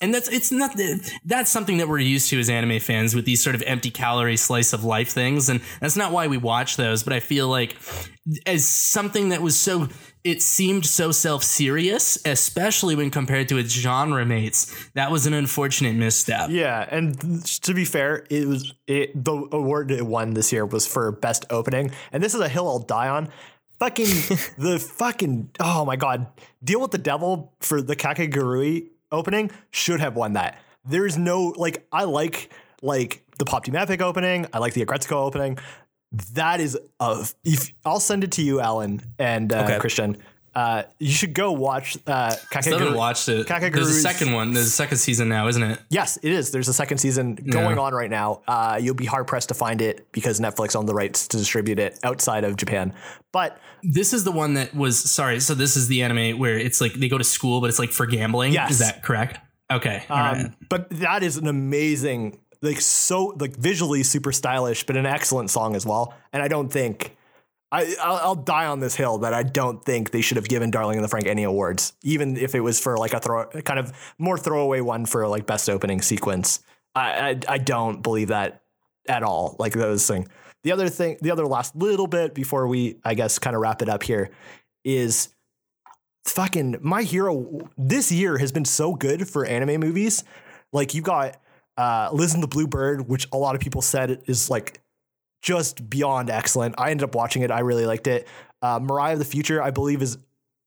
And 0.00 0.12
that's 0.14 0.28
it's 0.28 0.50
not 0.50 0.76
that's 1.24 1.50
something 1.50 1.76
that 1.76 1.88
we're 1.88 1.98
used 1.98 2.30
to 2.30 2.40
as 2.40 2.48
anime 2.48 2.80
fans 2.80 3.14
with 3.14 3.26
these 3.26 3.44
sort 3.44 3.54
of 3.54 3.62
empty 3.66 3.90
calorie 3.90 4.38
slice 4.38 4.72
of 4.72 4.82
life 4.82 5.10
things, 5.10 5.48
and 5.48 5.60
that's 5.80 5.96
not 5.96 6.10
why 6.10 6.26
we 6.26 6.38
watch 6.38 6.76
those. 6.76 7.02
But 7.02 7.12
I 7.12 7.20
feel 7.20 7.48
like 7.48 7.76
as 8.46 8.64
something 8.66 9.28
that 9.28 9.42
was 9.42 9.58
so 9.58 9.88
it 10.24 10.40
seemed 10.40 10.86
so 10.86 11.10
self 11.10 11.42
serious, 11.42 12.16
especially 12.24 12.94
when 12.94 13.10
compared 13.10 13.48
to 13.48 13.58
its 13.58 13.72
genre 13.74 14.24
mates. 14.24 14.72
That 14.94 15.10
was 15.10 15.26
an 15.26 15.34
unfortunate 15.34 15.96
misstep. 15.96 16.48
Yeah, 16.50 16.86
and 16.90 17.44
to 17.62 17.74
be 17.74 17.84
fair, 17.84 18.24
it 18.30 18.46
was 18.46 18.72
it 18.86 19.24
the 19.24 19.48
award 19.52 19.90
it 19.90 20.06
won 20.06 20.34
this 20.34 20.52
year 20.52 20.64
was 20.64 20.86
for 20.86 21.10
best 21.12 21.44
opening, 21.50 21.90
and 22.12 22.22
this 22.22 22.34
is 22.34 22.40
a 22.40 22.48
hill 22.48 22.68
I'll 22.68 22.78
die 22.78 23.08
on. 23.08 23.28
Fucking 23.82 24.06
the 24.58 24.78
fucking 24.78 25.50
oh 25.58 25.84
my 25.84 25.96
god, 25.96 26.28
deal 26.62 26.80
with 26.80 26.92
the 26.92 26.98
devil 26.98 27.52
for 27.58 27.82
the 27.82 27.96
Kakegurui 27.96 28.90
opening 29.10 29.50
should 29.72 29.98
have 29.98 30.14
won 30.14 30.34
that. 30.34 30.56
There's 30.84 31.18
no 31.18 31.52
like 31.56 31.84
I 31.90 32.04
like 32.04 32.52
like 32.80 33.24
the 33.40 33.44
Pop 33.44 33.64
Team 33.64 33.74
Epic 33.74 34.00
opening, 34.00 34.46
I 34.52 34.58
like 34.58 34.74
the 34.74 34.86
Aggretsuko 34.86 35.14
opening. 35.16 35.58
That 36.34 36.60
is 36.60 36.78
a 37.00 37.26
if 37.44 37.72
I'll 37.84 37.98
send 37.98 38.22
it 38.22 38.30
to 38.32 38.42
you, 38.42 38.60
Alan 38.60 39.02
and 39.18 39.52
uh, 39.52 39.64
Okay. 39.64 39.78
Christian. 39.80 40.16
Uh, 40.54 40.82
you 40.98 41.10
should 41.12 41.32
go 41.32 41.52
watch 41.52 41.96
uh, 42.06 42.30
Still 42.30 42.78
haven't 42.78 42.94
watched 42.94 43.28
it. 43.28 43.46
There's 43.48 43.88
a 43.88 44.00
second 44.00 44.32
one. 44.32 44.52
There's 44.52 44.66
a 44.66 44.70
second 44.70 44.98
season 44.98 45.28
now, 45.28 45.48
isn't 45.48 45.62
it? 45.62 45.78
Yes, 45.88 46.18
it 46.22 46.30
is. 46.30 46.50
There's 46.50 46.68
a 46.68 46.74
second 46.74 46.98
season 46.98 47.36
going 47.36 47.78
on 47.78 47.94
right 47.94 48.10
now. 48.10 48.42
Uh, 48.46 48.78
you'll 48.80 48.94
be 48.94 49.06
hard 49.06 49.26
pressed 49.26 49.48
to 49.48 49.54
find 49.54 49.80
it 49.80 50.06
because 50.12 50.40
Netflix 50.40 50.76
owned 50.76 50.88
the 50.88 50.94
rights 50.94 51.26
to 51.28 51.38
distribute 51.38 51.78
it 51.78 51.98
outside 52.02 52.44
of 52.44 52.56
Japan. 52.56 52.92
But 53.32 53.58
This 53.82 54.12
is 54.12 54.24
the 54.24 54.32
one 54.32 54.54
that 54.54 54.74
was 54.74 54.98
sorry. 55.10 55.40
So 55.40 55.54
this 55.54 55.76
is 55.76 55.88
the 55.88 56.02
anime 56.02 56.38
where 56.38 56.58
it's 56.58 56.80
like 56.82 56.92
they 56.94 57.08
go 57.08 57.16
to 57.16 57.24
school, 57.24 57.62
but 57.62 57.70
it's 57.70 57.78
like 57.78 57.90
for 57.90 58.04
gambling. 58.04 58.52
Yes. 58.52 58.72
Is 58.72 58.78
that 58.80 59.02
correct? 59.02 59.38
Okay. 59.70 60.04
all 60.10 60.16
right. 60.18 60.44
um, 60.46 60.56
but 60.68 60.90
that 60.90 61.22
is 61.22 61.38
an 61.38 61.46
amazing, 61.46 62.38
like 62.60 62.80
so, 62.82 63.34
like 63.38 63.56
visually 63.56 64.02
super 64.02 64.32
stylish, 64.32 64.84
but 64.84 64.98
an 64.98 65.06
excellent 65.06 65.48
song 65.50 65.74
as 65.74 65.86
well. 65.86 66.12
And 66.30 66.42
I 66.42 66.48
don't 66.48 66.68
think 66.70 67.16
I 67.72 67.96
I'll, 68.00 68.16
I'll 68.16 68.34
die 68.36 68.66
on 68.66 68.80
this 68.80 68.94
hill 68.94 69.18
that 69.18 69.32
I 69.32 69.42
don't 69.42 69.82
think 69.82 70.10
they 70.10 70.20
should 70.20 70.36
have 70.36 70.46
given 70.46 70.70
Darling 70.70 70.96
in 70.96 71.02
the 71.02 71.08
Franxx 71.08 71.26
any 71.26 71.42
awards, 71.42 71.94
even 72.02 72.36
if 72.36 72.54
it 72.54 72.60
was 72.60 72.78
for 72.78 72.98
like 72.98 73.14
a 73.14 73.18
throw, 73.18 73.46
kind 73.46 73.80
of 73.80 73.92
more 74.18 74.38
throwaway 74.38 74.80
one 74.80 75.06
for 75.06 75.26
like 75.26 75.46
best 75.46 75.68
opening 75.68 76.02
sequence. 76.02 76.60
I 76.94 77.30
I, 77.48 77.54
I 77.54 77.58
don't 77.58 78.02
believe 78.02 78.28
that 78.28 78.62
at 79.08 79.22
all. 79.22 79.56
Like 79.58 79.72
those 79.72 80.06
thing. 80.06 80.28
The 80.62 80.70
other 80.70 80.88
thing, 80.88 81.16
the 81.20 81.32
other 81.32 81.46
last 81.46 81.74
little 81.74 82.06
bit 82.06 82.34
before 82.34 82.68
we, 82.68 83.00
I 83.04 83.14
guess, 83.14 83.40
kind 83.40 83.56
of 83.56 83.62
wrap 83.62 83.82
it 83.82 83.88
up 83.88 84.04
here, 84.04 84.30
is 84.84 85.30
fucking 86.24 86.76
my 86.80 87.02
hero. 87.02 87.68
This 87.76 88.12
year 88.12 88.38
has 88.38 88.52
been 88.52 88.64
so 88.64 88.94
good 88.94 89.28
for 89.28 89.44
anime 89.44 89.80
movies. 89.80 90.22
Like 90.72 90.94
you 90.94 91.02
got 91.02 91.40
uh, 91.76 92.10
Liz 92.12 92.34
and 92.34 92.42
the 92.42 92.48
Blue 92.48 92.66
Bird, 92.66 93.08
which 93.08 93.26
a 93.32 93.36
lot 93.36 93.54
of 93.54 93.60
people 93.60 93.82
said 93.82 94.22
is 94.26 94.50
like 94.50 94.78
just 95.42 95.90
beyond 95.90 96.30
excellent. 96.30 96.76
I 96.78 96.90
ended 96.90 97.04
up 97.04 97.14
watching 97.14 97.42
it. 97.42 97.50
I 97.50 97.60
really 97.60 97.84
liked 97.84 98.06
it. 98.06 98.26
Uh, 98.62 98.80
Mirai 98.80 99.12
of 99.12 99.18
the 99.18 99.24
Future, 99.24 99.60
I 99.60 99.70
believe, 99.70 100.00
is 100.00 100.16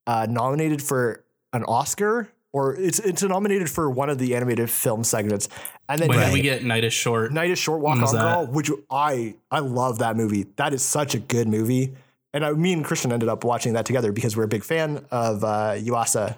uh, 0.06 0.28
nominated 0.30 0.84
for 0.84 1.24
an 1.54 1.64
Oscar. 1.64 2.30
Or 2.54 2.74
it's 2.74 3.00
it's 3.00 3.22
nominated 3.22 3.70
for 3.70 3.90
one 3.90 4.10
of 4.10 4.18
the 4.18 4.34
animated 4.34 4.70
film 4.70 5.04
segments, 5.04 5.50
and 5.90 6.00
then 6.00 6.10
did 6.10 6.32
we 6.32 6.40
get 6.40 6.64
Night 6.64 6.86
is 6.86 6.94
Short? 6.94 7.34
Night 7.34 7.50
is 7.50 7.60
Short, 7.60 7.82
Walk 7.82 7.98
On? 7.98 8.16
Girl, 8.16 8.48
which 8.48 8.72
I 8.90 9.36
I 9.52 9.60
love 9.60 10.00
that 10.00 10.16
movie. 10.16 10.46
That 10.56 10.74
is 10.74 10.82
such 10.82 11.16
a 11.16 11.20
good 11.20 11.50
movie. 11.50 11.94
And 12.34 12.46
I, 12.46 12.54
me 12.54 12.72
and 12.72 12.86
Christian 12.86 13.12
ended 13.12 13.28
up 13.28 13.44
watching 13.44 13.74
that 13.74 13.86
together 13.86 14.14
because 14.14 14.38
we're 14.38 14.44
a 14.44 14.48
big 14.48 14.64
fan 14.64 15.06
of 15.12 15.44
uh, 15.44 15.74
Yuasa. 15.76 16.38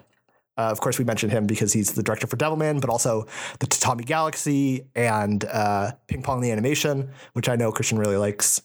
Uh, 0.58 0.72
of 0.72 0.82
course, 0.82 0.98
we 0.98 1.06
mentioned 1.06 1.32
him 1.32 1.46
because 1.46 1.74
he's 1.74 1.94
the 1.94 2.02
director 2.02 2.26
for 2.26 2.36
Devilman, 2.36 2.82
but 2.82 2.90
also 2.90 3.28
the 3.60 3.68
Tatami 3.68 4.04
Galaxy 4.04 4.88
and 4.96 5.46
uh, 5.46 5.92
Ping 6.08 6.24
Pong 6.24 6.42
the 6.42 6.52
Animation, 6.52 7.10
which 7.34 7.48
I 7.48 7.56
know 7.56 7.72
Christian 7.72 8.00
really 8.00 8.18
likes. 8.18 8.62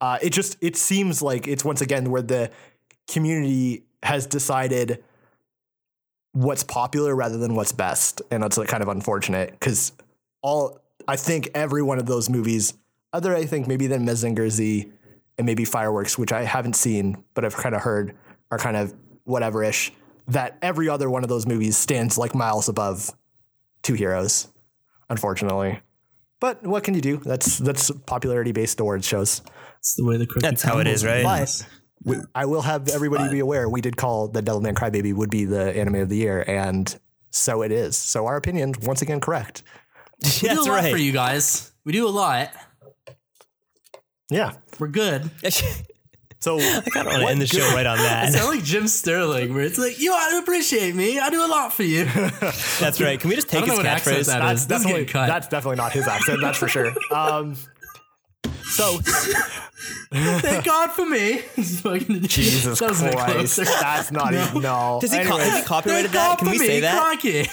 Uh, 0.00 0.18
it 0.22 0.30
just 0.30 0.56
it 0.60 0.76
seems 0.76 1.22
like 1.22 1.48
it's 1.48 1.64
once 1.64 1.80
again 1.80 2.10
where 2.10 2.22
the 2.22 2.50
community 3.08 3.84
has 4.02 4.26
decided 4.26 5.02
what's 6.32 6.62
popular 6.62 7.14
rather 7.14 7.38
than 7.38 7.54
what's 7.54 7.72
best, 7.72 8.22
and 8.30 8.42
that's 8.42 8.56
like 8.56 8.68
kind 8.68 8.82
of 8.82 8.88
unfortunate 8.88 9.52
because 9.52 9.92
all 10.42 10.78
I 11.08 11.16
think 11.16 11.50
every 11.54 11.82
one 11.82 11.98
of 11.98 12.06
those 12.06 12.28
movies, 12.28 12.74
other 13.12 13.34
I 13.34 13.44
think 13.44 13.66
maybe 13.66 13.86
than 13.86 14.06
Mazinger 14.06 14.48
Z 14.48 14.90
and 15.38 15.46
maybe 15.46 15.64
Fireworks, 15.64 16.18
which 16.18 16.32
I 16.32 16.44
haven't 16.44 16.76
seen 16.76 17.24
but 17.34 17.44
I've 17.44 17.56
kind 17.56 17.74
of 17.74 17.82
heard 17.82 18.14
are 18.50 18.58
kind 18.58 18.76
of 18.76 18.94
whatever 19.24 19.64
ish. 19.64 19.92
That 20.28 20.58
every 20.62 20.88
other 20.88 21.10
one 21.10 21.22
of 21.22 21.28
those 21.28 21.46
movies 21.46 21.76
stands 21.76 22.16
like 22.16 22.34
miles 22.34 22.68
above 22.68 23.10
Two 23.82 23.94
Heroes, 23.94 24.48
unfortunately. 25.08 25.80
But 26.40 26.62
what 26.62 26.84
can 26.84 26.94
you 26.94 27.00
do? 27.00 27.18
That's 27.18 27.58
that's 27.58 27.90
popularity 28.06 28.52
based 28.52 28.80
awards 28.80 29.06
shows. 29.06 29.42
That's 29.74 29.94
the 29.96 30.04
way 30.04 30.16
the 30.16 30.26
cookie 30.26 30.40
That's 30.40 30.62
how 30.62 30.78
it 30.78 30.86
is, 30.86 31.04
right? 31.04 31.22
But 31.22 31.66
we, 32.04 32.16
I 32.34 32.46
will 32.46 32.62
have 32.62 32.88
everybody 32.88 33.30
be 33.30 33.40
aware 33.40 33.68
we 33.68 33.80
did 33.80 33.96
call 33.96 34.28
the 34.28 34.42
Devilman 34.42 34.74
Crybaby 34.74 35.14
would 35.14 35.30
be 35.30 35.44
the 35.44 35.76
anime 35.76 35.96
of 35.96 36.08
the 36.08 36.16
year, 36.16 36.44
and 36.46 36.98
so 37.30 37.62
it 37.62 37.72
is. 37.72 37.96
So 37.96 38.26
our 38.26 38.36
opinion, 38.36 38.74
once 38.82 39.02
again, 39.02 39.20
correct. 39.20 39.62
We 40.22 40.28
do 40.28 40.48
That's 40.48 40.66
a 40.66 40.70
lot 40.70 40.74
right. 40.82 40.92
for 40.92 40.98
you 40.98 41.12
guys. 41.12 41.72
We 41.82 41.92
do 41.92 42.06
a 42.06 42.10
lot. 42.10 42.50
Yeah. 44.30 44.52
We're 44.78 44.88
good. 44.88 45.30
So 46.42 46.58
I 46.60 46.80
kind 46.92 47.06
of 47.06 47.12
want 47.12 47.22
to 47.24 47.28
end 47.28 47.42
the 47.42 47.46
show 47.46 47.66
right 47.74 47.84
on 47.86 47.98
I 47.98 48.02
that. 48.02 48.32
sound 48.32 48.48
like 48.54 48.64
Jim 48.64 48.88
Sterling, 48.88 49.52
where 49.52 49.62
it's 49.64 49.78
like, 49.78 50.00
you 50.00 50.12
ought 50.12 50.30
to 50.30 50.38
appreciate 50.38 50.94
me. 50.94 51.18
I 51.18 51.28
do 51.30 51.44
a 51.44 51.46
lot 51.46 51.72
for 51.72 51.82
you. 51.82 52.04
That's 52.04 53.00
right. 53.00 53.20
Can 53.20 53.28
we 53.30 53.36
just 53.36 53.48
take 53.48 53.62
I 53.62 53.66
don't 53.66 53.70
his 53.70 53.78
know 53.78 53.84
what 53.84 53.86
accent 53.86 54.16
catchphrase? 54.18 54.26
that 54.26 54.38
that's 54.40 54.60
is. 54.62 54.66
This 54.66 54.78
definitely 54.82 55.04
cut. 55.06 55.26
that's 55.26 55.48
definitely 55.48 55.76
not 55.76 55.92
his 55.92 56.08
accent. 56.08 56.38
That's 56.40 56.56
for 56.58 56.68
sure. 56.68 56.92
Um, 57.12 57.56
so 58.64 58.98
Thank 60.12 60.64
God 60.64 60.90
for 60.92 61.06
me. 61.06 61.38
Fucking- 61.38 62.22
Jesus 62.22 62.78
that 62.78 62.88
was 62.90 63.00
Christ, 63.00 63.56
that's 63.80 64.10
not 64.12 64.32
even 64.34 64.62
no. 64.62 64.98
Does 65.00 65.12
he, 65.12 65.18
co- 65.18 65.34
Anyways, 65.36 65.48
has 65.50 65.60
he 65.60 65.66
copyrighted 65.66 66.10
that? 66.12 66.38
Can 66.38 66.50
we 66.50 66.58
me, 66.58 66.66
say 66.66 66.80
that? 66.80 66.98
crikey. 67.00 67.48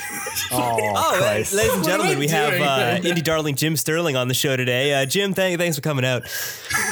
oh, 0.51 0.77
Oh, 0.95 1.15
Christ. 1.17 1.53
ladies 1.53 1.73
and 1.73 1.83
gentlemen, 1.83 2.17
we 2.19 2.27
have 2.29 2.51
doing? 2.51 2.63
uh, 2.63 2.99
indie 3.03 3.23
darling 3.23 3.55
Jim 3.55 3.75
Sterling 3.75 4.15
on 4.15 4.27
the 4.27 4.33
show 4.33 4.55
today. 4.57 4.93
Uh, 4.93 5.05
Jim, 5.05 5.33
thank, 5.33 5.59
thanks 5.59 5.75
for 5.75 5.81
coming 5.81 6.05
out. 6.05 6.27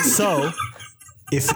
So, 0.03 0.51
if 1.31 1.49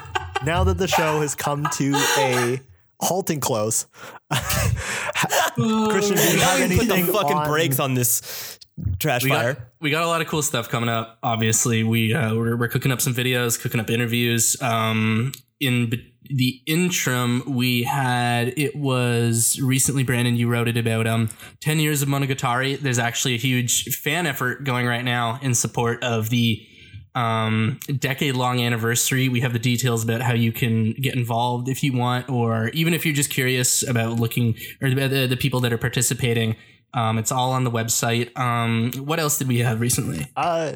now 0.46 0.64
that 0.64 0.78
the 0.78 0.88
show 0.88 1.22
has 1.22 1.36
come 1.36 1.68
to 1.74 1.94
a 2.18 2.62
halting 3.00 3.40
close, 3.40 3.86
Christian, 4.32 6.16
do 6.18 6.24
you 6.24 6.40
have 6.40 6.70
Put 6.78 6.88
the 6.88 7.10
fucking 7.14 7.38
on- 7.38 7.48
brakes 7.48 7.80
on 7.80 7.94
this 7.94 8.58
trash 9.00 9.24
we 9.24 9.30
fire. 9.30 9.54
got, 9.56 9.64
we 9.82 9.90
got 9.90 10.04
a 10.04 10.08
lot 10.08 10.22
of 10.22 10.28
cool 10.28 10.42
stuff 10.42 10.70
coming 10.70 10.90
up. 10.90 11.18
Obviously, 11.24 11.84
we 11.84 12.14
uh, 12.14 12.34
we're, 12.36 12.56
we're 12.58 12.68
cooking 12.70 12.92
up 12.92 13.02
some 13.02 13.14
videos, 13.14 13.60
cooking 13.60 13.80
up 13.80 13.90
interviews. 13.90 14.60
Um, 14.62 15.32
in 15.60 15.90
b- 15.90 16.14
the 16.32 16.62
interim, 16.68 17.44
we 17.46 17.84
had 17.84 18.54
it 18.58 18.76
was 18.76 19.60
recently 19.62 20.04
Brandon. 20.04 20.36
You 20.38 20.48
wrote 20.48 20.68
it 20.70 20.78
about 20.78 21.08
um 21.08 21.30
ten 21.60 21.80
years 21.80 22.02
of 22.02 22.08
Monogatari. 22.08 22.80
There's 22.80 23.00
actually 23.00 23.34
a 23.36 23.38
huge 23.40 23.96
fan 23.98 24.26
effort 24.26 24.64
going 24.64 24.86
right 24.86 25.04
now 25.04 25.40
in 25.42 25.54
support 25.56 26.02
of 26.04 26.30
the 26.30 26.66
um 27.16 27.80
decade 27.98 28.36
long 28.36 28.62
anniversary. 28.62 29.30
We 29.30 29.42
have 29.42 29.54
the 29.54 29.60
details 29.60 30.04
about 30.04 30.22
how 30.22 30.34
you 30.34 30.52
can 30.52 30.94
get 30.94 31.16
involved 31.16 31.68
if 31.68 31.84
you 31.84 31.94
want, 31.94 32.30
or 32.30 32.70
even 32.70 32.94
if 32.94 33.06
you're 33.06 33.16
just 33.16 33.30
curious 33.30 33.88
about 33.88 34.20
looking 34.20 34.56
or 34.82 34.90
the, 34.90 35.08
the, 35.08 35.28
the 35.28 35.38
people 35.38 35.60
that 35.62 35.74
are 35.74 35.78
participating. 35.78 36.56
Um, 36.94 37.20
it's 37.20 37.32
all 37.32 37.52
on 37.52 37.64
the 37.64 37.72
website. 37.72 38.36
Um, 38.38 38.92
what 38.98 39.20
else 39.20 39.38
did 39.38 39.48
we 39.48 39.60
have 39.60 39.80
recently? 39.80 40.26
Uh, 40.36 40.74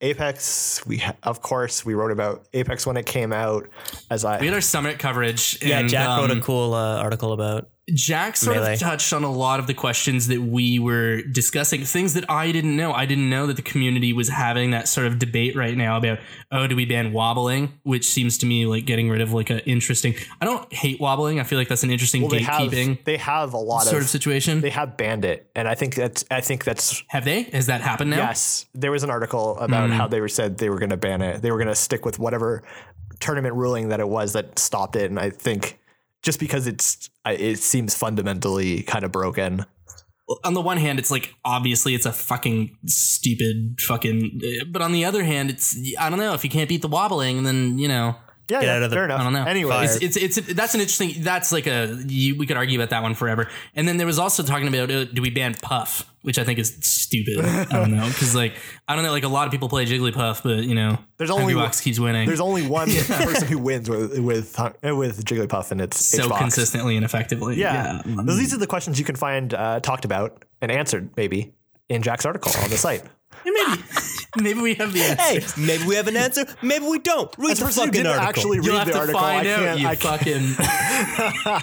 Apex, 0.00 0.84
we 0.86 0.98
ha- 0.98 1.16
of 1.22 1.40
course 1.40 1.84
we 1.84 1.94
wrote 1.94 2.10
about 2.10 2.46
Apex 2.52 2.86
when 2.86 2.96
it 2.96 3.06
came 3.06 3.32
out. 3.32 3.68
As 4.10 4.24
I 4.24 4.40
We 4.40 4.46
had 4.46 4.54
our 4.54 4.60
summit 4.60 4.98
coverage. 4.98 5.62
Yeah, 5.62 5.78
and, 5.78 5.88
Jack 5.88 6.18
wrote 6.18 6.30
um, 6.30 6.38
a 6.38 6.42
cool 6.42 6.74
uh, 6.74 6.98
article 6.98 7.32
about. 7.32 7.70
Jack 7.92 8.36
sort 8.36 8.56
Melee. 8.56 8.74
of 8.74 8.80
touched 8.80 9.12
on 9.12 9.24
a 9.24 9.30
lot 9.30 9.60
of 9.60 9.66
the 9.66 9.74
questions 9.74 10.28
that 10.28 10.40
we 10.40 10.78
were 10.78 11.20
discussing, 11.22 11.84
things 11.84 12.14
that 12.14 12.30
I 12.30 12.50
didn't 12.50 12.76
know. 12.76 12.92
I 12.92 13.04
didn't 13.04 13.28
know 13.28 13.46
that 13.46 13.56
the 13.56 13.62
community 13.62 14.12
was 14.14 14.30
having 14.30 14.70
that 14.70 14.88
sort 14.88 15.06
of 15.06 15.18
debate 15.18 15.54
right 15.54 15.76
now 15.76 15.98
about, 15.98 16.18
oh, 16.50 16.66
do 16.66 16.76
we 16.76 16.86
ban 16.86 17.12
wobbling? 17.12 17.78
Which 17.82 18.06
seems 18.06 18.38
to 18.38 18.46
me 18.46 18.64
like 18.64 18.86
getting 18.86 19.10
rid 19.10 19.20
of 19.20 19.32
like 19.34 19.50
an 19.50 19.58
interesting. 19.60 20.14
I 20.40 20.46
don't 20.46 20.72
hate 20.72 20.98
wobbling. 20.98 21.40
I 21.40 21.42
feel 21.42 21.58
like 21.58 21.68
that's 21.68 21.82
an 21.82 21.90
interesting 21.90 22.22
well, 22.22 22.30
they 22.30 22.40
have 22.42 22.62
gatekeeping 22.70 23.04
they 23.04 23.18
have 23.18 23.52
a 23.52 23.58
lot 23.58 23.82
sort 23.84 23.96
of 23.96 24.02
of 24.04 24.08
situation. 24.08 24.60
they 24.62 24.70
have 24.70 24.96
banned 24.96 25.24
it, 25.26 25.50
and 25.54 25.68
I 25.68 25.74
think 25.74 25.94
that's 25.94 26.24
I 26.30 26.40
think 26.40 26.64
that's 26.64 27.02
have 27.08 27.24
they? 27.26 27.42
Has 27.44 27.66
that 27.66 27.82
happened 27.82 28.10
now? 28.10 28.16
Yes, 28.16 28.64
there 28.74 28.92
was 28.92 29.02
an 29.02 29.10
article 29.10 29.58
about 29.58 29.90
Hmm. 29.90 29.96
how 29.96 30.08
they 30.08 30.20
were 30.20 30.28
said 30.28 30.56
they 30.58 30.70
were 30.70 30.78
going 30.78 30.90
to 30.90 30.96
ban 30.96 31.20
it. 31.20 31.42
They 31.42 31.50
were 31.50 31.58
going 31.58 31.68
to 31.68 31.74
stick 31.74 32.06
with 32.06 32.18
whatever 32.18 32.62
tournament 33.20 33.54
ruling 33.54 33.88
that 33.90 34.00
it 34.00 34.08
was 34.08 34.32
that 34.32 34.58
stopped 34.58 34.96
it. 34.96 35.10
And 35.10 35.18
I 35.20 35.30
think 35.30 35.78
just 36.24 36.40
because 36.40 36.66
it's 36.66 37.08
uh, 37.24 37.36
it 37.38 37.58
seems 37.58 37.94
fundamentally 37.94 38.82
kind 38.82 39.04
of 39.04 39.12
broken. 39.12 39.64
on 40.42 40.54
the 40.54 40.60
one 40.60 40.78
hand, 40.78 40.98
it's 40.98 41.10
like 41.10 41.34
obviously 41.44 41.94
it's 41.94 42.06
a 42.06 42.12
fucking 42.12 42.76
stupid 42.86 43.78
fucking, 43.80 44.40
but 44.72 44.82
on 44.82 44.92
the 44.92 45.04
other 45.04 45.22
hand, 45.22 45.50
it's 45.50 45.78
I 46.00 46.10
don't 46.10 46.18
know 46.18 46.34
if 46.34 46.42
you 46.42 46.50
can't 46.50 46.68
beat 46.68 46.82
the 46.82 46.88
wobbling, 46.88 47.44
then 47.44 47.78
you 47.78 47.86
know 47.86 48.16
Yeah, 48.48 48.60
Get 48.60 48.66
yeah 48.66 48.76
out 48.76 48.82
of 48.82 48.90
the- 48.90 48.96
fair 48.96 49.04
enough. 49.06 49.20
I 49.20 49.24
don't 49.24 49.32
know. 49.32 49.44
Anyway, 49.44 49.84
it's, 49.84 50.16
it's 50.16 50.38
it's 50.38 50.52
that's 50.54 50.74
an 50.74 50.80
interesting. 50.80 51.22
That's 51.22 51.50
like 51.52 51.66
a 51.66 51.96
you, 52.06 52.36
we 52.36 52.46
could 52.46 52.56
argue 52.58 52.78
about 52.78 52.90
that 52.90 53.02
one 53.02 53.14
forever. 53.14 53.48
And 53.74 53.88
then 53.88 53.96
there 53.96 54.06
was 54.06 54.18
also 54.18 54.42
talking 54.42 54.68
about 54.68 54.90
uh, 54.90 55.04
do 55.04 55.22
we 55.22 55.30
ban 55.30 55.54
Puff, 55.54 56.04
which 56.22 56.38
I 56.38 56.44
think 56.44 56.58
is 56.58 56.76
stupid. 56.82 57.42
I 57.44 57.64
don't 57.64 57.90
know 57.96 58.06
because 58.06 58.34
like 58.34 58.54
I 58.86 58.94
don't 58.96 59.04
know. 59.04 59.12
Like 59.12 59.24
a 59.24 59.28
lot 59.28 59.46
of 59.46 59.50
people 59.50 59.70
play 59.70 59.86
Jigglypuff, 59.86 60.42
but 60.42 60.64
you 60.64 60.74
know, 60.74 60.98
There's 61.16 61.30
only 61.30 61.54
Hungrybox 61.54 61.82
keeps 61.82 61.98
winning. 61.98 62.26
there's 62.26 62.40
only 62.40 62.66
one 62.66 62.88
person 63.06 63.48
who 63.48 63.56
wins 63.58 63.88
with 63.88 64.18
with 64.18 64.60
uh, 64.60 64.72
with 64.82 65.24
Jigglypuff, 65.24 65.70
and 65.70 65.80
it's 65.80 66.04
so 66.04 66.24
H-Box. 66.24 66.40
consistently 66.40 66.96
and 66.96 67.04
effectively. 67.04 67.56
Yeah, 67.56 68.02
Those- 68.04 68.36
these 68.36 68.52
are 68.52 68.58
the 68.58 68.66
questions 68.66 68.98
you 68.98 69.04
can 69.06 69.16
find 69.16 69.54
uh, 69.54 69.80
talked 69.80 70.04
about 70.04 70.44
and 70.60 70.70
answered 70.70 71.10
maybe 71.16 71.54
in 71.88 72.02
Jack's 72.02 72.26
article 72.26 72.52
on 72.62 72.68
the 72.70 72.76
site. 72.76 73.02
maybe 73.52 73.82
maybe 74.40 74.60
we 74.60 74.74
have 74.74 74.92
the 74.92 75.02
answer. 75.02 75.22
Hey, 75.22 75.40
maybe 75.66 75.84
we 75.86 75.94
have 75.96 76.08
an 76.08 76.16
answer. 76.16 76.44
Maybe 76.62 76.84
we 76.86 76.98
don't. 76.98 77.32
Read 77.38 77.52
As 77.52 77.58
the 77.60 77.66
fucking 77.68 77.90
didn't 77.92 78.06
article. 78.08 78.28
actually 78.28 78.58
read 78.58 78.66
You'll 78.66 78.78
have 78.78 78.86
the 78.86 78.92
to 78.94 78.98
article, 78.98 79.20
I 79.20 79.44
find 79.44 79.48
out. 79.48 79.58
can't. 79.60 79.80
You 79.80 79.88
I 79.88 79.96
can't. 79.96 80.56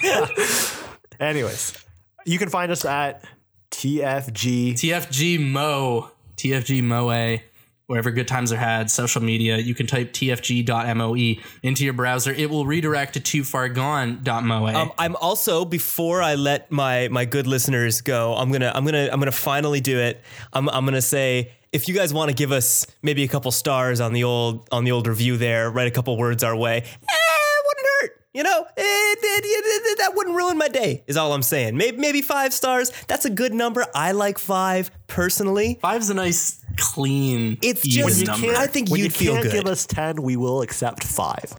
fucking 0.00 0.78
Anyways, 1.20 1.76
you 2.24 2.38
can 2.38 2.48
find 2.48 2.72
us 2.72 2.84
at 2.84 3.24
TFG. 3.70 4.72
TFG 4.74 5.40
Mo 5.50 6.10
TFG 6.36 6.82
Moe. 6.82 7.38
Wherever 7.86 8.10
good 8.10 8.28
times 8.28 8.52
are 8.52 8.56
had, 8.56 8.90
social 8.90 9.20
media, 9.22 9.58
you 9.58 9.74
can 9.74 9.86
type 9.86 10.12
tfg.moe 10.14 11.14
into 11.62 11.84
your 11.84 11.92
browser. 11.92 12.32
It 12.32 12.48
will 12.48 12.64
redirect 12.64 13.14
to 13.14 13.20
toofargone.moe. 13.20 14.66
Um, 14.68 14.92
I'm 14.98 15.14
also 15.16 15.64
before 15.66 16.22
I 16.22 16.36
let 16.36 16.70
my 16.72 17.08
my 17.08 17.26
good 17.26 17.46
listeners 17.46 18.00
go, 18.00 18.34
I'm 18.34 18.50
gonna 18.50 18.72
I'm 18.74 18.84
gonna 18.86 19.10
I'm 19.12 19.18
gonna 19.18 19.30
finally 19.32 19.80
do 19.80 19.98
it. 19.98 20.22
I'm 20.54 20.70
I'm 20.70 20.86
gonna 20.86 21.02
say 21.02 21.52
if 21.72 21.88
you 21.88 21.94
guys 21.94 22.12
want 22.12 22.28
to 22.30 22.34
give 22.34 22.52
us 22.52 22.86
maybe 23.02 23.22
a 23.24 23.28
couple 23.28 23.50
stars 23.50 24.00
on 24.00 24.12
the 24.12 24.24
old 24.24 24.68
on 24.70 24.84
the 24.84 24.92
old 24.92 25.06
review 25.06 25.36
there, 25.36 25.70
write 25.70 25.86
a 25.88 25.90
couple 25.90 26.16
words 26.16 26.44
our 26.44 26.54
way. 26.56 26.78
Eh, 26.78 27.56
wouldn't 27.66 27.86
hurt. 28.00 28.10
You 28.34 28.42
know, 28.42 28.66
it, 28.76 29.18
it, 29.22 29.44
it- 29.44 29.82
it- 29.92 29.98
that 29.98 30.14
wouldn't 30.16 30.34
ruin 30.36 30.56
my 30.58 30.68
day. 30.68 31.04
Is 31.06 31.16
all 31.16 31.32
I'm 31.32 31.42
saying. 31.42 31.76
Maybe 31.76 31.96
maybe 31.98 32.22
five 32.22 32.52
stars. 32.52 32.90
That's 33.06 33.24
a 33.24 33.30
good 33.30 33.52
number. 33.54 33.84
I 33.94 34.12
like 34.12 34.38
five 34.38 34.90
personally. 35.06 35.78
Five's 35.82 36.08
a 36.10 36.14
nice, 36.14 36.64
clean, 36.76 37.58
It's 37.62 37.86
even 37.86 38.08
just- 38.08 38.26
number. 38.26 38.54
I 38.54 38.66
think 38.66 38.90
when 38.90 39.00
you'd 39.00 39.04
you 39.06 39.10
feel 39.10 39.32
can't 39.34 39.44
good. 39.44 39.52
give 39.52 39.66
us 39.66 39.86
ten, 39.86 40.22
we 40.22 40.36
will 40.36 40.62
accept 40.62 41.04
five. 41.04 41.54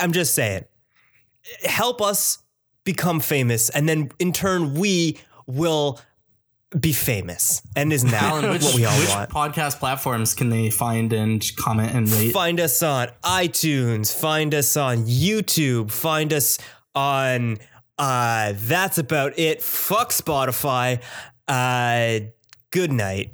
I'm 0.00 0.12
just 0.12 0.34
saying, 0.34 0.64
help 1.64 2.00
us 2.02 2.38
become 2.84 3.20
famous, 3.20 3.68
and 3.70 3.88
then 3.88 4.10
in 4.18 4.32
turn 4.32 4.74
we 4.74 5.18
will 5.46 5.98
be 6.78 6.92
famous. 6.92 7.62
And 7.76 7.92
is 7.92 8.04
now 8.04 8.36
which, 8.52 8.62
what 8.62 8.74
we 8.74 8.84
all 8.84 8.98
which 8.98 9.08
want? 9.08 9.30
podcast 9.30 9.78
platforms 9.78 10.34
can 10.34 10.50
they 10.50 10.70
find 10.70 11.12
and 11.12 11.44
comment 11.56 11.94
and 11.94 12.10
rate? 12.10 12.32
Find 12.32 12.60
us 12.60 12.82
on 12.82 13.08
iTunes. 13.22 14.14
Find 14.14 14.54
us 14.54 14.76
on 14.76 14.98
YouTube. 15.06 15.90
Find 15.90 16.32
us 16.32 16.58
on. 16.94 17.58
Uh, 17.96 18.52
that's 18.56 18.98
about 18.98 19.38
it. 19.38 19.62
Fuck 19.62 20.10
Spotify. 20.10 21.00
Uh, 21.48 22.26
good 22.70 22.92
night. 22.92 23.32